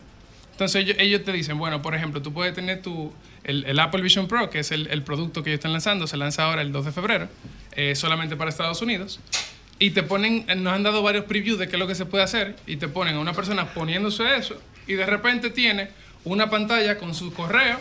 Entonces 0.52 0.84
ellos, 0.84 0.98
ellos 1.00 1.24
te 1.24 1.32
dicen, 1.32 1.58
bueno, 1.58 1.82
por 1.82 1.96
ejemplo, 1.96 2.22
tú 2.22 2.32
puedes 2.34 2.54
tener 2.54 2.82
tu, 2.82 3.12
el, 3.44 3.66
el 3.66 3.80
Apple 3.80 4.02
Vision 4.02 4.28
Pro, 4.28 4.50
que 4.50 4.60
es 4.60 4.72
el, 4.72 4.88
el 4.88 5.02
producto 5.02 5.44
que 5.44 5.50
ellos 5.50 5.60
están 5.60 5.72
lanzando, 5.72 6.06
se 6.08 6.18
lanza 6.18 6.44
ahora 6.44 6.62
el 6.62 6.72
2 6.72 6.86
de 6.86 6.92
febrero, 6.92 7.28
eh, 7.72 7.96
solamente 7.96 8.36
para 8.36 8.50
Estados 8.50 8.82
Unidos. 8.82 9.20
Y 9.80 9.92
te 9.92 10.04
ponen, 10.04 10.46
eh, 10.48 10.56
nos 10.56 10.74
han 10.74 10.84
dado 10.84 11.02
varios 11.02 11.26
previews 11.26 11.58
de 11.58 11.68
qué 11.68 11.76
es 11.76 11.80
lo 11.80 11.88
que 11.88 11.96
se 11.96 12.06
puede 12.06 12.24
hacer 12.24 12.56
y 12.68 12.78
te 12.78 12.88
ponen 12.88 13.16
a 13.16 13.20
una 13.20 13.34
persona 13.34 13.66
poniéndose 13.74 14.36
eso 14.36 14.62
y 14.88 14.94
de 14.94 15.06
repente 15.06 15.50
tiene 15.50 15.90
una 16.24 16.50
pantalla 16.50 16.98
con 16.98 17.14
su 17.14 17.34
correo, 17.34 17.80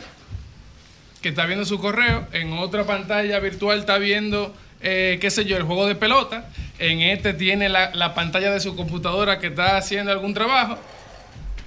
que 1.22 1.30
está 1.30 1.46
viendo 1.46 1.64
su 1.64 1.78
correo, 1.78 2.26
en 2.32 2.52
otra 2.54 2.84
pantalla 2.84 3.38
virtual 3.38 3.78
está 3.78 3.98
viendo, 3.98 4.54
eh, 4.80 5.18
qué 5.20 5.30
sé 5.30 5.44
yo, 5.44 5.56
el 5.56 5.62
juego 5.62 5.86
de 5.86 5.94
pelota, 5.94 6.48
en 6.78 7.00
este 7.00 7.32
tiene 7.32 7.68
la, 7.68 7.90
la 7.94 8.14
pantalla 8.14 8.50
de 8.50 8.60
su 8.60 8.74
computadora 8.76 9.38
que 9.38 9.46
está 9.46 9.76
haciendo 9.76 10.10
algún 10.12 10.34
trabajo, 10.34 10.78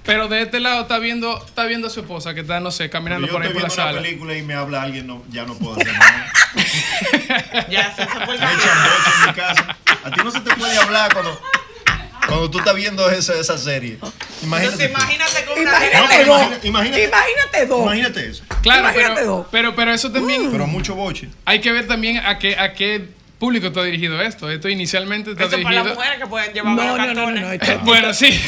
pero 0.04 0.28
de 0.28 0.42
este 0.42 0.60
lado 0.60 0.82
está 0.82 0.98
viendo, 0.98 1.44
está 1.44 1.64
viendo 1.64 1.88
a 1.88 1.90
su 1.90 2.00
esposa 2.00 2.32
que 2.34 2.42
está, 2.42 2.60
no 2.60 2.70
sé, 2.70 2.88
caminando 2.90 3.26
yo 3.26 3.32
por 3.32 3.42
ahí 3.42 3.48
estoy 3.48 3.62
por 3.62 3.68
la 3.68 3.74
viendo 3.74 3.82
una 3.82 3.92
sala. 3.92 4.02
película 4.02 4.36
y 4.36 4.42
me 4.42 4.54
habla 4.54 4.82
alguien, 4.82 5.06
no, 5.06 5.24
ya 5.30 5.44
no 5.44 5.54
puedo 5.54 5.74
hacer 5.80 5.92
nada. 5.92 6.32
Ya, 7.68 7.94
se 7.94 8.06
fue 8.06 8.34
el 8.34 8.40
Me 8.40 8.46
echan 8.46 8.78
en 9.22 9.26
mi 9.26 9.34
casa. 9.34 9.76
A 10.04 10.10
ti 10.10 10.20
no 10.22 10.30
se 10.30 10.40
te 10.40 10.54
puede 10.54 10.78
hablar 10.78 11.12
cuando, 11.12 11.38
cuando 12.26 12.50
tú 12.50 12.58
estás 12.58 12.74
viendo 12.74 13.08
esa, 13.10 13.34
esa 13.38 13.56
serie. 13.58 13.98
Imagínate. 14.42 14.84
Entonces, 14.84 14.90
imagínate 14.90 15.44
con 15.44 15.58
una 15.60 15.70
Imagínate 15.70 16.26
No, 16.26 16.34
imagínate, 16.68 17.04
Imagínate 17.06 17.66
dos. 17.66 17.82
Imagínate 17.82 18.28
eso. 18.30 18.44
Claro, 18.62 18.80
Imagínate 18.80 19.14
pero, 19.14 19.26
dos. 19.26 19.46
pero, 19.50 19.74
pero 19.74 19.92
eso 19.94 20.10
también 20.12 20.50
Pero 20.50 20.66
mucho 20.66 20.94
boche. 20.94 21.28
hay 21.44 21.60
que 21.60 21.72
ver 21.72 21.86
también 21.86 22.18
a 22.18 22.38
qué, 22.38 22.56
a 22.56 22.72
qué 22.74 23.08
público 23.38 23.66
está 23.66 23.82
dirigido 23.84 24.20
esto. 24.22 24.50
Esto 24.50 24.68
inicialmente 24.68 25.32
está 25.32 25.44
Eso 25.44 25.60
para 25.62 25.62
las 25.62 25.84
dirigido... 25.84 25.94
mujeres 25.94 26.18
que 26.20 26.26
pueden 26.26 26.52
llevar 26.54 26.72
No, 26.74 26.76
varios 26.96 26.96
no, 26.98 27.14
no, 27.14 27.30
no, 27.30 27.40
no, 27.52 27.58
cartones. 27.58 27.78
no, 27.78 27.84
Bueno, 27.84 28.14
sí. 28.14 28.40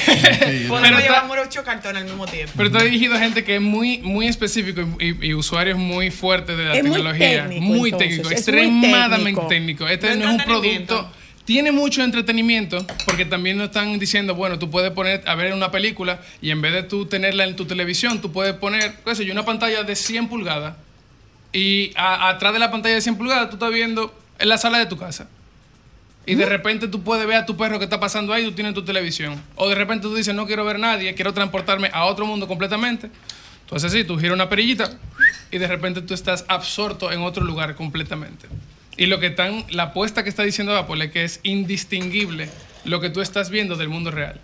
Podemos 0.67 0.81
pero, 0.81 0.99
llevar 1.01 1.27
muchos 1.27 1.63
cartones 1.65 2.03
al 2.03 2.09
mismo 2.09 2.27
tiempo. 2.27 2.53
pero 2.57 2.69
está 2.71 2.83
dirigido 2.83 3.15
a 3.15 3.19
gente 3.19 3.45
que 3.45 3.57
es 3.57 3.61
muy, 3.61 3.99
muy 3.99 4.27
específico 4.29 4.81
y, 4.99 5.09
y- 5.11 5.19
y 5.29 5.35
usuarios 5.35 5.79
muy 5.79 6.11
fuertes 6.11 6.57
de 6.57 6.65
la 6.65 6.75
Es 6.75 6.83
muy 6.85 6.93
tecnología. 6.95 7.43
técnico, 7.43 7.61
muy 7.63 7.91
entonces, 7.91 7.99
técnico, 8.09 8.23
es 8.23 8.27
muy 8.29 8.35
extremadamente 8.35 9.41
técnico. 9.49 9.87
técnico. 9.87 9.89
Este 9.89 10.15
no 10.17 10.25
es 10.25 10.31
un 10.31 10.45
producto. 10.45 11.13
Tiene 11.49 11.73
mucho 11.73 12.03
entretenimiento 12.03 12.87
porque 13.07 13.25
también 13.25 13.57
nos 13.57 13.69
están 13.69 13.99
diciendo, 13.99 14.35
bueno, 14.35 14.59
tú 14.59 14.69
puedes 14.71 14.91
poner 14.91 15.23
a 15.27 15.35
ver 15.35 15.55
una 15.55 15.71
película 15.71 16.21
y 16.43 16.51
en 16.51 16.61
vez 16.61 16.75
de 16.75 16.83
tú 16.83 17.07
tenerla 17.07 17.45
en 17.45 17.57
tu 17.57 17.65
televisión, 17.65 18.21
tú 18.21 18.31
puedes 18.31 18.53
poner, 18.55 18.97
qué 19.03 19.15
sé 19.15 19.25
yo, 19.25 19.33
una 19.33 19.47
pantalla 19.47 19.83
de 19.83 19.97
100 19.97 20.29
pulgadas 20.29 20.75
y 21.55 21.93
a- 21.97 22.29
atrás 22.29 22.53
de 22.53 22.59
la 22.59 22.71
pantalla 22.71 22.97
de 22.97 23.01
100 23.01 23.17
pulgadas 23.17 23.49
tú 23.49 23.57
estás 23.57 23.73
viendo 23.73 24.15
en 24.39 24.47
la 24.51 24.59
sala 24.59 24.79
de 24.79 24.85
tu 24.85 24.99
casa. 24.99 25.27
Y 26.27 26.35
de 26.35 26.45
repente 26.45 26.87
tú 26.87 27.03
puedes 27.03 27.27
ver 27.27 27.37
a 27.39 27.47
tu 27.47 27.57
perro 27.57 27.79
que 27.79 27.85
está 27.85 27.99
pasando 27.99 28.35
ahí 28.35 28.43
y 28.45 28.49
tú 28.49 28.53
tienes 28.53 28.75
tu 28.75 28.85
televisión. 28.85 29.43
O 29.57 29.71
de 29.71 29.75
repente 29.75 30.03
tú 30.03 30.15
dices, 30.15 30.35
no 30.35 30.47
quiero 30.47 30.67
ver 30.67 30.77
a 30.77 30.81
nadie, 30.81 31.15
quiero 31.15 31.33
transportarme 31.33 31.89
a 31.95 32.05
otro 32.05 32.27
mundo 32.27 32.47
completamente. 32.47 33.11
Entonces 33.63 33.91
sí, 33.91 34.05
tú 34.05 34.19
giras 34.19 34.35
una 34.35 34.51
perillita 34.51 34.91
y 35.51 35.57
de 35.57 35.67
repente 35.67 36.03
tú 36.03 36.13
estás 36.13 36.45
absorto 36.47 37.11
en 37.11 37.23
otro 37.23 37.43
lugar 37.43 37.75
completamente. 37.75 38.47
Y 38.99 39.07
lo 39.07 39.19
que 39.21 39.29
están, 39.29 39.65
la 39.71 39.85
apuesta 39.85 40.23
que 40.25 40.29
está 40.29 40.43
diciendo 40.43 40.77
Apple 40.77 41.05
es 41.07 41.11
que 41.13 41.25
es 41.25 41.41
indistinguible 41.45 42.51
lo 42.85 43.01
que 43.01 43.09
tú 43.11 43.21
estás 43.23 43.49
viendo 43.49 43.77
del 43.77 43.89
mundo 43.89 44.11
real. 44.11 44.41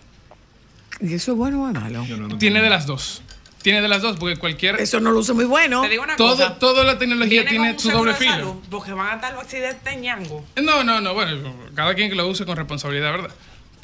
¿Y 1.00 1.12
eso 1.14 1.32
es 1.32 1.38
bueno 1.38 1.64
o 1.64 1.68
es 1.68 1.74
malo? 1.74 2.06
Tiene 2.38 2.62
de 2.62 2.70
las 2.70 2.86
dos. 2.86 3.20
Tiene 3.62 3.80
de 3.80 3.88
las 3.88 4.02
dos, 4.02 4.16
porque 4.18 4.36
cualquier... 4.36 4.78
Eso 4.80 5.00
no 5.00 5.10
luce 5.10 5.32
muy 5.32 5.46
bueno. 5.46 5.80
Te 5.82 5.88
digo 5.88 6.02
una 6.04 6.16
Todo, 6.16 6.32
cosa. 6.36 6.58
toda 6.58 6.84
la 6.84 6.98
tecnología 6.98 7.46
tiene 7.46 7.78
su 7.78 7.90
doble 7.90 8.12
de 8.12 8.18
filo. 8.18 8.32
salud, 8.32 8.54
Porque 8.70 8.92
van 8.92 9.08
a 9.08 9.14
estar 9.14 9.32
los 9.32 9.42
accidentes 9.42 9.98
ñango. 10.00 10.44
No, 10.62 10.84
no, 10.84 11.00
no, 11.00 11.14
bueno, 11.14 11.54
cada 11.74 11.94
quien 11.94 12.10
que 12.10 12.14
lo 12.14 12.28
use 12.28 12.44
con 12.44 12.56
responsabilidad, 12.56 13.10
¿verdad? 13.12 13.30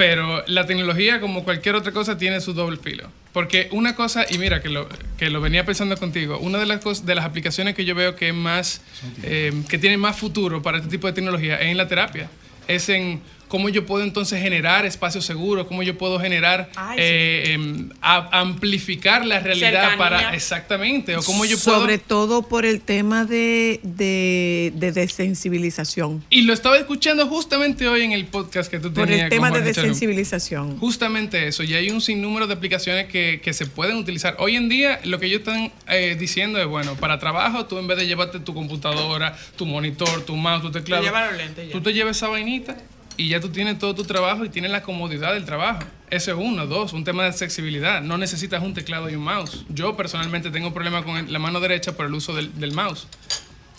Pero 0.01 0.43
la 0.47 0.65
tecnología, 0.65 1.21
como 1.21 1.45
cualquier 1.45 1.75
otra 1.75 1.93
cosa, 1.93 2.17
tiene 2.17 2.41
su 2.41 2.55
doble 2.55 2.79
filo. 2.79 3.11
Porque 3.35 3.69
una 3.71 3.95
cosa, 3.95 4.25
y 4.31 4.39
mira 4.39 4.63
que 4.63 4.71
lo, 4.71 4.89
que 5.19 5.29
lo 5.29 5.43
venía 5.43 5.67
pensando 5.67 5.95
contigo, 5.99 6.39
una 6.39 6.57
de 6.57 6.65
las, 6.65 6.81
cos- 6.83 7.03
de 7.03 7.15
las 7.15 7.27
aplicaciones 7.27 7.75
que 7.75 7.85
yo 7.85 7.95
veo 7.95 8.17
que 8.17 8.29
es 8.31 8.35
más, 8.35 8.81
eh, 9.23 9.53
que 9.69 9.77
tiene 9.77 9.99
más 9.99 10.17
futuro 10.17 10.63
para 10.63 10.79
este 10.79 10.89
tipo 10.89 11.07
de 11.07 11.13
tecnología 11.13 11.57
es 11.61 11.67
en 11.67 11.77
la 11.77 11.87
terapia. 11.87 12.31
Es 12.67 12.89
en 12.89 13.21
cómo 13.51 13.69
yo 13.69 13.85
puedo 13.85 14.05
entonces 14.05 14.41
generar 14.41 14.87
espacios 14.87 15.27
seguros, 15.27 15.67
cómo 15.67 15.83
yo 15.83 15.99
puedo 15.99 16.19
generar, 16.21 16.71
Ay, 16.77 16.97
sí. 16.97 17.03
eh, 17.05 17.53
em, 17.53 17.91
a- 18.01 18.41
amplificar 18.41 19.27
la 19.27 19.41
realidad 19.41 19.71
Cercanía. 19.91 19.99
para, 19.99 20.35
exactamente, 20.35 21.17
o 21.17 21.23
cómo 21.23 21.45
yo 21.45 21.59
puedo... 21.59 21.81
Sobre 21.81 21.99
todo 21.99 22.43
por 22.49 22.65
el 22.65 22.81
tema 22.81 23.25
de, 23.25 23.81
de, 23.83 24.73
de 24.77 24.93
desensibilización. 24.93 26.25
Y 26.31 26.43
lo 26.43 26.53
estaba 26.53 26.77
escuchando 26.79 27.27
justamente 27.27 27.89
hoy 27.89 28.03
en 28.03 28.13
el 28.13 28.27
podcast 28.27 28.71
que 28.71 28.79
tú 28.79 28.93
Por 28.93 29.07
tenías. 29.07 29.25
el 29.25 29.31
tema 29.31 29.51
de 29.51 29.63
desensibilización. 29.63 30.79
Justamente 30.79 31.49
eso, 31.49 31.63
y 31.65 31.75
hay 31.75 31.91
un 31.91 32.01
sinnúmero 32.01 32.47
de 32.47 32.55
aplicaciones 32.55 33.07
que, 33.09 33.41
que 33.43 33.53
se 33.53 33.67
pueden 33.67 33.97
utilizar. 33.97 34.37
Hoy 34.39 34.57
en 34.57 34.69
día 34.69 35.01
lo 35.05 35.19
que 35.19 35.27
ellos 35.27 35.41
están 35.41 35.73
eh, 35.89 36.17
diciendo 36.19 36.61
es, 36.61 36.67
bueno, 36.69 36.95
para 36.95 37.19
trabajo, 37.19 37.67
tú 37.67 37.79
en 37.79 37.89
vez 37.89 37.99
de 37.99 38.07
llevarte 38.07 38.39
tu 38.41 38.55
computadora, 38.55 39.37
tu 39.57 39.67
monitor, 39.67 40.25
tu 40.25 40.37
mouse, 40.37 40.63
tu 40.63 40.71
teclado, 40.71 41.03
Te 41.03 41.09
llevas 41.09 41.31
los 41.33 41.37
lentes 41.39 41.67
ya. 41.67 41.73
tú 41.73 41.81
te 41.81 41.93
llevas 41.93 42.17
esa 42.17 42.29
vainita 42.29 42.77
y 43.17 43.29
ya 43.29 43.41
tú 43.41 43.51
tienes 43.51 43.79
todo 43.79 43.95
tu 43.95 44.05
trabajo 44.05 44.45
y 44.45 44.49
tienes 44.49 44.71
la 44.71 44.83
comodidad 44.83 45.35
del 45.35 45.45
trabajo. 45.45 45.83
Eso 46.11 46.33
es 46.33 46.37
uno. 46.39 46.67
Dos, 46.67 46.93
un 46.93 47.05
tema 47.05 47.23
de 47.25 47.29
accesibilidad. 47.29 48.03
No 48.03 48.19
necesitas 48.19 48.63
un 48.63 48.75
teclado 48.75 49.09
y 49.11 49.15
un 49.15 49.23
mouse. 49.23 49.65
Yo 49.69 49.97
personalmente 49.97 50.51
tengo 50.51 50.73
problemas 50.73 51.05
con 51.05 51.33
la 51.33 51.39
mano 51.39 51.61
derecha 51.61 51.93
por 51.93 52.07
el 52.07 52.15
uso 52.15 52.35
del, 52.35 52.59
del 52.59 52.73
mouse. 52.73 53.07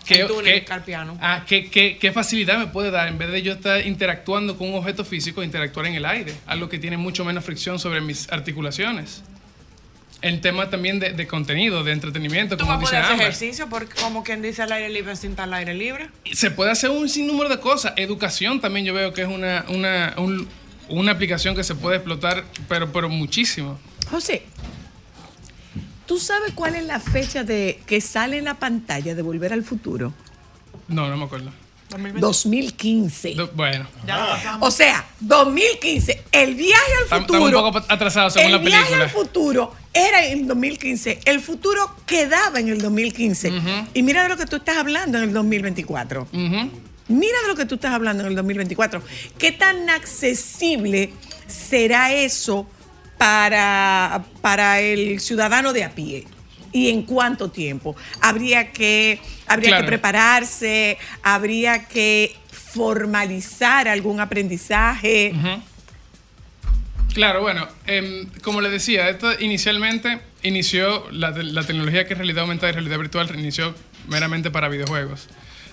El 0.07 0.27
túnel 0.27 0.65
carpiano. 0.65 1.17
Ah, 1.21 1.43
¿qué, 1.47 1.69
qué, 1.69 1.97
qué 1.97 2.11
facilidad 2.11 2.57
me 2.57 2.67
puede 2.67 2.91
dar 2.91 3.07
en 3.07 3.17
vez 3.17 3.31
de 3.31 3.41
yo 3.41 3.53
estar 3.53 3.85
interactuando 3.85 4.57
con 4.57 4.69
un 4.69 4.75
objeto 4.75 5.05
físico, 5.05 5.43
interactuar 5.43 5.85
en 5.85 5.95
el 5.95 6.05
aire? 6.05 6.33
Algo 6.47 6.69
que 6.69 6.79
tiene 6.79 6.97
mucho 6.97 7.23
menos 7.23 7.45
fricción 7.45 7.79
sobre 7.79 8.01
mis 8.01 8.31
articulaciones. 8.31 9.23
El 10.21 10.39
tema 10.41 10.69
también 10.69 10.99
de, 10.99 11.13
de 11.13 11.25
contenido, 11.27 11.83
de 11.83 11.93
entretenimiento, 11.93 12.55
Tú 12.55 12.65
como 12.65 12.77
vas 12.77 12.77
a 12.77 12.81
dice 12.81 12.91
poder 12.91 13.05
hacer 13.05 13.21
ejercicio 13.21 13.67
porque 13.69 13.99
como 14.01 14.23
quien 14.23 14.41
dice 14.43 14.61
al 14.61 14.71
aire 14.71 14.89
libre 14.89 15.15
sin 15.15 15.31
estar 15.31 15.45
al 15.45 15.53
aire 15.55 15.73
libre. 15.73 16.09
Se 16.31 16.51
puede 16.51 16.69
hacer 16.71 16.91
un 16.91 17.09
sinnúmero 17.09 17.49
de 17.49 17.59
cosas. 17.59 17.93
Educación 17.97 18.61
también 18.61 18.85
yo 18.85 18.93
veo 18.93 19.13
que 19.13 19.23
es 19.23 19.27
una, 19.27 19.65
una, 19.69 20.13
un- 20.17 20.47
una 20.89 21.13
aplicación 21.13 21.55
que 21.55 21.63
se 21.63 21.73
puede 21.73 21.95
explotar, 21.97 22.43
pero, 22.67 22.91
pero 22.91 23.09
muchísimo. 23.09 23.79
José, 24.11 24.43
¿tú 26.05 26.19
sabes 26.19 26.51
cuál 26.53 26.75
es 26.75 26.83
la 26.83 26.99
fecha 26.99 27.43
de 27.43 27.79
que 27.87 27.99
sale 28.01 28.37
en 28.37 28.45
la 28.45 28.55
pantalla 28.55 29.15
de 29.15 29.21
Volver 29.21 29.53
al 29.53 29.63
Futuro? 29.63 30.13
No, 30.87 31.07
no 31.09 31.17
me 31.17 31.23
acuerdo. 31.25 31.51
2015. 32.19 33.35
Do- 33.35 33.51
bueno, 33.53 33.87
Ya 34.05 34.17
lo 34.19 34.25
pasamos. 34.27 34.67
O 34.67 34.71
sea, 34.71 35.05
2015, 35.19 36.23
el 36.31 36.55
viaje 36.55 36.81
al 36.99 37.03
futuro. 37.21 37.45
estamos 37.49 37.65
un 37.65 37.73
poco 37.73 37.85
atrasados 37.93 38.33
según 38.33 38.47
el 38.47 38.51
la 38.53 38.57
viaje 38.59 38.83
película. 38.83 39.03
al 39.03 39.09
futuro 39.09 39.73
era 39.93 40.25
en 40.25 40.39
el 40.39 40.47
2015. 40.47 41.19
El 41.25 41.39
futuro 41.41 41.95
quedaba 42.05 42.59
en 42.59 42.69
el 42.69 42.79
2015. 42.81 43.51
Y 43.93 44.03
mira 44.03 44.23
de 44.23 44.29
lo 44.29 44.37
que 44.37 44.45
tú 44.45 44.57
estás 44.57 44.77
hablando 44.77 45.17
en 45.17 45.25
el 45.25 45.33
2024. 45.33 46.23
Ujú. 46.31 46.71
Mira 47.09 47.37
de 47.41 47.47
lo 47.49 47.55
que 47.55 47.65
tú 47.65 47.75
estás 47.75 47.93
hablando 47.93 48.23
en 48.23 48.29
el 48.29 48.35
2024. 48.35 49.01
¿Qué 49.37 49.51
tan 49.51 49.89
accesible 49.89 51.11
será 51.47 52.13
eso 52.13 52.65
para, 53.17 54.23
para 54.41 54.79
el 54.79 55.19
ciudadano 55.19 55.73
de 55.73 55.83
a 55.83 55.91
pie? 55.93 56.25
¿Y 56.71 56.89
en 56.89 57.01
cuánto 57.03 57.51
tiempo? 57.51 57.95
Habría 58.21 58.71
que, 58.71 59.19
habría 59.45 59.69
Claro. 59.71 59.83
que 59.83 59.87
prepararse, 59.89 60.97
habría 61.21 61.85
que 61.85 62.33
formalizar 62.49 63.89
algún 63.89 64.21
aprendizaje. 64.21 65.33
Claro, 67.13 67.41
bueno, 67.41 67.67
em, 67.87 68.25
como 68.41 68.61
le 68.61 68.69
decía, 68.69 69.09
esto 69.09 69.31
inicialmente 69.39 70.19
inició, 70.43 71.05
la, 71.11 71.31
la 71.31 71.63
tecnología 71.63 72.05
que 72.05 72.13
es 72.13 72.17
realidad 72.17 72.41
aumentada 72.43 72.71
y 72.71 72.73
realidad 72.73 72.97
virtual 72.99 73.29
inició 73.37 73.75
meramente 74.07 74.51
para 74.51 74.69
videojuegos. 74.69 75.27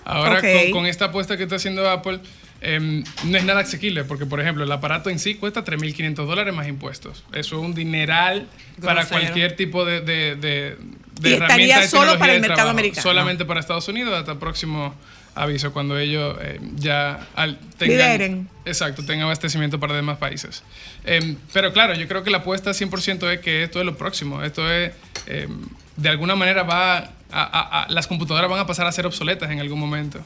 Ahora, 0.04 0.40
con, 0.40 0.70
con 0.72 0.86
esta 0.86 1.06
apuesta 1.06 1.36
que 1.36 1.42
está 1.44 1.56
haciendo 1.56 1.88
Apple, 1.88 2.20
em, 2.60 3.04
no 3.24 3.36
es 3.36 3.44
nada 3.44 3.60
asequible, 3.60 4.04
porque, 4.04 4.26
por 4.26 4.40
ejemplo, 4.40 4.64
el 4.64 4.72
aparato 4.72 5.10
en 5.10 5.18
sí 5.18 5.34
cuesta 5.34 5.64
3.500 5.64 6.14
dólares 6.26 6.54
más 6.54 6.66
impuestos. 6.66 7.24
Eso 7.32 7.58
es 7.58 7.62
un 7.64 7.74
dineral 7.74 8.48
para 8.82 9.06
cualquier 9.06 9.54
tipo 9.54 9.84
de, 9.84 10.00
de, 10.00 10.34
de, 10.36 10.76
de 11.20 11.30
Y 11.30 11.34
herramienta 11.34 11.82
estaría 11.82 11.88
solo 11.88 12.18
para 12.18 12.34
el 12.34 12.40
mercado 12.40 12.70
americano. 12.70 13.02
Solamente 13.02 13.44
para 13.44 13.60
Estados 13.60 13.86
Unidos 13.88 14.18
hasta 14.18 14.32
el 14.32 14.38
próximo 14.38 14.94
aviso, 15.42 15.72
cuando 15.72 15.98
ellos 15.98 16.36
eh, 16.40 16.60
ya 16.76 17.26
al- 17.34 17.58
tengan... 17.78 17.96
Lideren. 17.98 18.48
Exacto, 18.64 19.04
tenga 19.04 19.24
abastecimiento 19.24 19.78
para 19.80 19.94
demás 19.94 20.18
países. 20.18 20.62
Em, 21.04 21.36
pero 21.52 21.72
claro, 21.72 21.94
yo 21.94 22.06
creo 22.08 22.22
que 22.22 22.30
la 22.30 22.38
apuesta 22.38 22.70
100% 22.72 23.32
es 23.32 23.40
que 23.40 23.62
esto 23.62 23.80
es 23.80 23.86
lo 23.86 23.96
próximo. 23.96 24.42
Esto 24.42 24.70
es, 24.70 24.92
em, 25.26 25.60
de 25.96 26.08
alguna 26.08 26.34
manera, 26.36 26.62
va 26.64 26.96
a, 26.98 27.08
a- 27.30 27.82
a- 27.84 27.88
las 27.90 28.06
computadoras 28.06 28.50
van 28.50 28.60
a 28.60 28.66
pasar 28.66 28.86
a 28.86 28.92
ser 28.92 29.06
obsoletas 29.06 29.50
en 29.50 29.60
algún 29.60 29.78
momento. 29.80 30.20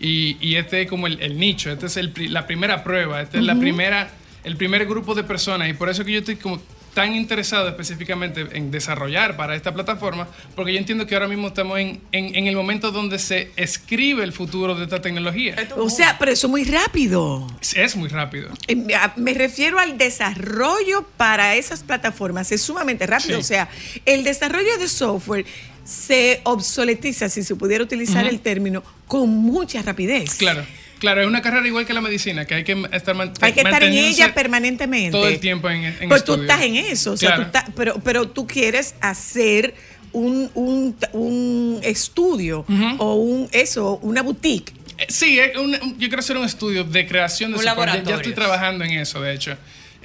Y, 0.00 0.36
y 0.40 0.56
este 0.56 0.82
es 0.82 0.88
como 0.88 1.06
el, 1.06 1.20
el 1.20 1.38
nicho, 1.38 1.70
este 1.70 1.86
es 1.86 1.96
el 1.96 2.12
la 2.32 2.46
primera 2.46 2.82
prueba, 2.82 3.20
este 3.22 3.38
es 3.38 3.44
la 3.44 3.54
primera, 3.54 4.10
el 4.42 4.56
primer 4.56 4.86
grupo 4.86 5.14
de 5.14 5.22
personas. 5.24 5.68
Y 5.68 5.72
por 5.74 5.88
eso 5.88 6.04
que 6.04 6.12
yo 6.12 6.18
estoy 6.18 6.36
como 6.36 6.60
tan 6.94 7.14
interesado 7.14 7.68
específicamente 7.68 8.46
en 8.52 8.70
desarrollar 8.70 9.36
para 9.36 9.54
esta 9.56 9.74
plataforma, 9.74 10.28
porque 10.54 10.72
yo 10.72 10.78
entiendo 10.78 11.06
que 11.06 11.14
ahora 11.14 11.28
mismo 11.28 11.48
estamos 11.48 11.78
en, 11.78 12.00
en- 12.12 12.34
en 12.34 12.46
el 12.46 12.54
momento 12.56 12.92
donde 12.92 13.18
se 13.18 13.50
escribe 13.56 14.22
el 14.24 14.32
futuro 14.32 14.74
de 14.74 14.84
esta 14.84 15.02
tecnología. 15.02 15.56
O 15.76 15.90
sea, 15.90 16.16
pero 16.18 16.30
eso 16.32 16.46
es 16.46 16.50
muy 16.50 16.64
rápido. 16.64 17.46
Es 17.74 17.96
muy 17.96 18.08
rápido. 18.08 18.48
Eh, 18.68 18.76
me- 19.16 19.34
refiero 19.34 19.78
al 19.78 19.98
desarrollo 19.98 21.04
para 21.16 21.56
esas 21.56 21.82
plataformas, 21.82 22.52
es 22.52 22.62
sumamente 22.62 23.06
rápido. 23.06 23.36
Sí. 23.38 23.40
O 23.40 23.44
sea, 23.44 23.68
el 24.06 24.24
desarrollo 24.24 24.78
de 24.78 24.88
software 24.88 25.44
se 25.84 26.40
obsoletiza, 26.44 27.28
si 27.28 27.42
se 27.42 27.56
pudiera 27.56 27.84
utilizar 27.84 28.24
el 28.26 28.40
término, 28.40 28.82
con 29.06 29.28
mucha 29.28 29.82
rapidez. 29.82 30.34
Claro, 30.36 30.64
claro, 31.04 31.20
es 31.20 31.26
una 31.26 31.42
carrera 31.42 31.66
igual 31.66 31.84
que 31.86 31.92
la 31.92 32.00
medicina, 32.00 32.44
que 32.46 32.54
hay 32.54 32.64
que 32.64 32.72
estar 32.92 33.14
Hay 33.42 33.52
que 33.52 33.60
estar 33.60 33.82
en 33.84 33.92
ella 33.92 34.34
permanentemente. 34.34 35.10
todo 35.12 35.28
el 35.28 35.38
tiempo 35.38 35.68
en, 35.70 35.84
en 35.84 36.08
Pues 36.08 36.24
tú 36.24 36.32
estudio. 36.32 36.50
estás 36.50 36.62
en 36.66 36.76
eso, 36.76 37.12
o 37.12 37.16
sea, 37.16 37.28
Claro. 37.36 37.42
tú 37.42 37.46
estás- 37.48 37.70
pero, 37.76 38.00
pero 38.02 38.28
tú 38.28 38.46
quieres 38.46 38.94
hacer 39.00 39.74
un, 40.12 40.50
un, 40.54 40.96
un 41.12 41.80
estudio 41.82 42.64
o 42.98 43.14
un 43.14 43.48
eso, 43.52 43.98
una 44.02 44.22
boutique. 44.22 44.72
Eh, 44.98 45.06
Sí, 45.08 45.38
es 45.38 45.56
un- 45.56 45.72
yo 45.98 46.08
quiero 46.08 46.20
hacer 46.20 46.36
un 46.36 46.44
estudio 46.44 46.84
de 46.84 47.06
creación 47.06 47.52
de 47.52 47.58
software. 47.58 47.88
Ya- 47.96 48.02
Ya, 48.02 48.14
estoy 48.16 48.32
trabajando 48.32 48.84
en 48.84 48.92
eso, 48.92 49.20
de 49.20 49.34
hecho. 49.34 49.56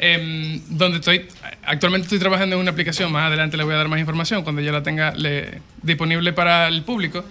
Em, 0.02 0.62
donde 0.70 1.00
estoy, 1.00 1.28
actualmente 1.66 2.06
estoy 2.06 2.20
trabajando 2.20 2.56
en 2.56 2.62
una 2.62 2.72
aplicación, 2.72 3.12
más 3.12 3.28
adelante 3.28 3.58
le 3.58 3.64
voy 3.66 3.74
a 3.74 3.78
dar 3.78 3.88
más 3.90 4.00
información 4.00 4.44
cuando 4.44 4.62
ya 4.62 4.72
la 4.72 4.82
tenga 4.82 5.12
le- 5.14 5.60
disponible 5.84 6.32
para 6.34 6.68
el 6.70 6.84
público. 6.84 7.24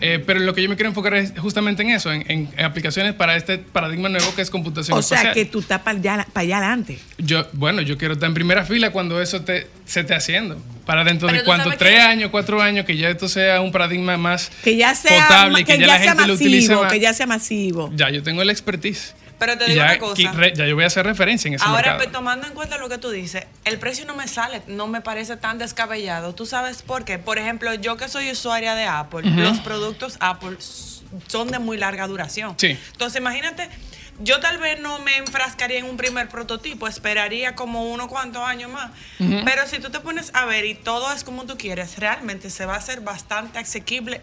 Eh, 0.00 0.22
pero 0.26 0.40
lo 0.40 0.54
que 0.54 0.62
yo 0.62 0.68
me 0.68 0.76
quiero 0.76 0.90
enfocar 0.90 1.14
es 1.14 1.32
justamente 1.38 1.82
en 1.82 1.90
eso, 1.90 2.12
en, 2.12 2.22
en- 2.30 2.50
en 2.56 2.64
aplicaciones 2.66 3.14
para 3.14 3.34
este 3.36 3.56
paradigma 3.58 4.08
nuevo 4.10 4.34
que 4.34 4.42
es 4.42 4.50
computación 4.50 4.96
O 4.98 5.00
sea, 5.02 5.32
que 5.32 5.46
tú 5.46 5.60
estás 5.60 5.80
para 5.80 5.98
allá, 5.98 6.26
para 6.32 6.42
allá 6.44 6.58
adelante. 6.58 6.98
Yo, 7.16 7.46
bueno, 7.54 7.80
yo 7.80 7.96
quiero 7.96 8.14
estar 8.14 8.28
en 8.28 8.34
primera 8.34 8.64
fila 8.64 8.90
cuando 8.92 9.22
eso 9.22 9.40
te, 9.42 9.66
se 9.86 10.00
esté 10.00 10.14
haciendo. 10.14 10.60
Para 10.84 11.02
dentro 11.02 11.26
Pero 11.28 11.40
de 11.40 11.44
cuánto, 11.46 11.70
tres 11.78 11.94
que- 11.94 12.00
años, 12.00 12.30
cuatro 12.30 12.60
años, 12.60 12.84
que 12.84 12.96
ya 12.96 13.08
esto 13.08 13.26
sea 13.28 13.60
un 13.62 13.72
paradigma 13.72 14.16
más 14.18 14.50
Que 14.62 14.76
ya 14.76 14.94
sea, 14.94 15.22
potable 15.26 15.60
y 15.62 15.64
que, 15.64 15.72
que 15.72 15.78
ya, 15.80 15.86
ya 15.86 15.92
la 15.94 15.98
sea 15.98 16.08
gente 16.12 16.26
lo 16.28 16.34
utilice 16.34 16.76
más. 16.76 16.92
que 16.92 17.00
ya 17.00 17.14
sea 17.14 17.26
masivo. 17.26 17.90
Ya, 17.96 18.10
yo 18.10 18.22
tengo 18.22 18.42
el 18.42 18.50
expertise. 18.50 19.14
Pero 19.38 19.58
te 19.58 19.64
digo 19.66 19.76
ya, 19.76 19.84
una 19.84 19.98
cosa. 19.98 20.32
re- 20.32 20.54
ya 20.54 20.66
yo 20.66 20.74
voy 20.74 20.84
a 20.84 20.86
hacer 20.86 21.04
referencia 21.04 21.48
en 21.48 21.54
ese 21.54 21.64
Ahora, 21.64 21.76
mercado. 21.76 21.98
pues, 21.98 22.12
tomando 22.12 22.46
en 22.46 22.54
cuenta 22.54 22.78
lo 22.78 22.88
que 22.88 22.98
tú 22.98 23.10
dices, 23.10 23.44
el 23.64 23.78
precio 23.78 24.06
no 24.06 24.14
me 24.14 24.28
sale, 24.28 24.62
no 24.66 24.86
me 24.86 25.00
parece 25.02 25.36
tan 25.36 25.58
descabellado. 25.58 26.34
¿Tú 26.34 26.46
sabes 26.46 26.82
por 26.82 27.04
qué? 27.04 27.18
Por 27.18 27.38
ejemplo, 27.38 27.74
yo 27.74 27.96
que 27.96 28.08
soy 28.08 28.30
usuaria 28.30 28.74
de 28.74 28.84
Apple, 28.86 29.22
los 29.30 29.58
productos 29.60 30.16
Apple 30.20 30.56
son 31.28 31.48
de 31.50 31.58
muy 31.58 31.76
larga 31.76 32.06
duración. 32.06 32.54
Sí. 32.56 32.78
Entonces, 32.92 33.20
imagínate, 33.20 33.68
yo 34.20 34.40
tal 34.40 34.56
vez 34.56 34.80
no 34.80 34.98
me 35.00 35.18
enfrascaría 35.18 35.78
en 35.80 35.84
un 35.84 35.98
primer 35.98 36.28
prototipo, 36.30 36.88
esperaría 36.88 37.54
como 37.54 37.84
unos 37.92 38.06
cuantos 38.08 38.42
años 38.42 38.70
más. 38.70 38.90
Pero 39.18 39.66
si 39.66 39.78
tú 39.78 39.90
te 39.90 40.00
pones 40.00 40.30
a 40.34 40.46
ver 40.46 40.64
y 40.64 40.74
todo 40.74 41.12
es 41.12 41.22
como 41.24 41.44
tú 41.44 41.58
quieres, 41.58 41.98
realmente 41.98 42.48
se 42.48 42.64
va 42.64 42.74
a 42.74 42.78
hacer 42.78 43.02
bastante 43.02 43.58
asequible. 43.58 44.22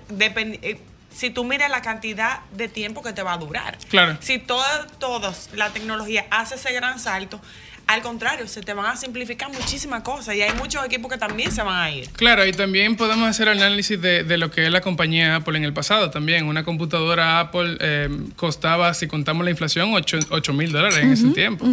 Si 1.14 1.30
tú 1.30 1.44
miras 1.44 1.70
la 1.70 1.82
cantidad 1.82 2.42
de 2.52 2.68
tiempo 2.68 3.02
que 3.04 3.14
te 3.14 3.24
va 3.24 3.34
a 3.34 3.38
durar. 3.38 3.78
Claro. 3.90 4.18
Si 4.20 4.40
toda, 4.40 4.88
todos, 5.00 5.50
la 5.54 5.70
tecnología 5.70 6.26
hace 6.32 6.56
ese 6.56 6.74
gran 6.74 7.00
salto, 7.00 7.40
al 7.86 8.02
contrario, 8.02 8.48
se 8.48 8.62
te 8.62 8.74
van 8.74 8.86
a 8.86 8.96
simplificar 8.96 9.52
muchísimas 9.52 10.04
cosas 10.04 10.36
y 10.36 10.42
hay 10.42 10.54
muchos 10.54 10.86
equipos 10.86 11.12
que 11.12 11.18
también 11.18 11.52
se 11.52 11.62
van 11.64 11.82
a 11.82 11.92
ir. 11.92 12.10
Claro, 12.12 12.46
y 12.46 12.54
también 12.54 12.96
podemos 12.96 13.28
hacer 13.28 13.50
análisis 13.50 14.02
de, 14.02 14.24
de 14.24 14.38
lo 14.38 14.50
que 14.52 14.66
es 14.66 14.72
la 14.72 14.80
compañía 14.80 15.36
Apple 15.36 15.58
en 15.58 15.66
el 15.66 15.74
pasado 15.74 16.10
también. 16.10 16.46
Una 16.46 16.64
computadora 16.64 17.42
Apple 17.42 17.78
eh, 17.82 18.10
costaba, 18.38 18.94
si 18.94 19.08
contamos 19.08 19.44
la 19.44 19.52
inflación, 19.52 19.94
8 19.94 20.54
mil 20.54 20.72
dólares 20.72 21.00
en 21.00 21.12
ese 21.12 21.28
tiempo. 21.30 21.66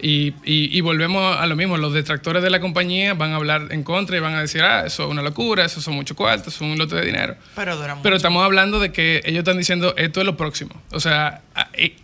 Y, 0.00 0.34
y- 0.44 0.76
y 0.76 0.80
volvemos 0.82 1.36
a 1.36 1.46
lo 1.46 1.56
mismo, 1.56 1.78
los 1.78 1.94
detractores 1.94 2.42
de 2.42 2.50
la 2.50 2.60
compañía 2.60 3.14
van 3.14 3.32
a 3.32 3.36
hablar 3.36 3.68
en 3.70 3.82
contra 3.82 4.16
y 4.16 4.20
van 4.20 4.34
a 4.34 4.42
decir, 4.42 4.60
ah, 4.62 4.84
eso 4.86 5.04
es 5.04 5.10
una 5.10 5.22
locura, 5.22 5.64
eso 5.64 5.80
son 5.80 5.94
muchos 5.94 6.14
cuartos, 6.16 6.54
eso 6.54 6.64
es 6.66 6.70
un 6.70 6.76
lote 6.78 6.96
de 6.96 7.06
dinero. 7.06 7.36
Pero 7.54 7.76
dura 7.76 7.94
mucho. 7.94 8.02
Pero 8.02 8.16
estamos 8.16 8.44
hablando 8.44 8.78
de 8.78 8.92
que 8.92 9.22
ellos 9.24 9.38
están 9.38 9.56
diciendo, 9.56 9.94
esto 9.96 10.20
es 10.20 10.26
lo 10.26 10.36
próximo. 10.36 10.72
O 10.92 11.00
sea, 11.00 11.40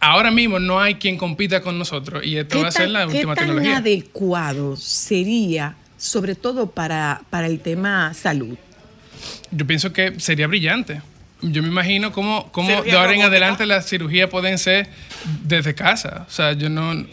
ahora 0.01 0.31
mismo 0.31 0.59
no 0.59 0.81
hay 0.81 0.95
quien 0.95 1.19
compita 1.19 1.61
con 1.61 1.79
nosotros 1.79 2.25
y 2.25 2.39
esto 2.39 2.63
va 2.63 2.69
a 2.69 2.73
ser 2.73 2.89
la 2.89 3.01
qué 3.07 3.15
última 3.17 3.35
tan 3.35 3.45
tecnología. 3.47 3.77
adecuado 3.77 4.77
sería, 4.77 5.77
sobre 5.99 6.35
todo 6.35 6.71
para, 6.71 7.21
para 7.29 7.47
el 7.47 7.61
tema 7.61 8.15
salud? 8.15 8.57
Yo 9.51 9.67
pienso 9.67 9.93
que 9.93 10.19
sería 10.19 10.47
brillante. 10.47 11.03
Yo 11.43 11.61
me 11.63 11.69
imagino 11.69 12.13
cómo, 12.13 12.51
cómo 12.53 12.69
de 12.85 12.93
ahora 12.93 13.15
en 13.15 13.23
adelante 13.23 13.67
las 13.67 13.89
cirugías 13.89 14.31
pueden 14.31 14.59
ser 14.59 14.89
desde 15.43 15.75
casa. 15.75 16.25
O 16.29 16.31
sea, 16.31 16.53
yo 16.53 16.69
no 16.71 17.05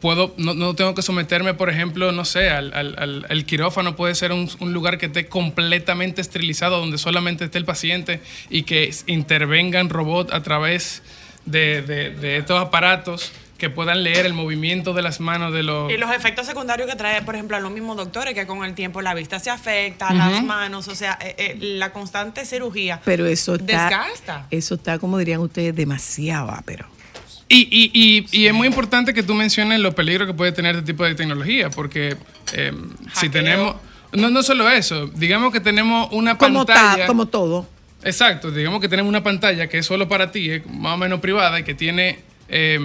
puedo, 0.00 0.34
no, 0.36 0.54
no 0.54 0.74
tengo 0.74 0.94
que 0.96 1.02
someterme, 1.02 1.54
por 1.54 1.70
ejemplo, 1.70 2.10
no 2.10 2.24
sé, 2.24 2.50
al, 2.50 2.74
al- 2.74 2.96
al- 2.98 3.26
el 3.28 3.44
quirófano. 3.46 3.94
Puede 3.94 4.16
ser 4.16 4.32
un, 4.32 4.50
un 4.58 4.72
lugar 4.72 4.98
que 4.98 5.06
esté 5.06 5.26
completamente 5.28 6.20
esterilizado, 6.20 6.80
donde 6.80 6.98
solamente 6.98 7.44
esté 7.44 7.58
el 7.58 7.64
paciente 7.64 8.20
y 8.50 8.64
que 8.64 8.92
intervengan 9.06 9.88
robots 9.90 10.32
a 10.32 10.42
través 10.42 11.02
de, 11.46 11.82
de- 11.82 12.10
de 12.10 12.36
estos 12.38 12.60
aparatos 12.60 13.30
que 13.62 13.70
puedan 13.70 14.02
leer 14.02 14.26
el 14.26 14.32
movimiento 14.34 14.92
de 14.92 15.02
las 15.02 15.20
manos 15.20 15.52
de 15.52 15.62
los... 15.62 15.88
Y 15.92 15.96
los 15.96 16.10
efectos 16.10 16.46
secundarios 16.46 16.90
que 16.90 16.96
trae, 16.96 17.22
por 17.22 17.36
ejemplo, 17.36 17.56
a 17.56 17.60
los 17.60 17.70
mismos 17.70 17.96
doctores, 17.96 18.34
que 18.34 18.44
con 18.44 18.64
el 18.64 18.74
tiempo 18.74 19.00
la 19.02 19.14
vista 19.14 19.38
se 19.38 19.50
afecta, 19.50 20.12
las 20.12 20.42
manos, 20.42 20.88
o 20.88 20.96
sea, 20.96 21.16
eh, 21.22 21.36
eh, 21.38 21.56
la 21.60 21.92
constante 21.92 22.44
cirugía 22.44 23.00
Pero 23.04 23.24
eso 23.24 23.54
está, 23.54 23.64
desgasta. 23.88 24.46
eso 24.50 24.74
está, 24.74 24.98
como 24.98 25.16
dirían 25.16 25.38
ustedes, 25.38 25.76
demasiado 25.76 26.52
pero 26.64 26.86
Y, 27.48 27.68
y, 27.70 27.90
y, 27.94 28.26
y 28.42 28.46
es 28.48 28.52
muy 28.52 28.66
importante 28.66 29.14
que 29.14 29.22
tú 29.22 29.32
menciones 29.34 29.78
los 29.78 29.94
peligros 29.94 30.26
que 30.26 30.34
puede 30.34 30.50
tener 30.50 30.74
este 30.74 30.92
tipo 30.92 31.04
de 31.04 31.14
tecnología, 31.14 31.70
porque 31.70 32.16
eh, 32.54 32.72
si 33.14 33.28
tenemos... 33.28 33.76
No, 34.10 34.28
no 34.28 34.42
solo 34.42 34.68
eso, 34.68 35.06
digamos 35.06 35.52
que 35.52 35.60
tenemos 35.60 36.08
una 36.10 36.36
Como 36.36 36.66
pantalla... 36.66 37.02
ta- 37.02 37.06
como 37.06 37.26
todo. 37.26 37.68
Exacto, 38.02 38.50
digamos 38.50 38.80
que 38.80 38.88
tenemos 38.88 39.08
una 39.08 39.22
pantalla 39.22 39.68
que 39.68 39.78
es 39.78 39.86
solo 39.86 40.08
para 40.08 40.32
ti, 40.32 40.50
es 40.50 40.66
más 40.66 40.94
o 40.94 40.96
menos 40.96 41.20
privada 41.20 41.60
y 41.60 41.62
que 41.62 41.74
tiene... 41.74 42.18
eh, 42.48 42.80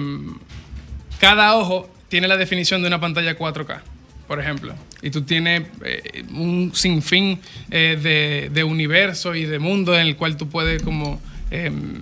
cada 1.20 1.54
ojo 1.56 1.88
tiene 2.08 2.28
la 2.28 2.36
definición 2.36 2.80
de 2.82 2.88
una 2.88 3.00
pantalla 3.00 3.36
4K, 3.36 3.80
por 4.26 4.40
ejemplo. 4.40 4.74
Y 5.02 5.10
tú 5.10 5.22
tienes 5.22 5.62
eh, 5.84 6.24
un 6.32 6.72
sinfín 6.74 7.40
eh, 7.70 7.98
de, 8.02 8.50
de 8.52 8.64
universo 8.64 9.34
y 9.34 9.44
de 9.44 9.58
mundo 9.58 9.94
en 9.94 10.06
el 10.06 10.16
cual 10.16 10.36
tú 10.36 10.48
puedes 10.48 10.82
como... 10.82 11.20
em, 11.50 12.00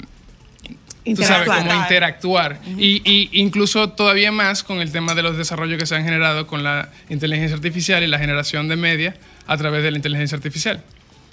tú 1.14 1.22
sabes, 1.22 1.46
Interactuar. 1.46 1.58
como 1.68 1.82
interactuar. 1.82 2.60
y, 2.78 3.00
y 3.04 3.30
incluso 3.40 3.90
todavía 3.90 4.32
más 4.32 4.64
con 4.64 4.80
el 4.80 4.90
tema 4.90 5.14
de 5.14 5.22
los 5.22 5.36
desarrollos 5.36 5.78
que 5.78 5.86
se 5.86 5.94
han 5.94 6.04
generado 6.04 6.46
con 6.48 6.64
la 6.64 6.88
inteligencia 7.08 7.54
artificial 7.54 8.02
y 8.02 8.08
la 8.08 8.18
generación 8.18 8.66
de 8.68 8.74
media 8.76 9.14
a 9.46 9.56
través 9.56 9.82
de 9.84 9.92
la 9.92 9.98
inteligencia 9.98 10.34
artificial. 10.36 10.82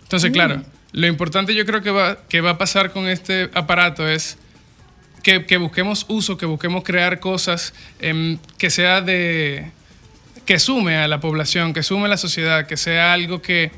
Entonces, 0.04 0.30
Mm. 0.30 0.34
claro, 0.34 0.64
lo 0.92 1.08
importante 1.08 1.56
yo 1.56 1.66
creo 1.66 1.82
que 1.82 1.90
va, 1.90 2.20
que 2.30 2.42
va 2.42 2.52
a 2.52 2.58
pasar 2.60 2.92
con 2.92 3.08
este 3.08 3.50
aparato 3.56 4.08
es 4.08 4.38
que, 5.24 5.46
que 5.46 5.58
busquemos 5.58 6.06
uso, 6.10 6.38
que 6.38 6.46
busquemos 6.46 6.84
crear 6.84 7.20
cosas 7.20 7.74
em, 8.00 8.38
que 8.58 8.70
sea 8.70 9.02
de... 9.02 9.72
que 10.46 10.60
sume 10.60 10.98
a 10.98 11.08
la 11.08 11.20
población, 11.20 11.74
que 11.74 11.82
sume 11.82 12.06
a 12.06 12.10
la 12.10 12.18
sociedad, 12.18 12.68
que 12.68 12.78
sea 12.78 13.14
algo 13.14 13.42
que, 13.42 13.72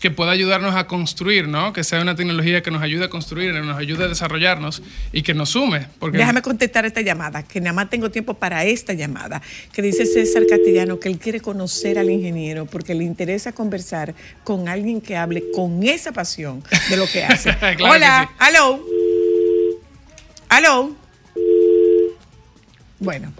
que 0.00 0.12
pueda 0.12 0.30
ayudarnos 0.30 0.76
a 0.76 0.86
construir, 0.86 1.48
¿no? 1.48 1.72
Que 1.72 1.82
sea 1.82 2.00
una 2.00 2.14
tecnología 2.14 2.62
que 2.62 2.70
nos 2.70 2.82
ayude 2.82 3.06
a 3.06 3.10
construir, 3.10 3.52
que 3.52 3.60
nos 3.60 3.76
ayude 3.76 4.04
a 4.04 4.08
desarrollarnos 4.08 4.82
y 5.12 5.22
que 5.22 5.34
nos 5.34 5.50
sume. 5.50 5.88
Porque 5.98 6.18
Déjame 6.18 6.42
contestar 6.42 6.86
esta 6.86 7.00
llamada, 7.00 7.42
que 7.42 7.60
nada 7.60 7.72
más 7.72 7.90
tengo 7.90 8.10
tiempo 8.10 8.34
para 8.34 8.64
esta 8.64 8.92
llamada, 8.92 9.42
que 9.72 9.82
dice 9.82 10.06
César 10.06 10.44
Castellano 10.48 11.00
que 11.00 11.08
él 11.08 11.18
quiere 11.18 11.40
conocer 11.40 11.98
al 11.98 12.10
ingeniero 12.10 12.66
porque 12.66 12.94
le 12.94 13.02
interesa 13.02 13.50
conversar 13.50 14.14
con 14.44 14.68
alguien 14.68 15.00
que 15.00 15.16
hable 15.16 15.42
con 15.52 15.82
esa 15.82 16.12
pasión 16.12 16.62
de 16.88 16.96
lo 16.96 17.06
que 17.08 17.24
hace. 17.24 17.56
Claro 17.66 17.76
que 17.76 17.82
Hola, 17.84 18.28
sí. 18.28 18.34
aló. 18.38 18.80
Aló. 20.48 20.94
Bueno, 22.98 23.32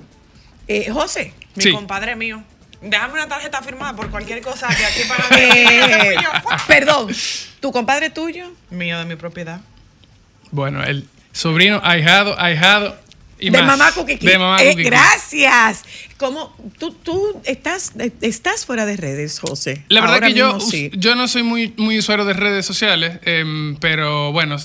eh, 0.69 0.91
José. 0.91 1.33
Mi 1.55 1.73
compadre 1.73 2.17
mío. 2.17 2.43
Déjame 2.83 3.15
una 3.15 3.27
tarjeta 3.29 3.63
firmada 3.63 3.97
por 3.97 4.11
cualquier 4.11 4.43
cosa 4.43 4.69
que 4.69 4.85
aquí 4.85 5.01
para 5.09 5.25
Eh, 5.41 6.17
perdón, 6.69 7.09
¿tu 7.61 7.73
compadre 7.73 8.11
tuyo? 8.11 8.53
Mío 8.71 8.99
de 8.99 9.07
mi 9.07 9.17
propiedad. 9.17 9.61
Bueno, 10.51 10.85
el 10.85 11.09
sobrino, 11.33 11.81
ahijado, 11.83 12.39
ahijado 12.39 12.97
y 13.39 13.51
de 13.51 13.63
más. 13.63 13.79
mamá. 13.79 13.93
De 14.21 14.39
mamá 14.39 14.63
Eh, 14.63 14.75
gracias. 14.75 15.85
¿Cómo 16.19 16.55
tú, 16.79 16.93
tú 16.93 17.41
estás, 17.45 17.93
estás 18.21 18.67
fuera 18.67 18.85
de 18.85 18.97
redes, 18.97 19.39
José? 19.41 19.85
La 19.89 20.01
verdad 20.03 20.17
Ahora 20.17 20.29
que 20.29 20.35
yo, 20.35 20.61
sí. 20.61 20.91
yo 20.95 21.15
no 21.15 21.29
soy 21.29 21.43
muy, 21.43 21.73
muy 21.79 21.99
usuario 21.99 22.25
de 22.27 22.35
redes 22.35 22.67
sociales, 22.67 23.19
em, 23.23 23.77
pero 23.77 24.33
bueno, 24.33 24.57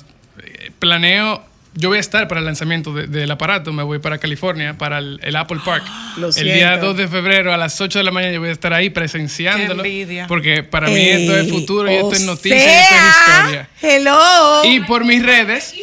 eh, 0.44 0.72
planeo, 0.80 1.44
yo 1.74 1.90
voy 1.90 1.98
a 1.98 2.02
estar 2.02 2.28
para 2.28 2.40
el 2.40 2.46
lanzamiento 2.46 2.94
de- 2.94 3.08
del 3.08 3.32
aparato, 3.32 3.72
me 3.72 3.84
voy 3.84 4.00
para 4.00 4.18
California, 4.18 4.78
para 4.78 4.98
el, 4.98 5.20
el 5.24 5.36
Apple 5.36 5.60
Park. 5.64 5.84
Lo 6.18 6.28
el 6.28 6.34
día 6.34 6.70
siento. 6.70 6.88
2 6.88 6.98
de 6.98 7.08
febrero 7.08 7.54
a 7.54 7.58
las 7.58 7.80
8 7.80 8.00
de 8.00 8.04
la 8.04 8.12
mañana 8.12 8.34
yo 8.34 8.40
voy 8.42 8.50
a 8.50 8.52
estar 8.54 8.74
ahí 8.74 8.90
presenciándolo. 8.90 9.82
Qué 9.84 9.90
envidia. 10.02 10.28
Porque 10.28 10.64
para 10.64 10.88
mí 10.90 11.00
esto 11.00 11.38
es 11.38 11.46
Ey, 11.46 11.50
futuro 11.50 11.90
y 11.92 11.96
esto 11.96 12.12
es 12.14 12.22
noticia 12.22 12.58
y 12.58 12.62
esto 12.62 12.96
es 12.96 13.30
historia. 13.38 13.70
Hello. 13.82 14.62
Y 14.66 14.80
por 14.82 15.06
mis 15.06 15.24
redes, 15.26 15.74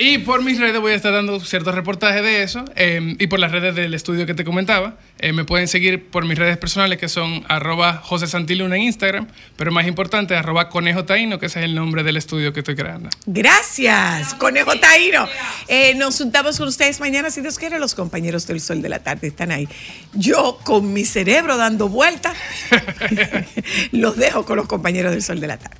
Y 0.00 0.18
por 0.18 0.44
mis 0.44 0.60
redes 0.60 0.80
voy 0.80 0.92
a 0.92 0.94
estar 0.94 1.12
dando 1.12 1.40
ciertos 1.40 1.74
reportajes 1.74 2.22
de 2.22 2.44
eso. 2.44 2.64
eh, 2.76 3.16
y 3.18 3.26
por 3.26 3.40
las 3.40 3.50
redes 3.50 3.74
del 3.74 3.94
estudio 3.94 4.26
que 4.26 4.34
te 4.34 4.44
comentaba. 4.44 4.96
Eh, 5.18 5.32
me 5.32 5.44
pueden 5.44 5.66
seguir 5.66 6.08
por 6.08 6.24
mis 6.24 6.38
redes 6.38 6.56
personales 6.56 6.98
que 6.98 7.08
son 7.08 7.44
arroba 7.48 7.94
José 8.04 8.28
Santiluna 8.28 8.76
en 8.76 8.82
Instagram. 8.82 9.26
Pero 9.56 9.72
más 9.72 9.88
importante, 9.88 10.36
arroba 10.36 10.68
Conejo 10.68 11.04
Taíno, 11.04 11.40
que 11.40 11.46
ese 11.46 11.58
es 11.58 11.64
el 11.64 11.74
nombre 11.74 12.04
del 12.04 12.16
estudio 12.16 12.52
que 12.52 12.60
estoy 12.60 12.76
creando. 12.76 13.10
Gracias, 13.26 14.34
Conejo 14.34 14.78
Taíno. 14.78 15.28
Eh, 15.66 15.94
nos 15.96 16.18
juntamos 16.18 16.58
con 16.58 16.68
ustedes 16.68 17.00
mañana, 17.00 17.30
si 17.30 17.40
Dios 17.40 17.58
quiere, 17.58 17.80
los 17.80 17.96
compañeros 17.96 18.46
del 18.46 18.60
Sol 18.60 18.80
de 18.80 18.88
la 18.90 19.00
Tarde 19.00 19.26
están 19.26 19.50
ahí. 19.50 19.68
Yo, 20.14 20.60
con 20.62 20.92
mi 20.92 21.04
cerebro 21.04 21.56
dando 21.56 21.88
vueltas, 21.88 22.36
los 23.90 24.16
dejo 24.16 24.44
con 24.44 24.58
los 24.58 24.68
compañeros 24.68 25.10
del 25.10 25.24
Sol 25.24 25.40
de 25.40 25.46
la 25.48 25.56
Tarde. 25.56 25.76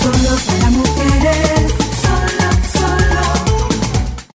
Solo 0.00 0.34
para 0.46 0.70
mujeres. 0.70 1.79